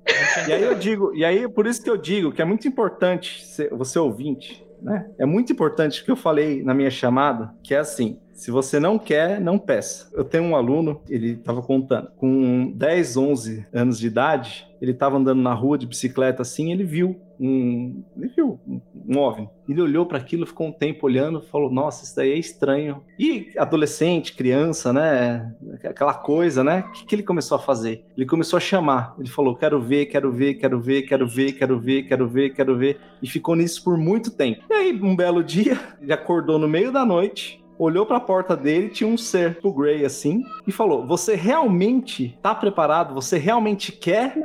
E 0.47 0.51
aí 0.53 0.63
eu 0.63 0.75
digo, 0.75 1.13
e 1.15 1.23
aí 1.23 1.47
por 1.47 1.65
isso 1.67 1.81
que 1.83 1.89
eu 1.89 1.97
digo 1.97 2.31
que 2.31 2.41
é 2.41 2.45
muito 2.45 2.67
importante 2.67 3.45
ser- 3.45 3.69
você 3.73 3.97
ouvinte, 3.99 4.65
né? 4.81 5.09
É 5.17 5.25
muito 5.25 5.51
importante 5.53 6.01
o 6.01 6.05
que 6.05 6.11
eu 6.11 6.15
falei 6.15 6.63
na 6.63 6.73
minha 6.73 6.89
chamada, 6.89 7.53
que 7.63 7.73
é 7.73 7.79
assim, 7.79 8.17
se 8.39 8.51
você 8.51 8.79
não 8.79 8.97
quer, 8.97 9.41
não 9.41 9.59
peça. 9.59 10.09
Eu 10.13 10.23
tenho 10.23 10.45
um 10.45 10.55
aluno, 10.55 11.01
ele 11.09 11.31
estava 11.31 11.61
contando, 11.61 12.09
com 12.15 12.71
10, 12.73 13.17
11 13.17 13.65
anos 13.73 13.99
de 13.99 14.07
idade, 14.07 14.65
ele 14.81 14.91
estava 14.91 15.17
andando 15.17 15.41
na 15.41 15.53
rua 15.53 15.77
de 15.77 15.85
bicicleta 15.85 16.41
assim, 16.41 16.71
ele 16.71 16.85
viu 16.85 17.19
um, 17.37 18.01
ele 18.15 18.31
viu 18.33 18.57
um, 18.65 19.17
OVNI. 19.17 19.49
Ele 19.67 19.81
olhou 19.81 20.05
para 20.05 20.17
aquilo, 20.17 20.45
ficou 20.45 20.67
um 20.67 20.71
tempo 20.71 21.05
olhando, 21.05 21.41
falou: 21.41 21.69
"Nossa, 21.69 22.05
isso 22.05 22.15
daí 22.15 22.31
é 22.31 22.37
estranho". 22.37 23.03
E 23.17 23.51
adolescente, 23.57 24.33
criança, 24.33 24.93
né? 24.93 25.53
Aquela 25.83 26.13
coisa, 26.13 26.63
né? 26.63 26.85
O 26.87 26.91
que, 26.93 27.05
que 27.05 27.15
ele 27.15 27.23
começou 27.23 27.57
a 27.57 27.59
fazer? 27.59 28.05
Ele 28.15 28.25
começou 28.25 28.55
a 28.55 28.61
chamar. 28.61 29.15
Ele 29.19 29.29
falou: 29.29 29.55
"Quero 29.55 29.81
ver, 29.81 30.05
quero 30.05 30.31
ver, 30.31 30.55
quero 30.55 30.79
ver, 30.79 31.03
quero 31.03 31.27
ver, 31.27 31.53
quero 31.53 31.79
ver, 31.79 32.03
quero 32.03 32.27
ver, 32.27 32.49
quero 32.53 32.77
ver". 32.77 32.99
E 33.21 33.27
ficou 33.27 33.55
nisso 33.55 33.83
por 33.83 33.97
muito 33.97 34.31
tempo. 34.31 34.63
E 34.69 34.73
aí, 34.73 34.99
um 35.01 35.15
belo 35.15 35.43
dia, 35.43 35.77
ele 36.01 36.13
acordou 36.13 36.57
no 36.57 36.67
meio 36.67 36.91
da 36.91 37.05
noite, 37.05 37.63
olhou 37.79 38.05
para 38.05 38.17
a 38.17 38.21
porta 38.21 38.55
dele, 38.55 38.89
tinha 38.89 39.09
um 39.09 39.17
ser 39.17 39.59
pro 39.61 39.73
Grey 39.73 40.05
assim, 40.05 40.43
e 40.67 40.71
falou: 40.71 41.07
"Você 41.07 41.33
realmente 41.33 42.37
tá 42.41 42.53
preparado? 42.53 43.15
Você 43.15 43.37
realmente 43.37 43.91
quer?" 43.91 44.35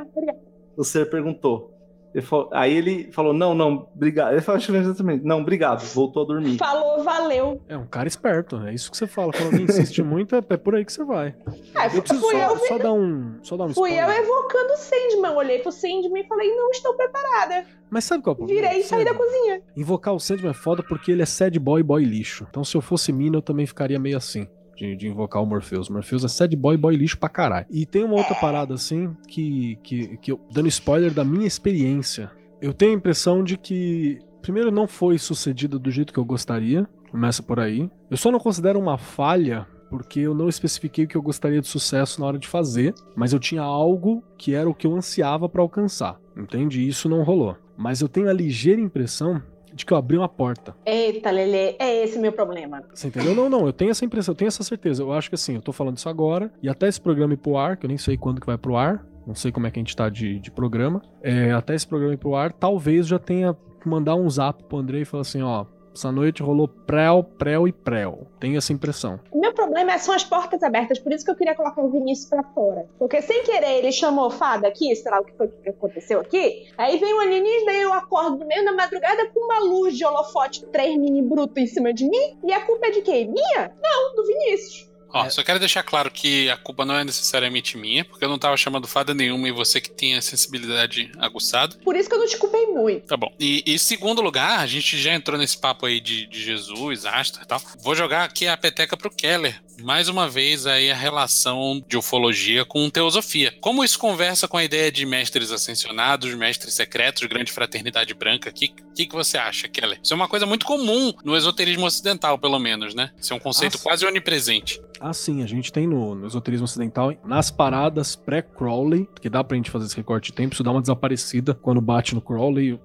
O 0.77 0.83
ser 0.83 1.09
perguntou. 1.09 1.74
Ele 2.15 2.21
falou- 2.21 2.49
aí 2.53 2.73
ele 2.73 3.11
falou: 3.11 3.33
"Não, 3.33 3.53
não, 3.53 3.89
obrigado". 3.93 4.31
Ele 4.31 4.41
falou 4.41 4.61
exatamente: 4.61 5.25
"Não, 5.25 5.41
obrigado". 5.41 5.81
Voltou 5.93 6.23
a 6.23 6.25
dormir. 6.25 6.57
Falou, 6.57 7.03
valeu. 7.03 7.61
É 7.67 7.75
um 7.77 7.85
cara 7.85 8.07
esperto, 8.07 8.55
é 8.65 8.73
isso 8.73 8.89
que 8.89 8.95
você 8.95 9.05
fala. 9.05 9.33
Quando 9.33 9.47
alguém 9.47 9.63
insiste 9.65 10.01
muito, 10.01 10.33
é, 10.33 10.37
é 10.49 10.55
por 10.57 10.75
aí 10.75 10.85
que 10.85 10.93
você 10.93 11.03
vai. 11.03 11.35
Ah, 11.75 11.87
Eu 11.93 12.01
preciso 12.01 12.21
fui 12.21 12.35
só, 12.35 12.51
eu, 12.51 12.57
só 12.57 12.77
dar 12.77 12.93
um. 12.93 13.35
Só 13.43 13.57
dar 13.57 13.65
um 13.65 13.73
fui 13.73 13.91
eu 13.91 14.09
evocando 14.09 14.73
o 14.73 14.77
Sandman. 14.77 15.31
Olhei 15.35 15.59
pro 15.59 15.71
Sandman 15.73 16.23
e 16.23 16.27
falei, 16.27 16.55
não 16.55 16.71
estou 16.71 16.93
preparada. 16.95 17.65
Mas 17.89 18.05
sabe 18.05 18.23
qual 18.23 18.31
é 18.31 18.35
o 18.35 18.37
problema? 18.37 18.61
Virei 18.61 18.79
e 18.79 18.83
saí 18.83 19.03
da 19.03 19.13
cozinha. 19.13 19.61
Invocar 19.75 20.13
o 20.13 20.19
Sandman 20.19 20.51
é 20.51 20.53
foda 20.53 20.81
porque 20.81 21.11
ele 21.11 21.21
é 21.21 21.25
sad 21.25 21.59
boy 21.59 21.83
boy 21.83 22.03
lixo. 22.05 22.47
Então 22.49 22.63
se 22.63 22.77
eu 22.77 22.81
fosse 22.81 23.11
mina, 23.11 23.37
eu 23.37 23.41
também 23.41 23.65
ficaria 23.65 23.99
meio 23.99 24.15
assim. 24.17 24.47
De, 24.75 24.95
de 24.95 25.07
invocar 25.07 25.41
o 25.41 25.45
Morpheus. 25.45 25.89
Morpheus 25.89 26.23
é 26.23 26.27
sad 26.27 26.53
boy 26.55 26.75
boy 26.75 26.95
lixo 26.95 27.17
pra 27.17 27.29
caralho. 27.29 27.65
E 27.69 27.85
tem 27.85 28.03
uma 28.03 28.15
outra 28.15 28.35
parada 28.35 28.73
assim 28.73 29.15
que, 29.27 29.77
que, 29.83 30.17
que 30.17 30.31
eu. 30.31 30.39
Dando 30.51 30.67
spoiler 30.67 31.13
da 31.13 31.23
minha 31.23 31.47
experiência. 31.47 32.31
Eu 32.61 32.73
tenho 32.73 32.91
a 32.91 32.95
impressão 32.95 33.43
de 33.43 33.57
que. 33.57 34.19
Primeiro, 34.41 34.71
não 34.71 34.87
foi 34.87 35.17
sucedido 35.17 35.79
do 35.79 35.89
jeito 35.89 36.13
que 36.13 36.19
eu 36.19 36.25
gostaria. 36.25 36.87
Começa 37.09 37.41
por 37.41 37.59
aí. 37.59 37.89
Eu 38.11 38.17
só 38.17 38.29
não 38.31 38.39
considero 38.39 38.79
uma 38.79 38.97
falha 38.97 39.65
porque 39.89 40.19
eu 40.19 40.33
não 40.33 40.49
especifiquei 40.49 41.05
o 41.05 41.07
que 41.07 41.15
eu 41.15 41.21
gostaria 41.21 41.61
de 41.61 41.67
sucesso 41.67 42.19
na 42.19 42.27
hora 42.27 42.37
de 42.37 42.47
fazer, 42.47 42.93
mas 43.15 43.33
eu 43.33 43.39
tinha 43.39 43.61
algo 43.61 44.23
que 44.37 44.53
era 44.53 44.69
o 44.69 44.73
que 44.73 44.85
eu 44.85 44.95
ansiava 44.95 45.47
pra 45.47 45.61
alcançar. 45.61 46.19
Entende? 46.35 46.85
Isso 46.85 47.07
não 47.07 47.23
rolou. 47.23 47.55
Mas 47.77 48.01
eu 48.01 48.09
tenho 48.09 48.29
a 48.29 48.33
ligeira 48.33 48.81
impressão 48.81 49.41
de 49.75 49.85
que 49.85 49.91
eu 49.91 49.97
abri 49.97 50.17
uma 50.17 50.29
porta. 50.29 50.73
Eita, 50.85 51.29
Lele, 51.29 51.75
é 51.77 52.03
esse 52.03 52.17
meu 52.17 52.31
problema. 52.31 52.81
Você 52.93 53.09
entendeu? 53.09 53.35
Não, 53.35 53.49
não, 53.49 53.65
eu 53.67 53.73
tenho 53.73 53.91
essa 53.91 54.05
impressão, 54.05 54.31
eu 54.31 54.37
tenho 54.37 54.47
essa 54.47 54.63
certeza. 54.63 55.03
Eu 55.03 55.11
acho 55.11 55.27
que 55.27 55.35
assim, 55.35 55.55
eu 55.55 55.61
tô 55.61 55.73
falando 55.73 55.97
isso 55.97 56.07
agora, 56.07 56.49
e 56.63 56.69
até 56.69 56.87
esse 56.87 56.99
programa 56.99 57.33
ir 57.33 57.37
pro 57.37 57.57
ar, 57.57 57.75
que 57.75 57.85
eu 57.85 57.89
nem 57.89 57.97
sei 57.97 58.17
quando 58.17 58.39
que 58.39 58.47
vai 58.47 58.57
pro 58.57 58.77
ar, 58.77 59.05
não 59.27 59.35
sei 59.35 59.51
como 59.51 59.67
é 59.67 59.71
que 59.71 59.77
a 59.77 59.81
gente 59.81 59.95
tá 59.95 60.07
de, 60.07 60.39
de 60.39 60.49
programa, 60.49 61.01
é, 61.21 61.51
até 61.51 61.75
esse 61.75 61.85
programa 61.85 62.13
ir 62.13 62.17
pro 62.17 62.35
ar, 62.35 62.53
talvez 62.53 63.05
já 63.05 63.19
tenha 63.19 63.53
que 63.81 63.89
mandar 63.89 64.15
um 64.15 64.29
zap 64.29 64.63
pro 64.63 64.77
André 64.77 65.01
e 65.01 65.05
falar 65.05 65.21
assim, 65.21 65.41
ó, 65.41 65.65
Essa 65.95 66.11
noite 66.11 66.43
rolou 66.43 66.67
prel, 66.67 67.23
prel 67.23 67.67
e 67.67 67.71
prel. 67.71 68.27
Tenho 68.37 68.57
essa 68.57 68.73
impressão. 68.73 69.17
O 69.31 69.39
meu 69.39 69.53
problema 69.53 69.93
é- 69.93 69.97
são 69.97 70.13
as 70.13 70.25
portas 70.25 70.61
abertas, 70.61 70.99
por 70.99 71.13
isso 71.13 71.23
que 71.23 71.31
eu 71.31 71.35
queria 71.35 71.55
colocar 71.55 71.81
o 71.81 71.89
Vinícius 71.89 72.29
pra 72.29 72.43
fora. 72.43 72.85
Porque 72.99 73.21
sem 73.21 73.43
querer 73.43 73.77
ele 73.77 73.91
chamou 73.93 74.29
fada 74.29 74.67
aqui, 74.67 74.93
sei 74.93 75.09
lá 75.09 75.21
o 75.21 75.23
que 75.23 75.31
foi 75.33 75.47
que 75.47 75.69
aconteceu 75.69 76.19
aqui. 76.19 76.67
Aí 76.77 76.97
vem 76.99 77.13
um 77.13 77.21
alienígena 77.21 77.71
e 77.71 77.81
eu 77.81 77.93
acordo 77.93 78.37
no 78.37 78.45
meio 78.45 78.65
da 78.65 78.73
madrugada 78.73 79.25
com 79.33 79.39
uma 79.39 79.59
luz 79.59 79.97
de 79.97 80.03
holofote 80.03 80.65
3 80.65 80.97
mini 80.97 81.21
bruto 81.21 81.57
em 81.59 81.65
cima 81.65 81.93
de 81.93 82.03
mim. 82.09 82.37
E 82.43 82.51
a 82.51 82.65
culpa 82.65 82.87
é 82.87 82.91
de 82.91 83.01
quem? 83.01 83.27
Minha? 83.31 83.71
Não, 83.81 84.15
do 84.15 84.25
Vinícius. 84.27 84.91
Ó, 85.15 85.29
só 85.29 85.43
quero 85.43 85.59
deixar 85.59 85.83
claro 85.83 86.11
que 86.11 86.49
a 86.49 86.57
culpa 86.57 86.85
não 86.85 86.95
é 86.95 87.03
necessariamente 87.03 87.77
minha, 87.77 88.03
porque 88.03 88.23
eu 88.23 88.29
não 88.29 88.37
tava 88.37 88.57
chamando 88.57 88.87
fada 88.87 89.13
nenhuma 89.13 89.47
e 89.47 89.51
você 89.51 89.79
que 89.79 89.89
tem 89.89 90.15
a 90.15 90.21
sensibilidade 90.21 91.11
aguçada. 91.17 91.75
Por 91.77 91.95
isso 91.95 92.09
que 92.09 92.15
eu 92.15 92.19
não 92.19 92.27
te 92.27 92.37
culpei 92.37 92.65
muito. 92.67 93.07
Tá 93.07 93.15
bom. 93.15 93.33
E, 93.39 93.63
e 93.65 93.79
segundo 93.79 94.21
lugar, 94.21 94.59
a 94.59 94.67
gente 94.67 94.97
já 94.97 95.13
entrou 95.13 95.37
nesse 95.37 95.57
papo 95.57 95.85
aí 95.85 95.99
de, 95.99 96.25
de 96.25 96.43
Jesus, 96.43 97.05
Astor 97.05 97.43
e 97.43 97.45
tal. 97.45 97.61
Vou 97.81 97.95
jogar 97.95 98.25
aqui 98.25 98.47
a 98.47 98.57
peteca 98.57 98.97
pro 98.97 99.09
Keller. 99.09 99.61
Mais 99.81 100.07
uma 100.07 100.27
vez 100.27 100.65
aí 100.65 100.89
a 100.89 100.95
relação 100.95 101.83
de 101.87 101.97
ufologia 101.97 102.65
com 102.65 102.89
teosofia. 102.89 103.53
Como 103.61 103.83
isso 103.83 103.99
conversa 103.99 104.47
com 104.47 104.57
a 104.57 104.63
ideia 104.63 104.91
de 104.91 105.05
mestres 105.05 105.51
ascensionados, 105.51 106.33
mestres 106.33 106.73
secretos, 106.73 107.25
grande 107.27 107.51
fraternidade 107.51 108.13
branca? 108.13 108.49
O 108.49 108.53
que, 108.53 108.69
que, 108.69 109.05
que 109.05 109.15
você 109.15 109.37
acha, 109.37 109.67
Keller? 109.67 109.99
Isso 110.01 110.13
é 110.13 110.15
uma 110.15 110.27
coisa 110.27 110.45
muito 110.45 110.65
comum 110.65 111.13
no 111.23 111.35
esoterismo 111.35 111.85
ocidental, 111.85 112.37
pelo 112.37 112.59
menos, 112.59 112.95
né? 112.95 113.11
Isso 113.19 113.33
é 113.33 113.35
um 113.35 113.39
conceito 113.39 113.77
Ah, 113.77 113.83
quase 113.83 114.05
onipresente. 114.05 114.81
Ah, 114.99 115.13
sim, 115.13 115.43
a 115.43 115.47
gente 115.47 115.71
tem 115.71 115.85
no, 115.85 116.15
no 116.15 116.27
esoterismo 116.27 116.65
ocidental, 116.65 117.13
nas 117.25 117.51
paradas 117.51 118.15
pré-Crowley, 118.15 119.07
que 119.21 119.29
dá 119.29 119.43
pra 119.43 119.57
gente 119.57 119.69
fazer 119.69 119.85
esse 119.85 119.95
recorte 119.95 120.27
de 120.27 120.33
tempo, 120.33 120.53
isso 120.53 120.63
dá 120.63 120.71
uma 120.71 120.81
desaparecida 120.81 121.53
quando 121.53 121.81
bate 121.81 122.15
no 122.15 122.21
Crowley. 122.21 122.79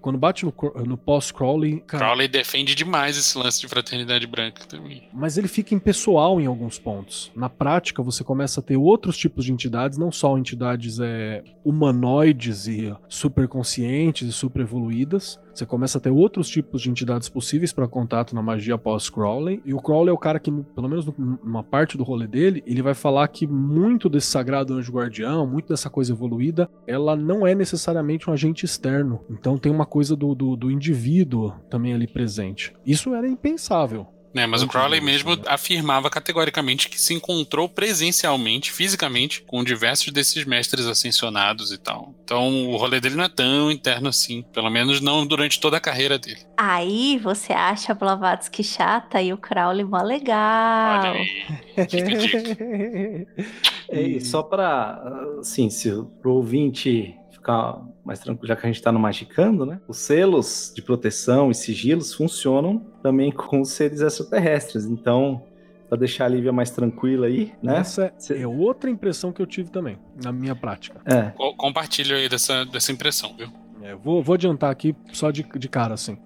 Quando 0.00 0.18
bate 0.18 0.44
no, 0.44 0.54
no 0.84 0.96
pós-Crowley, 0.96 1.80
cara, 1.86 2.04
Crowley 2.04 2.28
defende 2.28 2.74
demais 2.74 3.16
esse 3.16 3.38
lance 3.38 3.60
de 3.60 3.68
fraternidade 3.68 4.26
branca 4.26 4.64
também. 4.66 5.08
mas 5.12 5.38
ele 5.38 5.48
fica 5.48 5.74
impessoal 5.74 6.40
em 6.40 6.46
alguns 6.46 6.78
pontos. 6.78 7.30
Na 7.34 7.48
prática, 7.48 8.02
você 8.02 8.24
começa 8.24 8.60
a 8.60 8.62
ter 8.62 8.76
outros 8.76 9.16
tipos 9.16 9.44
de 9.44 9.52
entidades, 9.52 9.96
não 9.96 10.10
só 10.10 10.36
entidades 10.36 10.98
é, 10.98 11.42
humanoides 11.64 12.66
e 12.66 12.94
superconscientes 13.08 14.28
e 14.28 14.32
super 14.32 14.62
evoluídas. 14.62 15.38
Você 15.60 15.66
começa 15.66 15.98
a 15.98 16.00
ter 16.00 16.08
outros 16.08 16.48
tipos 16.48 16.80
de 16.80 16.88
entidades 16.88 17.28
possíveis 17.28 17.70
para 17.70 17.86
contato 17.86 18.34
na 18.34 18.40
magia 18.40 18.78
pós-Crowley. 18.78 19.60
E 19.62 19.74
o 19.74 19.78
Crowley 19.78 20.08
é 20.08 20.12
o 20.12 20.16
cara 20.16 20.40
que, 20.40 20.50
pelo 20.50 20.88
menos 20.88 21.04
numa 21.18 21.62
parte 21.62 21.98
do 21.98 22.02
rolê 22.02 22.26
dele, 22.26 22.62
ele 22.66 22.80
vai 22.80 22.94
falar 22.94 23.28
que 23.28 23.46
muito 23.46 24.08
desse 24.08 24.28
sagrado 24.28 24.72
anjo 24.72 24.90
guardião, 24.90 25.46
muito 25.46 25.68
dessa 25.68 25.90
coisa 25.90 26.14
evoluída, 26.14 26.66
ela 26.86 27.14
não 27.14 27.46
é 27.46 27.54
necessariamente 27.54 28.30
um 28.30 28.32
agente 28.32 28.64
externo. 28.64 29.20
Então 29.28 29.58
tem 29.58 29.70
uma 29.70 29.84
coisa 29.84 30.16
do, 30.16 30.34
do, 30.34 30.56
do 30.56 30.70
indivíduo 30.70 31.52
também 31.68 31.92
ali 31.92 32.06
presente. 32.06 32.72
Isso 32.86 33.14
era 33.14 33.28
impensável. 33.28 34.06
Né, 34.32 34.46
mas 34.46 34.62
o 34.62 34.64
Antes 34.64 34.76
Crowley 34.76 35.00
mesmo 35.00 35.34
né? 35.34 35.42
afirmava 35.46 36.08
categoricamente 36.08 36.88
que 36.88 37.00
se 37.00 37.12
encontrou 37.12 37.68
presencialmente, 37.68 38.70
fisicamente, 38.70 39.42
com 39.42 39.64
diversos 39.64 40.12
desses 40.12 40.44
mestres 40.44 40.86
ascensionados 40.86 41.72
e 41.72 41.78
tal. 41.78 42.14
Então 42.22 42.68
o 42.68 42.76
rolê 42.76 43.00
dele 43.00 43.16
não 43.16 43.24
é 43.24 43.28
tão 43.28 43.70
interno 43.70 44.08
assim, 44.08 44.42
pelo 44.52 44.70
menos 44.70 45.00
não 45.00 45.26
durante 45.26 45.58
toda 45.58 45.78
a 45.78 45.80
carreira 45.80 46.16
dele. 46.16 46.38
Aí 46.56 47.18
você 47.18 47.52
acha 47.52 47.90
a 47.90 47.94
Blavatsky 47.94 48.62
chata 48.62 49.20
e 49.20 49.32
o 49.32 49.36
Crowley 49.36 49.84
mó 49.84 50.00
legal. 50.00 51.00
Olha 51.00 51.12
aí. 51.12 51.86
Dica. 51.86 53.26
E 53.92 54.20
só 54.20 54.40
para, 54.42 55.02
assim, 55.40 55.68
se 55.68 55.90
o 55.90 56.04
pro 56.04 56.34
ouvinte 56.34 57.12
ficar 57.32 57.82
mais 58.04 58.18
tranquilo, 58.20 58.46
já 58.48 58.56
que 58.56 58.66
a 58.66 58.68
gente 58.68 58.76
está 58.76 58.90
no 58.92 58.98
Magicando, 58.98 59.64
né? 59.66 59.80
Os 59.88 59.98
selos 59.98 60.72
de 60.74 60.82
proteção 60.82 61.50
e 61.50 61.54
sigilos 61.54 62.14
funcionam 62.14 62.78
também 63.02 63.30
com 63.30 63.60
os 63.60 63.70
seres 63.70 64.00
extraterrestres. 64.00 64.84
Então, 64.86 65.46
para 65.88 65.98
deixar 65.98 66.26
a 66.26 66.28
Lívia 66.28 66.52
mais 66.52 66.70
tranquila 66.70 67.26
aí, 67.26 67.52
né? 67.62 67.78
Essa 67.78 68.12
Cê- 68.16 68.38
é 68.42 68.46
outra 68.46 68.88
impressão 68.88 69.32
que 69.32 69.42
eu 69.42 69.46
tive 69.46 69.70
também, 69.70 69.98
na 70.22 70.30
minha 70.32 70.54
prática. 70.54 71.00
É. 71.04 71.30
Co- 71.30 71.54
Compartilho 71.56 72.16
aí 72.16 72.28
dessa, 72.28 72.64
dessa 72.64 72.92
impressão, 72.92 73.34
viu? 73.36 73.48
É, 73.82 73.94
vou, 73.94 74.22
vou 74.22 74.34
adiantar 74.34 74.70
aqui 74.70 74.94
só 75.12 75.30
de, 75.30 75.42
de 75.42 75.68
cara, 75.68 75.94
assim. 75.94 76.16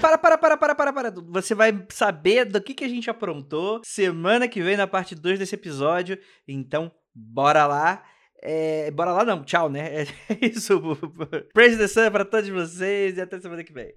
Para, 0.00 0.16
para, 0.16 0.38
para, 0.38 0.56
para, 0.56 0.74
para, 0.74 0.92
para. 0.92 1.10
Você 1.28 1.54
vai 1.54 1.84
saber 1.90 2.46
do 2.46 2.60
que, 2.60 2.72
que 2.72 2.84
a 2.84 2.88
gente 2.88 3.10
aprontou 3.10 3.80
semana 3.84 4.48
que 4.48 4.62
vem 4.62 4.76
na 4.76 4.86
parte 4.86 5.14
2 5.14 5.38
desse 5.38 5.54
episódio. 5.54 6.18
Então, 6.48 6.90
bora 7.14 7.66
lá. 7.66 8.02
É, 8.42 8.90
bora 8.90 9.12
lá 9.12 9.24
não, 9.24 9.44
tchau, 9.44 9.68
né? 9.68 10.04
É 10.28 10.46
isso. 10.46 10.80
Praise 11.52 11.76
the 11.76 11.88
Sun 11.88 12.10
pra 12.10 12.24
todos 12.24 12.48
vocês 12.48 13.16
e 13.16 13.20
até 13.20 13.40
semana 13.40 13.62
que 13.62 13.72
vem. 13.72 13.94